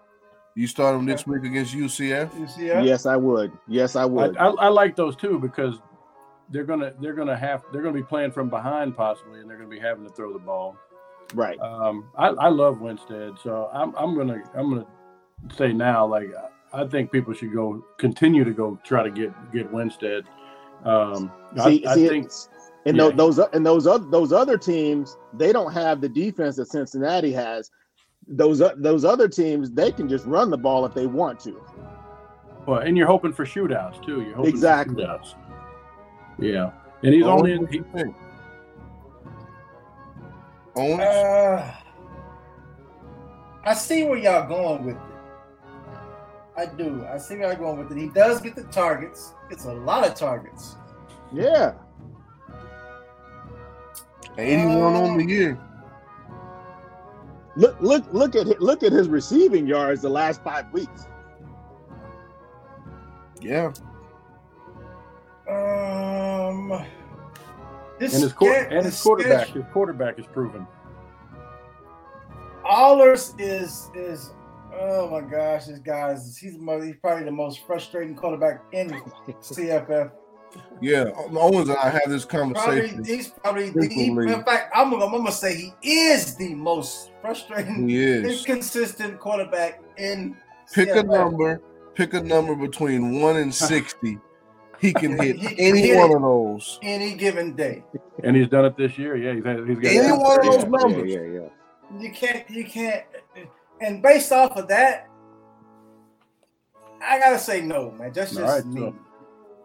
You 0.56 0.68
start 0.68 0.96
them 0.96 1.06
next 1.06 1.28
week 1.28 1.44
against 1.44 1.76
UCF. 1.76 2.40
you 2.40 2.48
see 2.48 2.70
that? 2.70 2.86
Yes, 2.86 3.06
I 3.06 3.18
would. 3.18 3.52
Yes, 3.68 3.98
I 3.98 4.04
I, 4.04 4.06
would. 4.06 4.38
I, 4.38 4.48
I 4.48 4.68
like 4.70 4.96
those 4.96 5.16
too 5.18 5.38
because 5.38 5.76
they're 6.50 6.64
gonna 6.64 6.94
they're 7.02 7.14
gonna 7.14 7.36
have 7.36 7.64
they're 7.72 7.82
gonna 7.82 7.94
be 7.94 8.04
playing 8.04 8.32
from 8.32 8.50
behind 8.50 8.96
possibly, 8.96 9.42
and 9.42 9.50
they're 9.50 9.58
gonna 9.58 9.70
be 9.70 9.80
having 9.80 10.06
to 10.06 10.12
throw 10.14 10.32
the 10.32 10.40
ball. 10.40 10.78
right. 11.34 11.60
Um, 11.60 12.06
I, 12.18 12.28
I 12.28 12.48
love 12.48 12.80
Winstead, 12.80 13.34
so 13.44 13.70
I'm 13.74 13.94
I'm 13.96 14.16
gonna 14.16 14.42
I'm 14.56 14.70
gonna 14.70 14.88
say 15.58 15.74
now 15.74 16.06
like 16.06 16.30
I 16.74 16.86
think 16.88 17.12
people 17.12 17.34
should 17.34 17.54
go 17.54 17.84
continue 17.98 18.46
to 18.46 18.52
go 18.52 18.80
try 18.84 19.04
to 19.04 19.12
get 19.12 19.34
get 19.52 19.72
Winstead. 19.72 20.24
Um, 20.86 21.32
See, 21.64 21.86
I, 21.86 21.94
I 21.94 21.96
think 21.96 22.32
and 22.86 22.98
yeah. 22.98 23.10
those 23.10 23.40
and 23.40 23.66
those 23.66 23.88
other 23.88 24.06
those 24.10 24.32
other 24.32 24.58
teams, 24.58 25.18
they 25.34 25.52
don't 25.52 25.74
have 25.74 26.02
the 26.02 26.10
defense 26.10 26.56
that 26.58 26.68
Cincinnati 26.68 27.32
has. 27.34 27.72
Those 28.28 28.62
o- 28.62 28.74
those 28.76 29.06
other 29.06 29.28
teams, 29.28 29.72
they 29.72 29.92
can 29.92 30.10
just 30.10 30.26
run 30.26 30.50
the 30.50 30.58
ball 30.58 30.86
if 30.86 30.94
they 30.94 31.06
want 31.08 31.40
to. 31.42 31.62
well, 32.66 32.80
and 32.80 32.98
you're 32.98 33.06
hoping 33.08 33.32
for 33.34 33.46
shootouts 33.46 34.04
too. 34.04 34.22
You're 34.22 34.36
hoping 34.36 34.50
Exactly. 34.50 34.96
for 34.96 35.02
shootouts. 35.20 35.36
Yeah, 36.40 36.72
and 37.04 37.14
he's 37.14 37.24
Owen, 37.24 37.34
only 37.40 37.52
in, 37.54 37.68
he, 37.68 37.78
you? 37.78 38.16
Uh, 40.76 41.72
I 43.64 43.74
see 43.74 44.04
where 44.04 44.18
y'all 44.18 44.48
going 44.48 44.86
with 44.86 44.96
it. 44.96 45.02
I 46.58 46.66
do. 46.66 47.06
I 47.10 47.18
see 47.18 47.36
where 47.38 47.50
y'all 47.52 47.58
going 47.60 47.78
with 47.80 47.92
it. 47.92 48.02
He 48.02 48.10
does 48.10 48.42
get 48.42 48.56
the 48.56 48.64
targets. 48.66 49.34
It's 49.50 49.66
a 49.66 49.74
lot 49.74 50.06
of 50.06 50.16
targets. 50.16 50.76
Yeah. 51.32 51.74
81 54.38 54.94
on 54.96 55.18
the 55.18 55.26
year. 55.26 55.58
Look 57.56 57.80
look 57.80 58.04
look 58.12 58.36
at 58.36 58.48
look 58.62 58.84
at 58.84 58.92
his 58.92 59.08
receiving 59.08 59.66
yards 59.66 60.02
the 60.02 60.10
last 60.10 60.44
five 60.44 60.72
weeks. 60.74 61.08
Yeah. 63.40 63.72
Um, 65.50 66.86
this 68.00 68.14
and 68.14 68.24
his 68.24 68.34
quar- 68.34 68.66
ske- 68.66 68.72
and 68.72 68.86
his 68.86 69.02
quarterback 69.02 69.48
his 69.48 69.64
quarterback 69.72 70.20
is 70.20 70.26
proven. 70.26 70.68
Ahlers 72.66 73.34
is 73.40 73.90
is 73.94 74.32
Oh 74.78 75.10
my 75.10 75.22
gosh, 75.22 75.66
this 75.66 75.80
guy 75.80 76.12
is 76.12 76.38
he's, 76.38 76.54
he's 76.56 76.96
probably 77.02 77.24
the 77.24 77.32
most 77.32 77.66
frustrating 77.66 78.16
quarterback 78.16 78.62
in 78.74 78.90
CFF. 79.42 80.12
Yeah, 80.82 81.12
Owens 81.32 81.70
and 81.70 81.78
I 81.78 81.90
have 81.90 82.10
this 82.10 82.26
conversation. 82.26 82.96
Probably, 82.98 83.16
he's 83.16 83.30
probably 83.30 83.70
the, 83.70 83.88
he, 83.88 84.08
in 84.08 84.44
fact, 84.44 84.72
I'm, 84.76 84.94
I'm, 84.94 85.12
gonna 85.12 85.32
say 85.32 85.74
he 85.82 85.92
is 85.92 86.36
the 86.36 86.54
most 86.54 87.12
frustrating, 87.22 87.88
he 87.88 88.18
inconsistent 88.18 89.20
quarterback 89.20 89.82
in. 89.98 90.36
Pick 90.74 90.90
CFF. 90.90 91.00
a 91.00 91.04
number. 91.04 91.62
Pick 91.94 92.14
a 92.14 92.22
number 92.22 92.56
between 92.56 93.22
one 93.22 93.38
and 93.38 93.54
sixty. 93.54 94.20
He 94.80 94.94
can 94.94 95.18
hit 95.18 95.38
he, 95.38 95.56
any 95.58 95.82
hit 95.82 95.98
one 95.98 96.14
of 96.14 96.22
those 96.22 96.80
any 96.82 97.16
given 97.16 97.56
day. 97.56 97.84
And 98.24 98.36
he's 98.36 98.50
done 98.50 98.66
it 98.66 98.76
this 98.76 98.98
year. 98.98 99.16
Yeah, 99.16 99.34
he's, 99.34 99.68
he's 99.68 99.80
got 99.80 99.92
any 99.92 100.12
one 100.12 100.40
of 100.40 100.46
those 100.46 100.66
numbers. 100.66 101.10
Yeah, 101.10 101.22
yeah, 101.22 101.40
yeah. 101.40 102.02
You 102.02 102.12
can't. 102.12 102.50
You 102.50 102.66
can't. 102.66 103.04
And 103.80 104.02
based 104.02 104.32
off 104.32 104.58
of 104.58 104.68
that, 104.68 105.08
I 107.02 107.20
gotta 107.20 107.40
say 107.40 107.62
no, 107.62 107.92
man. 107.92 108.12
That's 108.14 108.32
just 108.32 108.42
right, 108.42 108.66
me. 108.66 108.82
So 108.82 108.96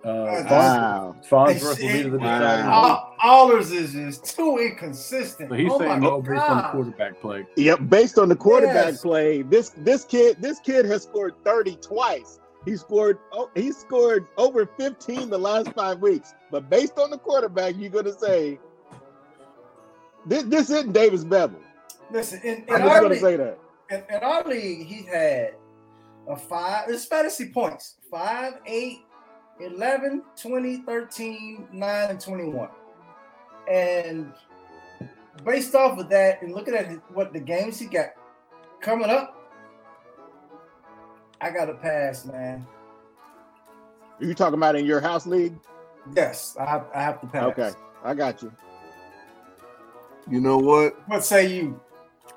uh, 0.05 0.45
wow. 0.49 1.17
Farnsworth 1.29 1.81
will 1.81 1.93
be 1.93 2.03
the 2.03 2.19
wow. 2.19 3.15
Ahlers 3.23 3.71
is 3.71 3.93
just 3.93 4.37
too 4.37 4.59
inconsistent. 4.59 5.51
So 5.51 5.55
he's 5.55 5.71
oh 5.71 5.79
saying 5.79 6.01
no 6.01 6.23
based 6.23 6.43
on 6.43 6.57
the 6.57 6.69
quarterback 6.71 7.21
play. 7.21 7.47
Yep, 7.57 7.81
based 7.89 8.19
on 8.19 8.29
the 8.31 8.37
quarterback 8.37 8.93
yes. 8.93 9.03
play. 9.03 9.43
This 9.43 9.71
this 9.77 10.05
kid 10.05 10.41
this 10.41 10.59
kid 10.61 10.87
has 10.87 11.03
scored 11.03 11.35
30 11.45 11.77
twice. 11.77 12.41
He 12.65 12.77
scored 12.77 13.19
oh, 13.33 13.51
he 13.55 13.73
scored 13.73 14.27
over 14.39 14.65
15 14.65 15.29
the 15.29 15.39
last 15.39 15.73
five 15.73 15.99
weeks. 16.01 16.35
But 16.51 16.71
based 16.71 16.99
on 16.99 17.11
the 17.11 17.19
quarterback, 17.19 17.75
you're 17.77 17.91
gonna 17.91 18.19
say 18.19 18.59
this 20.25 20.45
this 20.45 20.71
isn't 20.71 20.93
Davis 20.93 21.25
Beville. 21.25 21.61
Listen, 22.11 22.41
in, 22.43 22.65
in 22.65 22.75
I'm 22.75 22.81
just 22.83 22.95
gonna 22.95 23.09
league, 23.09 23.21
say 23.21 23.37
that. 23.37 23.59
In, 23.91 24.05
in 24.09 24.23
our 24.23 24.45
league, 24.45 24.87
he 24.87 25.03
had 25.03 25.55
a 26.29 26.37
five, 26.37 26.89
it's 26.89 27.05
fantasy 27.05 27.51
points, 27.51 27.97
five, 28.11 28.55
eight, 28.67 29.01
11, 29.61 30.23
20, 30.41 30.77
13, 30.79 31.69
9, 31.73 32.11
and 32.11 32.21
21. 32.21 32.69
And 33.71 34.33
based 35.45 35.75
off 35.75 35.99
of 35.99 36.09
that 36.09 36.43
and 36.43 36.55
looking 36.55 36.75
at 36.75 36.91
what 37.13 37.33
the 37.33 37.41
games 37.41 37.79
he 37.79 37.87
got 37.87 38.11
coming 38.81 39.11
up, 39.11 39.37
I 41.41 41.51
got 41.51 41.67
to 41.67 41.75
pass, 41.75 42.25
man. 42.27 42.67
Are 44.21 44.25
you 44.25 44.35
talking 44.35 44.55
about 44.55 44.77
in 44.77 44.85
your 44.85 45.01
house 45.01 45.27
league? 45.27 45.55
Yes, 46.15 46.57
I 46.59 46.67
have, 46.67 46.87
I 46.95 47.03
have 47.03 47.21
to 47.21 47.27
pass. 47.27 47.45
Okay, 47.45 47.71
I 48.05 48.15
got 48.15 48.43
you. 48.43 48.53
You 50.31 50.41
know 50.41 50.59
what? 50.59 50.97
What 51.09 51.25
say 51.25 51.55
you? 51.55 51.81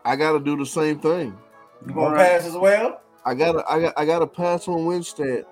I 0.06 0.16
got 0.16 0.34
to 0.34 0.40
do 0.40 0.58
the 0.58 0.66
same 0.66 1.00
thing. 1.00 1.38
You 1.86 1.94
gonna 1.94 2.16
right. 2.16 2.32
pass 2.32 2.46
as 2.46 2.54
well? 2.54 3.02
I 3.26 3.34
gotta, 3.34 3.64
I 3.70 3.80
got, 3.80 3.94
I 3.98 4.06
gotta 4.06 4.28
pass 4.28 4.68
on 4.68 4.86
Winstead 4.86 5.46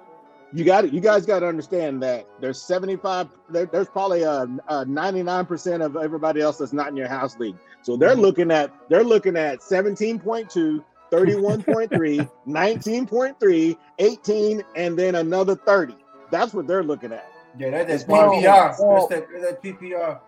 you 0.53 0.63
got 0.63 0.85
it. 0.85 0.93
You 0.93 0.99
guys 0.99 1.25
got 1.25 1.39
to 1.39 1.47
understand 1.47 2.03
that 2.03 2.27
there's 2.39 2.61
75. 2.61 3.29
There, 3.49 3.65
there's 3.65 3.87
probably 3.87 4.23
a, 4.23 4.43
a 4.67 4.85
99% 4.85 5.85
of 5.85 5.95
everybody 5.97 6.41
else 6.41 6.57
that's 6.57 6.73
not 6.73 6.89
in 6.89 6.97
your 6.97 7.07
house 7.07 7.37
league. 7.37 7.55
So 7.81 7.95
they're 7.95 8.11
mm-hmm. 8.11 8.21
looking 8.21 8.51
at 8.51 8.73
they're 8.89 9.03
looking 9.03 9.37
at 9.37 9.59
17.2, 9.59 10.83
31.3, 11.11 12.29
19.3, 12.47 13.77
18, 13.99 14.63
and 14.75 14.99
then 14.99 15.15
another 15.15 15.55
30. 15.55 15.95
That's 16.29 16.53
what 16.53 16.67
they're 16.67 16.83
looking 16.83 17.11
at. 17.11 17.29
Yeah, 17.57 17.83
that's 17.83 18.03
PPR. 18.03 18.75
Well, 18.79 19.07
that's 19.07 19.27
that, 19.31 19.41
that 19.41 19.63
PPR. 19.63 20.19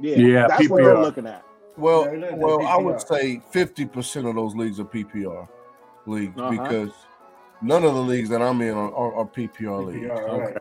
Yeah, 0.00 0.16
yeah 0.16 0.46
that's 0.46 0.62
PPR. 0.62 0.70
what 0.70 0.84
they're 0.84 0.98
looking 0.98 1.26
at. 1.26 1.44
Well, 1.76 2.14
yeah, 2.14 2.34
well, 2.34 2.66
I 2.66 2.76
would 2.76 3.00
say 3.00 3.40
50% 3.52 4.28
of 4.28 4.34
those 4.34 4.54
leagues 4.54 4.78
are 4.80 4.84
PPR 4.84 5.48
leagues 6.06 6.38
uh-huh. 6.38 6.50
because 6.50 6.90
None 7.62 7.84
of 7.84 7.94
the 7.94 8.00
leagues 8.00 8.28
that 8.30 8.40
I'm 8.40 8.60
in 8.62 8.74
are, 8.74 8.94
are, 8.94 9.14
are 9.14 9.26
PPR, 9.26 9.50
PPR 9.58 9.86
leagues. 9.86 10.10
Okay. 10.10 10.56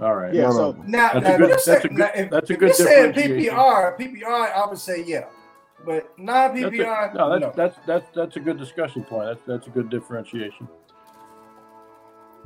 All 0.00 0.14
right. 0.14 0.34
Yeah. 0.34 0.50
so 0.50 0.72
now, 0.86 1.12
that's, 1.12 1.24
now, 1.24 1.34
a 1.34 1.38
good, 1.38 1.50
that's 1.50 1.68
a 1.68 1.88
good. 1.88 1.92
Now, 1.92 2.10
if, 2.14 2.30
that's 2.30 2.50
a 2.50 2.56
good. 2.56 2.70
If 2.70 2.76
saying 2.76 3.12
PPR, 3.12 3.98
PPR, 3.98 4.52
I 4.52 4.66
would 4.68 4.78
say 4.78 5.04
yeah, 5.04 5.26
but 5.86 6.18
non 6.18 6.50
PPR. 6.56 7.14
No, 7.14 7.30
that's, 7.30 7.40
no. 7.40 7.52
that's 7.56 7.78
that's 7.86 8.06
that's 8.14 8.36
a 8.36 8.40
good 8.40 8.58
discussion 8.58 9.04
point. 9.04 9.26
That's 9.26 9.40
that's 9.46 9.66
a 9.68 9.70
good 9.70 9.90
differentiation. 9.90 10.68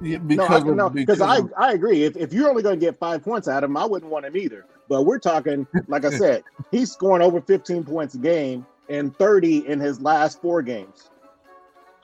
Yeah, 0.03 0.19
because 0.19 0.65
no, 0.65 0.75
no, 0.75 0.91
because 0.91 1.23
I, 1.23 1.39
I 1.57 1.73
agree. 1.73 2.05
If, 2.05 2.17
if 2.19 2.33
you're 2.33 2.51
only 2.51 2.63
going 2.63 2.79
to 2.79 2.85
get 2.85 2.99
five 2.99 3.23
points 3.23 3.49
out 3.49 3.65
of 3.65 3.71
him, 3.71 3.79
I 3.79 3.87
wouldn't 3.87 4.11
want 4.11 4.27
him 4.27 4.37
either. 4.37 4.67
But 4.89 5.05
we're 5.05 5.19
talking, 5.19 5.67
like 5.89 6.05
I 6.05 6.11
said, 6.19 6.45
he's 6.71 6.93
scoring 6.93 7.23
over 7.23 7.41
15 7.41 7.83
points 7.83 8.15
a 8.15 8.19
game 8.19 8.67
and 8.91 9.17
30 9.17 9.67
in 9.67 9.81
his 9.81 10.01
last 10.01 10.43
four 10.43 10.61
games, 10.61 11.09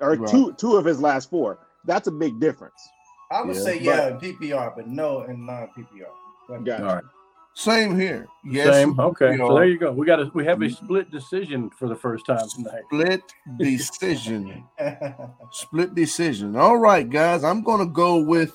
or 0.01 0.15
right. 0.15 0.31
two 0.31 0.55
two 0.55 0.77
of 0.77 0.87
his 0.87 1.01
last 1.01 1.29
four. 1.29 1.59
That's 1.85 2.09
a 2.09 2.13
big 2.13 2.41
difference. 2.41 2.81
I 3.31 3.43
would 3.43 3.57
yeah, 3.57 3.63
say 3.63 3.81
yeah, 3.81 4.09
in 4.09 4.19
PPR, 4.19 4.77
but 4.77 4.89
no 4.89 5.23
in 5.23 5.47
non 5.47 5.69
PPR. 5.77 6.65
Got 6.65 6.81
All 6.81 6.95
right. 6.97 7.05
Same 7.55 7.99
here. 7.99 8.27
Yes. 8.45 8.75
Same. 8.75 8.99
Okay. 8.99 9.37
So 9.37 9.55
there 9.55 9.67
you 9.67 9.79
go. 9.79 9.93
We 9.93 10.07
got 10.07 10.21
a 10.21 10.31
we 10.35 10.45
have 10.47 10.63
a 10.63 10.67
mm-hmm. 10.67 10.85
split 10.85 11.11
decision 11.11 11.71
for 11.71 11.89
the 11.89 11.95
first 11.95 12.27
time 12.27 12.47
tonight. 12.55 12.83
Split 12.87 13.23
decision. 13.59 14.65
split 15.53 15.95
decision. 15.95 16.57
All 16.57 16.79
right, 16.79 17.09
guys. 17.09 17.45
I'm 17.45 17.63
gonna 17.63 17.87
go 17.87 18.23
with 18.23 18.55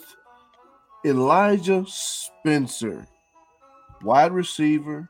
Elijah 1.05 1.85
Spencer, 1.87 3.07
wide 4.01 4.31
receiver 4.31 5.09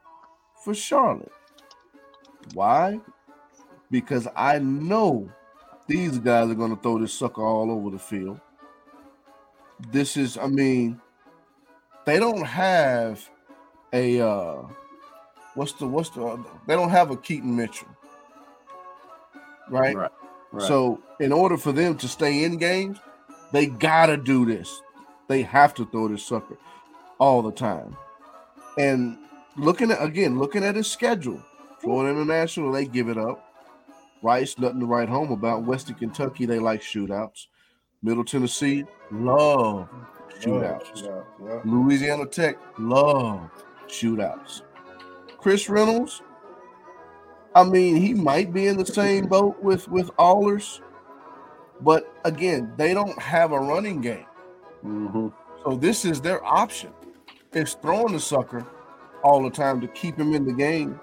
for 0.63 0.73
Charlotte. 0.73 1.31
Why? 2.53 2.99
Because 3.89 4.27
I 4.35 4.59
know 4.59 5.31
these 5.87 6.19
guys 6.19 6.49
are 6.49 6.55
going 6.55 6.75
to 6.75 6.81
throw 6.81 6.99
this 6.99 7.13
sucker 7.13 7.41
all 7.41 7.71
over 7.71 7.89
the 7.89 7.99
field. 7.99 8.39
This 9.91 10.17
is, 10.17 10.37
I 10.37 10.47
mean, 10.47 10.99
they 12.05 12.19
don't 12.19 12.45
have 12.45 13.29
a 13.93 14.19
uh 14.19 14.61
what's 15.55 15.73
the 15.73 15.87
what's 15.87 16.09
the 16.11 16.43
they 16.67 16.75
don't 16.75 16.89
have 16.89 17.11
a 17.11 17.17
Keaton 17.17 17.55
Mitchell. 17.55 17.87
Right? 19.69 19.95
Right. 19.95 20.11
right. 20.51 20.67
So 20.67 21.01
in 21.19 21.31
order 21.31 21.57
for 21.57 21.71
them 21.71 21.97
to 21.97 22.07
stay 22.07 22.43
in 22.43 22.57
games, 22.57 22.97
they 23.51 23.65
gotta 23.67 24.17
do 24.17 24.45
this. 24.45 24.81
They 25.27 25.41
have 25.41 25.73
to 25.75 25.85
throw 25.85 26.07
this 26.07 26.25
sucker 26.25 26.57
all 27.19 27.41
the 27.41 27.51
time. 27.51 27.97
And 28.77 29.17
looking 29.57 29.91
at 29.91 30.01
again, 30.01 30.39
looking 30.39 30.63
at 30.63 30.75
his 30.75 30.87
schedule, 30.89 31.43
Florida 31.79 32.17
International, 32.17 32.71
they 32.71 32.85
give 32.85 33.09
it 33.09 33.17
up. 33.17 33.46
Rice, 34.21 34.57
nothing 34.57 34.79
to 34.79 34.85
write 34.85 35.09
home 35.09 35.31
about. 35.31 35.63
Western 35.63 35.95
Kentucky, 35.95 36.45
they 36.45 36.59
like 36.59 36.81
shootouts. 36.81 37.47
Middle 38.01 38.23
Tennessee, 38.23 38.85
love 39.11 39.89
shootouts. 40.39 41.03
Yeah, 41.03 41.21
yeah. 41.43 41.61
Louisiana 41.65 42.25
Tech, 42.25 42.57
love 42.79 43.49
shootouts. 43.87 44.61
Chris 45.37 45.69
Reynolds, 45.69 46.21
I 47.55 47.63
mean, 47.63 47.95
he 47.95 48.13
might 48.13 48.53
be 48.53 48.67
in 48.67 48.77
the 48.77 48.85
same 48.85 49.27
boat 49.27 49.61
with 49.61 49.87
with 49.87 50.09
Ahlers, 50.17 50.81
but 51.81 52.11
again, 52.23 52.73
they 52.77 52.93
don't 52.93 53.19
have 53.19 53.51
a 53.51 53.59
running 53.59 54.01
game. 54.01 54.25
Mm-hmm. 54.85 55.27
So 55.63 55.75
this 55.75 56.05
is 56.05 56.21
their 56.21 56.43
option. 56.45 56.91
It's 57.53 57.73
throwing 57.75 58.13
the 58.13 58.19
sucker 58.19 58.65
all 59.23 59.41
the 59.43 59.49
time 59.49 59.81
to 59.81 59.87
keep 59.87 60.17
him 60.17 60.33
in 60.33 60.45
the 60.45 60.53
game. 60.53 60.99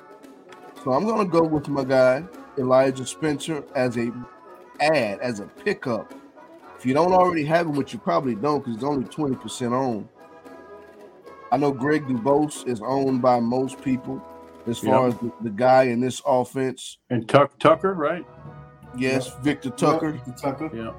So 0.82 0.92
I'm 0.92 1.06
gonna 1.06 1.24
go 1.24 1.42
with 1.42 1.68
my 1.68 1.84
guy 1.84 2.24
Elijah 2.58 3.06
Spencer 3.06 3.64
as 3.74 3.96
a 3.96 4.12
ad, 4.80 5.18
as 5.20 5.40
a 5.40 5.46
pickup. 5.46 6.14
If 6.76 6.86
you 6.86 6.94
don't 6.94 7.12
already 7.12 7.44
have 7.44 7.66
him, 7.66 7.76
which 7.76 7.92
you 7.92 7.98
probably 7.98 8.34
don't, 8.34 8.60
because 8.60 8.74
it's 8.74 8.84
only 8.84 9.06
20% 9.06 9.72
owned. 9.72 10.08
I 11.50 11.56
know 11.56 11.72
Greg 11.72 12.06
DuBose 12.06 12.66
is 12.66 12.80
owned 12.82 13.22
by 13.22 13.40
most 13.40 13.80
people 13.80 14.22
as 14.66 14.78
far 14.78 15.06
yep. 15.06 15.14
as 15.14 15.20
the, 15.20 15.32
the, 15.42 15.50
guy 15.50 15.84
in 15.84 16.00
this 16.00 16.20
offense. 16.26 16.98
And 17.10 17.28
Tuck 17.28 17.58
Tucker, 17.58 17.94
right? 17.94 18.26
Yes, 18.96 19.28
yep. 19.28 19.42
Victor 19.42 19.70
Tucker. 19.70 20.14
Yep, 20.14 20.24
Victor 20.26 20.42
Tucker. 20.42 20.70
Yeah. 20.74 20.92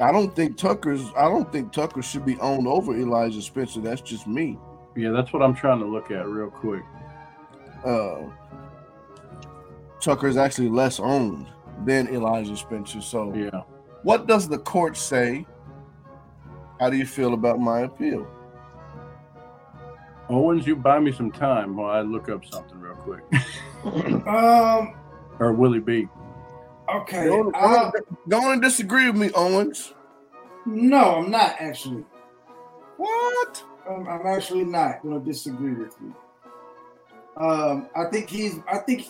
I 0.00 0.12
don't 0.12 0.34
think 0.34 0.56
Tucker's 0.56 1.04
I 1.16 1.24
don't 1.24 1.50
think 1.52 1.72
Tucker 1.72 2.02
should 2.02 2.26
be 2.26 2.38
owned 2.40 2.66
over 2.66 2.96
Elijah 2.96 3.42
Spencer. 3.42 3.80
That's 3.80 4.00
just 4.00 4.26
me. 4.26 4.58
Yeah, 4.96 5.10
that's 5.10 5.32
what 5.32 5.42
I'm 5.42 5.54
trying 5.54 5.78
to 5.80 5.86
look 5.86 6.10
at 6.10 6.26
real 6.26 6.50
quick. 6.50 6.82
Uh 7.84 8.22
Tucker 10.04 10.28
is 10.28 10.36
actually 10.36 10.68
less 10.68 11.00
owned 11.00 11.46
than 11.86 12.08
Elijah 12.08 12.56
Spencer. 12.58 13.00
So, 13.00 13.32
yeah. 13.34 13.62
What 14.02 14.26
does 14.26 14.46
the 14.46 14.58
court 14.58 14.98
say? 14.98 15.46
How 16.78 16.90
do 16.90 16.98
you 16.98 17.06
feel 17.06 17.32
about 17.32 17.58
my 17.58 17.80
appeal? 17.80 18.26
Owens, 20.28 20.66
you 20.66 20.76
buy 20.76 20.98
me 20.98 21.10
some 21.10 21.32
time 21.32 21.76
while 21.76 21.90
I 21.90 22.02
look 22.02 22.28
up 22.28 22.44
something 22.44 22.78
real 22.78 22.94
quick. 22.96 23.22
um, 24.26 24.94
or 25.38 25.54
Willie 25.54 25.80
B. 25.80 26.06
Okay. 26.94 27.24
Don't, 27.24 27.54
uh, 27.56 27.90
don't 28.28 28.60
disagree 28.60 29.06
with 29.06 29.16
me, 29.16 29.30
Owens. 29.34 29.94
No, 30.66 31.16
I'm 31.16 31.30
not 31.30 31.56
actually. 31.58 32.04
What? 32.98 33.64
I'm, 33.88 34.06
I'm 34.06 34.26
actually 34.26 34.64
not 34.64 35.02
going 35.02 35.18
to 35.18 35.24
disagree 35.24 35.72
with 35.72 35.96
you. 36.02 36.14
Um, 37.42 37.88
I 37.96 38.04
think 38.10 38.28
he's. 38.28 38.60
I 38.70 38.78
think 38.78 39.06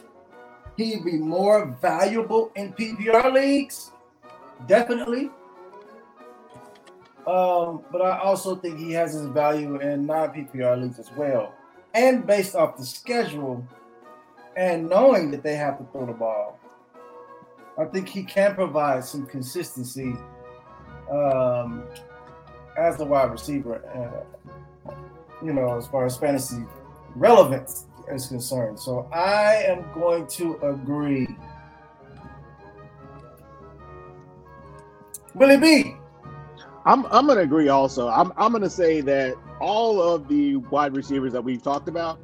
he'd 0.76 1.04
be 1.04 1.18
more 1.18 1.66
valuable 1.80 2.50
in 2.54 2.72
PPR 2.72 3.32
leagues 3.32 3.90
definitely. 4.66 5.30
Um, 7.26 7.82
but 7.90 8.02
I 8.02 8.18
also 8.18 8.56
think 8.56 8.78
he 8.78 8.92
has 8.92 9.14
his 9.14 9.26
value 9.26 9.80
in 9.80 10.06
non 10.06 10.28
PPR 10.30 10.80
leagues 10.80 10.98
as 10.98 11.10
well. 11.16 11.54
And 11.94 12.26
based 12.26 12.54
off 12.54 12.76
the 12.76 12.84
schedule 12.84 13.66
and 14.56 14.88
knowing 14.88 15.30
that 15.30 15.42
they 15.42 15.54
have 15.54 15.78
to 15.78 15.84
throw 15.92 16.06
the 16.06 16.12
ball, 16.12 16.58
I 17.78 17.86
think 17.86 18.08
he 18.08 18.24
can 18.24 18.54
provide 18.54 19.04
some 19.04 19.26
consistency 19.26 20.14
um, 21.10 21.84
as 22.76 22.98
the 22.98 23.04
wide 23.04 23.30
receiver, 23.30 24.24
uh, 24.86 24.92
you 25.42 25.52
know, 25.52 25.76
as 25.76 25.86
far 25.86 26.04
as 26.04 26.16
fantasy 26.16 26.64
relevance 27.16 27.86
is 28.10 28.26
concerned. 28.26 28.78
So 28.78 29.08
I 29.12 29.64
am 29.66 29.84
going 29.94 30.26
to 30.28 30.58
agree. 30.62 31.28
Willie 35.34 35.56
B. 35.56 35.96
I'm 36.86 37.06
I'm 37.06 37.26
gonna 37.26 37.40
agree 37.40 37.68
also. 37.68 38.08
I'm 38.08 38.32
I'm 38.36 38.52
gonna 38.52 38.70
say 38.70 39.00
that 39.02 39.34
all 39.60 40.02
of 40.02 40.28
the 40.28 40.56
wide 40.56 40.94
receivers 40.94 41.32
that 41.32 41.42
we've 41.42 41.62
talked 41.62 41.88
about, 41.88 42.20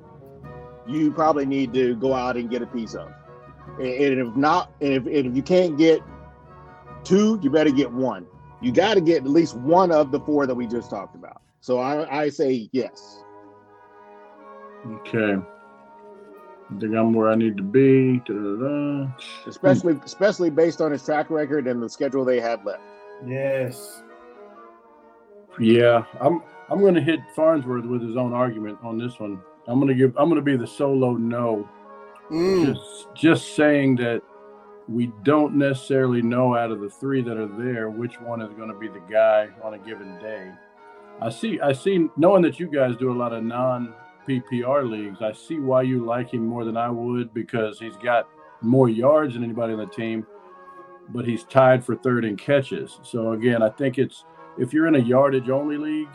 you 0.86 1.10
probably 1.12 1.46
need 1.46 1.72
to 1.74 1.96
go 1.96 2.12
out 2.14 2.36
and 2.36 2.50
get 2.50 2.62
a 2.62 2.66
piece 2.66 2.94
of. 2.94 3.10
And 3.78 3.88
if 3.88 4.36
not, 4.36 4.72
and 4.80 4.92
if, 4.92 5.06
and 5.06 5.26
if 5.26 5.36
you 5.36 5.42
can't 5.42 5.78
get 5.78 6.02
two, 7.04 7.38
you 7.42 7.50
better 7.50 7.70
get 7.70 7.90
one. 7.90 8.26
You 8.60 8.72
got 8.72 8.94
to 8.94 9.00
get 9.00 9.24
at 9.24 9.30
least 9.30 9.56
one 9.56 9.90
of 9.90 10.12
the 10.12 10.20
four 10.20 10.46
that 10.46 10.54
we 10.54 10.66
just 10.66 10.90
talked 10.90 11.14
about. 11.14 11.40
So 11.60 11.78
I, 11.78 12.24
I 12.24 12.28
say 12.28 12.68
yes. 12.72 13.22
Okay. 14.86 15.36
I 16.70 16.78
think 16.78 16.94
I'm 16.94 17.12
where 17.12 17.28
I 17.28 17.34
need 17.34 17.56
to 17.56 17.62
be. 17.62 18.18
Da-da-da. 18.18 19.08
Especially, 19.46 19.98
especially 20.04 20.50
based 20.50 20.80
on 20.80 20.92
his 20.92 21.04
track 21.04 21.28
record 21.30 21.66
and 21.66 21.82
the 21.82 21.88
schedule 21.88 22.24
they 22.24 22.40
have 22.40 22.64
left. 22.64 22.82
Yes. 23.26 24.02
Yeah, 25.58 26.04
I'm. 26.20 26.42
I'm 26.70 26.78
going 26.78 26.94
to 26.94 27.00
hit 27.00 27.18
Farnsworth 27.34 27.84
with 27.84 28.00
his 28.00 28.16
own 28.16 28.32
argument 28.32 28.78
on 28.84 28.96
this 28.96 29.18
one. 29.18 29.40
I'm 29.66 29.80
going 29.80 29.88
to 29.88 29.94
give. 29.94 30.16
I'm 30.16 30.28
going 30.28 30.36
to 30.36 30.42
be 30.42 30.56
the 30.56 30.66
solo 30.66 31.14
no. 31.14 31.68
Mm. 32.30 32.66
Just, 32.66 33.08
just 33.14 33.56
saying 33.56 33.96
that 33.96 34.22
we 34.88 35.12
don't 35.24 35.56
necessarily 35.56 36.22
know 36.22 36.54
out 36.56 36.70
of 36.70 36.80
the 36.80 36.88
three 36.88 37.22
that 37.22 37.36
are 37.36 37.48
there 37.58 37.90
which 37.90 38.20
one 38.20 38.40
is 38.40 38.52
going 38.52 38.68
to 38.68 38.78
be 38.78 38.86
the 38.86 39.02
guy 39.10 39.48
on 39.64 39.74
a 39.74 39.78
given 39.78 40.16
day. 40.20 40.52
I 41.20 41.30
see. 41.30 41.60
I 41.60 41.72
see. 41.72 42.08
Knowing 42.16 42.42
that 42.42 42.60
you 42.60 42.68
guys 42.68 42.96
do 42.96 43.10
a 43.10 43.18
lot 43.18 43.32
of 43.32 43.42
non 43.42 43.92
PPR 44.28 44.88
leagues, 44.88 45.22
I 45.22 45.32
see 45.32 45.58
why 45.58 45.82
you 45.82 46.04
like 46.04 46.32
him 46.32 46.46
more 46.46 46.64
than 46.64 46.76
I 46.76 46.90
would 46.90 47.32
because 47.34 47.78
he's 47.78 47.96
got 47.96 48.28
more 48.60 48.88
yards 48.88 49.34
than 49.34 49.44
anybody 49.44 49.72
on 49.72 49.78
the 49.78 49.86
team, 49.86 50.26
but 51.08 51.26
he's 51.26 51.44
tied 51.44 51.84
for 51.84 51.96
third 51.96 52.24
in 52.24 52.36
catches. 52.36 53.00
So 53.02 53.32
again, 53.32 53.62
I 53.62 53.70
think 53.70 53.98
it's 53.98 54.24
if 54.58 54.72
you're 54.72 54.86
in 54.86 54.96
a 54.96 55.00
yardage 55.00 55.48
only 55.48 55.76
league, 55.76 56.08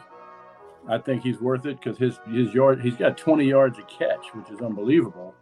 I 0.87 0.97
think 0.97 1.23
he's 1.23 1.41
worth 1.41 1.65
it 1.65 1.79
because 1.81 1.97
his 1.97 2.19
his 2.31 2.53
yard 2.53 2.81
he's 2.81 2.95
got 2.95 3.17
20 3.17 3.45
yards 3.45 3.79
a 3.79 3.83
catch, 3.83 4.33
which 4.33 4.49
is 4.49 4.61
unbelievable 4.61 5.33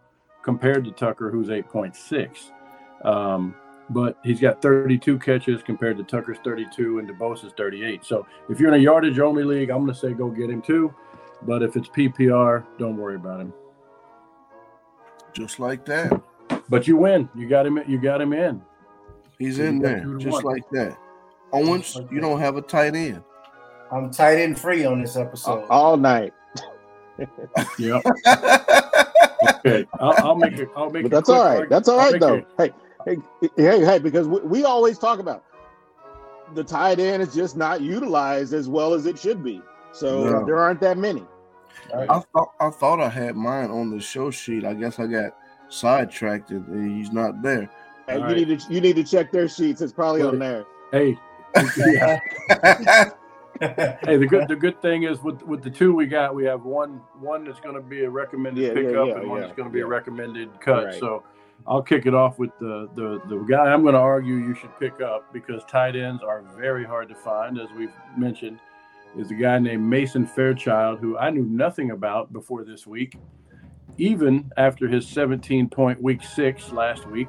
compared 0.42 0.84
to 0.84 0.90
Tucker, 0.92 1.30
who's 1.30 1.48
8.6. 1.48 2.50
Um, 3.04 3.54
but 3.90 4.18
he's 4.24 4.40
got 4.40 4.62
32 4.62 5.18
catches 5.18 5.62
compared 5.62 5.96
to 5.98 6.04
Tucker's 6.04 6.38
32 6.44 6.98
and 6.98 7.08
DuBose's 7.08 7.52
38. 7.56 8.04
So 8.04 8.26
if 8.48 8.58
you're 8.58 8.72
in 8.72 8.80
a 8.80 8.82
yardage 8.82 9.18
only 9.18 9.44
league, 9.44 9.70
I'm 9.70 9.82
going 9.82 9.92
to 9.92 9.98
say 9.98 10.12
go 10.12 10.30
get 10.30 10.50
him 10.50 10.62
too. 10.62 10.94
But 11.46 11.62
if 11.62 11.76
it's 11.76 11.88
PPR, 11.88 12.64
don't 12.78 12.96
worry 12.96 13.16
about 13.16 13.40
him. 13.40 13.52
Just 15.32 15.58
like 15.58 15.84
that. 15.86 16.20
But 16.68 16.86
you 16.86 16.96
win. 16.96 17.28
You 17.34 17.48
got 17.48 17.66
him. 17.66 17.78
You 17.86 17.98
got 17.98 18.20
him 18.20 18.32
in. 18.32 18.62
He's 19.38 19.56
so 19.56 19.64
in 19.64 19.80
there, 19.80 20.04
just 20.18 20.44
one. 20.44 20.54
like 20.54 20.68
that. 20.70 20.96
Owens, 21.52 21.98
you 22.10 22.20
don't 22.20 22.40
have 22.40 22.56
a 22.56 22.62
tight 22.62 22.94
end. 22.94 23.22
I'm 23.92 24.10
tight 24.10 24.38
end 24.38 24.58
free 24.58 24.84
on 24.84 25.02
this 25.02 25.16
episode 25.16 25.66
all 25.68 25.96
night. 25.96 26.32
yep. 27.78 28.02
okay, 29.58 29.86
I'll, 30.00 30.14
I'll, 30.18 30.34
make 30.36 30.54
it. 30.54 30.68
I'll 30.76 30.90
make. 30.90 31.02
But 31.02 31.10
that's 31.10 31.28
all 31.28 31.44
right. 31.44 31.68
That's 31.68 31.88
all 31.88 31.98
right 31.98 32.18
though. 32.18 32.44
Hey, 32.56 32.72
hey, 33.04 33.16
hey, 33.56 33.84
hey, 33.84 33.98
because 33.98 34.26
we, 34.26 34.40
we 34.40 34.64
always 34.64 34.98
talk 34.98 35.18
about 35.18 35.44
the 36.54 36.64
tight 36.64 36.98
end 36.98 37.22
is 37.22 37.34
just 37.34 37.56
not 37.56 37.80
utilized 37.80 38.52
as 38.52 38.68
well 38.68 38.94
as 38.94 39.06
it 39.06 39.18
should 39.18 39.42
be. 39.42 39.60
So 39.92 40.24
no. 40.24 40.44
there 40.44 40.58
aren't 40.58 40.80
that 40.80 40.98
many. 40.98 41.24
Right. 41.92 42.08
I 42.10 42.20
thought 42.20 42.52
I 42.60 42.70
thought 42.70 43.00
I 43.00 43.08
had 43.08 43.36
mine 43.36 43.70
on 43.70 43.90
the 43.90 44.00
show 44.00 44.30
sheet. 44.30 44.64
I 44.64 44.74
guess 44.74 44.98
I 44.98 45.06
got 45.06 45.36
sidetracked 45.68 46.50
and 46.50 46.98
he's 46.98 47.12
not 47.12 47.42
there. 47.42 47.70
Hey, 48.06 48.16
you 48.16 48.22
right. 48.22 48.36
need 48.36 48.60
to 48.60 48.72
you 48.72 48.80
need 48.80 48.96
to 48.96 49.04
check 49.04 49.32
their 49.32 49.48
sheets. 49.48 49.80
It's 49.80 49.92
probably 49.92 50.22
on 50.22 50.38
there. 50.38 50.64
Hey. 50.92 51.18
hey, 53.60 54.16
the 54.16 54.26
good 54.28 54.48
the 54.48 54.56
good 54.56 54.80
thing 54.82 55.04
is 55.04 55.22
with 55.22 55.42
with 55.42 55.62
the 55.62 55.70
two 55.70 55.94
we 55.94 56.06
got, 56.06 56.34
we 56.34 56.44
have 56.44 56.64
one 56.64 57.00
one 57.20 57.44
that's 57.44 57.60
going 57.60 57.76
to 57.76 57.80
be 57.80 58.04
a 58.04 58.10
recommended 58.10 58.60
yeah, 58.60 58.74
pickup 58.74 59.06
yeah, 59.06 59.14
yeah, 59.14 59.20
and 59.20 59.30
one 59.30 59.40
that's 59.40 59.54
going 59.54 59.68
to 59.68 59.72
be 59.72 59.80
a 59.80 59.86
recommended 59.86 60.60
cut. 60.60 60.86
Right. 60.86 61.00
So 61.00 61.22
I'll 61.66 61.82
kick 61.82 62.06
it 62.06 62.14
off 62.14 62.38
with 62.38 62.50
the, 62.58 62.88
the 62.94 63.22
the 63.28 63.38
guy 63.44 63.72
I'm 63.72 63.82
going 63.82 63.94
to 63.94 64.00
argue 64.00 64.34
you 64.34 64.54
should 64.54 64.76
pick 64.78 65.00
up 65.00 65.32
because 65.32 65.62
tight 65.64 65.96
ends 65.96 66.22
are 66.22 66.42
very 66.56 66.84
hard 66.84 67.08
to 67.08 67.14
find, 67.14 67.58
as 67.58 67.68
we've 67.76 67.92
mentioned. 68.16 68.58
Is 69.16 69.30
a 69.30 69.34
guy 69.34 69.58
named 69.60 69.88
Mason 69.88 70.26
Fairchild 70.26 70.98
who 70.98 71.16
I 71.16 71.30
knew 71.30 71.44
nothing 71.44 71.92
about 71.92 72.32
before 72.32 72.64
this 72.64 72.86
week, 72.86 73.16
even 73.96 74.50
after 74.56 74.88
his 74.88 75.06
17 75.06 75.68
point 75.68 76.02
week 76.02 76.22
six 76.22 76.72
last 76.72 77.06
week. 77.06 77.28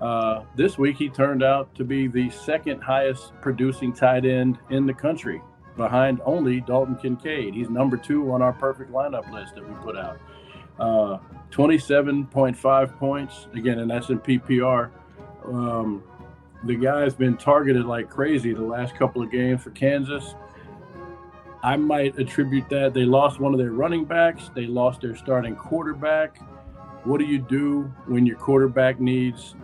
Uh, 0.00 0.44
this 0.56 0.78
week, 0.78 0.96
he 0.96 1.10
turned 1.10 1.42
out 1.42 1.74
to 1.74 1.84
be 1.84 2.06
the 2.06 2.30
second 2.30 2.80
highest 2.80 3.32
producing 3.42 3.92
tight 3.92 4.24
end 4.24 4.58
in 4.70 4.86
the 4.86 4.94
country, 4.94 5.42
behind 5.76 6.20
only 6.24 6.62
Dalton 6.62 6.96
Kincaid. 6.96 7.52
He's 7.52 7.68
number 7.68 7.98
two 7.98 8.32
on 8.32 8.40
our 8.40 8.54
perfect 8.54 8.90
lineup 8.90 9.30
list 9.30 9.56
that 9.56 9.68
we 9.68 9.74
put 9.82 9.98
out. 9.98 10.18
Uh, 10.78 11.18
27.5 11.50 12.98
points, 12.98 13.46
again, 13.52 13.80
and 13.80 13.90
that's 13.90 14.08
in 14.08 14.18
PPR. 14.18 14.90
Um, 15.44 16.02
the 16.64 16.76
guy's 16.76 17.14
been 17.14 17.36
targeted 17.36 17.84
like 17.84 18.08
crazy 18.08 18.54
the 18.54 18.62
last 18.62 18.94
couple 18.94 19.22
of 19.22 19.30
games 19.30 19.62
for 19.62 19.70
Kansas. 19.70 20.34
I 21.62 21.76
might 21.76 22.18
attribute 22.18 22.68
that 22.70 22.94
they 22.94 23.04
lost 23.04 23.38
one 23.38 23.52
of 23.52 23.58
their 23.58 23.72
running 23.72 24.04
backs, 24.04 24.50
they 24.54 24.66
lost 24.66 25.02
their 25.02 25.14
starting 25.16 25.56
quarterback. 25.56 26.38
What 27.04 27.18
do 27.18 27.24
you 27.24 27.38
do 27.38 27.92
when 28.06 28.26
your 28.26 28.36
quarterback 28.36 29.00
needs 29.00 29.54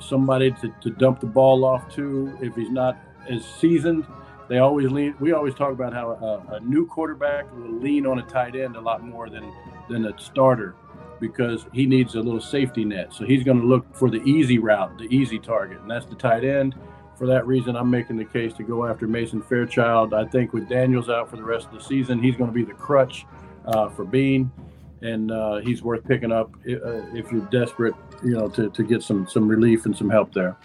somebody 0.00 0.50
to, 0.50 0.74
to 0.80 0.90
dump 0.90 1.20
the 1.20 1.26
ball 1.26 1.64
off 1.64 1.92
to 1.94 2.36
if 2.40 2.54
he's 2.54 2.70
not 2.70 2.98
as 3.28 3.44
seasoned. 3.44 4.06
They 4.48 4.58
always 4.58 4.90
lean. 4.90 5.14
We 5.20 5.32
always 5.32 5.54
talk 5.54 5.72
about 5.72 5.92
how 5.92 6.10
a, 6.10 6.54
a 6.56 6.60
new 6.60 6.86
quarterback 6.86 7.52
will 7.54 7.72
lean 7.80 8.06
on 8.06 8.18
a 8.18 8.22
tight 8.22 8.56
end 8.56 8.76
a 8.76 8.80
lot 8.80 9.02
more 9.02 9.28
than 9.28 9.52
than 9.88 10.06
a 10.06 10.18
starter 10.18 10.74
because 11.20 11.66
he 11.72 11.86
needs 11.86 12.14
a 12.14 12.20
little 12.20 12.40
safety 12.40 12.84
net. 12.84 13.12
So 13.12 13.24
he's 13.24 13.44
going 13.44 13.60
to 13.60 13.66
look 13.66 13.94
for 13.94 14.10
the 14.10 14.22
easy 14.22 14.58
route, 14.58 14.98
the 14.98 15.04
easy 15.04 15.38
target, 15.38 15.80
and 15.80 15.90
that's 15.90 16.06
the 16.06 16.14
tight 16.14 16.44
end. 16.44 16.74
For 17.20 17.26
that 17.26 17.46
reason, 17.46 17.76
I'm 17.76 17.90
making 17.90 18.16
the 18.16 18.24
case 18.24 18.54
to 18.54 18.62
go 18.62 18.86
after 18.86 19.06
Mason 19.06 19.42
Fairchild. 19.42 20.14
I 20.14 20.24
think 20.24 20.54
with 20.54 20.70
Daniels 20.70 21.10
out 21.10 21.28
for 21.28 21.36
the 21.36 21.42
rest 21.42 21.66
of 21.66 21.74
the 21.74 21.80
season, 21.82 22.18
he's 22.18 22.34
going 22.34 22.48
to 22.48 22.54
be 22.54 22.64
the 22.64 22.72
crutch 22.72 23.26
uh, 23.66 23.90
for 23.90 24.06
Bean, 24.06 24.50
and 25.02 25.30
uh, 25.30 25.58
he's 25.58 25.82
worth 25.82 26.02
picking 26.02 26.32
up 26.32 26.50
uh, 26.66 27.14
if 27.14 27.30
you're 27.30 27.46
desperate, 27.50 27.92
you 28.24 28.38
know, 28.38 28.48
to, 28.48 28.70
to 28.70 28.82
get 28.82 29.02
some 29.02 29.28
some 29.28 29.46
relief 29.46 29.84
and 29.84 29.94
some 29.94 30.08
help 30.08 30.32
there. 30.32 30.56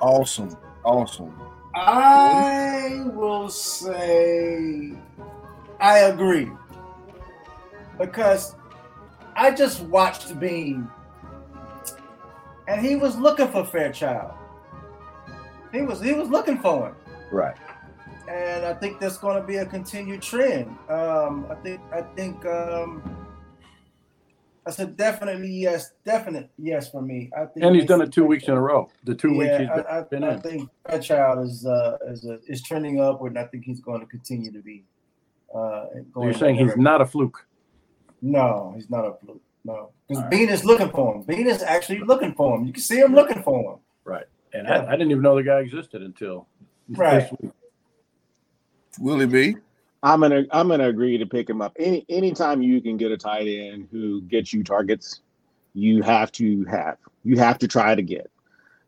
Awesome, 0.00 0.56
awesome. 0.84 1.34
I 1.74 3.02
will 3.06 3.48
say 3.48 4.92
I 5.80 5.98
agree 5.98 6.52
because 7.98 8.54
I 9.34 9.50
just 9.50 9.80
watched 9.80 10.38
Bean 10.38 10.88
and 12.68 12.80
he 12.80 12.94
was 12.94 13.16
looking 13.16 13.48
for 13.48 13.64
Fairchild. 13.64 14.34
He 15.74 15.82
was 15.82 16.00
he 16.00 16.12
was 16.12 16.28
looking 16.28 16.58
for 16.58 16.88
him. 16.88 16.94
Right 17.30 17.56
and 18.28 18.64
I 18.64 18.74
think 18.74 19.00
that's 19.00 19.18
going 19.18 19.40
to 19.40 19.46
be 19.46 19.56
a 19.56 19.66
continued 19.66 20.22
trend. 20.22 20.76
Um, 20.88 21.46
I 21.50 21.54
think 21.56 21.80
I 21.92 22.02
think 22.02 22.44
um, 22.46 23.02
I 24.66 24.70
said 24.70 24.96
definitely 24.96 25.50
yes, 25.50 25.92
definite 26.04 26.50
yes 26.58 26.90
for 26.90 27.02
me. 27.02 27.30
I 27.36 27.46
think 27.46 27.64
and 27.64 27.76
he's 27.76 27.84
done 27.84 28.00
it 28.00 28.12
two 28.12 28.24
weeks 28.24 28.48
in 28.48 28.54
a 28.54 28.60
row. 28.60 28.90
The 29.04 29.14
two 29.14 29.32
yeah, 29.32 29.38
weeks 29.38 29.58
he's 29.58 30.04
been 30.10 30.24
I, 30.24 30.32
in. 30.32 30.38
I 30.38 30.40
think 30.40 30.70
that 30.86 31.02
child 31.02 31.46
is 31.46 31.66
uh, 31.66 31.98
is 32.08 32.24
a, 32.24 32.40
is 32.46 32.62
trending 32.62 33.00
upward, 33.00 33.32
and 33.32 33.38
I 33.38 33.44
think 33.44 33.64
he's 33.64 33.80
going 33.80 34.00
to 34.00 34.06
continue 34.06 34.50
to 34.52 34.60
be. 34.60 34.84
Uh, 35.54 35.86
so 36.14 36.24
you're 36.24 36.34
saying 36.34 36.56
he's 36.56 36.76
not 36.76 37.00
a 37.00 37.06
fluke? 37.06 37.46
No, 38.22 38.72
he's 38.74 38.90
not 38.90 39.04
a 39.04 39.14
fluke. 39.14 39.42
No, 39.64 39.90
because 40.08 40.22
right. 40.22 40.30
Bean 40.30 40.48
is 40.48 40.64
looking 40.64 40.90
for 40.90 41.14
him. 41.14 41.22
Bean 41.22 41.46
is 41.46 41.62
actually 41.62 42.00
looking 42.00 42.34
for 42.34 42.56
him. 42.56 42.66
You 42.66 42.72
can 42.72 42.82
see 42.82 42.98
him 42.98 43.14
looking 43.14 43.42
for 43.42 43.74
him. 43.74 43.78
Right, 44.04 44.26
and 44.54 44.66
yeah. 44.66 44.78
I, 44.78 44.88
I, 44.88 44.90
didn't 44.92 45.10
even 45.10 45.22
know 45.22 45.36
the 45.36 45.42
guy 45.42 45.58
existed 45.58 46.02
until 46.02 46.46
right. 46.88 47.30
Willie 48.98 49.26
B. 49.26 49.56
I'm 50.02 50.20
gonna 50.20 50.44
I'm 50.50 50.68
gonna 50.68 50.88
agree 50.88 51.18
to 51.18 51.26
pick 51.26 51.48
him 51.50 51.60
up. 51.60 51.76
Any 51.78 52.06
anytime 52.08 52.62
you 52.62 52.80
can 52.80 52.96
get 52.96 53.10
a 53.12 53.16
tight 53.16 53.46
end 53.46 53.88
who 53.90 54.22
gets 54.22 54.52
you 54.52 54.62
targets, 54.62 55.20
you 55.74 56.02
have 56.02 56.32
to 56.32 56.64
have 56.64 56.98
you 57.24 57.38
have 57.38 57.58
to 57.58 57.68
try 57.68 57.94
to 57.94 58.02
get. 58.02 58.30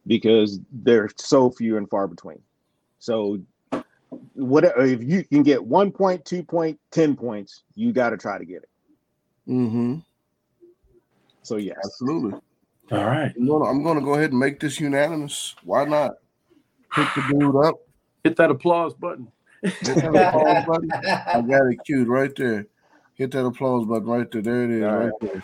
because 0.07 0.61
they're 0.73 1.11
so 1.17 1.51
few 1.51 1.77
and 1.77 1.89
far 1.91 2.07
between. 2.07 2.41
So, 2.99 3.41
whatever 4.35 4.85
if 4.85 5.03
you 5.03 5.25
can 5.25 5.43
get 5.43 5.65
one 5.65 5.91
point, 5.91 6.25
two 6.25 6.43
point, 6.43 6.79
ten 6.91 7.17
points, 7.17 7.65
you 7.75 7.93
got 7.93 8.11
to 8.11 8.17
try 8.17 8.39
to 8.39 8.45
get 8.45 8.63
it. 8.63 8.71
Mm-hmm. 9.49 9.97
So 11.43 11.57
yes, 11.57 11.77
absolutely. 11.85 12.41
All 12.93 13.05
right. 13.05 13.33
I'm 13.37 13.47
gonna, 13.47 13.65
I'm 13.65 13.83
gonna 13.83 14.01
go 14.01 14.15
ahead 14.15 14.31
and 14.31 14.39
make 14.39 14.61
this 14.61 14.79
unanimous. 14.79 15.57
Why 15.65 15.85
not? 15.85 16.13
Pick 16.93 17.09
the 17.15 17.39
dude 17.39 17.57
up. 17.67 17.75
Hit 18.23 18.37
that 18.37 18.51
applause 18.51 18.95
button. 18.95 19.31
Hit 19.63 19.75
that 19.83 20.07
applause 20.09 20.65
button. 20.67 20.91
I 20.93 21.43
got 21.43 21.67
it 21.67 21.79
queued 21.85 22.09
right 22.09 22.35
there. 22.37 22.67
Hit 23.15 23.33
that 23.33 23.45
applause 23.45 23.87
button 23.87 24.07
right 24.07 24.31
there. 24.31 24.43
There 24.43 24.65
it 24.65 24.71
is, 24.71 24.83
right. 24.83 25.05
right 25.07 25.13
there. 25.21 25.43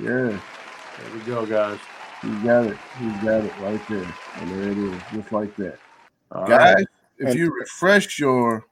Yeah. 0.00 0.40
There 0.98 1.14
we 1.14 1.20
go, 1.20 1.46
guys. 1.46 1.78
You 2.22 2.42
got 2.42 2.66
it. 2.66 2.76
You 3.00 3.10
got 3.22 3.44
it 3.44 3.52
right 3.60 3.88
there. 3.88 4.14
And 4.36 4.50
there 4.50 4.70
it 4.70 4.78
is, 4.78 5.02
just 5.12 5.32
like 5.32 5.54
that. 5.56 5.78
All 6.32 6.46
guys, 6.46 6.74
right. 6.74 6.86
if 7.18 7.34
you 7.36 7.52
refresh 7.52 8.18
your 8.18 8.66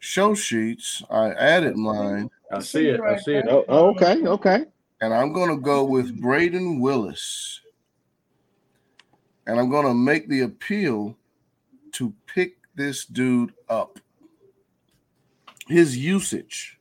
show 0.00 0.34
sheets, 0.34 1.02
I 1.10 1.30
added 1.32 1.76
mine. 1.76 2.30
I 2.52 2.60
see 2.60 2.88
it. 2.88 3.00
I 3.00 3.16
see 3.16 3.34
it. 3.34 3.46
Oh, 3.48 3.90
okay, 3.90 4.26
okay. 4.26 4.64
And 5.00 5.14
I'm 5.14 5.32
going 5.32 5.50
to 5.50 5.56
go 5.56 5.84
with 5.84 6.20
Brayden 6.20 6.80
Willis. 6.80 7.60
And 9.46 9.58
I'm 9.58 9.70
going 9.70 9.86
to 9.86 9.94
make 9.94 10.28
the 10.28 10.40
appeal 10.40 11.16
to 11.92 12.14
pick 12.26 12.56
this 12.74 13.04
dude 13.04 13.52
up. 13.68 13.98
His 15.66 15.96
usage 15.96 16.78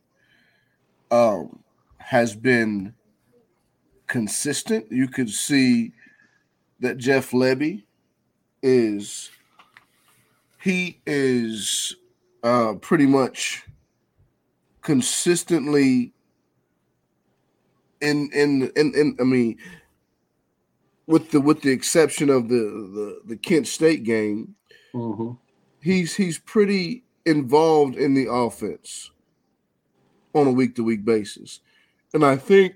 um, 1.12 1.64
has 1.98 2.36
been 2.36 2.94
consistent. 4.08 4.92
You 4.92 5.08
could 5.08 5.30
see 5.30 5.94
that 6.80 6.98
Jeff 6.98 7.32
Lebby 7.32 7.84
is 8.62 9.32
he 10.62 11.00
is 11.06 11.96
uh, 12.44 12.74
pretty 12.82 13.06
much 13.06 13.64
consistently 14.82 16.14
in, 18.02 18.30
in 18.34 18.72
in 18.76 18.94
in 18.96 19.18
I 19.20 19.24
mean 19.24 19.58
with 21.08 21.32
the 21.32 21.42
with 21.42 21.62
the 21.62 21.72
exception 21.72 22.30
of 22.30 22.50
the 22.50 22.56
the, 22.56 23.22
the 23.26 23.38
Kent 23.38 23.68
State 23.68 24.04
game, 24.04 24.56
mm-hmm. 24.94 25.32
he's 25.82 26.16
he's 26.16 26.38
pretty 26.40 27.04
involved 27.26 27.96
in 27.96 28.14
the 28.14 28.32
offense 28.32 29.12
on 30.34 30.48
a 30.48 30.52
week 30.52 30.76
to 30.76 30.84
week 30.84 31.04
basis, 31.04 31.62
and 32.14 32.24
I 32.24 32.38
think 32.38 32.76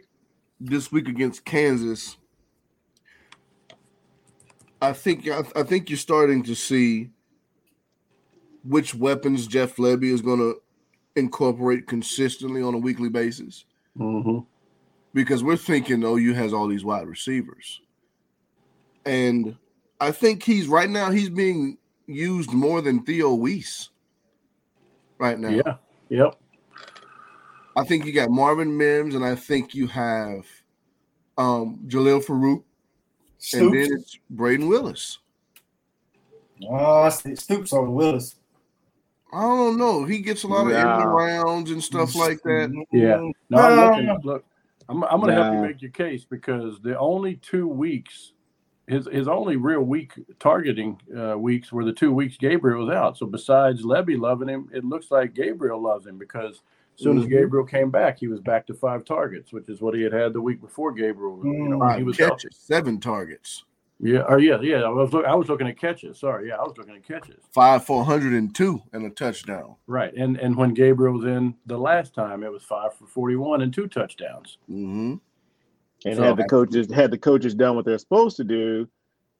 this 0.59 0.91
week 0.91 1.07
against 1.07 1.45
Kansas, 1.45 2.17
I 4.81 4.93
think 4.93 5.29
I, 5.29 5.43
I 5.55 5.63
think 5.63 5.89
you're 5.89 5.97
starting 5.97 6.43
to 6.43 6.55
see 6.55 7.11
which 8.63 8.95
weapons 8.95 9.45
Jeff 9.45 9.75
Lebby 9.75 10.05
is 10.05 10.21
going 10.21 10.39
to 10.39 10.61
incorporate 11.15 11.87
consistently 11.87 12.61
on 12.61 12.73
a 12.73 12.79
weekly 12.79 13.09
basis. 13.09 13.65
Mm-hmm. 13.97 14.39
Because 15.13 15.43
we're 15.43 15.57
thinking 15.57 16.03
OU 16.03 16.33
has 16.33 16.53
all 16.53 16.67
these 16.67 16.83
wide 16.83 17.07
receivers. 17.07 17.81
And 19.05 19.55
I 19.99 20.11
think 20.11 20.43
he's 20.43 20.67
right 20.67 20.89
now, 20.89 21.11
he's 21.11 21.29
being 21.29 21.77
used 22.07 22.51
more 22.51 22.81
than 22.81 23.03
Theo 23.03 23.33
Wease 23.33 23.89
right 25.19 25.37
now. 25.37 25.49
Yeah. 25.49 25.75
Yep. 26.09 26.35
I 27.75 27.83
think 27.83 28.05
you 28.05 28.13
got 28.13 28.29
Marvin 28.29 28.77
Mims, 28.77 29.15
and 29.15 29.25
I 29.25 29.35
think 29.35 29.73
you 29.73 29.87
have 29.87 30.45
um, 31.37 31.79
Jalil 31.87 32.23
Farooq, 32.23 32.63
Stoops. 33.39 33.53
and 33.63 33.73
then 33.73 33.97
it's 33.97 34.19
Brayden 34.33 34.67
Willis. 34.67 35.19
Oh, 36.69 37.03
I 37.03 37.09
see 37.09 37.35
Stoops 37.35 37.73
over 37.73 37.89
Willis. 37.89 38.35
I 39.33 39.41
don't 39.41 39.77
know. 39.77 40.05
He 40.05 40.19
gets 40.19 40.43
a 40.43 40.47
lot 40.47 40.67
of 40.67 40.73
yeah. 40.73 41.03
rounds 41.03 41.71
and 41.71 41.83
stuff 41.83 42.15
like 42.15 42.43
that. 42.43 42.71
Yeah. 42.91 43.27
No, 43.49 43.57
I'm 43.57 44.05
looking, 44.05 44.19
look, 44.23 44.45
I'm, 44.89 45.03
I'm 45.03 45.19
going 45.19 45.35
to 45.35 45.41
help 45.41 45.53
you 45.53 45.61
make 45.61 45.81
your 45.81 45.91
case 45.91 46.25
because 46.25 46.79
the 46.81 46.97
only 46.97 47.35
two 47.35 47.67
weeks, 47.67 48.33
his 48.87 49.07
his 49.11 49.27
only 49.27 49.55
real 49.55 49.81
week 49.81 50.13
targeting 50.39 50.99
uh, 51.17 51.37
weeks 51.37 51.71
were 51.71 51.85
the 51.85 51.93
two 51.93 52.11
weeks 52.11 52.37
Gabriel 52.37 52.85
was 52.85 52.95
out. 52.95 53.17
So 53.17 53.25
besides 53.25 53.83
Lebby 53.83 54.19
loving 54.19 54.49
him, 54.49 54.69
it 54.73 54.83
looks 54.83 55.09
like 55.09 55.33
Gabriel 55.33 55.81
loves 55.81 56.05
him 56.05 56.17
because 56.17 56.61
as 56.95 57.03
soon 57.03 57.15
mm-hmm. 57.15 57.23
as 57.23 57.29
Gabriel 57.29 57.65
came 57.65 57.89
back, 57.89 58.19
he 58.19 58.27
was 58.27 58.39
back 58.39 58.67
to 58.67 58.73
five 58.73 59.05
targets, 59.05 59.51
which 59.51 59.69
is 59.69 59.81
what 59.81 59.95
he 59.95 60.01
had 60.01 60.13
had 60.13 60.33
the 60.33 60.41
week 60.41 60.61
before 60.61 60.91
Gabriel. 60.91 61.39
You 61.43 61.69
know, 61.69 61.89
he 61.97 62.03
was 62.03 62.17
catches, 62.17 62.55
seven 62.57 62.99
targets. 62.99 63.63
Yeah, 64.03 64.23
or 64.27 64.37
yeah, 64.37 64.59
yeah. 64.61 64.81
I 64.81 64.89
was 64.89 65.13
look, 65.13 65.25
I 65.25 65.33
was 65.33 65.47
looking 65.47 65.67
at 65.67 65.77
catches. 65.77 66.19
Sorry, 66.19 66.49
yeah, 66.49 66.55
I 66.55 66.63
was 66.63 66.73
looking 66.77 66.95
at 66.95 67.07
catches. 67.07 67.41
Five 67.53 67.85
for 67.85 67.99
102 67.99 68.81
and 68.91 69.05
a 69.05 69.09
touchdown. 69.09 69.75
Right, 69.87 70.13
and 70.13 70.37
and 70.37 70.57
when 70.57 70.73
Gabriel 70.73 71.13
was 71.13 71.23
in 71.23 71.55
the 71.67 71.77
last 71.77 72.13
time, 72.13 72.43
it 72.43 72.51
was 72.51 72.63
five 72.63 72.93
for 72.93 73.05
41 73.05 73.61
and 73.61 73.73
two 73.73 73.87
touchdowns. 73.87 74.57
Mm-hmm. 74.69 75.15
And 76.05 76.17
so, 76.17 76.21
had 76.21 76.35
the 76.35 76.43
coaches 76.43 76.91
had 76.91 77.11
the 77.11 77.17
coaches 77.17 77.55
done 77.55 77.77
what 77.77 77.85
they're 77.85 77.97
supposed 77.97 78.35
to 78.37 78.43
do, 78.43 78.89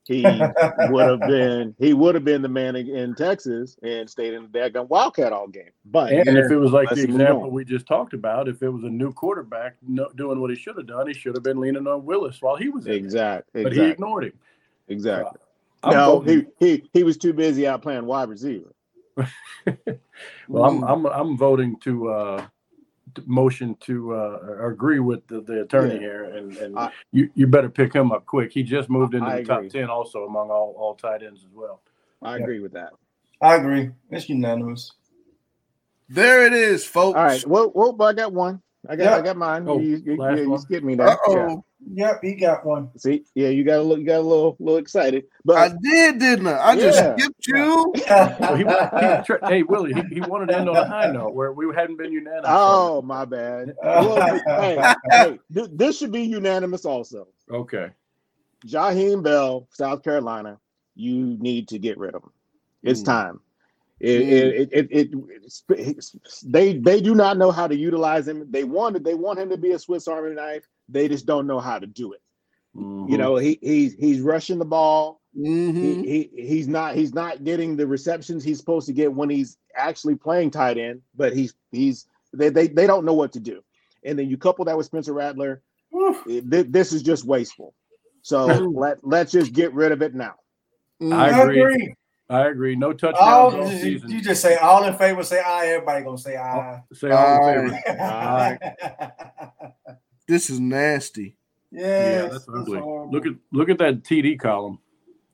he 0.05 0.21
would 0.89 1.09
have 1.09 1.19
been 1.19 1.75
he 1.77 1.93
would 1.93 2.15
have 2.15 2.23
been 2.23 2.41
the 2.41 2.47
man 2.47 2.75
in 2.75 3.15
Texas 3.15 3.77
and 3.83 4.09
stayed 4.09 4.33
in 4.33 4.43
the 4.43 4.59
daggone 4.59 4.87
Wildcat 4.87 5.33
all 5.33 5.47
game. 5.47 5.71
But 5.85 6.13
and 6.13 6.37
if 6.37 6.51
it 6.51 6.57
was 6.57 6.71
like 6.71 6.89
the 6.89 7.03
example 7.03 7.49
we 7.49 7.65
just 7.65 7.85
talked 7.85 8.13
about, 8.13 8.47
if 8.47 8.61
it 8.61 8.69
was 8.69 8.83
a 8.83 8.89
new 8.89 9.13
quarterback 9.13 9.75
no, 9.85 10.09
doing 10.15 10.39
what 10.39 10.49
he 10.49 10.55
should 10.55 10.77
have 10.77 10.87
done, 10.87 11.07
he 11.07 11.13
should 11.13 11.35
have 11.35 11.43
been 11.43 11.59
leaning 11.59 11.87
on 11.87 12.05
Willis 12.05 12.41
while 12.41 12.55
he 12.55 12.69
was 12.69 12.87
in 12.87 12.93
exactly, 12.93 13.63
but 13.63 13.73
exactly. 13.73 13.85
he 13.85 13.91
ignored 13.91 14.23
him. 14.25 14.33
Exactly. 14.87 15.39
So, 15.83 15.89
no, 15.89 16.19
he, 16.21 16.45
he 16.59 16.83
he 16.93 17.03
was 17.03 17.17
too 17.17 17.33
busy 17.33 17.67
out 17.67 17.81
playing 17.81 18.05
wide 18.05 18.29
receiver. 18.29 18.73
well, 20.47 20.63
I'm 20.63 20.83
I'm 20.83 21.05
I'm 21.05 21.37
voting 21.37 21.77
to 21.81 22.09
uh 22.09 22.47
motion 23.25 23.75
to 23.81 24.15
uh, 24.15 24.67
agree 24.67 24.99
with 24.99 25.25
the, 25.27 25.41
the 25.41 25.61
attorney 25.61 25.95
yeah. 25.95 25.99
here, 25.99 26.23
and, 26.23 26.57
and 26.57 26.79
I, 26.79 26.91
you, 27.11 27.29
you 27.35 27.47
better 27.47 27.69
pick 27.69 27.93
him 27.93 28.11
up 28.11 28.25
quick. 28.25 28.51
He 28.51 28.63
just 28.63 28.89
moved 28.89 29.13
into 29.13 29.27
I 29.27 29.35
the 29.35 29.41
agree. 29.41 29.67
top 29.67 29.69
ten, 29.69 29.89
also 29.89 30.25
among 30.25 30.49
all 30.49 30.73
all 30.77 30.95
tight 30.95 31.21
ends 31.23 31.43
as 31.43 31.53
well. 31.53 31.81
I 32.21 32.37
agree 32.37 32.59
with 32.59 32.73
that. 32.73 32.93
I 33.41 33.55
agree. 33.55 33.91
It's 34.09 34.29
unanimous. 34.29 34.93
There 36.09 36.45
it 36.45 36.53
is, 36.53 36.85
folks. 36.85 37.17
All 37.17 37.23
right. 37.23 37.45
Well, 37.45 37.71
well, 37.75 38.01
I 38.01 38.13
got 38.13 38.31
one. 38.31 38.61
I 38.87 38.95
got, 38.95 39.03
yep. 39.03 39.19
I 39.19 39.21
got 39.21 39.37
mine. 39.37 39.65
Oh, 39.67 39.79
you, 39.79 40.01
you, 40.05 40.13
you, 40.13 40.51
you 40.51 40.57
skipped 40.57 40.85
me 40.85 40.95
there. 40.95 41.17
Yeah. 41.27 41.55
Yep, 41.91 42.19
he 42.23 42.35
got 42.35 42.65
one. 42.65 42.89
See, 42.97 43.25
yeah, 43.35 43.49
you 43.49 43.63
got 43.63 43.79
a 43.79 43.81
little, 43.81 43.99
you 43.99 44.05
got 44.05 44.19
a 44.19 44.21
little, 44.21 44.55
little 44.59 44.77
excited. 44.77 45.25
But 45.43 45.57
I 45.57 45.69
did, 45.81 46.19
didn't 46.19 46.47
I? 46.47 46.69
I 46.69 46.75
just 46.75 46.97
yeah. 46.97 47.15
skipped 47.15 47.47
you. 47.47 47.93
well, 48.09 48.55
he, 48.55 48.63
he, 48.63 49.47
hey, 49.47 49.63
Willie, 49.63 49.93
he, 49.93 50.15
he, 50.15 50.21
wanted 50.21 50.49
to 50.49 50.57
end 50.57 50.69
on 50.69 50.77
a 50.77 50.87
high 50.87 51.11
note 51.11 51.33
where 51.33 51.51
we 51.51 51.65
hadn't 51.75 51.97
been 51.97 52.11
unanimous. 52.11 52.45
Oh, 52.47 53.01
my 53.01 53.25
bad. 53.25 53.75
Well, 53.83 54.39
hey, 54.47 54.93
hey, 55.09 55.39
this 55.49 55.97
should 55.97 56.11
be 56.11 56.23
unanimous 56.23 56.85
also. 56.85 57.27
Okay. 57.49 57.89
Jaheim 58.65 59.23
Bell, 59.23 59.67
South 59.71 60.03
Carolina, 60.03 60.59
you 60.95 61.37
need 61.39 61.67
to 61.69 61.79
get 61.79 61.97
rid 61.97 62.15
of 62.15 62.23
him. 62.23 62.31
It's 62.81 63.01
mm. 63.01 63.05
time. 63.05 63.39
It, 63.99 64.21
it, 64.21 64.69
it, 64.91 65.11
it, 65.69 66.05
they 66.45 66.73
they 66.77 66.99
do 66.99 67.15
not 67.15 67.37
know 67.37 67.51
how 67.51 67.67
to 67.67 67.75
utilize 67.75 68.27
him. 68.27 68.45
They 68.51 68.65
wanted 68.65 69.05
they 69.05 69.13
want 69.13 69.39
him 69.39 69.49
to 69.49 69.55
be 69.55 69.71
a 69.71 69.79
Swiss 69.79 70.09
Army 70.09 70.35
knife. 70.35 70.67
They 70.89 71.07
just 71.07 71.25
don't 71.25 71.47
know 71.47 71.59
how 71.59 71.79
to 71.79 71.87
do 71.87 72.13
it. 72.13 72.21
Mm-hmm. 72.75 73.11
You 73.11 73.17
know, 73.17 73.35
he 73.35 73.59
he's 73.61 73.93
he's 73.95 74.19
rushing 74.19 74.59
the 74.59 74.65
ball. 74.65 75.21
Mm-hmm. 75.37 76.03
He, 76.03 76.29
he 76.35 76.47
he's 76.47 76.67
not 76.67 76.95
he's 76.95 77.13
not 77.13 77.43
getting 77.43 77.75
the 77.75 77.87
receptions 77.87 78.43
he's 78.43 78.59
supposed 78.59 78.87
to 78.87 78.93
get 78.93 79.13
when 79.13 79.29
he's 79.29 79.57
actually 79.75 80.15
playing 80.15 80.51
tight 80.51 80.77
end. 80.77 81.01
But 81.15 81.33
he's 81.33 81.53
he's 81.71 82.07
they 82.33 82.49
they, 82.49 82.67
they 82.67 82.87
don't 82.87 83.05
know 83.05 83.13
what 83.13 83.31
to 83.33 83.39
do. 83.39 83.63
And 84.03 84.17
then 84.17 84.29
you 84.29 84.37
couple 84.37 84.65
that 84.65 84.77
with 84.77 84.85
Spencer 84.85 85.13
Rattler, 85.13 85.61
it, 86.27 86.71
this 86.71 86.91
is 86.91 87.03
just 87.03 87.25
wasteful. 87.25 87.73
So 88.21 88.45
let 88.45 89.05
let's 89.05 89.31
just 89.31 89.53
get 89.53 89.73
rid 89.73 89.91
of 89.91 90.01
it 90.01 90.13
now. 90.13 90.35
I 91.01 91.41
agree. 91.41 91.95
I 92.29 92.47
agree. 92.47 92.75
No 92.75 92.93
touchdowns 92.93 93.53
all, 93.53 93.69
season. 93.69 94.09
You 94.09 94.21
just 94.21 94.41
say 94.41 94.55
all 94.55 94.85
in 94.85 94.95
favor. 94.95 95.23
Say 95.23 95.39
aye. 95.39 95.67
Everybody 95.67 96.03
gonna 96.05 96.17
say 96.17 96.37
aye. 96.37 96.81
Say 96.93 97.11
all 97.11 97.47
in 97.49 97.69
favor. 97.69 97.81
aye. 98.01 98.57
This 100.27 100.49
is 100.49 100.59
nasty. 100.59 101.35
Yes, 101.71 102.23
yeah, 102.23 102.29
that's 102.29 102.47
ugly. 102.47 102.79
Look 102.79 103.25
at 103.25 103.33
look 103.51 103.69
at 103.69 103.77
that 103.79 104.03
TD 104.03 104.39
column. 104.39 104.79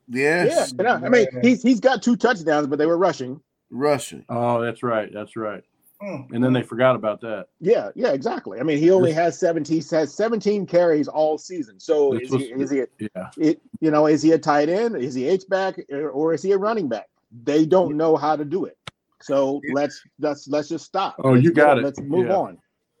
Yes. 0.08 0.72
Yeah, 0.78 0.94
I 0.94 1.08
mean 1.08 1.26
he's 1.42 1.62
he's 1.62 1.80
got 1.80 2.02
two 2.02 2.16
touchdowns, 2.16 2.66
but 2.66 2.78
they 2.78 2.86
were 2.86 2.98
rushing. 2.98 3.40
Rushing. 3.70 4.24
Oh, 4.28 4.60
that's 4.60 4.82
right. 4.82 5.10
That's 5.12 5.36
right. 5.36 5.62
Mm. 6.02 6.32
And 6.32 6.42
then 6.42 6.54
they 6.54 6.62
forgot 6.62 6.96
about 6.96 7.20
that. 7.20 7.48
Yeah, 7.60 7.90
yeah, 7.94 8.12
exactly. 8.12 8.58
I 8.58 8.62
mean, 8.62 8.78
he 8.78 8.90
only 8.90 9.12
has 9.12 9.38
17 9.38 9.82
has 9.90 10.14
17 10.14 10.66
carries 10.66 11.08
all 11.08 11.36
season. 11.36 11.78
So 11.78 12.14
is 12.14 12.30
he, 12.32 12.44
is 12.44 12.70
he 12.70 12.80
a, 12.80 12.86
yeah. 12.98 13.30
It, 13.36 13.60
you 13.80 13.90
know, 13.90 14.06
is 14.06 14.22
he 14.22 14.32
a 14.32 14.38
tight 14.38 14.70
end? 14.70 14.96
Is 14.96 15.14
he 15.14 15.28
H 15.28 15.44
back 15.48 15.78
or 15.92 16.32
is 16.32 16.42
he 16.42 16.52
a 16.52 16.58
running 16.58 16.88
back? 16.88 17.08
They 17.44 17.66
don't 17.66 17.96
know 17.98 18.16
how 18.16 18.34
to 18.34 18.46
do 18.46 18.64
it. 18.64 18.78
So 19.20 19.60
let's 19.74 20.00
let's 20.18 20.48
let's 20.48 20.68
just 20.68 20.86
stop. 20.86 21.16
Oh, 21.22 21.32
let's 21.32 21.44
you 21.44 21.52
got 21.52 21.74
go, 21.74 21.80
it. 21.80 21.84
Let's 21.84 22.00
move 22.00 22.28
yeah. 22.28 22.34
on. 22.34 22.58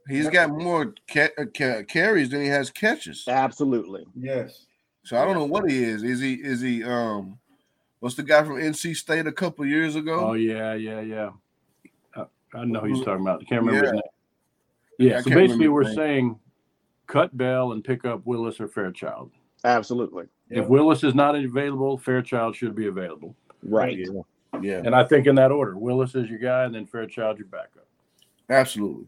He's 0.08 0.28
got 0.28 0.50
more 0.50 0.94
ca- 1.08 1.30
ca- 1.54 1.82
carries 1.84 2.30
than 2.30 2.42
he 2.42 2.48
has 2.48 2.70
catches. 2.70 3.24
Absolutely. 3.28 4.04
Yes. 4.14 4.66
So 5.04 5.16
I 5.16 5.24
don't 5.24 5.34
know 5.34 5.44
what 5.44 5.68
he 5.70 5.82
is. 5.82 6.02
Is 6.02 6.20
he 6.20 6.34
is 6.34 6.60
he 6.60 6.84
um 6.84 7.38
what's 8.00 8.14
the 8.14 8.22
guy 8.22 8.42
from 8.42 8.56
NC 8.56 8.96
State 8.96 9.26
a 9.26 9.32
couple 9.32 9.64
years 9.66 9.96
ago? 9.96 10.30
Oh 10.30 10.32
yeah, 10.34 10.74
yeah, 10.74 11.00
yeah. 11.00 11.30
I, 12.14 12.24
I 12.54 12.64
know 12.64 12.80
who 12.80 12.88
you're 12.88 13.04
talking 13.04 13.22
about. 13.22 13.40
I 13.40 13.44
can't 13.44 13.62
remember 13.62 13.86
yeah. 13.86 13.92
his 13.92 13.92
name. 13.92 14.02
Yeah, 14.98 15.10
yeah 15.12 15.20
so 15.22 15.30
basically 15.30 15.68
we're 15.68 15.94
saying 15.94 16.38
cut 17.06 17.36
Bell 17.36 17.72
and 17.72 17.82
pick 17.82 18.04
up 18.04 18.24
Willis 18.24 18.60
or 18.60 18.68
Fairchild. 18.68 19.30
Absolutely. 19.64 20.26
If 20.48 20.66
Willis 20.66 21.04
is 21.04 21.14
not 21.14 21.36
available, 21.36 21.96
Fairchild 21.98 22.56
should 22.56 22.74
be 22.74 22.86
available. 22.86 23.36
Right. 23.62 23.98
Yeah. 23.98 24.20
yeah. 24.60 24.82
And 24.84 24.94
I 24.94 25.04
think 25.04 25.26
in 25.26 25.34
that 25.36 25.52
order, 25.52 25.76
Willis 25.76 26.14
is 26.14 26.28
your 26.28 26.38
guy, 26.38 26.64
and 26.64 26.74
then 26.74 26.86
Fairchild 26.86 27.38
your 27.38 27.46
backup. 27.46 27.86
Absolutely. 28.48 29.06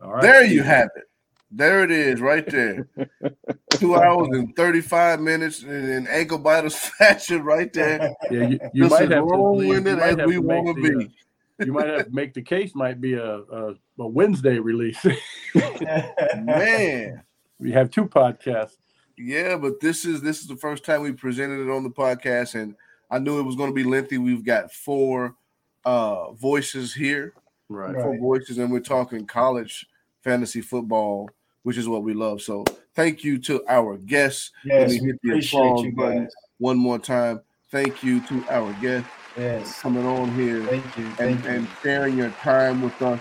All 0.00 0.12
right. 0.12 0.22
There 0.22 0.44
you 0.44 0.62
have 0.62 0.88
it. 0.96 1.04
There 1.50 1.84
it 1.84 1.90
is, 1.90 2.20
right 2.20 2.46
there. 2.48 2.88
Two 3.70 3.94
hours 3.94 4.28
and 4.32 4.54
thirty-five 4.56 5.20
minutes 5.20 5.62
in 5.62 6.06
ankle 6.08 6.38
biters 6.38 6.74
fashion, 6.98 7.44
right 7.44 7.72
there. 7.72 8.14
Yeah, 8.30 8.48
you, 8.48 8.58
you 8.74 8.88
might 8.88 9.10
have 9.10 9.26
to, 9.28 9.62
you, 9.62 9.72
it 9.72 9.86
as 9.86 10.16
we 10.26 10.38
want 10.38 10.76
to 10.76 10.82
be. 10.82 11.06
Uh, 11.06 11.64
you 11.64 11.72
might 11.72 11.86
have 11.86 12.06
to 12.06 12.14
make 12.14 12.34
the 12.34 12.42
case. 12.42 12.74
Might 12.74 13.00
be 13.00 13.14
a 13.14 13.36
a, 13.36 13.74
a 13.98 14.06
Wednesday 14.06 14.58
release. 14.58 15.02
Man, 15.54 17.22
we 17.58 17.70
have 17.72 17.90
two 17.90 18.06
podcasts. 18.06 18.76
Yeah, 19.16 19.56
but 19.56 19.80
this 19.80 20.04
is 20.04 20.20
this 20.20 20.40
is 20.40 20.48
the 20.48 20.56
first 20.56 20.84
time 20.84 21.02
we 21.02 21.12
presented 21.12 21.66
it 21.66 21.70
on 21.70 21.84
the 21.84 21.90
podcast, 21.90 22.60
and 22.60 22.74
I 23.10 23.18
knew 23.20 23.38
it 23.38 23.44
was 23.44 23.56
going 23.56 23.70
to 23.70 23.74
be 23.74 23.84
lengthy. 23.84 24.18
We've 24.18 24.44
got 24.44 24.72
four 24.72 25.36
uh 25.84 26.32
voices 26.32 26.92
here, 26.92 27.34
right? 27.68 27.94
Four 27.94 28.18
voices, 28.18 28.58
and 28.58 28.70
we're 28.70 28.80
talking 28.80 29.26
college 29.26 29.86
fantasy 30.22 30.60
football, 30.60 31.30
which 31.62 31.76
is 31.76 31.88
what 31.88 32.02
we 32.02 32.14
love. 32.14 32.42
So 32.42 32.64
thank 32.94 33.24
you 33.24 33.38
to 33.38 33.64
our 33.68 33.96
guests. 33.96 34.50
Yes, 34.64 34.92
Let 34.92 35.02
me 35.02 35.06
hit 35.06 35.20
the 35.22 35.38
applause 35.38 35.86
button 35.94 36.28
one 36.58 36.76
more 36.76 36.98
time. 36.98 37.40
Thank 37.70 38.02
you 38.02 38.20
to 38.26 38.44
our 38.50 38.72
guests. 38.74 39.08
Yes. 39.36 39.80
Coming 39.80 40.06
on 40.06 40.34
here 40.34 40.62
thank 40.64 40.96
you, 40.96 41.10
thank 41.10 41.36
and, 41.36 41.44
you. 41.44 41.50
and 41.50 41.68
sharing 41.82 42.16
your 42.16 42.30
time 42.30 42.80
with 42.80 43.00
us 43.02 43.20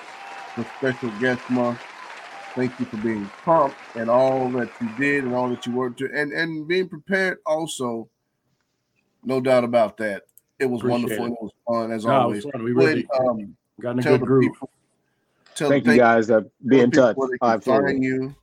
for 0.54 0.66
special 0.78 1.12
guest 1.20 1.42
month. 1.50 1.80
Thank 2.56 2.80
you 2.80 2.86
for 2.86 2.96
being 2.98 3.26
prompt 3.44 3.76
and 3.96 4.10
all 4.10 4.50
that 4.52 4.70
you 4.80 4.90
did 4.98 5.26
and 5.26 5.36
all 5.36 5.50
that 5.50 5.66
you 5.66 5.74
worked 5.74 6.00
to 6.00 6.10
and, 6.14 6.32
and 6.32 6.66
being 6.68 6.88
prepared 6.88 7.40
also. 7.46 8.08
No 9.26 9.42
doubt 9.42 9.66
about 9.66 9.98
that. 9.98 10.24
It 10.58 10.68
was 10.68 10.80
Appreciate 10.80 11.20
wonderful. 11.20 11.26
It. 11.26 11.32
it. 11.32 11.42
was 11.42 11.52
fun 11.68 11.92
as 11.92 12.06
no, 12.06 12.12
always. 12.12 12.44
Fun. 12.46 12.64
We 12.64 12.72
really 12.72 13.06
um, 13.20 13.58
got 13.82 13.92
in 13.92 14.00
a 14.00 14.04
good 14.04 14.22
group. 14.22 14.54
People, 14.54 14.70
Tell 15.56 15.70
Thank 15.70 15.88
you 15.88 15.96
guys 15.96 16.28
that 16.28 16.50
be 16.68 16.82
in 16.82 16.92
touch. 16.92 17.16
Where 17.16 17.30
they 17.30 17.38
can 17.38 17.62
find 17.62 18.04
you, 18.04 18.36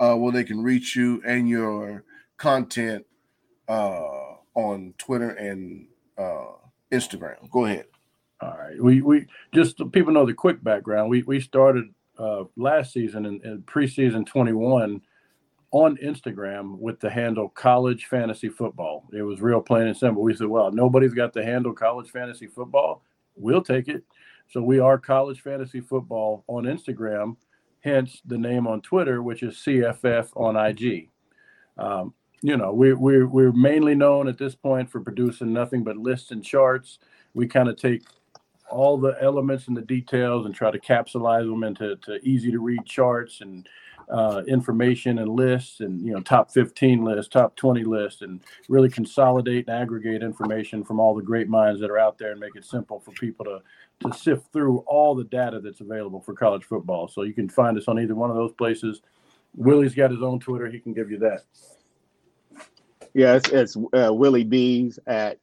uh, 0.00 0.14
where 0.14 0.32
they 0.32 0.42
can 0.42 0.62
reach 0.62 0.96
you 0.96 1.22
and 1.26 1.46
your 1.46 2.02
content 2.38 3.04
uh, 3.68 4.36
on 4.54 4.94
Twitter 4.96 5.30
and 5.30 5.86
uh, 6.16 6.46
Instagram. 6.90 7.50
Go 7.50 7.66
ahead. 7.66 7.84
All 8.40 8.56
right. 8.56 8.82
We 8.82 9.02
we 9.02 9.26
just 9.52 9.76
so 9.76 9.84
people 9.84 10.14
know 10.14 10.24
the 10.24 10.32
quick 10.32 10.64
background. 10.64 11.10
We 11.10 11.22
we 11.24 11.40
started 11.40 11.92
uh, 12.18 12.44
last 12.56 12.94
season 12.94 13.26
in, 13.26 13.42
in 13.44 13.62
preseason 13.62 14.26
21 14.26 15.02
on 15.72 15.96
Instagram 15.98 16.78
with 16.78 17.00
the 17.00 17.10
handle 17.10 17.50
college 17.50 18.06
fantasy 18.06 18.48
football. 18.48 19.04
It 19.12 19.22
was 19.22 19.42
real 19.42 19.60
plain 19.60 19.88
and 19.88 19.96
simple. 19.96 20.22
We 20.22 20.34
said, 20.34 20.46
well, 20.46 20.70
nobody's 20.70 21.14
got 21.14 21.32
the 21.32 21.44
handle 21.44 21.72
college 21.72 22.10
fantasy 22.10 22.46
football. 22.46 23.02
We'll 23.36 23.62
take 23.62 23.88
it. 23.88 24.04
So 24.54 24.62
we 24.62 24.78
are 24.78 24.98
college 24.98 25.40
fantasy 25.40 25.80
football 25.80 26.44
on 26.46 26.62
Instagram, 26.62 27.34
hence 27.80 28.22
the 28.24 28.38
name 28.38 28.68
on 28.68 28.82
Twitter, 28.82 29.20
which 29.20 29.42
is 29.42 29.56
CFF 29.56 30.28
on 30.36 30.54
IG. 30.54 31.10
Um, 31.76 32.14
you 32.40 32.56
know, 32.56 32.72
we, 32.72 32.92
we're, 32.92 33.26
we're 33.26 33.50
mainly 33.50 33.96
known 33.96 34.28
at 34.28 34.38
this 34.38 34.54
point 34.54 34.88
for 34.88 35.00
producing 35.00 35.52
nothing 35.52 35.82
but 35.82 35.96
lists 35.96 36.30
and 36.30 36.44
charts. 36.44 37.00
We 37.34 37.48
kind 37.48 37.68
of 37.68 37.76
take 37.76 38.04
all 38.70 38.96
the 38.96 39.16
elements 39.20 39.66
and 39.66 39.76
the 39.76 39.82
details 39.82 40.46
and 40.46 40.54
try 40.54 40.70
to 40.70 40.78
capsulize 40.78 41.50
them 41.50 41.64
into 41.64 41.98
easy 42.22 42.52
to 42.52 42.60
read 42.60 42.86
charts 42.86 43.40
and 43.40 43.68
uh, 44.08 44.42
information 44.46 45.18
and 45.18 45.28
lists 45.28 45.80
and 45.80 46.04
you 46.04 46.12
know 46.12 46.20
top 46.20 46.50
15 46.50 47.04
lists 47.04 47.32
top 47.32 47.56
20 47.56 47.84
lists 47.84 48.22
and 48.22 48.40
really 48.68 48.88
consolidate 48.88 49.66
and 49.68 49.76
aggregate 49.76 50.22
information 50.22 50.84
from 50.84 51.00
all 51.00 51.14
the 51.14 51.22
great 51.22 51.48
minds 51.48 51.80
that 51.80 51.90
are 51.90 51.98
out 51.98 52.18
there 52.18 52.32
and 52.32 52.40
make 52.40 52.54
it 52.56 52.64
simple 52.64 53.00
for 53.00 53.12
people 53.12 53.44
to 53.44 53.60
to 54.00 54.12
sift 54.12 54.52
through 54.52 54.78
all 54.86 55.14
the 55.14 55.24
data 55.24 55.60
that's 55.60 55.80
available 55.80 56.20
for 56.20 56.34
college 56.34 56.64
football. 56.64 57.08
So 57.08 57.22
you 57.22 57.32
can 57.32 57.48
find 57.48 57.78
us 57.78 57.88
on 57.88 57.98
either 57.98 58.14
one 58.14 58.30
of 58.30 58.36
those 58.36 58.52
places. 58.52 59.02
Willie's 59.56 59.94
got 59.94 60.10
his 60.10 60.22
own 60.22 60.40
Twitter; 60.40 60.68
he 60.68 60.80
can 60.80 60.92
give 60.92 61.10
you 61.10 61.18
that. 61.18 61.42
Yeah, 63.14 63.34
it's, 63.36 63.48
it's 63.50 63.76
uh, 63.76 64.12
Willie 64.12 64.44
B's 64.44 64.98
at 65.06 65.38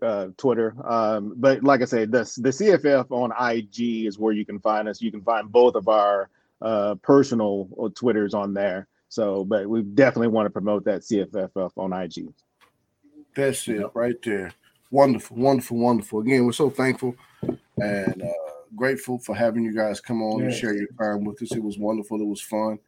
uh, 0.00 0.28
Twitter. 0.36 0.74
Um, 0.84 1.34
but 1.36 1.64
like 1.64 1.82
I 1.82 1.86
said, 1.86 2.12
the 2.12 2.20
the 2.38 2.50
CFF 2.50 3.10
on 3.10 3.32
IG 3.56 4.06
is 4.06 4.18
where 4.18 4.32
you 4.32 4.46
can 4.46 4.60
find 4.60 4.88
us. 4.88 5.02
You 5.02 5.10
can 5.10 5.22
find 5.22 5.50
both 5.50 5.74
of 5.74 5.88
our 5.88 6.30
uh, 6.62 6.94
personal 6.96 7.68
uh, 7.82 7.88
Twitters 7.94 8.34
on 8.34 8.54
there. 8.54 8.88
So, 9.08 9.44
but 9.44 9.68
we 9.68 9.82
definitely 9.82 10.28
want 10.28 10.46
to 10.46 10.50
promote 10.50 10.84
that 10.86 11.02
CFFF 11.02 11.70
on 11.76 11.92
IG. 11.92 12.28
That's 13.36 13.66
it 13.68 13.84
right 13.94 14.16
there. 14.22 14.52
Wonderful, 14.90 15.36
wonderful, 15.36 15.76
wonderful. 15.76 16.20
Again, 16.20 16.44
we're 16.44 16.52
so 16.52 16.70
thankful 16.70 17.16
and 17.78 18.22
uh, 18.22 18.50
grateful 18.76 19.18
for 19.18 19.34
having 19.34 19.64
you 19.64 19.74
guys 19.74 20.00
come 20.00 20.22
on 20.22 20.40
yes. 20.40 20.52
and 20.52 20.60
share 20.60 20.74
your 20.74 20.88
time 20.98 21.24
with 21.24 21.42
us. 21.42 21.52
It 21.52 21.62
was 21.62 21.78
wonderful. 21.78 22.20
It 22.20 22.26
was 22.26 22.40
fun. 22.40 22.78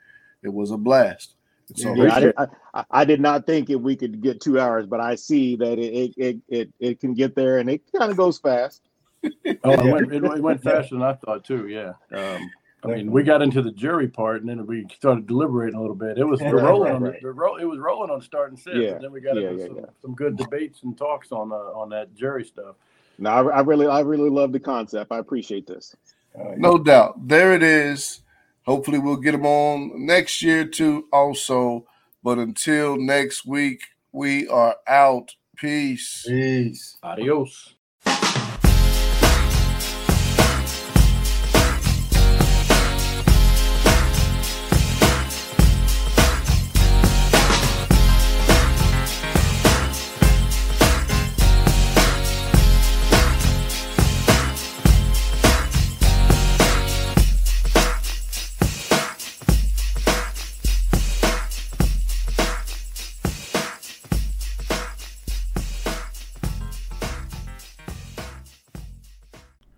It 0.43 0.53
was 0.53 0.71
a 0.71 0.77
blast. 0.77 1.35
So 1.75 1.95
yeah, 1.95 2.15
I, 2.15 2.21
did, 2.21 2.35
I, 2.39 2.85
I, 2.93 3.05
did 3.05 3.21
not 3.21 3.45
think 3.45 3.71
if 3.71 3.81
we 3.81 3.97
could 3.97 4.21
get 4.21 4.41
two 4.41 4.61
hours, 4.61 4.87
but 4.87 5.01
I 5.01 5.17
see 5.17 5.57
that 5.57 5.79
it 5.81 6.15
it 6.17 6.37
it, 6.49 6.73
it 6.79 7.01
can 7.01 7.13
get 7.13 7.35
there, 7.35 7.59
and 7.59 7.69
it 7.69 7.83
kind 7.97 8.09
of 8.09 8.17
goes 8.17 8.39
fast. 8.39 8.83
oh, 9.25 9.31
it 9.45 9.65
went, 9.65 10.13
it, 10.13 10.23
it 10.23 10.43
went 10.43 10.63
faster 10.63 10.95
than 10.95 11.03
I 11.03 11.15
thought 11.15 11.45
too. 11.45 11.67
Yeah. 11.67 11.95
Um, 12.17 12.49
I 12.87 12.97
mean, 12.97 13.11
we 13.11 13.23
got 13.23 13.43
into 13.43 13.63
the 13.63 13.71
jury 13.71 14.09
part, 14.09 14.41
and 14.41 14.49
then 14.49 14.67
we 14.67 14.87
started 14.95 15.27
deliberating 15.27 15.77
a 15.77 15.81
little 15.81 15.97
bit. 15.97 16.19
It 16.19 16.25
was 16.25 16.41
rolling 16.41 16.93
on 16.93 17.03
the, 17.03 17.17
the 17.21 17.33
roll. 17.33 17.57
It 17.57 17.65
was 17.65 17.79
rolling 17.79 18.11
on 18.11 18.21
starting 18.21 18.57
sit. 18.57 18.77
Yeah. 18.77 18.91
And 18.93 19.05
then 19.05 19.13
we 19.13 19.21
got 19.21 19.37
yeah, 19.37 19.49
into 19.49 19.61
yeah, 19.61 19.67
some, 19.67 19.77
yeah. 19.77 19.85
some 20.03 20.15
good 20.15 20.37
debates 20.37 20.83
and 20.83 20.97
talks 20.97 21.33
on 21.33 21.53
uh, 21.53 21.57
on 21.57 21.89
that 21.91 22.15
jury 22.15 22.45
stuff. 22.45 22.77
No, 23.19 23.31
I, 23.31 23.59
I, 23.59 23.61
really, 23.61 23.87
I 23.87 24.01
really 24.01 24.31
love 24.31 24.53
the 24.53 24.61
concept. 24.61 25.11
I 25.11 25.19
appreciate 25.19 25.67
this. 25.67 25.97
Uh, 26.39 26.53
no 26.57 26.79
doubt. 26.79 27.27
There 27.27 27.55
it 27.55 27.63
is. 27.63 28.21
Hopefully, 28.67 28.99
we'll 28.99 29.17
get 29.17 29.33
them 29.33 29.47
on 29.47 30.07
next 30.07 30.43
year 30.43 30.65
too. 30.65 31.07
Also, 31.13 31.87
but 32.23 32.39
until 32.39 32.97
next 32.97 33.47
week, 33.47 33.81
we 34.13 34.49
are 34.49 34.77
out. 34.87 35.35
Peace. 35.57 36.25
Peace. 36.27 36.99
Adios. 37.03 37.76